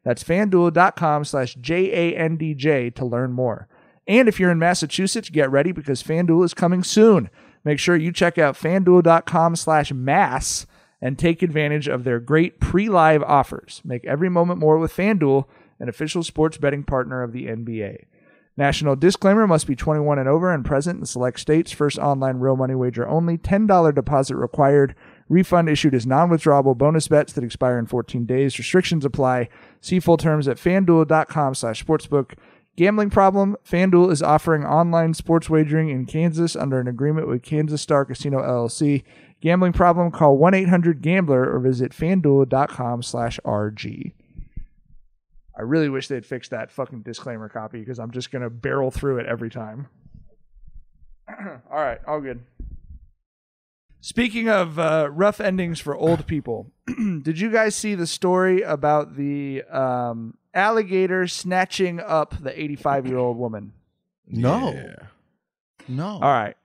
That's 0.03 0.23
fanduel.com 0.23 1.25
slash 1.25 1.55
J 1.55 2.13
A 2.13 2.15
N 2.15 2.37
D 2.37 2.53
J 2.53 2.89
to 2.91 3.03
learn 3.03 3.33
more. 3.33 3.67
And 4.07 4.29
if 4.29 4.39
you're 4.39 4.51
in 4.51 4.59
Massachusetts, 4.59 5.29
get 5.29 5.51
ready 5.51 5.73
because 5.73 6.01
FanDuel 6.01 6.45
is 6.45 6.53
coming 6.53 6.81
soon. 6.81 7.29
Make 7.65 7.77
sure 7.77 7.97
you 7.97 8.13
check 8.13 8.37
out 8.37 8.55
fanduel.com 8.55 9.57
slash 9.57 9.91
mass 9.91 10.65
and 11.01 11.17
take 11.17 11.41
advantage 11.41 11.87
of 11.87 12.03
their 12.03 12.19
great 12.19 12.59
pre-live 12.59 13.23
offers. 13.23 13.81
Make 13.85 14.05
every 14.05 14.29
moment 14.29 14.59
more 14.59 14.77
with 14.77 14.95
FanDuel, 14.95 15.45
an 15.79 15.89
official 15.89 16.23
sports 16.23 16.57
betting 16.57 16.83
partner 16.83 17.21
of 17.21 17.33
the 17.33 17.45
NBA. 17.45 18.05
National 18.57 18.95
disclaimer 18.95 19.45
must 19.45 19.67
be 19.67 19.75
21 19.75 20.17
and 20.17 20.27
over 20.27 20.51
and 20.51 20.65
present 20.65 20.99
in 20.99 21.05
select 21.05 21.39
states. 21.39 21.71
First 21.71 21.99
online 21.99 22.37
real 22.37 22.55
money 22.55 22.73
wager 22.73 23.07
only. 23.07 23.37
$10 23.37 23.93
deposit 23.93 24.35
required. 24.35 24.95
Refund 25.29 25.69
issued 25.69 25.93
as 25.93 26.07
non-withdrawable 26.07 26.75
bonus 26.75 27.07
bets 27.07 27.33
that 27.33 27.43
expire 27.43 27.77
in 27.77 27.85
14 27.85 28.25
days. 28.25 28.57
Restrictions 28.57 29.05
apply. 29.05 29.49
See 29.79 29.99
full 29.99 30.17
terms 30.17 30.47
at 30.47 30.57
fanduel.com 30.57 31.53
slash 31.53 31.85
sportsbook. 31.85 32.33
Gambling 32.75 33.11
problem? 33.11 33.57
FanDuel 33.67 34.11
is 34.11 34.23
offering 34.23 34.63
online 34.65 35.13
sports 35.13 35.49
wagering 35.49 35.89
in 35.89 36.05
Kansas 36.05 36.55
under 36.55 36.79
an 36.79 36.87
agreement 36.87 37.27
with 37.27 37.43
Kansas 37.43 37.81
Star 37.81 38.05
Casino 38.05 38.39
LLC. 38.39 39.03
Gambling 39.41 39.73
problem? 39.73 40.11
Call 40.11 40.37
1-800-GAMBLER 40.37 41.53
or 41.53 41.59
visit 41.59 41.91
fanduel.com 41.91 43.03
slash 43.03 43.39
RG. 43.45 44.13
I 45.57 45.61
really 45.61 45.89
wish 45.89 46.07
they'd 46.07 46.25
fix 46.25 46.49
that 46.49 46.71
fucking 46.71 47.01
disclaimer 47.01 47.49
copy 47.49 47.79
because 47.79 47.99
I'm 47.99 48.11
just 48.11 48.31
going 48.31 48.43
to 48.43 48.49
barrel 48.49 48.91
through 48.91 49.17
it 49.19 49.25
every 49.25 49.49
time. 49.49 49.87
all 51.29 51.57
right, 51.71 51.99
all 52.07 52.21
good. 52.21 52.43
Speaking 53.99 54.47
of 54.47 54.77
uh, 54.77 55.09
rough 55.11 55.41
endings 55.41 55.79
for 55.79 55.95
old 55.95 56.27
people, 56.27 56.71
did 57.21 57.39
you 57.39 57.51
guys 57.51 57.75
see 57.75 57.95
the 57.95 58.07
story 58.07 58.61
about 58.61 59.15
the 59.17 59.63
um, 59.63 60.37
alligator 60.53 61.27
snatching 61.27 61.99
up 61.99 62.41
the 62.41 62.59
85 62.59 63.07
year 63.07 63.17
old 63.17 63.37
woman? 63.37 63.73
No. 64.27 64.93
No. 65.87 66.07
All 66.07 66.21
right. 66.21 66.55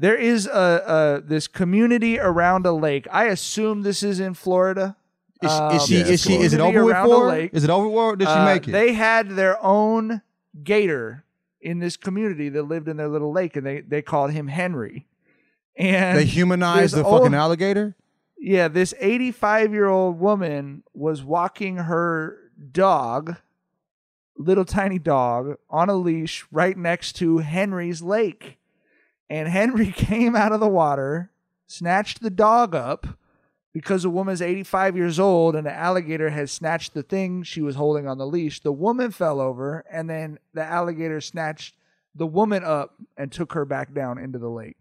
There 0.00 0.16
is 0.16 0.46
a, 0.46 1.20
a 1.20 1.20
this 1.28 1.46
community 1.46 2.18
around 2.18 2.64
a 2.64 2.72
lake. 2.72 3.06
I 3.12 3.26
assume 3.26 3.82
this 3.82 4.02
is 4.02 4.18
in 4.18 4.32
Florida. 4.32 4.96
Is, 5.42 5.50
Um, 5.52 5.76
is 5.76 5.86
she? 5.86 5.98
yeah, 5.98 6.06
Is 6.06 6.22
she? 6.22 6.34
Is 6.36 6.54
it 6.54 6.56
community 6.56 6.78
over 6.78 6.86
with 6.86 6.96
for? 6.96 7.36
Is 7.52 7.64
it 7.64 7.70
over 7.70 7.86
with? 7.86 8.18
Did 8.18 8.28
she 8.28 8.32
Uh, 8.32 8.44
make 8.46 8.66
it? 8.66 8.72
They 8.72 8.94
had 8.94 9.28
their 9.36 9.62
own 9.62 10.22
gator 10.64 11.24
in 11.60 11.80
this 11.80 11.98
community 11.98 12.48
that 12.48 12.62
lived 12.62 12.88
in 12.88 12.96
their 12.96 13.08
little 13.08 13.30
lake, 13.30 13.56
and 13.56 13.66
they 13.66 13.82
they 13.82 14.00
called 14.00 14.30
him 14.30 14.48
Henry. 14.48 15.06
And 15.76 16.18
They 16.18 16.24
humanized 16.24 16.94
this 16.94 17.02
the 17.02 17.04
fucking 17.04 17.34
alligator. 17.34 17.94
Yeah, 18.38 18.68
this 18.68 18.94
85 19.00 19.72
year 19.74 19.86
old 19.88 20.18
woman 20.18 20.82
was 20.94 21.22
walking 21.22 21.76
her 21.76 22.38
dog, 22.72 23.36
little 24.38 24.64
tiny 24.64 24.98
dog, 24.98 25.56
on 25.68 25.90
a 25.90 25.94
leash 25.94 26.46
right 26.50 26.76
next 26.76 27.16
to 27.16 27.38
Henry's 27.38 28.00
lake. 28.00 28.56
And 29.30 29.48
Henry 29.48 29.92
came 29.96 30.36
out 30.36 30.52
of 30.52 30.60
the 30.60 30.68
water, 30.68 31.30
snatched 31.66 32.20
the 32.20 32.30
dog 32.30 32.74
up 32.74 33.06
because 33.72 34.02
the 34.02 34.10
woman's 34.10 34.42
85 34.42 34.96
years 34.96 35.20
old 35.20 35.54
and 35.54 35.64
the 35.64 35.72
alligator 35.72 36.30
had 36.30 36.50
snatched 36.50 36.92
the 36.92 37.04
thing 37.04 37.44
she 37.44 37.62
was 37.62 37.76
holding 37.76 38.08
on 38.08 38.18
the 38.18 38.26
leash. 38.26 38.60
The 38.60 38.72
woman 38.72 39.12
fell 39.12 39.40
over, 39.40 39.84
and 39.90 40.10
then 40.10 40.38
the 40.52 40.64
alligator 40.64 41.20
snatched 41.20 41.76
the 42.14 42.26
woman 42.26 42.64
up 42.64 42.96
and 43.16 43.30
took 43.30 43.52
her 43.52 43.64
back 43.64 43.94
down 43.94 44.18
into 44.18 44.40
the 44.40 44.50
lake. 44.50 44.76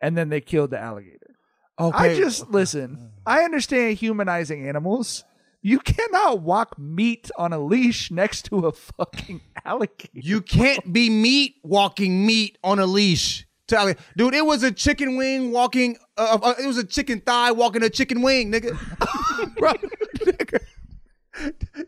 And 0.00 0.16
then 0.16 0.28
they 0.28 0.40
killed 0.40 0.70
the 0.70 0.78
alligator. 0.78 1.34
Okay. 1.78 2.14
I 2.14 2.16
just 2.16 2.48
listen. 2.50 2.96
Mm. 2.96 3.08
I 3.26 3.42
understand 3.42 3.96
humanizing 3.98 4.68
animals. 4.68 5.24
You 5.62 5.78
cannot 5.78 6.40
walk 6.40 6.78
meat 6.78 7.30
on 7.36 7.52
a 7.52 7.58
leash 7.58 8.10
next 8.10 8.46
to 8.46 8.66
a 8.66 8.72
fucking 8.72 9.42
alligator. 9.64 10.08
You 10.14 10.40
can't 10.40 10.90
be 10.92 11.10
meat 11.10 11.56
walking 11.62 12.24
meat 12.24 12.56
on 12.64 12.78
a 12.78 12.86
leash. 12.86 13.46
Dude, 13.68 14.34
it 14.34 14.44
was 14.44 14.64
a 14.64 14.72
chicken 14.72 15.16
wing 15.16 15.52
walking. 15.52 15.96
Uh, 16.16 16.38
uh, 16.42 16.54
it 16.60 16.66
was 16.66 16.78
a 16.78 16.84
chicken 16.84 17.20
thigh 17.20 17.52
walking 17.52 17.84
a 17.84 17.90
chicken 17.90 18.20
wing, 18.20 18.50
nigga. 18.50 18.76
bro, 19.58 19.72
nigga. 20.16 20.60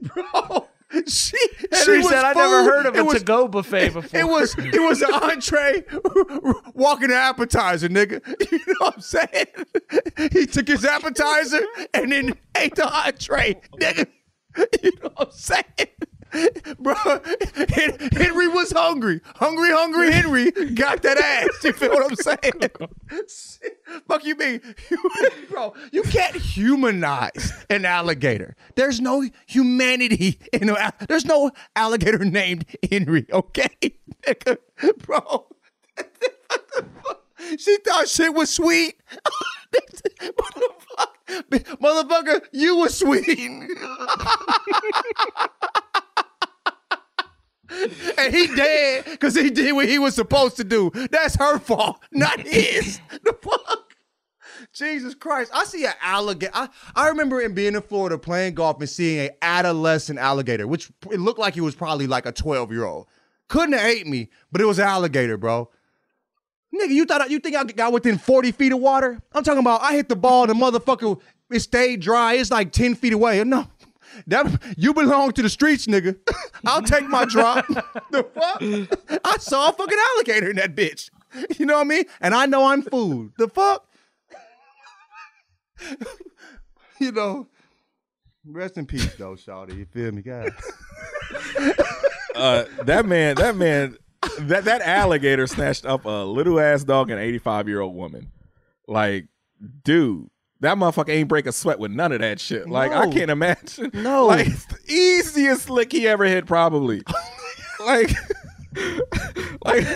bro, 0.03 0.69
she, 1.07 1.37
Henry 1.73 2.03
she 2.03 2.09
said, 2.09 2.25
"I 2.25 2.33
never 2.35 2.65
heard 2.65 2.87
of 2.87 2.95
It 2.97 3.01
a 3.01 3.05
was- 3.05 3.19
to-go 3.19 3.49
buffet 3.49 3.91
before." 3.91 4.21
It 4.21 4.27
was 4.29 4.55
it 4.59 4.81
was 4.81 5.01
an 5.03 5.13
entree 5.15 5.85
walking 6.75 7.07
an 7.11 7.13
appetizer, 7.13 7.89
nigga. 7.89 8.21
You 8.53 8.59
know 8.67 8.75
what 8.81 8.95
I'm 8.97 9.01
saying? 9.01 9.47
He 10.33 10.47
took 10.47 10.69
his 10.69 10.85
appetizer 10.85 11.61
and 11.95 12.13
then 12.13 12.35
ate 12.57 12.75
the 12.75 12.87
entree, 12.93 13.61
nigga. 13.81 14.07
You 14.83 14.93
know 15.03 15.11
what 15.17 15.29
I'm 15.29 15.33
saying? 15.33 15.65
Bro, 16.79 16.95
Henry 18.13 18.49
was 18.49 18.73
hungry. 18.73 19.21
Hungry, 19.37 19.71
hungry 19.71 20.13
Henry 20.13 20.51
got 20.51 21.03
that 21.03 21.19
ass. 21.19 21.65
You 21.65 21.73
feel 21.73 21.91
what 21.91 22.11
I'm 22.11 22.17
saying? 22.17 22.71
Fuck 24.09 24.25
you 24.25 24.37
mean? 24.37 24.61
Bro, 25.51 25.75
you 25.91 26.03
can't 26.03 26.37
humanize 26.37 27.53
an 27.69 27.85
alligator. 27.85 28.57
There's 28.77 29.01
no 29.01 29.29
humanity 29.47 30.39
in 30.53 30.71
a, 30.71 30.93
there's 31.09 31.25
no 31.27 31.51
alligator 31.77 32.25
named 32.25 32.65
Henry, 32.91 33.27
okay? 33.33 33.69
Bro. 34.99 35.47
She 37.59 37.77
thought 37.79 38.09
shit 38.09 38.33
was 38.33 38.51
sweet. 38.51 38.95
Motherfucker, 40.21 41.79
motherfucker, 41.81 42.41
you 42.53 42.77
was 42.77 42.97
sweet. 42.97 43.27
and 48.19 48.35
he 48.35 48.47
dead 48.55 49.05
because 49.07 49.35
he 49.35 49.51
did 49.51 49.73
what 49.73 49.89
he 49.89 49.99
was 49.99 50.15
supposed 50.15 50.57
to 50.57 50.65
do. 50.65 50.91
That's 51.11 51.37
her 51.37 51.59
fault, 51.59 52.01
not 52.13 52.41
his. 52.41 53.01
the 53.25 53.37
fuck? 53.41 53.95
Jesus 54.73 55.15
Christ. 55.15 55.51
I 55.55 55.65
see 55.65 55.85
an 55.85 55.93
alligator. 56.01 56.53
I, 56.55 56.69
I 56.95 57.09
remember 57.09 57.41
in 57.41 57.55
being 57.55 57.75
in 57.75 57.83
Florida 57.83 58.17
playing 58.19 58.55
golf 58.55 58.81
and 58.81 58.89
seeing 58.89 59.27
an 59.27 59.31
adolescent 59.43 60.19
alligator, 60.19 60.67
which 60.67 60.91
it 61.11 61.21
looked 61.21 61.39
like 61.39 61.55
he 61.55 61.61
was 61.61 61.75
probably 61.75 62.07
like 62.07 62.27
a 62.27 62.33
12 62.33 62.73
year 62.73 62.85
old. 62.85 63.07
Couldn't 63.49 63.73
have 63.75 63.85
ate 63.85 64.07
me, 64.07 64.31
but 64.51 64.61
it 64.61 64.65
was 64.65 64.79
an 64.79 64.87
alligator, 64.87 65.37
bro. 65.37 65.69
Nigga, 66.75 66.91
you 66.91 67.05
thought 67.05 67.31
you 67.31 67.39
think 67.39 67.55
I 67.55 67.65
got 67.65 67.93
within 67.93 68.17
40 68.17 68.53
feet 68.53 68.73
of 68.73 68.79
water? 68.79 69.21
I'm 69.35 69.45
talking 69.45 69.61
about 69.61 69.83
I 69.83 69.93
hit 69.93 70.09
the 70.09 70.17
ball, 70.17 70.47
the 70.47 70.55
motherfucker, 70.55 71.21
it 71.51 71.61
stayed 71.61 72.01
dry. 72.01 72.35
It's 72.35 72.51
like 72.51 72.73
10 72.73 72.95
feet 72.95 73.13
away. 73.13 73.43
No. 73.45 73.69
That 74.27 74.61
you 74.77 74.95
belong 74.95 75.33
to 75.33 75.43
the 75.43 75.49
streets, 75.49 75.87
nigga. 75.87 76.17
I'll 76.67 76.83
take 76.83 77.09
my 77.09 77.25
drop. 77.25 77.67
the 78.11 78.25
fuck? 78.25 79.21
I 79.25 79.37
saw 79.39 79.71
a 79.71 79.73
fucking 79.73 79.99
alligator 80.15 80.51
in 80.51 80.57
that 80.57 80.75
bitch. 80.75 81.11
You 81.59 81.67
know 81.67 81.75
what 81.75 81.83
I 81.83 81.85
mean? 81.85 82.05
And 82.21 82.35
I 82.35 82.47
know 82.47 82.67
I'm 82.67 82.83
food. 82.83 83.33
The 83.39 83.49
fuck? 83.49 83.87
you 87.01 87.13
know. 87.13 87.49
Rest 88.45 88.77
in 88.77 88.87
peace, 88.87 89.15
though, 89.15 89.35
Shawty. 89.35 89.79
You 89.79 89.87
feel 89.87 90.13
me, 90.13 90.23
guys? 90.23 90.51
uh, 92.35 92.65
that 92.83 93.07
man, 93.07 93.37
that 93.37 93.57
man, 93.57 93.97
that 94.41 94.65
that 94.65 94.83
alligator 94.83 95.47
snatched 95.47 95.87
up 95.87 96.05
a 96.05 96.25
little 96.25 96.59
ass 96.59 96.83
dog 96.83 97.11
and 97.11 97.21
an 97.21 97.25
85 97.25 97.69
year 97.69 97.81
old 97.81 97.95
woman. 97.95 98.33
Like, 98.89 99.29
dude, 99.85 100.29
that 100.63 100.77
motherfucker 100.79 101.11
ain't 101.11 101.29
break 101.29 101.47
a 101.47 101.53
sweat 101.53 101.79
with 101.79 101.91
none 101.91 102.13
of 102.13 102.21
that 102.21 102.41
shit. 102.41 102.69
Like, 102.69 102.93
I 102.93 103.11
can't 103.11 103.31
imagine. 103.31 103.91
No. 104.03 104.27
Like, 104.27 104.47
the 104.47 104.79
easiest 104.89 105.69
lick 105.69 105.93
he 105.93 106.09
ever 106.09 106.25
hit, 106.25 106.47
probably. 106.47 107.03
like, 107.85 108.13
like, 109.65 109.87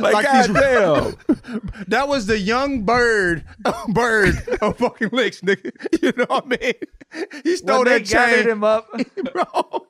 Like 0.00 0.24
goddamn. 0.24 1.16
That 1.88 2.08
was 2.08 2.26
the 2.26 2.38
young 2.38 2.84
bird, 2.84 3.44
bird 3.88 4.36
of 4.62 4.78
fucking 4.78 5.10
licks, 5.12 5.40
nigga. 5.42 5.72
You 6.02 6.12
know 6.16 6.24
what 6.28 6.44
I 6.46 6.48
mean? 6.48 7.26
He 7.44 7.56
stole 7.56 7.78
when 7.80 7.88
they 7.88 7.98
that 7.98 8.08
gathered 8.08 8.42
chain. 8.44 8.48
him 8.50 8.64
up, 8.64 8.88
bro. 9.32 9.86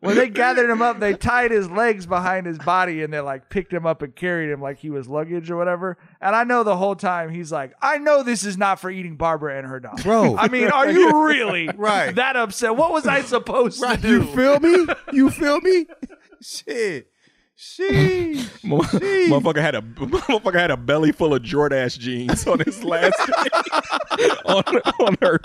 When 0.00 0.16
they 0.16 0.28
gathered 0.28 0.68
him 0.70 0.82
up, 0.82 1.00
they 1.00 1.14
tied 1.14 1.50
his 1.50 1.70
legs 1.70 2.06
behind 2.06 2.46
his 2.46 2.58
body 2.58 3.02
and 3.02 3.12
they 3.12 3.20
like 3.20 3.48
picked 3.50 3.72
him 3.72 3.86
up 3.86 4.02
and 4.02 4.14
carried 4.14 4.50
him 4.50 4.60
like 4.60 4.78
he 4.78 4.90
was 4.90 5.08
luggage 5.08 5.50
or 5.50 5.56
whatever. 5.56 5.96
And 6.20 6.36
I 6.36 6.44
know 6.44 6.62
the 6.62 6.76
whole 6.76 6.96
time 6.96 7.30
he's 7.30 7.50
like, 7.52 7.72
I 7.82 7.98
know 7.98 8.22
this 8.22 8.44
is 8.44 8.56
not 8.56 8.78
for 8.80 8.90
eating 8.90 9.16
Barbara 9.16 9.58
and 9.58 9.66
her 9.66 9.80
dog. 9.80 10.02
Bro. 10.02 10.36
I 10.36 10.48
mean, 10.48 10.68
are 10.68 10.90
you 10.90 11.24
really 11.26 11.68
Right. 11.76 12.14
that 12.14 12.36
upset? 12.36 12.76
What 12.76 12.92
was 12.92 13.06
I 13.06 13.22
supposed 13.22 13.80
Right, 13.82 14.00
to 14.00 14.06
do? 14.06 14.12
you 14.12 14.24
feel 14.24 14.60
me? 14.60 14.86
You 15.12 15.30
feel 15.30 15.60
me? 15.60 15.86
Shit. 16.42 17.10
Sheesh. 17.58 18.62
Mo- 18.64 18.80
Motherfucker 18.80 19.62
had 19.62 19.74
a 19.74 19.80
motherfucker 19.82 20.58
had 20.58 20.70
a 20.70 20.76
belly 20.76 21.12
full 21.12 21.34
of 21.34 21.42
Jordache 21.42 21.98
jeans 21.98 22.46
on 22.46 22.58
his 22.60 22.84
last 22.84 23.16
day 23.26 24.28
on, 24.44 24.62
on 25.00 25.16
Earth. 25.22 25.40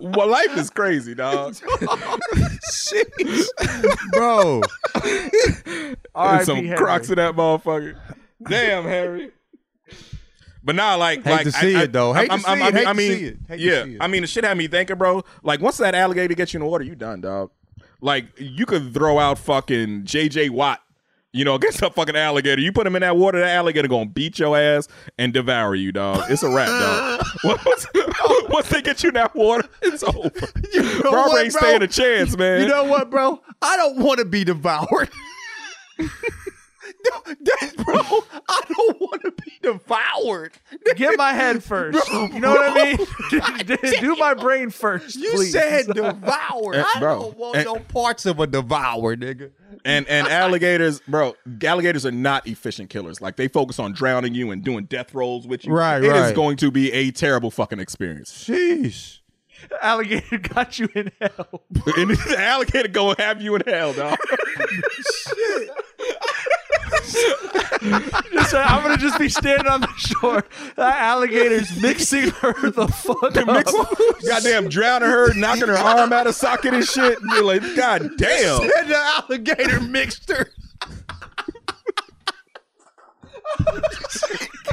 Well, 0.00 0.28
life 0.28 0.56
is 0.56 0.68
crazy, 0.68 1.14
dog. 1.14 1.54
Sheesh. 2.70 3.46
Bro. 4.12 4.62
And 6.14 6.44
some 6.44 6.56
Henry. 6.56 6.76
Crocs 6.76 7.08
in 7.08 7.16
that 7.16 7.34
motherfucker. 7.34 7.98
Damn, 8.46 8.84
Harry. 8.84 9.30
But 10.62 10.76
now, 10.76 10.96
like, 10.98 11.22
Hate 11.22 11.30
like 11.30 11.44
to 11.44 11.52
see 11.52 11.74
it, 11.74 11.92
though. 11.92 12.12
Hate 12.14 12.30
to 12.30 12.38
see 12.38 12.44
it. 12.44 12.48
I 12.50 12.54
mean, 12.54 12.72
Hate 12.72 12.86
I 12.86 12.92
to 12.92 12.98
see 12.98 13.24
it. 13.24 13.36
Hate 13.48 13.56
to 13.56 13.62
yeah. 13.62 13.84
see 13.84 13.94
it. 13.94 13.98
I 14.00 14.06
mean, 14.06 14.22
the 14.22 14.26
shit 14.26 14.44
had 14.44 14.56
me 14.56 14.66
thinking, 14.66 14.96
bro. 14.96 15.22
Like, 15.42 15.60
once 15.60 15.76
that 15.76 15.94
alligator 15.94 16.34
gets 16.34 16.54
you 16.54 16.58
in 16.58 16.64
the 16.64 16.70
water, 16.70 16.84
you 16.84 16.94
done, 16.94 17.20
dog. 17.20 17.50
Like, 18.00 18.26
you 18.38 18.64
could 18.64 18.92
throw 18.94 19.18
out 19.18 19.38
fucking 19.38 20.04
J.J. 20.04 20.48
Watt, 20.50 20.80
you 21.34 21.44
know, 21.44 21.54
against 21.56 21.82
a 21.82 21.90
fucking 21.90 22.16
alligator. 22.16 22.62
You 22.62 22.72
put 22.72 22.86
him 22.86 22.96
in 22.96 23.02
that 23.02 23.16
water, 23.16 23.40
that 23.40 23.50
alligator 23.50 23.88
gonna 23.88 24.06
beat 24.06 24.38
your 24.38 24.56
ass 24.56 24.88
and 25.18 25.34
devour 25.34 25.74
you, 25.74 25.92
dog. 25.92 26.30
It's 26.30 26.42
a 26.42 26.48
wrap, 26.48 26.68
dog. 26.68 27.26
once, 27.66 27.86
once 28.48 28.68
they 28.70 28.80
get 28.80 29.02
you 29.02 29.08
in 29.10 29.14
that 29.16 29.34
water, 29.34 29.68
it's 29.82 30.02
over. 30.02 30.30
You 30.72 30.82
know 30.82 31.02
Barbara 31.02 31.22
what, 31.28 31.44
ain't 31.44 31.52
bro? 31.52 31.60
staying 31.60 31.82
a 31.82 31.88
chance, 31.88 32.36
man. 32.38 32.62
You 32.62 32.68
know 32.68 32.84
what, 32.84 33.10
bro? 33.10 33.42
I 33.60 33.76
don't 33.76 33.98
want 33.98 34.20
to 34.20 34.24
be 34.24 34.44
devoured. 34.44 35.10
No, 37.04 37.34
that- 37.40 37.76
bro, 37.84 37.94
I 38.48 38.60
don't 38.68 39.00
want 39.00 39.22
to 39.22 39.30
be 39.32 39.52
devoured. 39.62 40.52
Get 40.96 41.16
my 41.18 41.32
head 41.32 41.62
first. 41.64 42.08
you 42.12 42.40
know 42.40 42.50
what 42.52 42.76
I 42.76 42.96
mean? 42.96 43.06
Do 44.00 44.16
my 44.16 44.34
brain 44.34 44.70
first. 44.70 45.16
You 45.16 45.30
please. 45.32 45.52
said 45.52 45.86
devoured. 45.86 46.76
Eh, 46.76 46.84
I 46.94 46.98
bro, 47.00 47.20
don't 47.20 47.36
want 47.38 47.56
eh. 47.56 47.62
no 47.64 47.76
parts 47.76 48.26
of 48.26 48.40
a 48.40 48.46
devour, 48.46 49.16
nigga. 49.16 49.50
And 49.84 50.06
and 50.08 50.26
alligators, 50.28 51.00
bro, 51.00 51.34
alligators 51.62 52.06
are 52.06 52.10
not 52.12 52.46
efficient 52.46 52.88
killers. 52.90 53.20
Like 53.20 53.36
they 53.36 53.48
focus 53.48 53.78
on 53.78 53.92
drowning 53.92 54.34
you 54.34 54.50
and 54.50 54.62
doing 54.64 54.84
death 54.84 55.14
rolls 55.14 55.46
with 55.46 55.64
you. 55.66 55.72
Right, 55.74 56.02
It 56.02 56.06
is 56.06 56.12
right. 56.22 56.34
going 56.34 56.56
to 56.58 56.70
be 56.70 56.90
a 56.92 57.10
terrible 57.10 57.50
fucking 57.50 57.80
experience. 57.80 58.32
Sheesh. 58.32 59.18
Alligator 59.80 60.36
got 60.38 60.78
you 60.78 60.88
in 60.94 61.10
hell. 61.20 61.62
and 61.96 62.10
the 62.10 62.36
alligator 62.38 62.88
gonna 62.88 63.14
have 63.18 63.40
you 63.40 63.54
in 63.56 63.62
hell, 63.66 63.92
dog. 63.94 64.18
Just, 68.32 68.54
I'm 68.54 68.82
gonna 68.82 68.96
just 68.96 69.18
be 69.18 69.28
standing 69.28 69.66
on 69.66 69.82
the 69.82 69.92
shore. 69.96 70.44
That 70.76 70.96
alligator's 70.96 71.80
mixing 71.80 72.30
her 72.30 72.70
the 72.70 72.88
fuck 72.88 73.36
up. 73.36 74.22
Goddamn 74.26 74.68
drowning 74.68 75.08
her, 75.08 75.34
knocking 75.34 75.68
her 75.68 75.76
arm 75.76 76.12
out 76.12 76.26
of 76.26 76.34
socket 76.34 76.74
and 76.74 76.84
shit. 76.84 77.18
You're 77.30 77.44
like, 77.44 77.62
god 77.76 78.10
damn. 78.16 78.62
And 78.62 78.90
the 78.90 78.96
alligator 78.96 79.80
mixed 79.80 80.30
her. 80.30 80.50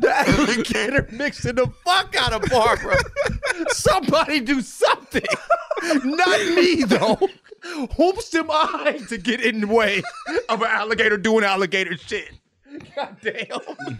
the 0.00 0.12
alligator 0.14 1.08
mixing 1.12 1.56
the 1.56 1.66
fuck 1.84 2.14
out 2.16 2.32
of 2.32 2.42
Barbara. 2.50 2.98
Somebody 3.68 4.40
do 4.40 4.60
something. 4.60 5.22
Not 6.04 6.40
me, 6.54 6.84
though. 6.84 7.18
Whoops 7.96 8.34
am 8.34 8.50
I 8.50 9.00
to 9.08 9.18
get 9.18 9.40
in 9.40 9.60
the 9.60 9.66
way 9.66 10.02
of 10.48 10.62
an 10.62 10.68
alligator 10.68 11.16
doing 11.16 11.44
alligator 11.44 11.96
shit? 11.96 12.32
God 12.96 13.16
damn. 13.22 13.98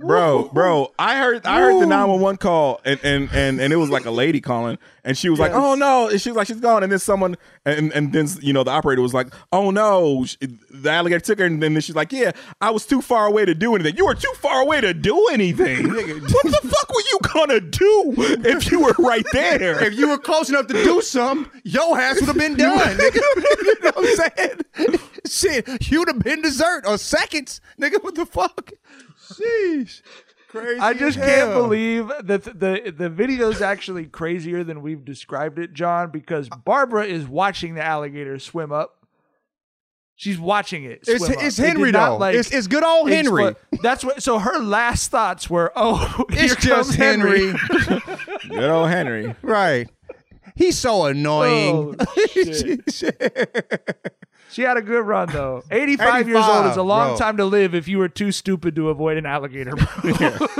Bro, 0.00 0.50
bro, 0.54 0.92
I 0.98 1.16
heard 1.18 1.44
I 1.46 1.60
heard 1.60 1.80
the 1.80 1.86
911 1.86 2.38
call 2.38 2.80
and, 2.84 2.98
and 3.02 3.28
and 3.32 3.60
and 3.60 3.72
it 3.72 3.76
was 3.76 3.90
like 3.90 4.06
a 4.06 4.10
lady 4.10 4.40
calling 4.40 4.78
and 5.04 5.16
she 5.16 5.28
was 5.28 5.38
like, 5.38 5.52
"Oh 5.52 5.74
no." 5.74 6.08
And 6.08 6.20
she 6.20 6.30
was 6.30 6.36
like, 6.36 6.46
"She's 6.46 6.60
gone." 6.60 6.82
And 6.82 6.90
then 6.90 6.98
someone 6.98 7.36
and 7.64 7.92
and 7.92 8.12
then 8.12 8.26
you 8.40 8.52
know 8.52 8.64
the 8.64 8.70
operator 8.70 9.02
was 9.02 9.12
like, 9.14 9.28
"Oh 9.52 9.70
no." 9.70 10.24
She- 10.24 10.38
The 10.70 10.90
alligator 10.90 11.20
took 11.20 11.38
her 11.38 11.44
and 11.44 11.62
then 11.62 11.78
she's 11.80 11.94
like, 11.96 12.12
"Yeah, 12.12 12.32
I 12.60 12.70
was 12.70 12.86
too 12.86 13.00
far 13.02 13.26
away 13.26 13.44
to 13.44 13.54
do 13.54 13.74
anything." 13.74 13.96
You 13.96 14.06
were 14.06 14.14
too 14.14 14.32
far 14.36 14.62
away 14.62 14.80
to 14.80 14.92
do 14.94 15.28
anything. 15.32 15.88
what 15.90 16.44
the 16.44 16.60
fuck 16.62 16.88
were 16.94 17.02
you 17.10 17.18
gonna 17.34 17.60
do 17.60 18.14
if 18.44 18.70
you 18.70 18.80
were 18.80 18.94
right 18.98 19.26
there? 19.32 19.82
If 19.84 19.94
you 19.94 20.08
were 20.08 20.18
close 20.18 20.48
enough 20.48 20.66
to 20.68 20.74
do 20.74 21.00
something, 21.02 21.50
your 21.64 21.98
ass 21.98 22.16
would 22.20 22.26
have 22.28 22.36
been 22.38 22.56
done, 22.56 22.78
nigga. 22.98 23.16
you 23.16 23.74
know 23.82 23.90
what 23.94 24.20
I'm 24.22 24.30
saying? 24.36 25.00
Shit, 25.26 25.90
you'd 25.90 26.08
have 26.08 26.18
been 26.20 26.42
dessert 26.42 26.84
or 26.86 26.98
seconds, 26.98 27.60
nigga. 27.80 28.02
What 28.02 28.14
the 28.14 28.26
fuck? 28.26 28.72
Sheesh. 29.38 30.02
Crazy. 30.48 30.80
I 30.80 30.94
just 30.94 31.16
can't 31.18 31.52
believe 31.54 32.08
that 32.08 32.42
the, 32.44 32.50
the 32.84 32.90
the 32.96 33.08
video's 33.08 33.62
actually 33.62 34.06
crazier 34.06 34.64
than 34.64 34.82
we've 34.82 35.04
described 35.04 35.58
it, 35.60 35.72
John, 35.72 36.10
because 36.10 36.48
Barbara 36.64 37.04
is 37.06 37.26
watching 37.28 37.74
the 37.74 37.84
alligator 37.84 38.38
swim 38.40 38.72
up. 38.72 38.96
She's 40.16 40.38
watching 40.40 40.84
it. 40.84 41.04
It's- 41.08 41.22
up. 41.22 41.36
it's 41.42 41.56
Henry, 41.56 41.92
not, 41.92 42.10
though. 42.10 42.16
like, 42.18 42.34
It's- 42.34 42.52
it's 42.52 42.66
good 42.66 42.82
old 42.84 43.08
Henry. 43.10 43.44
expl- 43.44 43.80
That's 43.80 44.04
what. 44.04 44.22
So 44.22 44.38
her 44.40 44.58
last 44.58 45.10
thoughts 45.10 45.48
were, 45.48 45.72
"Oh, 45.76 46.24
here 46.30 46.44
It's 46.44 46.56
just 46.56 46.66
comes 46.88 46.94
Henry." 46.96 47.52
Henry. 47.52 48.02
Good 48.48 48.70
old 48.70 48.90
Henry. 48.90 49.34
right. 49.42 49.88
He's 50.56 50.76
so 50.76 51.04
annoying. 51.06 51.94
Oh, 51.98 52.26
shit. 52.26 52.82
She 54.50 54.62
had 54.62 54.76
a 54.76 54.82
good 54.82 55.06
run 55.06 55.28
though. 55.32 55.62
85, 55.70 56.28
years 56.28 56.44
old 56.44 56.66
is 56.66 56.76
a 56.76 56.82
long 56.82 57.10
bro. 57.10 57.16
time 57.16 57.36
to 57.36 57.44
live 57.44 57.74
if 57.74 57.86
you 57.88 57.98
were 57.98 58.08
too 58.08 58.32
stupid 58.32 58.74
to 58.76 58.88
avoid 58.90 59.16
an 59.16 59.26
alligator. 59.26 59.72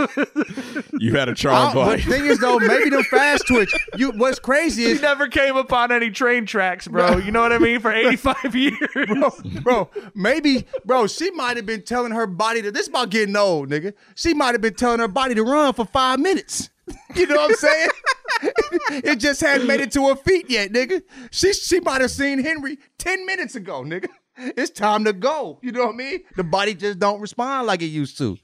You 0.99 1.15
had 1.15 1.29
a 1.29 1.35
charm 1.35 1.77
Oh, 1.77 1.97
the 1.97 2.03
thing 2.03 2.27
is 2.27 2.39
though, 2.39 2.59
maybe 2.59 2.91
the 2.91 3.03
fast 3.05 3.47
twitch. 3.47 3.73
You 3.97 4.11
what's 4.13 4.39
crazy 4.39 4.85
is 4.85 5.01
never 5.01 5.29
came 5.29 5.57
upon 5.57 5.93
any 5.93 6.11
train 6.11 6.45
tracks, 6.47 6.87
bro. 6.87 7.17
You 7.17 7.33
know 7.33 7.41
what 7.41 7.53
I 7.53 7.59
mean? 7.59 7.81
For 7.81 7.91
85 7.91 8.55
years. 8.55 8.79
bro, 9.09 9.31
bro, 9.63 9.91
maybe, 10.15 10.67
bro, 10.85 11.07
she 11.07 11.31
might 11.31 11.57
have 11.57 11.65
been 11.67 11.83
telling 11.83 12.13
her 12.13 12.27
body 12.27 12.61
to 12.63 12.71
this 12.71 12.89
about 12.89 13.11
getting 13.11 13.35
old, 13.37 13.71
nigga. 13.71 13.95
She 14.15 14.35
might 14.35 14.53
have 14.53 14.61
been 14.61 14.75
telling 14.75 15.01
her 15.01 15.09
body 15.09 15.35
to 15.35 15.43
run 15.43 15.73
for 15.73 15.87
five 15.87 16.19
minutes. 16.21 16.69
You 17.15 17.27
know 17.27 17.37
what 17.37 17.51
I'm 17.51 17.57
saying? 17.57 17.89
It 18.91 19.17
just 19.17 19.41
hadn't 19.41 19.67
made 19.67 19.81
it 19.81 19.93
to 19.93 20.09
her 20.09 20.17
feet 20.17 20.49
yet, 20.49 20.73
nigga. 20.73 21.03
She 21.31 21.53
she 21.53 21.81
might 21.81 22.01
have 22.01 22.11
seen 22.11 22.43
Henry 22.43 22.79
10 22.99 23.27
minutes 23.27 23.55
ago, 23.55 23.83
nigga. 23.83 24.09
It's 24.37 24.71
time 24.71 25.05
to 25.05 25.13
go. 25.13 25.59
You 25.63 25.73
know 25.73 25.87
what 25.87 25.95
I 25.95 25.99
mean? 25.99 26.21
The 26.37 26.45
body 26.45 26.75
just 26.75 26.99
don't 26.99 27.21
respond 27.21 27.67
like 27.67 27.83
it 27.83 27.87
used 27.87 28.17
to. 28.19 28.39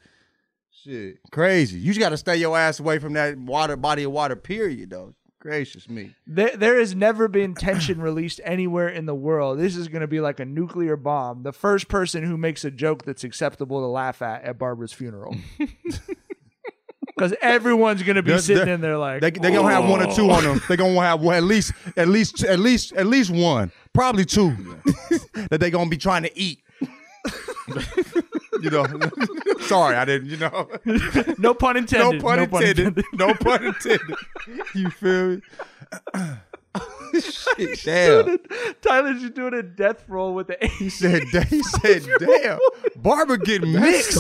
Shit. 0.85 1.19
Crazy. 1.33 1.79
You 1.79 1.87
just 1.87 2.01
gotta 2.01 2.17
stay 2.19 2.37
your 2.37 2.57
ass 2.57 2.79
away 2.81 2.99
from 2.99 3.15
that 3.15 3.39
water, 3.39 3.77
body 3.77 4.03
of 4.05 4.13
water, 4.13 4.37
period, 4.37 4.91
though. 4.91 5.15
gracious 5.41 5.89
me. 5.89 6.15
There, 6.27 6.57
there 6.57 6.79
has 6.79 6.95
never 6.95 7.29
been 7.29 7.55
tension 7.55 8.01
released 8.01 8.41
anywhere 8.45 8.89
in 8.89 9.07
the 9.07 9.15
world. 9.15 9.59
This 9.59 9.77
is 9.77 9.89
going 9.89 10.01
to 10.03 10.07
be 10.07 10.21
like 10.21 10.39
a 10.41 10.45
nuclear 10.45 10.97
bomb. 10.97 11.43
The 11.45 11.53
first 11.53 11.89
person 11.89 12.25
who 12.25 12.37
makes 12.37 12.65
a 12.65 12.71
joke 12.71 13.05
that's 13.05 13.25
acceptable 13.25 13.81
to 13.81 13.87
laugh 13.87 14.21
at 14.23 14.43
at 14.45 14.59
Barbara's 14.59 14.93
funeral. 14.93 15.37
Because 17.17 17.33
everyone's 17.41 18.03
going 18.03 18.17
to 18.17 18.23
be 18.23 18.33
They're- 18.33 18.39
sitting 18.41 18.65
they're- 18.67 18.75
in 18.75 18.81
there 18.83 18.99
like, 18.99 19.23
They 19.23 19.31
they 19.31 19.51
gonna 19.51 19.71
have 19.73 19.89
one 19.89 20.03
or 20.07 20.15
two 20.15 20.31
on 20.31 20.45
them. 20.45 20.61
They 20.69 20.77
gonna 20.77 21.01
have 21.01 21.21
one, 21.23 21.35
at 21.37 21.45
least 21.45 21.73
at 21.97 22.09
least 22.09 22.45
at 22.45 22.59
least 22.59 22.93
at 22.93 23.07
least 23.07 23.31
one, 23.31 23.73
probably 23.95 24.25
two 24.27 24.51
that 25.49 25.59
they 25.61 25.71
gonna 25.71 25.89
be 25.89 25.97
trying 25.97 26.25
to 26.25 26.39
eat. 26.39 26.61
you 28.63 28.71
know, 28.71 28.87
sorry, 29.63 29.97
I 29.97 30.05
didn't. 30.05 30.29
You 30.29 30.37
know, 30.37 30.69
no 31.39 31.55
pun 31.55 31.77
intended. 31.79 32.23
no 32.23 32.29
pun 32.29 32.39
intended. 32.41 33.05
No 33.15 33.33
pun 33.35 33.65
intended. 33.65 34.17
You 34.75 34.91
feel 34.91 35.29
me? 35.37 35.43
Shit, 37.19 37.81
damn. 37.85 38.37
Tyler's 38.83 39.23
just 39.23 39.35
doing 39.35 39.55
a 39.55 39.63
death 39.63 40.05
roll 40.09 40.35
with 40.35 40.49
the 40.49 40.59
He 40.79 40.91
said, 40.91 41.23
he 41.49 41.63
said, 41.63 42.03
damn, 42.19 42.59
Barbara 42.97 43.39
getting 43.39 43.73
mixed. 43.73 44.19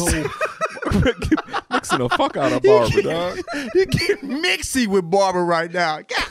Mixing 1.70 1.98
the 1.98 2.08
fuck 2.16 2.36
out 2.36 2.52
of 2.52 2.62
Barbara, 2.62 3.02
dog. 3.02 3.36
He 3.72 3.86
get 3.86 4.20
mixy 4.22 4.86
with 4.86 5.10
Barbara 5.10 5.44
right 5.44 5.72
now. 5.72 6.00
God 6.08 6.26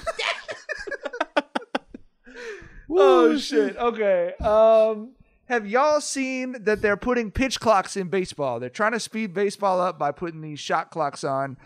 oh 2.89 3.37
shit. 3.37 3.77
Okay. 3.77 4.33
Um 4.39 5.11
have 5.47 5.67
y'all 5.67 6.01
seen 6.01 6.55
that 6.63 6.81
they're 6.81 6.97
putting 6.97 7.29
pitch 7.29 7.59
clocks 7.59 7.95
in 7.95 8.07
baseball? 8.07 8.59
They're 8.59 8.69
trying 8.69 8.93
to 8.93 8.99
speed 8.99 9.33
baseball 9.33 9.79
up 9.79 9.99
by 9.99 10.11
putting 10.11 10.41
these 10.41 10.59
shot 10.59 10.89
clocks 10.89 11.23
on. 11.23 11.57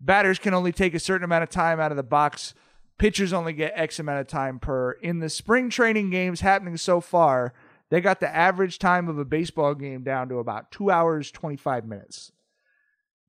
Batters 0.00 0.38
can 0.38 0.54
only 0.54 0.72
take 0.72 0.94
a 0.94 0.98
certain 0.98 1.24
amount 1.24 1.42
of 1.42 1.50
time 1.50 1.78
out 1.78 1.90
of 1.90 1.96
the 1.96 2.02
box. 2.02 2.54
Pitchers 2.98 3.34
only 3.34 3.52
get 3.52 3.72
X 3.74 3.98
amount 3.98 4.20
of 4.20 4.26
time 4.26 4.58
per. 4.58 4.92
In 4.92 5.18
the 5.18 5.28
spring 5.28 5.68
training 5.68 6.08
games 6.08 6.40
happening 6.40 6.78
so 6.78 7.02
far, 7.02 7.52
they 7.90 8.00
got 8.00 8.20
the 8.20 8.34
average 8.34 8.78
time 8.78 9.06
of 9.06 9.18
a 9.18 9.24
baseball 9.24 9.74
game 9.74 10.02
down 10.02 10.30
to 10.30 10.38
about 10.38 10.70
2 10.70 10.90
hours 10.90 11.30
25 11.30 11.84
minutes. 11.84 12.32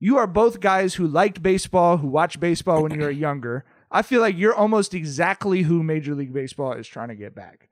You 0.00 0.16
are 0.16 0.28
both 0.28 0.60
guys 0.60 0.94
who 0.94 1.06
liked 1.06 1.42
baseball, 1.42 1.96
who 1.96 2.06
watched 2.06 2.38
baseball 2.38 2.82
when 2.82 2.94
you 2.94 3.00
were 3.00 3.10
younger. 3.10 3.64
I 3.90 4.02
feel 4.02 4.20
like 4.20 4.38
you're 4.38 4.54
almost 4.54 4.94
exactly 4.94 5.62
who 5.62 5.82
Major 5.82 6.14
League 6.14 6.32
Baseball 6.32 6.74
is 6.74 6.86
trying 6.86 7.08
to 7.08 7.16
get 7.16 7.34
back. 7.34 7.68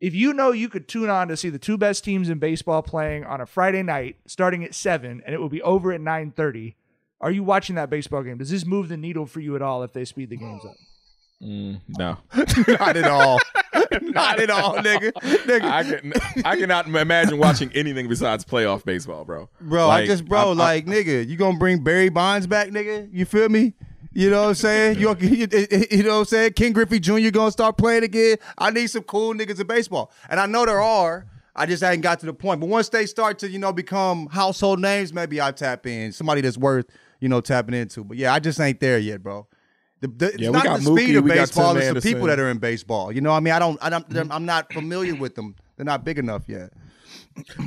If 0.00 0.14
you 0.14 0.32
know 0.32 0.52
you 0.52 0.68
could 0.68 0.86
tune 0.86 1.10
on 1.10 1.28
to 1.28 1.36
see 1.36 1.48
the 1.48 1.58
two 1.58 1.78
best 1.78 2.04
teams 2.04 2.28
in 2.28 2.38
baseball 2.38 2.82
playing 2.82 3.24
on 3.24 3.40
a 3.40 3.46
Friday 3.46 3.82
night 3.82 4.16
starting 4.26 4.62
at 4.62 4.74
7 4.74 5.22
and 5.24 5.34
it 5.34 5.38
will 5.38 5.48
be 5.48 5.62
over 5.62 5.90
at 5.92 6.00
9:30, 6.00 6.74
are 7.20 7.30
you 7.30 7.42
watching 7.42 7.76
that 7.76 7.90
baseball 7.90 8.22
game? 8.22 8.38
Does 8.38 8.50
this 8.50 8.66
move 8.66 8.88
the 8.88 8.96
needle 8.96 9.26
for 9.26 9.40
you 9.40 9.56
at 9.56 9.62
all 9.62 9.82
if 9.82 9.92
they 9.92 10.04
speed 10.04 10.30
the 10.30 10.36
games 10.36 10.64
up? 10.64 10.76
Mm, 11.42 11.80
no, 11.96 12.16
Not 12.80 12.96
at 12.96 13.04
all. 13.04 13.38
Not 14.02 14.40
at 14.40 14.50
all, 14.50 14.74
nigga. 14.78 15.12
Nigga. 15.12 15.62
I 15.62 15.84
can 15.84 16.12
I 16.44 16.56
cannot 16.56 16.88
imagine 16.88 17.38
watching 17.38 17.70
anything 17.74 18.08
besides 18.08 18.44
playoff 18.44 18.84
baseball, 18.84 19.24
bro. 19.24 19.48
Bro, 19.60 19.88
I 19.88 20.04
just, 20.04 20.24
bro, 20.24 20.48
I'm- 20.48 20.58
like, 20.58 20.86
nigga, 20.86 21.26
you 21.28 21.36
gonna 21.36 21.56
bring 21.58 21.84
Barry 21.84 22.08
Bonds 22.08 22.48
back, 22.48 22.68
nigga? 22.70 23.08
You 23.12 23.24
feel 23.24 23.48
me? 23.48 23.74
You 24.12 24.30
know 24.30 24.42
what 24.42 24.48
I'm 24.48 24.54
saying? 24.56 24.98
You, 24.98 25.14
you, 25.20 25.46
you 25.90 26.02
know 26.02 26.14
what 26.14 26.18
I'm 26.20 26.24
saying? 26.24 26.54
Ken 26.54 26.72
Griffey 26.72 26.98
Jr. 26.98 27.30
gonna 27.30 27.52
start 27.52 27.76
playing 27.78 28.02
again. 28.02 28.38
I 28.56 28.70
need 28.70 28.88
some 28.88 29.04
cool 29.04 29.32
niggas 29.32 29.60
in 29.60 29.66
baseball, 29.68 30.10
and 30.28 30.40
I 30.40 30.46
know 30.46 30.66
there 30.66 30.80
are. 30.82 31.26
I 31.54 31.66
just 31.66 31.82
hadn't 31.82 32.00
got 32.00 32.18
to 32.20 32.26
the 32.26 32.32
point. 32.34 32.60
But 32.60 32.68
once 32.68 32.88
they 32.88 33.04
start 33.06 33.38
to, 33.40 33.48
you 33.48 33.58
know, 33.60 33.72
become 33.72 34.26
household 34.28 34.80
names, 34.80 35.12
maybe 35.12 35.40
I 35.40 35.50
tap 35.52 35.86
in 35.86 36.10
somebody 36.12 36.40
that's 36.40 36.56
worth, 36.58 36.86
you 37.20 37.28
know, 37.28 37.40
tapping 37.40 37.74
into. 37.74 38.02
But 38.04 38.16
yeah, 38.16 38.32
I 38.32 38.38
just 38.38 38.60
ain't 38.60 38.78
there 38.80 38.98
yet, 38.98 39.22
bro. 39.24 39.46
The, 40.00 40.08
the, 40.08 40.26
it's 40.26 40.38
Yeah, 40.38 40.50
not 40.50 40.64
the 40.64 40.82
speed 40.82 41.10
Mookie, 41.10 41.18
of 41.18 41.24
baseball; 41.24 41.76
it's 41.76 41.92
the 41.92 42.00
people 42.00 42.26
that 42.28 42.38
are 42.38 42.50
in 42.50 42.58
baseball. 42.58 43.10
You 43.10 43.20
know, 43.20 43.30
what 43.30 43.38
I 43.38 43.40
mean, 43.40 43.54
I 43.54 43.58
don't, 43.58 43.78
I 43.82 43.90
don't, 43.90 44.32
I'm 44.32 44.46
not 44.46 44.72
familiar 44.72 45.14
with 45.14 45.34
them. 45.34 45.56
They're 45.76 45.84
not 45.84 46.04
big 46.04 46.18
enough 46.18 46.44
yet. 46.46 46.72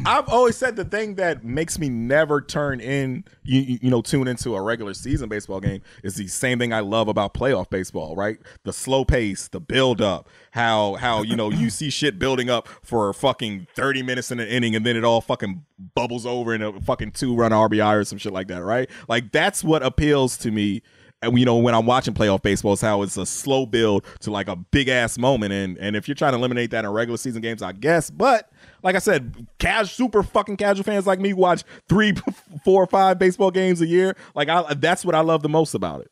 I've 0.06 0.28
always 0.28 0.58
said 0.58 0.76
the 0.76 0.86
thing 0.86 1.16
that 1.16 1.44
makes 1.44 1.80
me 1.80 1.90
never 1.90 2.42
turn 2.42 2.80
in, 2.80 3.24
you, 3.44 3.62
you 3.62 3.80
you 3.84 3.90
know, 3.90 4.02
tune 4.02 4.28
into 4.28 4.56
a 4.56 4.62
regular 4.62 4.94
season 4.94 5.30
baseball 5.30 5.60
game 5.60 5.82
is 6.04 6.16
the 6.16 6.28
same 6.28 6.60
thing 6.60 6.74
I 6.74 6.82
love 6.82 7.08
about 7.08 7.34
playoff 7.34 7.70
baseball, 7.70 8.16
right? 8.16 8.38
The 8.64 8.74
slow 8.74 9.06
pace, 9.06 9.48
the 9.48 9.60
build 9.60 10.02
up, 10.02 10.28
how 10.52 10.96
how 10.96 11.24
you 11.24 11.36
know 11.36 11.50
you 11.50 11.70
see 11.70 11.90
shit 11.90 12.20
building 12.20 12.50
up 12.50 12.68
for 12.84 13.14
fucking 13.14 13.68
thirty 13.76 14.04
minutes 14.04 14.32
in 14.32 14.40
an 14.40 14.48
inning, 14.48 14.76
and 14.76 14.86
then 14.86 14.96
it 14.96 15.04
all 15.04 15.22
fucking 15.22 15.64
bubbles 15.96 16.26
over 16.26 16.54
in 16.54 16.62
a 16.62 16.80
fucking 16.82 17.12
two 17.12 17.36
run 17.36 17.52
RBI 17.52 17.96
or 18.02 18.04
some 18.04 18.18
shit 18.18 18.34
like 18.34 18.48
that, 18.48 18.64
right? 18.64 18.90
Like 19.08 19.32
that's 19.32 19.64
what 19.64 19.84
appeals 19.84 20.38
to 20.38 20.52
me. 20.52 20.82
And 21.24 21.38
you 21.38 21.46
know, 21.46 21.58
when 21.58 21.76
I'm 21.76 21.86
watching 21.86 22.14
playoff 22.14 22.42
baseball, 22.42 22.74
is 22.74 22.82
how 22.82 23.04
it's 23.04 23.16
a 23.18 23.26
slow 23.26 23.66
build 23.66 24.06
to 24.22 24.32
like 24.32 24.48
a 24.48 24.56
big 24.56 24.88
ass 24.88 25.18
moment, 25.18 25.54
and 25.54 25.78
and 25.78 25.96
if 25.96 26.08
you're 26.08 26.16
trying 26.16 26.32
to 26.32 26.38
eliminate 26.38 26.72
that 26.72 26.84
in 26.84 26.92
regular 26.92 27.18
season 27.18 27.42
games, 27.42 27.62
I 27.62 27.74
guess. 27.74 28.10
But 28.10 28.52
like 28.82 28.96
I 28.96 29.00
said, 29.00 29.48
cash 29.60 29.94
super 29.94 30.24
fucking 30.24 30.58
casual 30.58 30.84
fans 30.84 31.06
like 31.06 31.20
me 31.20 31.34
watch 31.34 31.64
three, 31.88 32.14
four, 32.66 32.84
or 32.84 32.88
five 32.88 33.20
baseball 33.20 33.52
games 33.52 33.82
a 33.82 33.88
year. 33.88 34.16
Like 34.34 34.50
I, 34.50 34.74
that's 34.74 35.06
what 35.06 35.14
I 35.14 35.22
love 35.22 35.44
the 35.44 35.50
most 35.50 35.76
about 35.76 36.02
it. 36.02 36.12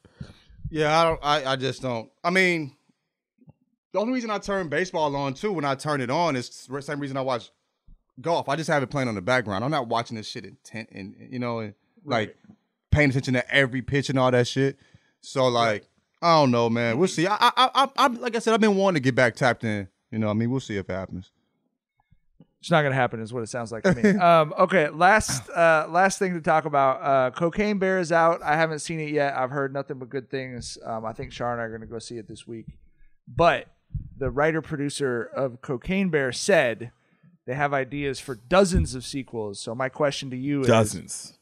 Yeah, 0.70 1.00
I 1.00 1.04
don't. 1.04 1.20
I, 1.24 1.54
I 1.54 1.56
just 1.56 1.82
don't. 1.82 2.12
I 2.24 2.30
mean, 2.30 2.76
the 3.92 4.00
only 4.00 4.14
reason 4.14 4.30
I 4.30 4.38
turn 4.38 4.70
baseball 4.70 5.16
on 5.16 5.34
too 5.34 5.52
when 5.52 5.66
I 5.66 5.76
turn 5.76 6.02
it 6.02 6.12
on 6.12 6.36
is 6.36 6.68
the 6.70 6.82
same 6.82 7.00
reason 7.00 7.18
I 7.18 7.22
watch 7.22 7.50
golf. 8.22 8.48
I 8.50 8.56
just 8.56 8.70
have 8.70 8.84
it 8.84 8.88
playing 8.88 9.08
on 9.08 9.16
the 9.16 9.22
background. 9.22 9.64
I'm 9.64 9.72
not 9.72 9.88
watching 9.88 10.18
this 10.18 10.28
shit 10.28 10.46
intent 10.46 10.90
and 10.92 11.16
you 11.30 11.40
know 11.40 11.60
and 11.60 11.74
like 12.06 12.38
paying 12.92 13.10
attention 13.10 13.34
to 13.36 13.54
every 13.54 13.82
pitch 13.82 14.10
and 14.10 14.20
all 14.20 14.32
that 14.32 14.48
shit. 14.48 14.78
So 15.22 15.48
like, 15.48 15.88
I 16.22 16.36
don't 16.36 16.52
know, 16.52 16.70
man. 16.70 16.98
We'll 16.98 17.08
see. 17.08 17.28
I, 17.28 17.36
I, 17.40 17.52
I, 17.58 17.90
I, 17.98 18.08
like 18.08 18.36
I 18.36 18.40
said, 18.40 18.54
I've 18.54 18.62
been 18.62 18.76
wanting 18.76 18.96
to 18.96 19.04
get 19.04 19.16
back 19.16 19.36
tapped 19.36 19.64
in. 19.64 19.88
You 20.12 20.20
know, 20.20 20.30
I 20.30 20.34
mean, 20.34 20.50
we'll 20.50 20.60
see 20.60 20.78
if 20.78 20.90
it 20.90 20.94
happens. 20.94 21.32
It's 22.60 22.70
not 22.70 22.82
gonna 22.82 22.96
happen, 22.96 23.22
is 23.22 23.32
what 23.32 23.42
it 23.42 23.48
sounds 23.48 23.72
like 23.72 23.84
to 23.84 23.96
me. 23.96 24.10
um, 24.20 24.54
okay, 24.60 24.90
last 24.90 25.50
uh, 25.50 25.88
last 25.90 26.20
thing 26.20 26.34
to 26.34 26.42
talk 26.42 26.66
about. 26.66 27.02
Uh, 27.02 27.32
Cocaine 27.32 27.80
Bear 27.80 28.00
is 28.00 28.12
out. 28.12 28.42
I 28.44 28.58
haven't 28.58 28.80
seen 28.80 29.00
it 29.00 29.12
yet. 29.12 29.38
I've 29.38 29.52
heard 29.52 29.74
nothing 29.74 29.98
but 29.98 30.10
good 30.10 30.30
things. 30.30 30.78
Um, 30.84 31.06
I 31.06 31.14
think 31.14 31.32
Char 31.32 31.54
and 31.54 31.62
I 31.62 31.66
are 31.66 31.72
gonna 31.72 31.86
go 31.86 32.00
see 32.00 32.18
it 32.18 32.28
this 32.28 32.46
week. 32.46 32.66
But 33.28 33.68
the 34.18 34.30
writer 34.30 34.62
producer 34.62 35.24
of 35.24 35.62
Cocaine 35.62 36.10
Bear 36.10 36.34
said 36.34 36.92
they 37.46 37.56
have 37.56 37.74
ideas 37.74 38.20
for 38.20 38.36
dozens 38.36 38.94
of 38.94 39.06
sequels. 39.06 39.60
So 39.60 39.74
my 39.74 39.90
question 39.90 40.30
to 40.32 40.38
you 40.38 40.62
is 40.62 40.68
Dozens. 40.68 41.39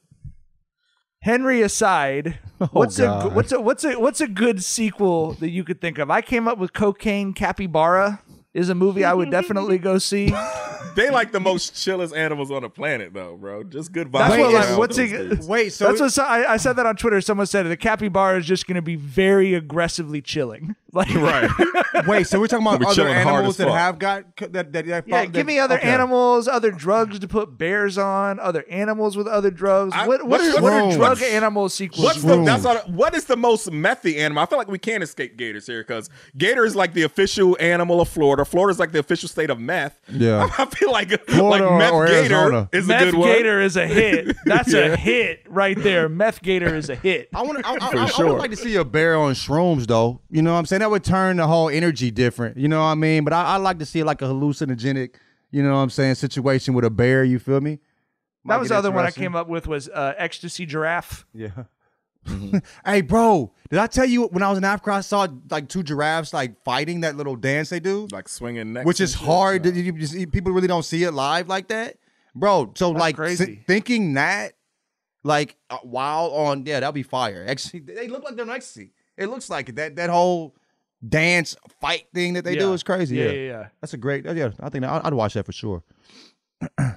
Henry 1.22 1.62
aside, 1.62 2.40
oh, 2.62 2.70
what's 2.72 3.00
a 3.00 3.30
what's 3.30 3.52
a 3.52 3.60
what's 3.60 3.84
a 3.84 4.00
what's 4.00 4.22
a 4.22 4.28
good 4.28 4.64
sequel 4.64 5.34
that 5.34 5.50
you 5.50 5.64
could 5.64 5.82
think 5.82 5.98
of? 5.98 6.10
I 6.10 6.22
came 6.22 6.48
up 6.48 6.58
with 6.58 6.74
Cocaine 6.74 7.34
Capybara 7.34 8.22
is 8.54 8.70
a 8.70 8.76
movie 8.76 9.06
I 9.06 9.14
would 9.14 9.30
definitely 9.30 9.78
go 9.78 9.98
see. 9.98 10.34
They 10.96 11.10
like 11.12 11.32
the 11.32 11.40
most 11.40 11.76
chillest 11.76 12.16
animals 12.16 12.50
on 12.50 12.64
the 12.64 12.70
planet, 12.70 13.14
though, 13.14 13.38
bro. 13.38 13.64
Just 13.64 13.92
good 13.92 14.08
vibes. 14.08 14.30
That's 14.30 14.38
what 14.40 14.54
like 14.54 14.78
what's 14.80 14.98
those 14.98 15.12
it? 15.12 15.40
Wait, 15.44 15.74
so 15.74 15.94
that's 15.94 16.18
what 16.18 16.28
I, 16.28 16.54
I 16.54 16.58
said 16.58 16.74
that 16.74 16.86
on 16.88 16.96
Twitter. 16.96 17.22
Someone 17.22 17.46
said 17.46 17.64
the 17.68 17.78
capybara 17.78 18.40
is 18.40 18.46
just 18.46 18.66
going 18.66 18.76
to 18.76 18.82
be 18.82 18.96
very 18.96 19.54
aggressively 19.54 20.22
chilling. 20.22 20.76
Like 20.94 21.14
right? 21.14 21.50
wait, 22.08 22.26
so 22.28 22.40
we're 22.40 22.48
talking 22.48 22.66
about 22.66 22.80
We'll 22.80 22.96
be 22.96 23.02
other 23.02 23.10
animals 23.10 23.58
that 23.58 23.68
have 23.70 24.00
got 24.00 24.36
that 24.38 24.54
that, 24.54 24.72
that 24.74 24.86
Yeah, 24.88 25.02
that- 25.02 25.32
give 25.34 25.46
me 25.46 25.60
other 25.60 25.78
okay. 25.78 25.88
animals, 25.88 26.48
other 26.48 26.72
drugs 26.72 27.20
to 27.20 27.28
put 27.28 27.56
bears 27.58 27.98
on, 28.00 28.40
other 28.40 28.66
animals 28.70 29.16
with 29.18 29.28
other 29.28 29.52
drugs. 29.52 29.94
I- 29.94 30.08
what 30.08 30.24
what 30.24 30.40
what's- 30.42 30.58
are, 30.58 30.62
what 30.62 30.74
are 30.74 30.86
what's- 30.86 30.96
drug 30.96 31.22
animal 31.24 31.68
sequels? 31.70 32.04
What's 32.06 32.22
the 32.24 32.42
that's 32.44 32.66
all, 32.66 32.78
what 32.88 33.14
is 33.14 33.26
the 33.26 33.36
most 33.36 33.70
methy 33.70 34.18
animal? 34.18 34.42
I 34.42 34.46
feel 34.48 34.58
like 34.58 34.70
we 34.70 34.80
can't 34.80 35.04
escape 35.04 35.38
gators 35.38 35.68
here 35.68 35.84
because 35.84 36.10
gator 36.38 36.66
is 36.66 36.76
like 36.76 36.94
the 36.94 37.04
official 37.04 37.58
animal 37.60 38.00
of 38.02 38.08
Florida. 38.08 38.46
Florida 38.46 38.72
is 38.72 38.80
like 38.80 38.94
the 38.94 39.00
official 39.00 39.28
state 39.30 39.50
of 39.50 39.60
meth. 39.60 40.00
Yeah. 40.10 40.50
I 40.58 40.66
feel 40.66 40.77
like 40.90 41.10
Florida 41.28 41.64
like 41.66 41.72
or- 41.72 41.78
meth 41.80 41.92
or 41.94 42.06
gator 42.08 42.36
Arizona. 42.36 42.70
is 42.72 42.86
a 42.86 42.88
Meth 42.88 43.04
good 43.04 43.14
one. 43.16 43.30
Gator 43.30 43.62
is 43.62 43.78
a 43.78 43.88
hit. 43.88 44.36
That's 44.46 44.74
a 44.74 44.96
hit 44.98 45.46
right 45.50 45.78
there. 45.82 46.10
Meth 46.10 46.42
Gator 46.42 46.76
is 46.76 46.90
a 46.90 46.96
hit. 46.96 47.30
I 47.34 47.42
want 47.44 47.60
to. 47.60 47.68
I, 47.68 47.74
I, 47.74 48.08
For 48.10 48.24
I, 48.24 48.26
I 48.26 48.30
would 48.30 48.38
like 48.40 48.52
to 48.52 48.58
see 48.58 48.76
a 48.76 48.86
bear 48.86 49.16
on 49.18 49.34
shrooms, 49.34 49.88
though. 49.88 50.22
You 50.30 50.42
know 50.42 50.54
what 50.54 50.60
I'm 50.60 50.66
saying? 50.66 50.80
That 50.82 50.92
would 50.92 51.04
turn 51.04 51.38
the 51.38 51.48
whole 51.48 51.70
energy 51.70 52.12
different. 52.12 52.58
You 52.58 52.68
know 52.68 52.80
what 52.80 52.88
I 52.88 52.96
mean? 52.96 53.24
But 53.24 53.34
I, 53.34 53.44
I 53.44 53.58
like 53.58 53.80
to 53.80 53.86
see 53.86 54.04
like 54.04 54.22
a 54.22 54.26
hallucinogenic, 54.26 55.16
you 55.52 55.64
know 55.64 55.72
what 55.74 55.80
I'm 55.80 55.90
saying, 55.90 56.16
situation 56.16 56.74
with 56.74 56.86
a 56.86 56.90
bear. 56.90 57.24
You 57.24 57.40
feel 57.40 57.62
me? 57.62 57.80
That 58.46 58.60
was 58.60 58.70
the 58.70 58.76
other 58.78 58.92
one 58.92 59.06
I 59.06 59.12
came 59.12 59.36
up 59.36 59.48
with 59.50 59.68
was 59.68 59.90
uh, 59.90 60.14
ecstasy 60.18 60.66
giraffe. 60.66 61.26
Yeah. 61.34 61.50
hey, 62.86 63.02
bro, 63.02 63.52
did 63.70 63.80
I 63.80 63.88
tell 63.88 64.06
you 64.06 64.24
when 64.28 64.44
I 64.44 64.50
was 64.50 64.58
in 64.58 64.64
Africa, 64.64 64.92
I 64.94 65.02
saw 65.02 65.28
like 65.50 65.68
two 65.70 65.84
giraffes 65.84 66.34
like 66.34 66.62
fighting 66.64 67.02
that 67.02 67.16
little 67.16 67.36
dance 67.36 67.70
they 67.70 67.80
do, 67.80 68.08
Like 68.12 68.28
swinging 68.30 68.74
necks, 68.74 68.86
which 68.86 69.00
and 69.00 69.06
is 69.06 69.14
shit. 69.16 69.22
hard. 69.26 69.64
to- 69.64 69.72
you 69.72 69.92
just- 69.94 70.14
people 70.32 70.52
really 70.52 70.68
don't 70.68 70.84
see 70.84 71.04
it 71.04 71.12
live 71.12 71.48
like 71.48 71.68
that, 71.70 71.98
bro. 72.36 72.72
So 72.76 72.92
like 72.92 73.16
crazy. 73.16 73.46
si- 73.46 73.60
thinking 73.68 74.14
that, 74.16 74.54
like 75.24 75.58
uh, 75.70 75.78
while 75.84 76.28
on, 76.32 76.66
yeah, 76.66 76.80
that'll 76.80 76.92
be 76.94 77.04
fire. 77.04 77.46
Actually, 77.48 77.80
they 77.82 78.08
look 78.08 78.24
like 78.24 78.36
they're 78.36 78.46
on 78.46 78.52
ecstasy. 78.52 78.92
It 79.18 79.28
looks 79.28 79.50
like 79.50 79.70
it. 79.70 79.76
That 79.76 79.96
that 79.98 80.10
whole 80.10 80.56
dance 81.08 81.56
fight 81.82 82.06
thing 82.14 82.34
that 82.34 82.44
they 82.44 82.56
do 82.56 82.74
is 82.74 82.84
crazy. 82.84 83.18
Yeah, 83.18 83.26
Yeah, 83.26 83.32
yeah, 83.32 83.48
yeah. 83.52 83.68
That's 83.82 83.94
a 83.94 83.98
great. 83.98 84.26
Yeah, 84.26 84.50
I 84.60 84.70
think 84.70 84.86
I'd, 84.86 85.02
I'd 85.06 85.14
watch 85.14 85.34
that 85.36 85.46
for 85.46 85.52
sure. 85.52 85.84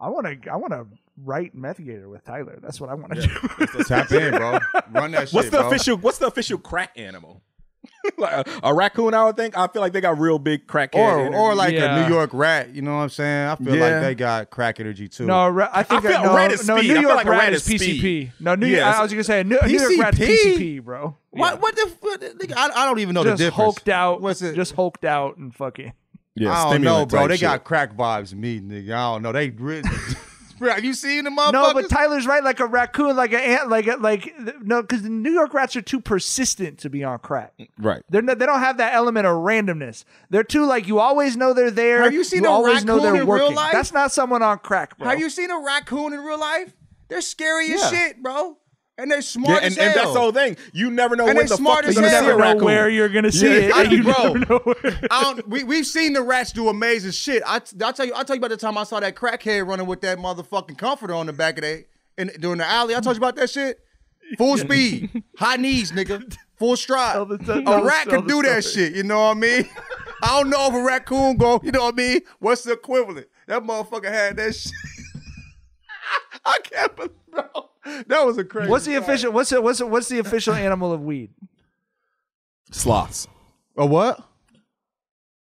I 0.00 0.08
want 0.08 0.42
to. 0.42 0.50
I 0.50 0.56
want 0.56 0.72
to 0.72 0.86
write 1.22 1.54
Meth 1.54 1.78
Gator 1.84 2.08
with 2.08 2.24
Tyler. 2.24 2.58
That's 2.62 2.80
what 2.80 2.88
I 2.90 2.94
want 2.94 3.12
to 3.14 3.20
do. 3.22 3.84
Tap 3.84 4.10
in, 4.12 4.34
bro. 4.36 4.58
Run 4.92 5.10
that 5.12 5.28
shit. 5.28 5.34
What's 5.34 5.50
the 5.50 5.58
bro. 5.58 5.66
official? 5.68 5.96
What's 5.98 6.18
the 6.18 6.26
official 6.26 6.58
crack 6.58 6.92
animal? 6.96 7.42
like 8.18 8.46
a, 8.46 8.60
a 8.62 8.74
raccoon, 8.74 9.14
I 9.14 9.24
would 9.24 9.36
think. 9.36 9.56
I 9.56 9.66
feel 9.66 9.80
like 9.82 9.92
they 9.92 10.00
got 10.02 10.18
real 10.18 10.38
big 10.38 10.66
crack. 10.66 10.90
Or 10.94 11.20
energy. 11.20 11.36
or 11.36 11.54
like 11.54 11.72
Yeah. 11.74 11.96
a 11.96 12.08
New 12.08 12.14
York 12.14 12.30
rat. 12.32 12.74
You 12.74 12.82
know 12.82 12.94
what 12.96 13.02
I'm 13.02 13.08
saying? 13.08 13.48
I 13.48 13.56
feel 13.56 13.74
Yeah. 13.76 13.82
like 13.82 14.02
they 14.02 14.14
got 14.14 14.50
crack 14.50 14.80
energy 14.80 15.08
too. 15.08 15.24
No, 15.26 15.48
ra- 15.48 15.70
I 15.72 15.82
think 15.82 16.04
I 16.04 16.12
feel 16.12 16.24
no, 16.24 16.34
rat 16.36 16.52
is 16.52 16.66
no, 16.66 16.76
speed. 16.78 16.88
New 16.88 16.96
I 16.98 17.00
York 17.00 17.14
like 17.16 17.26
rat, 17.26 17.38
rat 17.38 17.52
is 17.54 17.66
is 17.68 17.74
PCP. 17.80 17.98
speed. 17.98 18.32
No, 18.40 18.54
New 18.54 18.66
Yeah, 18.66 18.90
I 18.98 19.02
was 19.02 19.10
gonna 19.12 19.24
say 19.24 19.42
New, 19.42 19.58
New 19.66 19.78
York 19.78 19.92
rat's 19.98 20.18
PCP? 20.18 20.56
PCP, 20.56 20.84
bro. 20.84 21.16
What? 21.30 21.54
Yeah. 21.54 21.58
What 21.60 21.76
the? 21.76 21.94
What, 22.00 22.52
I, 22.58 22.82
I 22.82 22.84
don't 22.86 22.98
even 23.00 23.14
know 23.14 23.24
just 23.24 23.38
the 23.38 23.44
difference. 23.44 23.56
hulked 23.56 23.88
out. 23.88 24.20
What's 24.20 24.42
it? 24.42 24.54
Just 24.54 24.72
hulked 24.74 25.04
out 25.04 25.36
and 25.38 25.54
fucking. 25.54 25.92
Yeah, 26.34 26.52
I 26.66 26.72
don't 26.72 26.82
know, 26.82 27.06
bro. 27.06 27.28
They 27.28 27.36
shit. 27.36 27.42
got 27.42 27.64
crack 27.64 27.94
vibes. 27.94 28.34
Me, 28.34 28.60
nigga. 28.60 28.92
I 28.92 29.12
don't 29.14 29.22
know. 29.22 29.32
They 29.32 29.50
really. 29.50 29.88
Bro, 30.60 30.74
Have 30.74 30.84
you 30.84 30.92
seen 30.92 31.24
the 31.24 31.30
motherfuckers? 31.30 31.52
No, 31.54 31.72
but 31.72 31.88
Tyler's 31.88 32.26
right. 32.26 32.44
Like 32.44 32.60
a 32.60 32.66
raccoon, 32.66 33.16
like 33.16 33.32
an 33.32 33.40
ant, 33.40 33.70
like 33.70 33.86
a, 33.86 33.96
like 33.96 34.34
no, 34.60 34.82
because 34.82 35.02
the 35.02 35.08
New 35.08 35.30
York 35.32 35.54
rats 35.54 35.74
are 35.74 35.80
too 35.80 36.00
persistent 36.02 36.78
to 36.80 36.90
be 36.90 37.02
on 37.02 37.18
crack. 37.20 37.54
right. 37.78 38.02
They're 38.10 38.20
no, 38.20 38.34
they 38.34 38.44
don't 38.44 38.60
have 38.60 38.76
that 38.76 38.92
element 38.92 39.26
of 39.26 39.36
randomness. 39.36 40.04
They're 40.28 40.44
too 40.44 40.66
like 40.66 40.86
you 40.86 40.98
always 40.98 41.34
know 41.34 41.54
they're 41.54 41.70
there. 41.70 42.02
Have 42.02 42.12
you 42.12 42.24
seen 42.24 42.44
a 42.44 42.50
always 42.50 42.84
know 42.84 42.96
raccoon 42.96 43.12
they're 43.14 43.22
in 43.22 43.26
real 43.28 43.52
life? 43.54 43.72
That's 43.72 43.94
not 43.94 44.12
someone 44.12 44.42
on 44.42 44.58
crack, 44.58 44.98
bro. 44.98 45.08
Have 45.08 45.18
you 45.18 45.30
seen 45.30 45.50
a 45.50 45.58
raccoon 45.58 46.12
in 46.12 46.20
real 46.20 46.38
life? 46.38 46.74
They're 47.08 47.22
scary 47.22 47.72
as 47.72 47.80
Yeah. 47.80 47.90
shit, 47.90 48.22
bro. 48.22 48.58
And 49.00 49.10
they're 49.10 49.18
Yeah, 49.18 49.22
smart 49.22 49.62
and, 49.62 49.66
as 49.72 49.78
and 49.78 49.86
hell. 49.86 49.94
that's 50.04 50.12
the 50.14 50.20
whole 50.20 50.32
thing. 50.32 50.56
You 50.72 50.90
never 50.90 51.16
know 51.16 51.26
And 51.26 51.36
when 51.36 51.46
they 51.46 51.50
the 51.50 51.56
smart 51.56 51.84
fuck 51.84 51.88
as 51.88 51.94
you're 51.94 52.04
you 52.04 52.10
gonna 52.10 52.20
see 52.20 52.26
never 52.26 52.38
a 52.38 52.38
know 52.38 52.44
raccoon. 52.52 52.64
where 52.64 52.88
you're 52.88 53.08
gonna 53.08 53.32
see 53.32 53.46
Yeah. 53.46 53.52
it. 53.68 53.74
I, 53.74 53.82
you 53.84 54.02
bro, 54.02 54.12
never 54.34 54.38
know 54.38 54.58
where- 54.64 55.00
I 55.10 55.22
don't, 55.22 55.48
we 55.48 55.64
we've 55.64 55.86
seen 55.86 56.12
the 56.12 56.22
rats 56.22 56.52
do 56.52 56.68
amazing 56.68 57.12
shit. 57.12 57.42
I 57.46 57.56
I 57.84 57.92
tell 57.92 58.06
you, 58.06 58.14
I 58.14 58.22
tell 58.24 58.36
you 58.36 58.40
about 58.40 58.50
the 58.50 58.56
time 58.56 58.76
I 58.78 58.84
saw 58.84 59.00
that 59.00 59.14
crackhead 59.16 59.66
running 59.66 59.86
with 59.86 60.00
that 60.02 60.18
motherfucking 60.18 60.78
comforter 60.78 61.14
on 61.14 61.26
the 61.26 61.32
back 61.32 61.56
of 61.58 61.62
they 61.62 61.86
in 62.18 62.30
during 62.40 62.58
the 62.58 62.66
alley. 62.66 62.94
I 62.94 63.00
told 63.00 63.16
you 63.16 63.20
about 63.20 63.36
that 63.36 63.50
shit. 63.50 63.80
Full 64.38 64.58
speed, 64.58 65.24
high 65.36 65.56
knees, 65.56 65.90
nigga, 65.90 66.36
full 66.56 66.76
stride. 66.76 67.14
Tell 67.14 67.26
the- 67.26 67.38
tell 67.38 67.66
a 67.66 67.84
rat 67.84 68.06
can 68.08 68.26
do 68.26 68.42
that 68.42 68.62
shit. 68.64 68.94
You 68.94 69.02
know 69.02 69.18
what 69.20 69.36
I 69.36 69.40
mean? 69.40 69.68
I 70.22 70.38
don't 70.40 70.50
know 70.50 70.68
if 70.68 70.74
a 70.74 70.82
raccoon 70.82 71.36
go. 71.36 71.60
You 71.64 71.72
know 71.72 71.84
what 71.84 71.94
I 71.94 71.96
mean? 71.96 72.20
What's 72.38 72.62
the 72.62 72.72
equivalent? 72.72 73.26
That 73.46 73.62
motherfucker 73.62 74.10
had 74.12 74.36
that 74.36 74.54
shit. 74.54 74.72
I 76.44 76.58
can't 76.62 76.96
believe, 76.96 77.10
bro. 77.30 77.44
That 78.06 78.26
was 78.26 78.38
a 78.38 78.44
crazy. 78.44 78.70
What's 78.70 78.84
the 78.84 78.92
sight. 78.94 79.02
official? 79.02 79.32
What's 79.32 79.50
the, 79.50 79.60
what's 79.60 79.78
the, 79.78 79.86
what's 79.86 80.08
the 80.08 80.18
official 80.18 80.54
animal 80.54 80.92
of 80.92 81.02
weed? 81.02 81.30
Sloths. 82.70 83.26
A 83.76 83.86
what? 83.86 84.22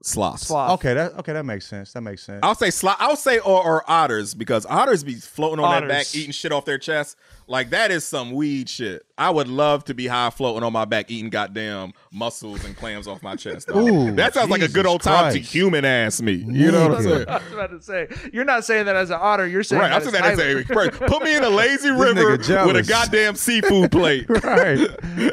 Sloths. 0.03 0.47
Sloth. 0.47 0.71
Okay, 0.73 0.95
that 0.95 1.15
okay, 1.19 1.33
that 1.33 1.45
makes 1.45 1.67
sense. 1.67 1.93
That 1.93 2.03
makes 2.03 2.23
sense. 2.23 2.41
I'll 2.43 2.55
say 2.55 2.71
sloth. 2.71 2.97
I'll 3.01 3.17
say 3.17 3.39
or, 3.41 3.63
or 3.63 3.91
otters 3.91 4.35
because 4.35 4.65
otters 4.67 5.03
be 5.03 5.15
floating 5.15 5.65
on 5.65 5.73
Otters. 5.73 5.89
that 5.89 5.95
back, 6.07 6.15
eating 6.15 6.31
shit 6.31 6.53
off 6.53 6.65
their 6.65 6.79
chest. 6.79 7.17
Like 7.49 7.71
that 7.71 7.93
is 7.93 8.05
some 8.05 8.33
weed 8.33 8.69
shit. 8.69 9.07
I 9.17 9.31
would 9.31 9.47
love 9.47 9.85
to 9.85 9.95
be 9.95 10.09
high 10.09 10.31
floating 10.31 10.65
on 10.65 10.73
my 10.73 10.85
back, 10.85 11.11
eating 11.11 11.31
goddamn 11.31 11.93
mussels 12.13 12.65
and 12.65 12.77
clams 12.77 13.07
off 13.07 13.23
my 13.23 13.37
chest. 13.37 13.71
Ooh, 13.75 14.11
that 14.17 14.35
sounds 14.35 14.51
like 14.51 14.63
a 14.63 14.67
good 14.67 14.85
Jesus 14.85 14.87
old 14.87 15.03
time 15.03 15.33
to 15.33 15.39
human 15.39 15.85
ass 15.85 16.21
me. 16.21 16.33
You 16.33 16.73
know 16.73 16.89
what 16.89 16.99
I'm 16.99 17.03
saying? 17.05 17.25
I 17.29 17.39
was 17.39 17.53
about 17.53 17.71
to 17.71 17.81
say. 17.81 18.09
You're 18.33 18.45
not 18.45 18.65
saying 18.65 18.87
that 18.87 18.97
as 18.97 19.11
an 19.11 19.19
otter. 19.21 19.47
You're 19.47 19.63
saying 19.63 19.81
Right, 19.81 19.93
I'm 19.93 20.03
that 20.03 20.11
saying 20.11 20.23
that 20.25 20.33
as 20.33 20.39
a 20.41 20.59
expression. 20.59 21.07
Put 21.07 21.23
me 21.23 21.37
in 21.37 21.45
a 21.45 21.49
lazy 21.49 21.91
river 21.93 22.33
with 22.33 22.77
a 22.77 22.85
goddamn 22.87 23.37
seafood 23.37 23.93
plate, 23.93 24.29
right. 24.29 24.79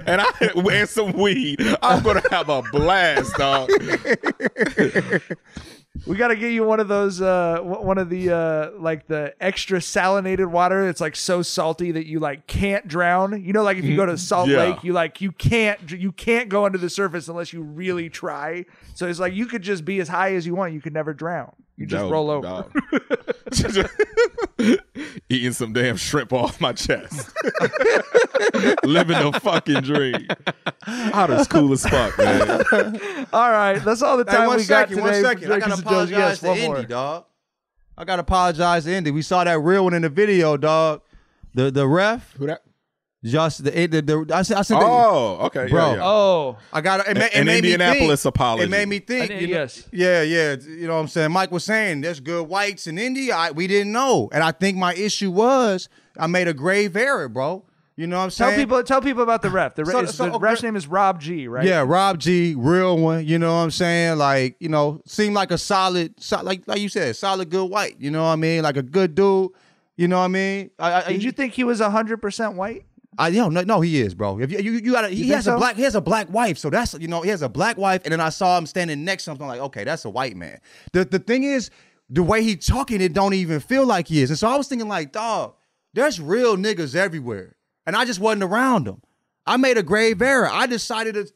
and 0.06 0.22
I 0.22 0.32
and 0.40 0.90
some 0.90 1.14
weed. 1.14 1.60
I'm 1.82 2.04
gonna 2.04 2.22
have 2.30 2.50
a 2.50 2.62
blast, 2.62 3.36
dog. 3.38 3.70
We 6.08 6.18
got 6.18 6.30
to 6.30 6.36
get 6.36 6.52
you 6.52 6.64
one 6.64 6.80
of 6.80 6.88
those, 6.88 7.22
uh, 7.22 7.60
one 7.62 8.00
of 8.00 8.10
the 8.10 8.32
uh, 8.32 8.72
like 8.80 9.06
the 9.08 9.36
extra 9.40 9.78
salinated 9.78 10.48
water. 10.48 10.90
It's 10.90 11.00
like 11.00 11.16
so 11.16 11.44
salty 11.44 11.92
that 11.92 12.08
you 12.08 12.20
like 12.20 12.48
can't 12.48 12.88
drown. 12.88 13.44
You 13.44 13.54
know, 13.54 13.62
like 13.62 13.78
if 13.78 13.86
you 13.86 13.96
go 13.96 14.06
to 14.08 14.18
Salt 14.18 14.50
Yeah. 14.50 14.58
Lake, 14.58 14.84
you 14.84 14.92
like 14.92 15.22
you 15.22 15.32
can't 15.32 15.92
you 15.92 16.12
can't 16.12 16.50
go 16.50 16.66
under 16.66 16.80
the 16.80 16.90
surface 16.90 17.28
unless 17.28 17.54
you 17.54 17.62
really 17.62 18.10
try. 18.10 18.66
So 18.96 19.08
it's 19.08 19.20
like 19.20 19.34
you 19.34 19.46
could 19.46 19.62
just 19.62 19.86
be 19.86 20.00
as 20.00 20.08
high 20.08 20.34
as 20.34 20.48
you 20.48 20.56
want. 20.56 20.74
You 20.74 20.82
could 20.82 20.94
never 20.94 21.14
drown. 21.14 21.54
You 21.78 21.86
just 21.86 22.02
Dope, 22.02 22.12
roll 22.12 22.30
over. 22.32 22.42
dog. 22.48 22.72
Eating 25.30 25.54
some 25.54 25.74
damn 25.74 25.98
shrimp 25.98 26.34
off 26.34 26.60
my 26.60 26.74
chest. 26.74 27.32
Living 28.84 29.18
the 29.32 29.40
fucking 29.42 29.82
dream. 29.82 30.28
Otter's 31.14 31.48
cool 31.48 31.72
as 31.74 31.86
fuck, 31.86 32.18
man. 32.18 32.64
All 33.34 33.52
right, 33.52 33.80
that's 33.80 34.02
all 34.02 34.18
the 34.18 34.24
time 34.26 34.48
one 34.48 34.58
we 34.58 34.66
got 34.66 34.90
today. 34.90 35.02
one 35.02 35.14
for 35.14 35.22
second. 35.22 35.52
I 35.52 35.60
gotta 35.60 35.74
apologize 35.82 36.12
Yes, 36.12 36.40
to 36.40 36.50
Indy, 36.52 36.68
more. 36.68 36.84
dog. 36.84 37.26
I 37.98 38.06
gotta 38.06 38.22
apologize 38.22 38.86
to 38.86 38.94
Indy. 38.94 39.12
We 39.12 39.22
saw 39.22 39.44
that 39.44 39.60
real 39.60 39.84
one 39.86 39.94
in 39.94 40.02
the 40.02 40.10
video, 40.10 40.58
dog. 40.58 41.02
The 41.54 41.70
the 41.72 41.88
ref, 41.88 42.34
Who 42.34 42.48
that? 42.48 42.62
just 43.24 43.64
the, 43.64 43.72
the, 43.88 44.02
the 44.02 44.26
I 44.36 44.42
said 44.42 44.58
I 44.58 44.62
said 44.64 44.80
Oh, 44.82 45.38
okay. 45.44 45.68
Bro. 45.70 45.92
Yeah, 45.92 45.96
yeah. 45.98 46.02
Oh, 46.04 46.58
I 46.74 46.82
got 46.82 47.08
it. 47.08 47.16
ma- 47.18 47.24
It 47.26 47.34
An 47.36 47.46
made 47.46 47.64
me 47.64 47.74
Indianapolis 47.74 48.24
think. 48.24 48.36
apology. 48.36 48.64
It 48.66 48.70
made 48.70 48.88
me 48.90 49.00
think. 49.00 49.32
An- 49.32 49.40
you 49.40 49.48
know- 49.48 49.54
yes. 49.54 49.88
Yeah, 49.94 50.22
yeah. 50.24 50.56
You 50.60 50.88
know 50.88 50.96
what 50.96 51.02
I'm 51.02 51.08
saying? 51.08 51.32
Mike 51.32 51.52
was 51.52 51.64
saying 51.64 52.02
there's 52.02 52.20
good 52.20 52.48
whites 52.50 52.88
in 52.88 52.98
India. 52.98 53.36
I, 53.36 53.52
we 53.52 53.68
didn't 53.68 53.92
know, 53.94 54.30
and 54.34 54.44
I 54.44 54.52
think 54.52 54.78
my 54.78 54.94
issue 54.96 55.32
was 55.32 55.88
I 56.20 56.28
made 56.28 56.48
a 56.48 56.54
grave 56.54 56.96
error, 56.98 57.30
bro. 57.30 57.64
You 57.96 58.08
know 58.08 58.18
what 58.18 58.24
I'm 58.24 58.30
saying? 58.32 58.52
tell 58.52 58.60
people 58.60 58.84
tell 58.84 59.02
people 59.02 59.24
about 59.24 59.42
the 59.42 59.50
ref. 59.50 59.76
The, 59.76 59.86
So- 59.94 60.06
so, 60.06 60.26
the 60.26 60.32
okay. 60.34 60.44
ref's 60.44 60.64
name 60.64 60.76
is 60.76 60.88
Rob 60.88 61.22
G. 61.22 61.48
Right? 61.48 61.66
Yeah, 61.66 61.84
Rob 61.86 62.18
G, 62.20 62.56
real 62.58 62.98
one. 62.98 63.26
You 63.26 63.38
know 63.38 63.54
what 63.54 63.62
I'm 63.62 63.72
saying? 63.72 64.18
Like, 64.18 64.56
you 64.60 64.70
know, 64.70 65.02
seemed 65.06 65.36
like 65.36 65.52
a 65.52 65.58
solid, 65.58 66.16
so, 66.22 66.42
like 66.42 66.68
like 66.68 66.80
you 66.80 66.90
said, 66.90 67.16
solid 67.16 67.50
good 67.50 67.66
white. 67.66 67.96
You 68.00 68.10
know 68.10 68.24
what 68.24 68.30
I 68.30 68.36
mean? 68.36 68.64
Like 68.64 68.78
a 68.78 68.84
good 68.84 69.14
dude. 69.16 69.52
You 69.96 70.08
know 70.08 70.18
what 70.18 70.26
I 70.26 70.30
mean? 70.30 70.72
I, 70.80 71.04
I, 71.04 71.08
Did 71.10 71.24
you 71.24 71.32
think 71.32 71.54
he 71.54 71.64
was 71.64 71.80
hundred 71.80 72.18
percent 72.18 72.56
white? 72.56 72.86
I 73.18 73.28
yo, 73.28 73.50
no, 73.50 73.62
no, 73.62 73.82
he 73.82 74.02
is, 74.02 74.16
bro. 74.16 74.40
If 74.40 74.52
you 74.52 74.60
you, 74.60 74.72
you 74.72 74.92
gotta, 74.92 75.10
he 75.10 75.22
think 75.22 75.34
has 75.34 75.46
so? 75.46 75.56
a 75.56 75.58
black, 75.58 75.76
he 75.76 75.84
has 75.84 75.96
a 75.96 76.02
black 76.02 76.32
wife, 76.32 76.58
so 76.58 76.70
that's 76.70 76.96
you 76.96 77.08
know, 77.08 77.22
he 77.22 77.30
has 77.30 77.42
a 77.42 77.50
black 77.50 77.78
wife, 77.78 78.02
and 78.06 78.12
then 78.12 78.20
I 78.20 78.30
saw 78.30 78.58
him 78.58 78.66
standing 78.66 79.04
next 79.04 79.26
to 79.26 79.32
him. 79.32 79.38
I'm 79.42 79.48
like, 79.48 79.60
okay, 79.62 79.84
that's 79.84 80.06
a 80.06 80.10
white 80.10 80.36
man. 80.36 80.60
The 80.94 81.06
the 81.06 81.20
thing 81.20 81.44
is, 81.44 81.70
the 82.10 82.24
way 82.24 82.44
he 82.44 82.56
talking, 82.56 83.02
it 83.02 83.14
don't 83.14 83.34
even 83.34 83.60
feel 83.60 83.86
like 83.86 84.08
he 84.08 84.22
is. 84.22 84.30
And 84.30 84.40
so 84.40 84.48
I 84.48 84.58
was 84.58 84.68
thinking, 84.68 84.88
like, 84.88 85.12
dog, 85.12 85.54
there's 85.94 86.20
real 86.20 86.58
niggas 86.58 86.96
everywhere, 86.96 87.56
and 87.86 87.96
I 87.96 88.06
just 88.06 88.20
wasn't 88.20 88.44
around 88.44 88.86
them. 88.86 89.02
I 89.46 89.58
made 89.58 89.78
a 89.78 89.84
grave 89.84 90.22
error. 90.22 90.50
I 90.50 90.68
decided 90.68 91.16
to, 91.16 91.28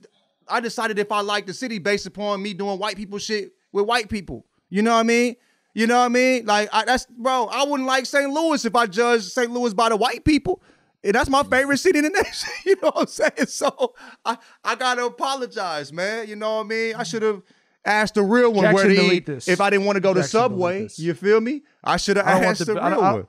I 0.48 0.60
decided 0.60 1.00
if 1.00 1.12
I 1.12 1.22
liked 1.22 1.48
the 1.48 1.54
city 1.54 1.80
based 1.80 2.06
upon 2.06 2.42
me 2.42 2.54
doing 2.54 2.80
white 2.80 2.96
people 2.96 3.20
shit 3.20 3.52
with 3.72 3.86
white 3.86 4.10
people. 4.10 4.46
You 4.70 4.82
know 4.82 4.94
what 4.94 5.02
I 5.02 5.04
mean? 5.04 5.36
You 5.74 5.88
know 5.88 6.00
what 6.00 6.06
I 6.06 6.10
mean? 6.10 6.46
Like 6.46 6.70
I, 6.74 6.86
that's 6.86 7.06
bro. 7.06 7.46
I 7.46 7.64
wouldn't 7.64 7.88
like 7.88 8.06
St. 8.06 8.30
Louis 8.32 8.66
if 8.66 8.76
I 8.76 8.88
judged 8.88 9.26
St. 9.26 9.52
Louis 9.52 9.74
by 9.74 9.90
the 9.90 9.96
white 9.96 10.26
people. 10.26 10.62
And 11.04 11.14
that's 11.14 11.30
my 11.30 11.44
favorite 11.44 11.78
city 11.78 12.00
in 12.00 12.06
the 12.06 12.10
nation. 12.24 12.50
You 12.66 12.76
know 12.82 12.92
what 12.94 13.02
I'm 13.02 13.08
saying? 13.08 13.48
So 13.48 13.94
I, 14.26 14.38
I 14.64 14.76
gotta 14.76 15.06
apologize, 15.06 15.94
man. 15.94 16.28
You 16.28 16.36
know 16.36 16.56
what 16.56 16.66
I 16.66 16.68
mean? 16.68 16.96
I 16.96 17.04
should 17.04 17.22
have 17.22 17.44
asked 17.86 18.16
the 18.16 18.24
real 18.24 18.52
one 18.52 18.74
where 18.74 18.88
Jackson, 18.88 19.06
to 19.06 19.14
eat. 19.14 19.26
this. 19.26 19.48
If 19.48 19.62
I 19.62 19.70
didn't 19.70 19.86
want 19.86 19.98
to 19.98 20.02
go 20.02 20.14
to 20.14 20.22
Jackson, 20.22 20.40
Subway, 20.40 20.90
you 20.96 21.14
feel 21.14 21.40
me? 21.40 21.62
I 21.84 21.98
should 21.98 22.18
have 22.18 22.28
I 22.28 22.44
asked 22.44 22.66
the, 22.66 22.74
the, 22.74 22.82
I, 22.82 22.90
real 22.90 22.96
don't, 22.98 23.06
I, 23.06 23.14
one. 23.14 23.28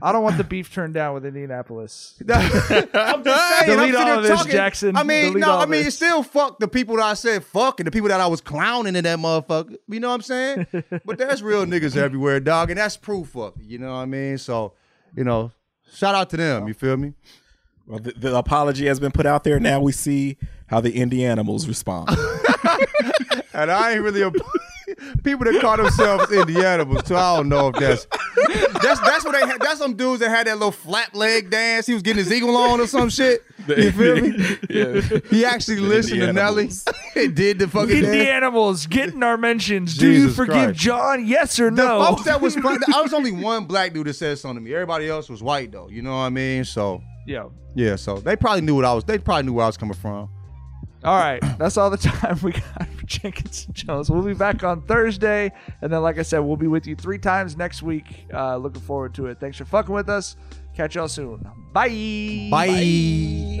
Don't, 0.00 0.08
I 0.08 0.12
don't 0.12 0.22
want 0.22 0.36
the 0.36 0.44
beef 0.44 0.72
turned 0.72 0.94
down 0.94 1.14
with 1.14 1.24
Indianapolis. 1.24 2.16
I'm 2.28 2.36
just 2.36 2.68
saying. 2.68 2.88
I'm 2.94 3.22
Delete 3.22 3.94
all 3.94 4.04
here 4.06 4.14
of 4.16 4.22
this, 4.22 4.38
talking. 4.38 4.52
Jackson. 4.52 4.96
I 4.96 5.02
mean, 5.02 5.26
Delete 5.26 5.40
no, 5.40 5.50
all 5.52 5.60
I 5.60 5.66
mean, 5.66 5.84
this. 5.84 5.96
still 5.96 6.22
fuck 6.22 6.58
the 6.58 6.68
people 6.68 6.96
that 6.96 7.04
I 7.04 7.14
said 7.14 7.44
fuck 7.44 7.80
and 7.80 7.86
the 7.86 7.90
people 7.90 8.08
that 8.08 8.20
I 8.20 8.26
was 8.26 8.40
clowning 8.40 8.96
in 8.96 9.04
that 9.04 9.18
motherfucker. 9.18 9.76
You 9.88 10.00
know 10.00 10.08
what 10.08 10.14
I'm 10.14 10.22
saying? 10.22 10.66
but 11.04 11.18
there's 11.18 11.42
real 11.42 11.64
niggas 11.66 11.96
everywhere, 11.96 12.40
dog, 12.40 12.70
and 12.70 12.78
that's 12.78 12.96
proof 12.96 13.36
of 13.36 13.54
it. 13.58 13.64
You 13.64 13.78
know 13.78 13.90
what 13.90 13.98
I 14.00 14.06
mean? 14.06 14.38
So, 14.38 14.72
you 15.16 15.24
know, 15.24 15.52
shout 15.92 16.14
out 16.14 16.30
to 16.30 16.36
them. 16.36 16.66
You 16.66 16.74
feel 16.74 16.96
me? 16.96 17.14
Well, 17.86 17.98
the, 17.98 18.12
the 18.12 18.36
apology 18.36 18.86
has 18.86 19.00
been 19.00 19.12
put 19.12 19.26
out 19.26 19.44
there. 19.44 19.60
Now 19.60 19.80
we 19.80 19.92
see 19.92 20.38
how 20.66 20.80
the 20.80 20.92
Indianimals 20.92 21.66
respond. 21.66 22.10
And 23.52 23.70
I 23.70 23.92
ain't 23.92 24.02
really 24.02 24.22
a 24.22 24.30
people 25.22 25.44
that 25.44 25.60
call 25.60 25.76
themselves 25.76 26.32
Indianimals 26.32 27.02
too. 27.02 27.16
I 27.16 27.36
don't 27.36 27.48
know 27.48 27.68
if 27.68 27.76
that's 27.76 28.06
that's 28.82 29.00
that's 29.00 29.24
what 29.24 29.32
they 29.32 29.40
had. 29.46 29.60
That's 29.60 29.78
some 29.78 29.94
dudes 29.94 30.20
that 30.20 30.30
had 30.30 30.46
that 30.46 30.54
little 30.54 30.72
flap 30.72 31.14
leg 31.14 31.50
dance. 31.50 31.86
He 31.86 31.94
was 31.94 32.02
getting 32.02 32.22
his 32.22 32.32
eagle 32.32 32.56
on 32.56 32.80
or 32.80 32.86
some 32.86 33.10
shit. 33.10 33.44
You 33.68 33.92
feel 33.92 34.16
me? 34.20 34.58
yeah. 34.70 35.00
He 35.30 35.44
actually 35.44 35.80
listened 35.80 36.20
to 36.20 36.32
Nelly. 36.32 36.64
Indianimals. 36.64 36.84
did 37.34 37.58
the 37.58 37.68
fucking 37.68 37.88
dance. 37.88 38.06
Indianimals 38.06 38.86
getting 38.86 39.22
our 39.22 39.36
mentions. 39.36 39.96
Do 39.96 40.08
you 40.08 40.20
Jesus 40.20 40.36
forgive 40.36 40.54
Christ. 40.54 40.80
John? 40.80 41.26
Yes 41.26 41.58
or 41.60 41.70
The 41.70 41.82
no? 41.84 42.04
folks 42.04 42.24
that 42.24 42.40
was 42.40 42.56
playing, 42.60 42.78
I 42.94 43.02
was 43.02 43.12
only 43.12 43.32
one 43.32 43.66
black 43.66 43.92
dude 43.92 44.06
that 44.06 44.14
said 44.14 44.38
something 44.38 44.56
to 44.56 44.60
me. 44.68 44.74
Everybody 44.74 45.08
else 45.08 45.28
was 45.28 45.42
white 45.42 45.72
though. 45.72 45.88
You 45.88 46.02
know 46.02 46.10
what 46.12 46.22
I 46.22 46.30
mean? 46.30 46.64
So 46.64 47.02
yeah. 47.26 47.48
yeah, 47.74 47.96
so 47.96 48.16
they 48.16 48.36
probably 48.36 48.62
knew 48.62 48.74
what 48.76 48.84
I 48.84 48.94
was. 48.94 49.04
They 49.04 49.18
probably 49.18 49.44
knew 49.44 49.52
where 49.54 49.64
I 49.64 49.68
was 49.68 49.76
coming 49.76 49.94
from. 49.94 50.28
All 51.02 51.18
right, 51.18 51.40
that's 51.58 51.76
all 51.76 51.88
the 51.88 51.96
time 51.96 52.38
we 52.42 52.52
got 52.52 52.88
for 52.88 53.06
Jenkins 53.06 53.66
and 53.66 53.74
Jones. 53.74 54.10
We'll 54.10 54.22
be 54.22 54.34
back 54.34 54.62
on 54.62 54.82
Thursday, 54.82 55.50
and 55.80 55.92
then, 55.92 56.02
like 56.02 56.18
I 56.18 56.22
said, 56.22 56.40
we'll 56.40 56.56
be 56.56 56.66
with 56.66 56.86
you 56.86 56.94
three 56.94 57.18
times 57.18 57.56
next 57.56 57.82
week. 57.82 58.26
Uh, 58.32 58.56
looking 58.56 58.82
forward 58.82 59.14
to 59.14 59.26
it. 59.26 59.40
Thanks 59.40 59.56
for 59.56 59.64
fucking 59.64 59.94
with 59.94 60.10
us. 60.10 60.36
Catch 60.74 60.96
y'all 60.96 61.08
soon. 61.08 61.46
Bye. 61.72 62.48
Bye. 62.50 63.60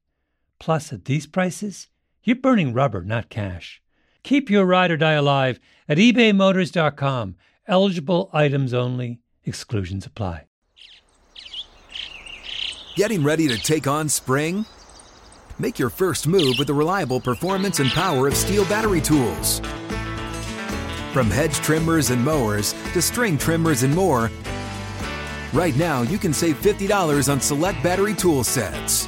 Plus, 0.61 0.93
at 0.93 1.05
these 1.05 1.25
prices, 1.25 1.87
you're 2.23 2.35
burning 2.35 2.71
rubber, 2.71 3.01
not 3.01 3.29
cash. 3.29 3.81
Keep 4.21 4.47
your 4.51 4.63
ride 4.63 4.91
or 4.91 4.97
die 4.97 5.13
alive 5.13 5.59
at 5.89 5.97
ebaymotors.com. 5.97 7.35
Eligible 7.67 8.29
items 8.31 8.71
only, 8.71 9.21
exclusions 9.43 10.05
apply. 10.05 10.45
Getting 12.95 13.23
ready 13.23 13.47
to 13.47 13.57
take 13.57 13.87
on 13.87 14.07
spring? 14.07 14.67
Make 15.57 15.79
your 15.79 15.89
first 15.89 16.27
move 16.27 16.57
with 16.59 16.67
the 16.67 16.75
reliable 16.75 17.19
performance 17.19 17.79
and 17.79 17.89
power 17.89 18.27
of 18.27 18.35
STIHL 18.35 18.69
battery 18.69 19.01
tools. 19.01 19.61
From 21.11 21.31
hedge 21.31 21.55
trimmers 21.55 22.11
and 22.11 22.23
mowers 22.23 22.73
to 22.93 23.01
string 23.01 23.35
trimmers 23.35 23.81
and 23.81 23.95
more, 23.95 24.29
right 25.53 25.75
now 25.75 26.03
you 26.03 26.19
can 26.19 26.33
save 26.33 26.61
$50 26.61 27.31
on 27.31 27.41
select 27.41 27.81
battery 27.81 28.13
tool 28.13 28.43
sets. 28.43 29.07